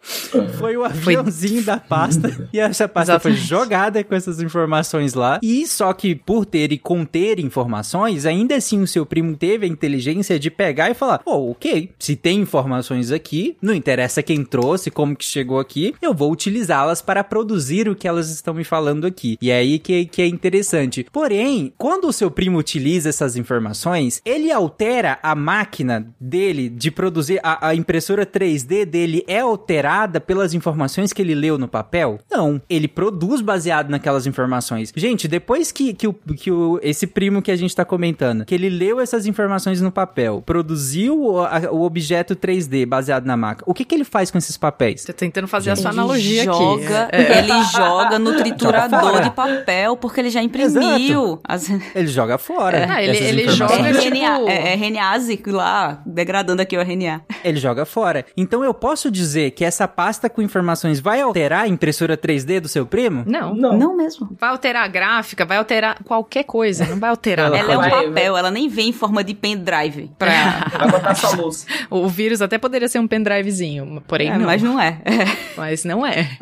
foi 0.58 0.76
o 0.76 0.84
aviãozinho 0.84 1.62
foi... 1.62 1.64
da 1.64 1.78
pasta. 1.78 2.48
E 2.52 2.58
essa 2.58 2.88
pasta 2.88 3.12
Exatamente. 3.12 3.38
foi 3.38 3.46
jogada 3.46 4.02
com 4.02 4.14
essas 4.14 4.40
informações 4.40 5.14
lá. 5.14 5.38
E 5.42 5.66
só 5.66 5.92
que 5.92 6.14
por 6.14 6.46
ter 6.46 6.72
e 6.72 6.78
conter 6.78 7.38
informações, 7.38 8.24
ainda 8.24 8.56
assim 8.56 8.82
o 8.82 8.86
seu 8.86 9.04
primo 9.04 9.36
teve 9.36 9.66
a 9.66 9.68
inteligência 9.68 10.38
de 10.38 10.50
pegar 10.50 10.90
e 10.90 10.94
falar: 10.94 11.20
Oh, 11.24 11.50
ok, 11.50 11.90
se 11.98 12.16
tem 12.16 12.40
informações 12.40 13.10
aqui, 13.10 13.56
não 13.60 13.74
interessa 13.74 14.22
quem 14.22 14.44
trouxe, 14.44 14.90
como 14.90 15.16
que 15.16 15.24
chegou 15.24 15.58
aqui, 15.58 15.75
eu 16.00 16.14
vou 16.14 16.32
utilizá-las 16.32 17.02
para 17.02 17.24
produzir 17.24 17.88
o 17.88 17.96
que 17.96 18.08
elas 18.08 18.30
estão 18.30 18.54
me 18.54 18.64
falando 18.64 19.06
aqui. 19.06 19.36
E 19.40 19.50
é 19.50 19.58
aí 19.58 19.78
que, 19.78 20.06
que 20.06 20.22
é 20.22 20.26
interessante. 20.26 21.06
Porém, 21.12 21.72
quando 21.76 22.08
o 22.08 22.12
seu 22.12 22.30
primo 22.30 22.58
utiliza 22.58 23.08
essas 23.08 23.36
informações, 23.36 24.20
ele 24.24 24.50
altera 24.50 25.18
a 25.22 25.34
máquina 25.34 26.06
dele 26.20 26.68
de 26.68 26.90
produzir, 26.90 27.40
a, 27.42 27.68
a 27.68 27.74
impressora 27.74 28.24
3D 28.24 28.84
dele 28.84 29.24
é 29.26 29.40
alterada 29.40 30.20
pelas 30.20 30.54
informações 30.54 31.12
que 31.12 31.22
ele 31.22 31.34
leu 31.34 31.58
no 31.58 31.68
papel? 31.68 32.18
Não. 32.30 32.60
Ele 32.68 32.88
produz 32.88 33.40
baseado 33.40 33.90
naquelas 33.90 34.26
informações. 34.26 34.92
Gente, 34.96 35.28
depois 35.28 35.70
que, 35.72 35.92
que, 35.92 36.06
o, 36.06 36.12
que 36.12 36.50
o, 36.50 36.78
esse 36.82 37.06
primo 37.06 37.42
que 37.42 37.50
a 37.50 37.56
gente 37.56 37.74
tá 37.74 37.84
comentando, 37.84 38.44
que 38.44 38.54
ele 38.54 38.68
leu 38.68 39.00
essas 39.00 39.26
informações 39.26 39.80
no 39.80 39.90
papel, 39.90 40.42
produziu 40.44 41.20
o, 41.20 41.40
a, 41.40 41.70
o 41.70 41.82
objeto 41.82 42.34
3D 42.34 42.86
baseado 42.86 43.26
na 43.26 43.36
máquina, 43.36 43.64
o 43.66 43.74
que, 43.74 43.84
que 43.84 43.94
ele 43.94 44.04
faz 44.04 44.30
com 44.30 44.38
esses 44.38 44.56
papéis? 44.56 45.04
Tô 45.04 45.12
tentando 45.12 45.48
fazer 45.48 45.65
a 45.70 45.76
sua 45.76 45.90
analogia 45.90 46.44
joga, 46.44 47.04
aqui. 47.04 47.16
É. 47.16 47.38
Ele 47.38 47.64
joga 47.64 48.18
no 48.18 48.36
triturador 48.36 49.22
de 49.22 49.30
papel, 49.30 49.96
porque 49.96 50.20
ele 50.20 50.30
já 50.30 50.42
imprimiu. 50.42 51.40
As... 51.44 51.68
Ele 51.94 52.06
joga 52.08 52.38
fora. 52.38 52.78
É, 52.78 53.04
ele, 53.04 53.16
ele 53.16 53.48
joga 53.48 53.74
é 53.74 53.90
RNA, 53.90 54.00
tipo... 54.00 54.48
é, 54.48 54.72
é 54.72 54.74
RNA 54.74 55.06
lá, 55.46 56.02
degradando 56.04 56.62
aqui 56.62 56.76
o 56.76 56.80
RNA. 56.80 57.22
Ele 57.44 57.58
joga 57.58 57.84
fora. 57.84 58.24
Então 58.36 58.64
eu 58.64 58.74
posso 58.74 59.10
dizer 59.10 59.52
que 59.52 59.64
essa 59.64 59.86
pasta 59.88 60.28
com 60.28 60.42
informações 60.42 61.00
vai 61.00 61.20
alterar 61.20 61.64
a 61.64 61.68
impressora 61.68 62.16
3D 62.16 62.60
do 62.60 62.68
seu 62.68 62.86
primo? 62.86 63.24
Não. 63.26 63.54
Não, 63.54 63.76
não 63.76 63.96
mesmo. 63.96 64.28
Vai 64.38 64.50
alterar 64.50 64.84
a 64.84 64.88
gráfica, 64.88 65.44
vai 65.44 65.56
alterar 65.56 66.02
qualquer 66.04 66.44
coisa, 66.44 66.84
não 66.86 66.98
vai 66.98 67.10
alterar. 67.10 67.52
ela 67.52 67.72
é 67.72 67.78
um 67.78 67.90
papel, 67.90 68.36
ela 68.36 68.50
nem 68.50 68.68
vem 68.68 68.90
em 68.90 68.92
forma 68.92 69.22
de 69.22 69.34
pendrive. 69.34 70.10
Pra... 70.18 70.68
vai 70.78 70.90
botar 70.90 71.14
sua 71.14 71.30
luz. 71.36 71.66
O 71.88 72.08
vírus 72.08 72.42
até 72.42 72.58
poderia 72.58 72.88
ser 72.88 72.98
um 72.98 73.06
pendrivezinho, 73.06 74.02
porém 74.06 74.30
é, 74.30 74.38
não. 74.38 74.46
Mas 74.46 74.62
não 74.62 74.80
é. 74.80 74.98
mas 75.56 75.84
não 75.84 76.06
é. 76.06 76.36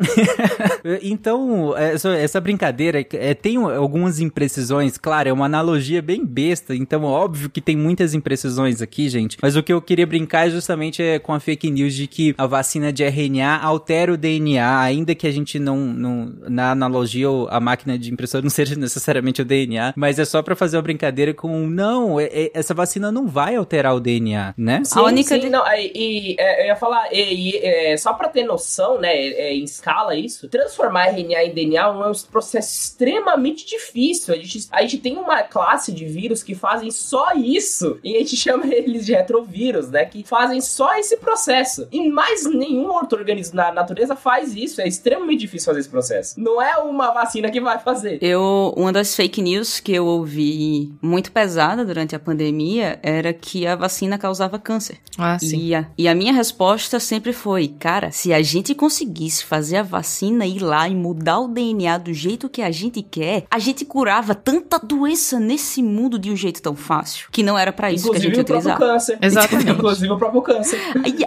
então, 1.01 1.75
essa, 1.77 2.09
essa 2.09 2.41
brincadeira 2.41 3.05
é, 3.13 3.33
tem 3.33 3.57
algumas 3.57 4.19
imprecisões, 4.19 4.97
claro, 4.97 5.29
é 5.29 5.33
uma 5.33 5.45
analogia 5.45 6.01
bem 6.01 6.25
besta, 6.25 6.75
então 6.75 7.03
óbvio 7.03 7.49
que 7.49 7.61
tem 7.61 7.75
muitas 7.75 8.13
imprecisões 8.13 8.81
aqui, 8.81 9.09
gente, 9.09 9.37
mas 9.41 9.55
o 9.55 9.63
que 9.63 9.73
eu 9.73 9.81
queria 9.81 10.05
brincar 10.05 10.47
é 10.47 10.51
justamente 10.51 11.01
é 11.01 11.19
com 11.19 11.33
a 11.33 11.39
fake 11.39 11.69
news 11.69 11.93
de 11.93 12.07
que 12.07 12.35
a 12.37 12.45
vacina 12.45 12.91
de 12.91 13.03
RNA 13.03 13.59
altera 13.61 14.13
o 14.13 14.17
DNA, 14.17 14.79
ainda 14.79 15.15
que 15.15 15.27
a 15.27 15.31
gente 15.31 15.59
não, 15.59 15.77
não 15.77 16.33
na 16.47 16.71
analogia, 16.71 17.27
a 17.49 17.59
máquina 17.59 17.97
de 17.97 18.11
impressora 18.11 18.41
não 18.41 18.49
seja 18.51 18.75
necessariamente 18.75 19.41
o 19.41 19.45
DNA, 19.45 19.93
mas 19.95 20.19
é 20.19 20.25
só 20.25 20.41
para 20.41 20.55
fazer 20.55 20.77
uma 20.77 20.83
brincadeira 20.83 21.33
com, 21.33 21.67
não, 21.67 22.19
é, 22.19 22.25
é, 22.25 22.51
essa 22.53 22.73
vacina 22.73 23.11
não 23.11 23.27
vai 23.27 23.55
alterar 23.55 23.95
o 23.95 23.99
DNA, 23.99 24.53
né? 24.57 24.81
Sim, 24.83 24.99
a 24.99 25.03
única 25.03 25.35
sim, 25.35 25.41
de... 25.41 25.49
não, 25.49 25.63
e, 25.67 25.91
e 25.95 26.35
é, 26.39 26.63
eu 26.63 26.67
ia 26.67 26.75
falar, 26.75 27.07
e, 27.11 27.51
e 27.51 27.57
é, 27.57 27.97
só 27.97 28.13
para 28.13 28.29
ter 28.29 28.43
noção, 28.43 28.99
né, 28.99 29.04
é, 29.07 29.53
em 29.53 29.63
escala 29.63 30.15
isso, 30.15 30.47
transformar 30.47 31.09
RNA 31.09 31.43
em 31.45 31.53
DNA 31.53 31.81
é 31.81 32.07
um 32.07 32.13
processo 32.31 32.73
extremamente 32.73 33.65
difícil. 33.65 34.33
A 34.33 34.37
gente, 34.37 34.67
a 34.71 34.81
gente 34.81 34.97
tem 34.97 35.17
uma 35.17 35.43
classe 35.43 35.91
de 35.91 36.05
vírus 36.05 36.43
que 36.43 36.55
fazem 36.55 36.91
só 36.91 37.33
isso, 37.35 37.99
e 38.03 38.15
a 38.15 38.19
gente 38.19 38.35
chama 38.37 38.65
eles 38.67 39.05
de 39.05 39.13
retrovírus, 39.13 39.89
né, 39.89 40.05
que 40.05 40.23
fazem 40.23 40.61
só 40.61 40.95
esse 40.97 41.17
processo. 41.17 41.87
E 41.91 42.09
mais 42.09 42.45
nenhum 42.45 42.91
outro 42.91 43.19
organismo 43.19 43.55
na 43.55 43.71
natureza 43.71 44.15
faz 44.15 44.55
isso, 44.55 44.81
é 44.81 44.87
extremamente 44.87 45.41
difícil 45.41 45.67
fazer 45.67 45.79
esse 45.79 45.89
processo. 45.89 46.39
Não 46.39 46.61
é 46.61 46.77
uma 46.77 47.11
vacina 47.11 47.49
que 47.49 47.61
vai 47.61 47.79
fazer. 47.79 48.19
Eu, 48.21 48.73
uma 48.75 48.91
das 48.91 49.15
fake 49.15 49.41
news 49.41 49.79
que 49.79 49.93
eu 49.93 50.05
ouvi 50.05 50.93
muito 51.01 51.31
pesada 51.31 51.85
durante 51.85 52.15
a 52.15 52.19
pandemia 52.19 52.99
era 53.01 53.33
que 53.33 53.65
a 53.67 53.75
vacina 53.75 54.17
causava 54.17 54.59
câncer. 54.59 54.97
Ah, 55.17 55.37
sim. 55.39 55.57
E 55.57 55.75
a, 55.75 55.87
e 55.97 56.07
a 56.07 56.15
minha 56.15 56.33
resposta 56.33 56.99
sempre 56.99 57.33
foi, 57.33 57.67
cara, 57.67 58.11
se 58.11 58.33
a 58.33 58.41
gente 58.41 58.73
conseguisse 58.95 59.43
fazer 59.43 59.77
a 59.77 59.83
vacina 59.83 60.45
ir 60.45 60.59
lá 60.59 60.87
e 60.87 60.95
mudar 60.95 61.39
o 61.39 61.49
DNA 61.49 61.97
do 61.97 62.13
jeito 62.13 62.47
que 62.47 62.61
a 62.61 62.71
gente 62.71 63.01
quer, 63.01 63.43
a 63.51 63.59
gente 63.59 63.83
curava 63.83 64.33
tanta 64.33 64.79
doença 64.79 65.37
nesse 65.37 65.83
mundo 65.83 66.17
de 66.17 66.31
um 66.31 66.35
jeito 66.35 66.61
tão 66.61 66.77
fácil, 66.77 67.27
que 67.29 67.43
não 67.43 67.59
era 67.59 67.73
para 67.73 67.91
isso 67.91 68.05
Inclusive 68.07 68.27
que 68.27 68.31
a 68.31 68.39
gente 68.39 68.51
utilizava. 68.51 68.79
Câncer. 68.79 69.17
Exatamente. 69.21 69.71
Inclusive 69.75 70.13
o 70.13 70.17
próprio 70.17 70.41
câncer. 70.41 70.79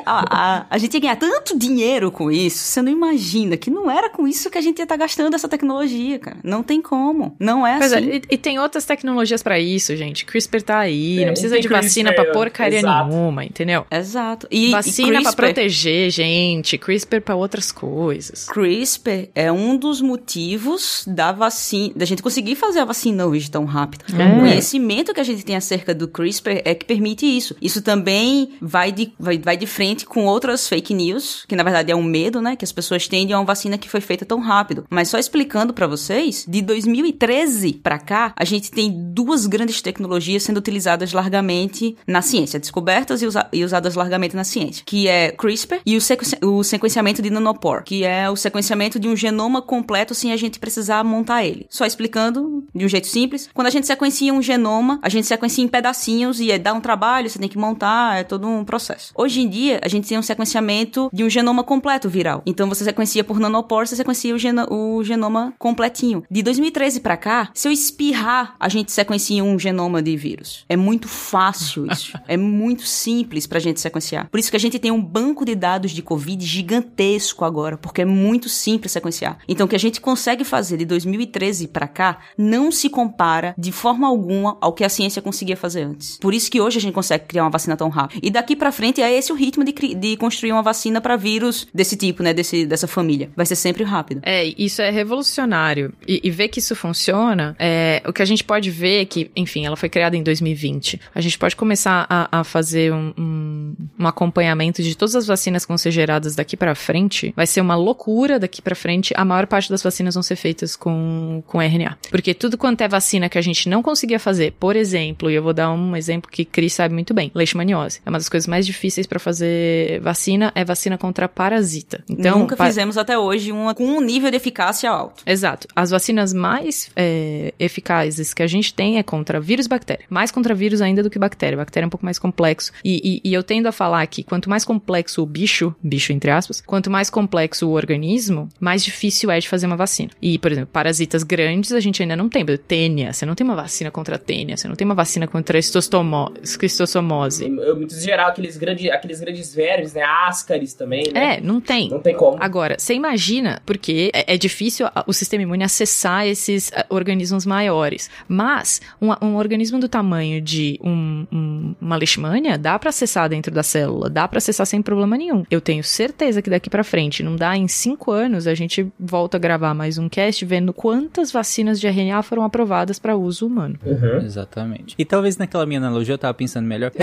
A, 0.06 0.12
a, 0.12 0.58
a, 0.60 0.66
a 0.70 0.78
gente 0.78 0.94
ia 0.94 1.00
ganhar 1.00 1.16
tanto 1.16 1.58
dinheiro 1.58 2.10
com 2.10 2.30
isso, 2.30 2.56
você 2.58 2.80
não 2.80 2.90
imagina 2.90 3.56
que 3.58 3.70
não 3.70 3.90
era 3.90 4.08
com 4.08 4.26
isso 4.26 4.48
que 4.48 4.56
a 4.56 4.62
gente 4.62 4.78
ia 4.78 4.84
estar 4.84 4.94
tá 4.96 5.04
gastando 5.04 5.34
essa 5.34 5.48
tecnologia, 5.48 6.18
cara. 6.18 6.38
Não 6.42 6.62
tem 6.62 6.80
como. 6.80 7.36
Não 7.38 7.66
é 7.66 7.78
Pois 7.78 7.92
assim. 7.92 8.10
é, 8.10 8.16
e, 8.16 8.22
e 8.30 8.38
tem 8.38 8.58
outras 8.58 8.86
tecnologias 8.86 9.42
pra 9.42 9.58
isso, 9.60 9.94
gente. 9.94 10.24
CRISPR 10.24 10.62
tá 10.62 10.78
aí, 10.78 11.22
É, 11.22 11.26
não 11.26 11.32
precisa 11.32 11.60
de 11.60 11.68
vacina 11.68 12.14
pra 12.14 12.24
porcaria 12.32 12.78
exato. 12.78 13.08
nenhuma, 13.10 13.44
entendeu? 13.44 13.84
Exato. 13.90 14.46
E, 14.50 14.70
vacina 14.70 15.08
e 15.08 15.10
pra 15.10 15.20
CRISPR, 15.20 15.36
proteger, 15.36 16.10
gente. 16.10 16.78
CRISPR 16.78 17.20
pra 17.20 17.36
outras 17.48 17.72
coisas. 17.72 18.44
CRISPR 18.46 19.30
é 19.34 19.50
um 19.50 19.76
dos 19.76 20.00
motivos 20.00 21.04
da 21.06 21.32
vacina, 21.32 21.94
da 21.96 22.04
gente 22.04 22.22
conseguir 22.22 22.54
fazer 22.54 22.80
a 22.80 22.84
vacina 22.84 23.26
hoje 23.26 23.50
tão 23.50 23.64
rápido. 23.64 24.04
É. 24.18 24.36
O 24.36 24.40
conhecimento 24.40 25.12
que 25.14 25.20
a 25.20 25.24
gente 25.24 25.44
tem 25.44 25.56
acerca 25.56 25.94
do 25.94 26.06
CRISPR 26.06 26.60
é 26.64 26.74
que 26.74 26.84
permite 26.84 27.24
isso. 27.26 27.56
Isso 27.60 27.80
também 27.82 28.50
vai 28.60 28.92
de, 28.92 29.12
vai, 29.18 29.38
vai 29.38 29.56
de 29.56 29.66
frente 29.66 30.04
com 30.04 30.26
outras 30.26 30.68
fake 30.68 30.92
news, 30.94 31.44
que 31.48 31.56
na 31.56 31.62
verdade 31.62 31.90
é 31.90 31.96
um 31.96 32.02
medo, 32.02 32.40
né, 32.42 32.54
que 32.54 32.64
as 32.64 32.72
pessoas 32.72 33.08
têm 33.08 33.26
de 33.26 33.32
uma 33.34 33.44
vacina 33.44 33.78
que 33.78 33.88
foi 33.88 34.00
feita 34.00 34.24
tão 34.26 34.38
rápido. 34.40 34.84
Mas 34.90 35.08
só 35.08 35.18
explicando 35.18 35.72
pra 35.72 35.86
vocês, 35.86 36.44
de 36.46 36.60
2013 36.62 37.72
pra 37.82 37.98
cá, 37.98 38.32
a 38.36 38.44
gente 38.44 38.70
tem 38.70 38.92
duas 39.12 39.46
grandes 39.46 39.80
tecnologias 39.80 40.42
sendo 40.42 40.58
utilizadas 40.58 41.12
largamente 41.12 41.96
na 42.06 42.20
ciência, 42.22 42.58
descobertas 42.60 43.22
e, 43.22 43.26
usa- 43.26 43.48
e 43.52 43.64
usadas 43.64 43.94
largamente 43.94 44.36
na 44.36 44.44
ciência, 44.44 44.82
que 44.86 45.08
é 45.08 45.30
CRISPR 45.32 45.80
e 45.86 45.96
o, 45.96 46.00
sequen- 46.00 46.38
o 46.42 46.62
sequenciamento 46.62 47.22
de 47.22 47.30
nanopore, 47.38 47.84
que 47.84 48.04
é 48.04 48.28
o 48.30 48.36
sequenciamento 48.36 48.98
de 48.98 49.08
um 49.08 49.16
genoma 49.16 49.62
completo 49.62 50.14
sem 50.14 50.32
a 50.32 50.36
gente 50.36 50.58
precisar 50.58 51.04
montar 51.04 51.44
ele. 51.44 51.66
Só 51.70 51.84
explicando 51.86 52.64
de 52.74 52.84
um 52.84 52.88
jeito 52.88 53.06
simples, 53.06 53.48
quando 53.54 53.66
a 53.66 53.70
gente 53.70 53.86
sequencia 53.86 54.32
um 54.32 54.42
genoma, 54.42 54.98
a 55.02 55.08
gente 55.08 55.26
sequencia 55.26 55.62
em 55.64 55.68
pedacinhos 55.68 56.40
e 56.40 56.50
é, 56.50 56.58
dá 56.58 56.72
um 56.72 56.80
trabalho, 56.80 57.28
você 57.28 57.38
tem 57.38 57.48
que 57.48 57.58
montar, 57.58 58.18
é 58.20 58.24
todo 58.24 58.46
um 58.46 58.64
processo. 58.64 59.12
Hoje 59.14 59.40
em 59.40 59.48
dia, 59.48 59.80
a 59.82 59.88
gente 59.88 60.08
tem 60.08 60.18
um 60.18 60.22
sequenciamento 60.22 61.08
de 61.12 61.24
um 61.24 61.30
genoma 61.30 61.62
completo 61.64 62.08
viral. 62.08 62.42
Então 62.46 62.68
você 62.68 62.84
sequencia 62.84 63.22
por 63.24 63.38
nanopore, 63.38 63.86
você 63.86 63.96
sequencia 63.96 64.34
o, 64.34 64.38
geno- 64.38 64.66
o 64.72 65.02
genoma 65.04 65.54
completinho. 65.58 66.24
De 66.30 66.42
2013 66.42 67.00
pra 67.00 67.16
cá, 67.16 67.50
se 67.54 67.68
eu 67.68 67.72
espirrar, 67.72 68.54
a 68.58 68.68
gente 68.68 68.92
sequencia 68.92 69.42
um 69.44 69.58
genoma 69.58 70.02
de 70.02 70.16
vírus. 70.16 70.64
É 70.68 70.76
muito 70.76 71.08
fácil 71.08 71.86
isso. 71.90 72.18
é 72.26 72.36
muito 72.36 72.82
simples 72.86 73.46
pra 73.46 73.58
gente 73.58 73.80
sequenciar. 73.80 74.28
Por 74.30 74.38
isso 74.40 74.50
que 74.50 74.56
a 74.56 74.60
gente 74.60 74.78
tem 74.78 74.90
um 74.90 75.02
banco 75.02 75.44
de 75.44 75.54
dados 75.54 75.90
de 75.90 76.02
Covid 76.02 76.44
gigantesco 76.44 77.27
agora, 77.44 77.76
porque 77.76 78.02
é 78.02 78.04
muito 78.04 78.48
simples 78.48 78.92
sequenciar. 78.92 79.38
Então 79.48 79.66
o 79.66 79.68
que 79.68 79.76
a 79.76 79.78
gente 79.78 80.00
consegue 80.00 80.44
fazer 80.44 80.76
de 80.76 80.84
2013 80.84 81.68
pra 81.68 81.88
cá 81.88 82.18
não 82.36 82.70
se 82.70 82.88
compara 82.88 83.54
de 83.56 83.72
forma 83.72 84.06
alguma 84.06 84.56
ao 84.60 84.72
que 84.72 84.84
a 84.84 84.88
ciência 84.88 85.22
conseguia 85.22 85.56
fazer 85.56 85.82
antes. 85.82 86.18
Por 86.18 86.34
isso 86.34 86.50
que 86.50 86.60
hoje 86.60 86.78
a 86.78 86.80
gente 86.80 86.94
consegue 86.94 87.26
criar 87.26 87.44
uma 87.44 87.50
vacina 87.50 87.76
tão 87.76 87.88
rápido. 87.88 88.20
E 88.22 88.30
daqui 88.30 88.56
pra 88.56 88.72
frente 88.72 89.00
é 89.00 89.12
esse 89.12 89.32
o 89.32 89.34
ritmo 89.34 89.64
de, 89.64 89.72
de 89.72 90.16
construir 90.16 90.52
uma 90.52 90.62
vacina 90.62 91.00
pra 91.00 91.16
vírus 91.16 91.66
desse 91.72 91.96
tipo, 91.96 92.22
né, 92.22 92.32
desse, 92.32 92.66
dessa 92.66 92.86
família. 92.86 93.30
Vai 93.36 93.46
ser 93.46 93.56
sempre 93.56 93.84
rápido. 93.84 94.20
É, 94.24 94.44
isso 94.56 94.82
é 94.82 94.90
revolucionário. 94.90 95.92
E, 96.06 96.20
e 96.24 96.30
ver 96.30 96.48
que 96.48 96.58
isso 96.58 96.74
funciona, 96.74 97.56
é, 97.58 98.02
o 98.06 98.12
que 98.12 98.22
a 98.22 98.24
gente 98.24 98.44
pode 98.44 98.70
ver 98.70 99.02
é 99.02 99.04
que, 99.04 99.30
enfim, 99.34 99.66
ela 99.66 99.76
foi 99.76 99.88
criada 99.88 100.16
em 100.16 100.22
2020. 100.22 101.00
A 101.14 101.20
gente 101.20 101.38
pode 101.38 101.56
começar 101.56 102.06
a, 102.08 102.40
a 102.40 102.44
fazer 102.44 102.92
um, 102.92 103.12
um, 103.18 103.74
um 103.98 104.06
acompanhamento 104.06 104.82
de 104.82 104.96
todas 104.96 105.14
as 105.14 105.26
vacinas 105.26 105.64
que 105.64 105.68
vão 105.68 105.78
ser 105.78 105.90
geradas 105.90 106.34
daqui 106.34 106.56
pra 106.56 106.74
frente. 106.74 107.17
Vai 107.36 107.46
ser 107.46 107.60
uma 107.60 107.74
loucura 107.76 108.38
daqui 108.38 108.60
pra 108.62 108.74
frente. 108.74 109.12
A 109.16 109.24
maior 109.24 109.46
parte 109.46 109.70
das 109.70 109.82
vacinas 109.82 110.14
vão 110.14 110.22
ser 110.22 110.36
feitas 110.36 110.76
com, 110.76 111.42
com 111.46 111.60
RNA. 111.60 111.98
Porque 112.10 112.34
tudo 112.34 112.56
quanto 112.58 112.80
é 112.82 112.88
vacina 112.88 113.28
que 113.28 113.38
a 113.38 113.42
gente 113.42 113.68
não 113.68 113.82
conseguia 113.82 114.18
fazer, 114.18 114.52
por 114.58 114.76
exemplo, 114.76 115.30
e 115.30 115.34
eu 115.34 115.42
vou 115.42 115.52
dar 115.52 115.70
um 115.72 115.96
exemplo 115.96 116.30
que 116.30 116.44
Cris 116.44 116.72
sabe 116.74 116.94
muito 116.94 117.12
bem, 117.14 117.30
leishmaniose. 117.34 118.00
É 118.04 118.08
uma 118.08 118.18
das 118.18 118.28
coisas 118.28 118.46
mais 118.46 118.66
difíceis 118.66 119.06
pra 119.06 119.18
fazer 119.18 120.00
vacina, 120.00 120.52
é 120.54 120.64
vacina 120.64 120.96
contra 120.98 121.28
parasita. 121.28 122.02
Então, 122.08 122.38
Nunca 122.40 122.56
fizemos 122.56 122.96
até 122.98 123.18
hoje 123.18 123.52
uma 123.52 123.74
com 123.74 123.84
um 123.84 124.00
nível 124.00 124.30
de 124.30 124.36
eficácia 124.36 124.90
alto. 124.90 125.22
Exato. 125.26 125.66
As 125.74 125.90
vacinas 125.90 126.32
mais 126.32 126.90
é, 126.96 127.52
eficazes 127.58 128.32
que 128.34 128.42
a 128.42 128.46
gente 128.46 128.72
tem 128.74 128.98
é 128.98 129.02
contra 129.02 129.40
vírus 129.40 129.66
e 129.66 129.68
bactéria. 129.68 130.04
Mais 130.08 130.30
contra 130.30 130.54
vírus 130.54 130.80
ainda 130.80 131.02
do 131.02 131.10
que 131.10 131.18
bactéria. 131.18 131.56
Bactéria 131.56 131.84
é 131.84 131.88
um 131.88 131.90
pouco 131.90 132.04
mais 132.04 132.18
complexo. 132.18 132.72
E, 132.84 133.20
e- 133.24 133.30
e 133.30 133.34
eu 133.34 133.42
tendo 133.42 133.66
a 133.66 133.72
falar 133.72 134.06
que 134.06 134.22
quanto 134.22 134.48
mais 134.50 134.64
complexo 134.64 135.22
o 135.22 135.26
bicho, 135.26 135.74
bicho 135.82 136.12
entre 136.12 136.30
aspas, 136.30 136.60
quanto 136.60 136.90
mais 136.90 137.07
complexo 137.10 137.68
o 137.68 137.72
organismo, 137.72 138.48
mais 138.60 138.84
difícil 138.84 139.30
é 139.30 139.38
de 139.38 139.48
fazer 139.48 139.66
uma 139.66 139.76
vacina. 139.76 140.10
E, 140.20 140.38
por 140.38 140.50
exemplo, 140.52 140.70
parasitas 140.72 141.22
grandes 141.22 141.72
a 141.72 141.80
gente 141.80 142.02
ainda 142.02 142.16
não 142.16 142.28
tem. 142.28 142.44
Tênia, 142.66 143.12
você 143.12 143.26
não 143.26 143.34
tem 143.34 143.44
uma 143.44 143.54
vacina 143.56 143.90
contra 143.90 144.16
a 144.16 144.18
tênia, 144.18 144.56
você 144.56 144.66
não 144.68 144.74
tem 144.74 144.84
uma 144.84 144.94
vacina 144.94 145.26
contra 145.26 145.58
a 145.58 145.60
esquistossomose. 145.60 147.44
Em, 147.44 147.48
em 147.48 147.74
muito 147.74 147.94
geral, 147.98 148.28
aqueles, 148.30 148.56
grande, 148.56 148.90
aqueles 148.90 149.20
grandes 149.20 149.54
vermes, 149.54 149.92
né? 149.94 150.02
Ascaris 150.02 150.74
também, 150.74 151.04
né? 151.12 151.36
É, 151.36 151.40
não 151.40 151.60
tem. 151.60 151.88
Não 151.90 152.00
tem 152.00 152.14
como. 152.16 152.36
Agora, 152.40 152.76
você 152.78 152.94
imagina, 152.94 153.60
porque 153.66 154.10
é, 154.14 154.34
é 154.34 154.38
difícil 154.38 154.86
o 155.06 155.12
sistema 155.12 155.42
imune 155.42 155.64
acessar 155.64 156.26
esses 156.26 156.70
ah, 156.74 156.86
organismos 156.88 157.44
maiores, 157.44 158.10
mas 158.26 158.80
um, 159.00 159.08
um 159.24 159.36
organismo 159.36 159.78
do 159.78 159.88
tamanho 159.88 160.40
de 160.40 160.78
um- 160.82 161.26
um- 161.32 161.74
uma 161.80 161.96
leishmania 161.96 162.56
dá 162.58 162.78
pra 162.78 162.90
acessar 162.90 163.28
dentro 163.28 163.52
da 163.52 163.62
célula, 163.62 164.08
dá 164.08 164.26
pra 164.26 164.38
acessar 164.38 164.66
sem 164.66 164.80
problema 164.82 165.16
nenhum. 165.16 165.44
Eu 165.50 165.60
tenho 165.60 165.82
certeza 165.84 166.40
que 166.42 166.50
daqui 166.50 166.70
pra 166.70 166.84
frente, 166.84 166.97
não 167.22 167.36
dá 167.36 167.56
em 167.56 167.68
cinco 167.68 168.10
anos, 168.10 168.46
a 168.46 168.54
gente 168.54 168.86
volta 168.98 169.36
a 169.36 169.40
gravar 169.40 169.72
mais 169.74 169.98
um 169.98 170.08
cast 170.08 170.44
vendo 170.44 170.72
quantas 170.72 171.30
vacinas 171.30 171.78
de 171.80 171.86
RNA 171.86 172.22
foram 172.22 172.42
aprovadas 172.44 172.98
pra 172.98 173.16
uso 173.16 173.46
humano. 173.46 173.78
Uhum. 173.84 174.16
Exatamente. 174.24 174.94
E 174.98 175.04
talvez 175.04 175.36
naquela 175.36 175.64
minha 175.66 175.78
analogia 175.80 176.14
eu 176.14 176.18
tava 176.18 176.34
pensando 176.34 176.66
melhor. 176.66 176.90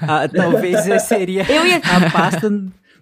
Ah, 0.00 0.28
talvez 0.28 1.02
seria 1.02 1.44
Eu 1.50 1.66
ia- 1.66 1.76
a 1.78 2.10
pasta 2.10 2.48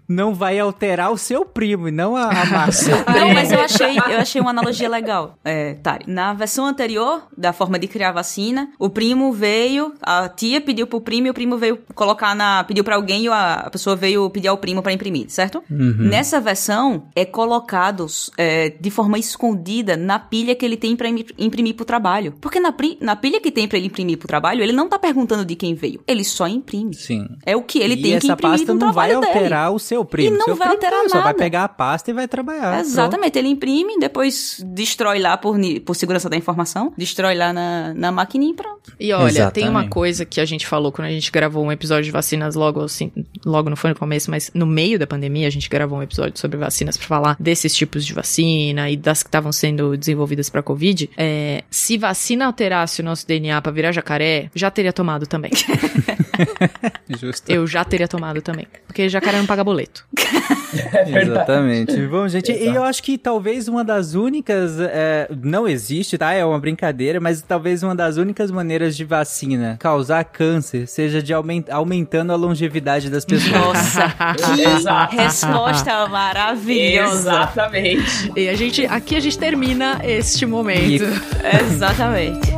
não 0.08 0.34
vai 0.34 0.58
alterar 0.58 1.10
o 1.12 1.18
seu 1.18 1.44
primo 1.44 1.88
e 1.88 1.90
não 1.90 2.16
a, 2.16 2.28
a 2.30 2.44
massa. 2.46 3.04
Não, 3.16 3.32
mas 3.34 3.50
eu 3.50 3.60
achei, 3.60 3.96
eu 3.96 4.18
achei 4.18 4.40
uma 4.40 4.50
analogia 4.50 4.88
legal, 4.88 5.38
é, 5.44 5.74
Tari. 5.74 6.04
Na 6.08 6.32
versão 6.34 6.64
anterior 6.66 7.22
da 7.36 7.52
forma 7.52 7.78
de 7.78 7.86
criar 7.88 8.10
a 8.10 8.12
vacina, 8.12 8.68
o 8.78 8.88
primo 8.90 9.32
veio, 9.32 9.94
a 10.02 10.28
tia 10.28 10.60
pediu 10.60 10.86
pro 10.86 11.00
primo 11.00 11.26
e 11.26 11.30
o 11.30 11.34
primo 11.34 11.56
veio 11.58 11.78
colocar 11.94 12.34
na. 12.34 12.62
pediu 12.64 12.84
pra 12.84 12.96
alguém 12.96 13.24
e 13.24 13.28
a, 13.28 13.54
a 13.54 13.70
pessoa 13.70 13.96
veio 13.96 14.28
pedir 14.30 14.48
ao 14.48 14.58
primo 14.58 14.82
pra 14.82 14.92
imprimir, 14.92 15.26
certo? 15.28 15.62
Nessa 15.70 16.40
versão, 16.40 17.08
é 17.14 17.24
colocado 17.24 18.06
é, 18.36 18.70
de 18.70 18.90
forma 18.90 19.18
escondida 19.18 19.96
na 19.96 20.18
pilha 20.18 20.54
que 20.54 20.64
ele 20.64 20.76
tem 20.76 20.94
pra 20.96 21.08
im- 21.08 21.24
imprimir 21.38 21.74
pro 21.74 21.84
trabalho. 21.84 22.34
Porque 22.40 22.60
na, 22.60 22.74
na 23.00 23.16
pilha 23.16 23.40
que 23.40 23.50
tem 23.50 23.66
pra 23.68 23.78
ele 23.78 23.86
imprimir 23.86 24.18
pro 24.18 24.28
trabalho, 24.28 24.62
ele 24.62 24.72
não 24.72 24.88
tá 24.88 24.98
perguntando 24.98 25.44
de 25.44 25.54
quem 25.56 25.74
veio. 25.74 26.00
Ele 26.06 26.24
só 26.24 26.46
imprime. 26.46 26.94
Sim. 26.94 27.26
É 27.44 27.56
o 27.56 27.62
que 27.62 27.78
ele 27.78 27.94
e 27.94 28.02
tem 28.02 28.10
que 28.12 28.16
essa 28.16 28.32
imprimir 28.32 28.58
pasta 28.58 28.74
no 28.74 28.80
não 28.80 28.92
vai 28.92 29.10
trabalho 29.10 29.20
dele. 29.26 29.38
alterar 29.44 29.72
o 29.72 29.78
seu 29.78 29.95
primo. 30.04 30.34
E 30.34 30.38
não 30.38 30.44
Seu 30.46 30.56
vai 30.56 30.68
primo 30.68 30.82
alterar 30.82 31.02
não, 31.02 31.08
Só 31.08 31.16
vai 31.16 31.26
nada. 31.26 31.38
pegar 31.38 31.64
a 31.64 31.68
pasta 31.68 32.10
e 32.10 32.14
vai 32.14 32.28
trabalhar. 32.28 32.80
Exatamente, 32.80 33.38
ele 33.38 33.48
imprime, 33.48 33.98
depois 33.98 34.62
destrói 34.66 35.18
lá 35.18 35.36
por, 35.36 35.56
por 35.84 35.94
segurança 35.94 36.28
da 36.28 36.36
informação, 36.36 36.92
destrói 36.96 37.34
lá 37.34 37.52
na, 37.52 37.94
na 37.94 38.12
maquininha 38.12 38.52
e 38.52 38.54
pronto. 38.54 38.92
E 38.98 39.12
olha, 39.12 39.50
tem 39.50 39.64
uma 39.64 39.70
Exatamente. 39.70 39.90
coisa 39.90 40.24
que 40.24 40.40
a 40.40 40.44
gente 40.44 40.66
falou 40.66 40.92
quando 40.92 41.08
a 41.08 41.10
gente 41.10 41.30
gravou 41.30 41.64
um 41.64 41.72
episódio 41.72 42.04
de 42.04 42.10
vacinas 42.10 42.54
logo 42.54 42.82
assim, 42.82 43.10
logo 43.44 43.68
não 43.68 43.76
foi 43.76 43.90
no 43.90 43.96
começo, 43.96 44.30
mas 44.30 44.50
no 44.54 44.66
meio 44.66 44.98
da 44.98 45.06
pandemia 45.06 45.46
a 45.46 45.50
gente 45.50 45.68
gravou 45.68 45.98
um 45.98 46.02
episódio 46.02 46.38
sobre 46.38 46.56
vacinas 46.56 46.96
pra 46.96 47.06
falar 47.06 47.36
desses 47.38 47.74
tipos 47.74 48.04
de 48.04 48.12
vacina 48.12 48.90
e 48.90 48.96
das 48.96 49.22
que 49.22 49.28
estavam 49.28 49.52
sendo 49.52 49.96
desenvolvidas 49.96 50.48
pra 50.48 50.62
Covid. 50.62 51.10
É, 51.16 51.64
se 51.70 51.96
vacina 51.98 52.46
alterasse 52.46 53.00
o 53.00 53.04
nosso 53.04 53.26
DNA 53.26 53.60
pra 53.60 53.72
virar 53.72 53.92
jacaré, 53.92 54.50
já 54.54 54.70
teria 54.70 54.92
tomado 54.92 55.26
também. 55.26 55.50
Justo. 57.20 57.50
Eu 57.50 57.66
já 57.66 57.84
teria 57.84 58.08
tomado 58.08 58.40
também, 58.42 58.66
porque 58.86 59.08
jacaré 59.08 59.38
não 59.38 59.46
paga 59.46 59.62
boleto. 59.64 60.04
Exatamente. 61.06 61.96
Bom, 62.06 62.26
gente, 62.28 62.50
e 62.52 62.54
Exato. 62.62 62.76
eu 62.76 62.84
acho 62.84 63.02
que 63.02 63.16
talvez 63.16 63.68
uma 63.68 63.84
das 63.84 64.14
únicas. 64.14 64.78
é, 64.80 65.28
não 65.42 65.66
existe, 65.66 66.18
tá? 66.18 66.32
É 66.32 66.44
uma 66.44 66.58
brincadeira, 66.58 67.20
mas 67.20 67.40
talvez 67.42 67.82
uma 67.82 67.94
das 67.94 68.16
únicas 68.16 68.50
maneiras 68.50 68.96
de 68.96 69.04
vacina 69.04 69.76
causar 69.80 70.24
câncer 70.24 70.86
seja 70.86 71.22
de 71.22 71.32
aumen- 71.32 71.64
aumentando 71.70 72.32
a 72.32 72.36
longevidade 72.36 73.08
das 73.10 73.24
pessoas. 73.24 73.52
Nossa, 73.52 74.14
que 75.10 75.16
resposta 75.16 76.06
maravilhosa. 76.08 77.30
Exatamente. 77.30 78.32
E 78.36 78.48
a 78.48 78.54
gente, 78.54 78.84
aqui 78.86 79.16
a 79.16 79.20
gente 79.20 79.38
termina 79.38 80.00
este 80.04 80.44
momento. 80.46 81.04
E- 81.04 81.56
Exatamente. 81.72 82.50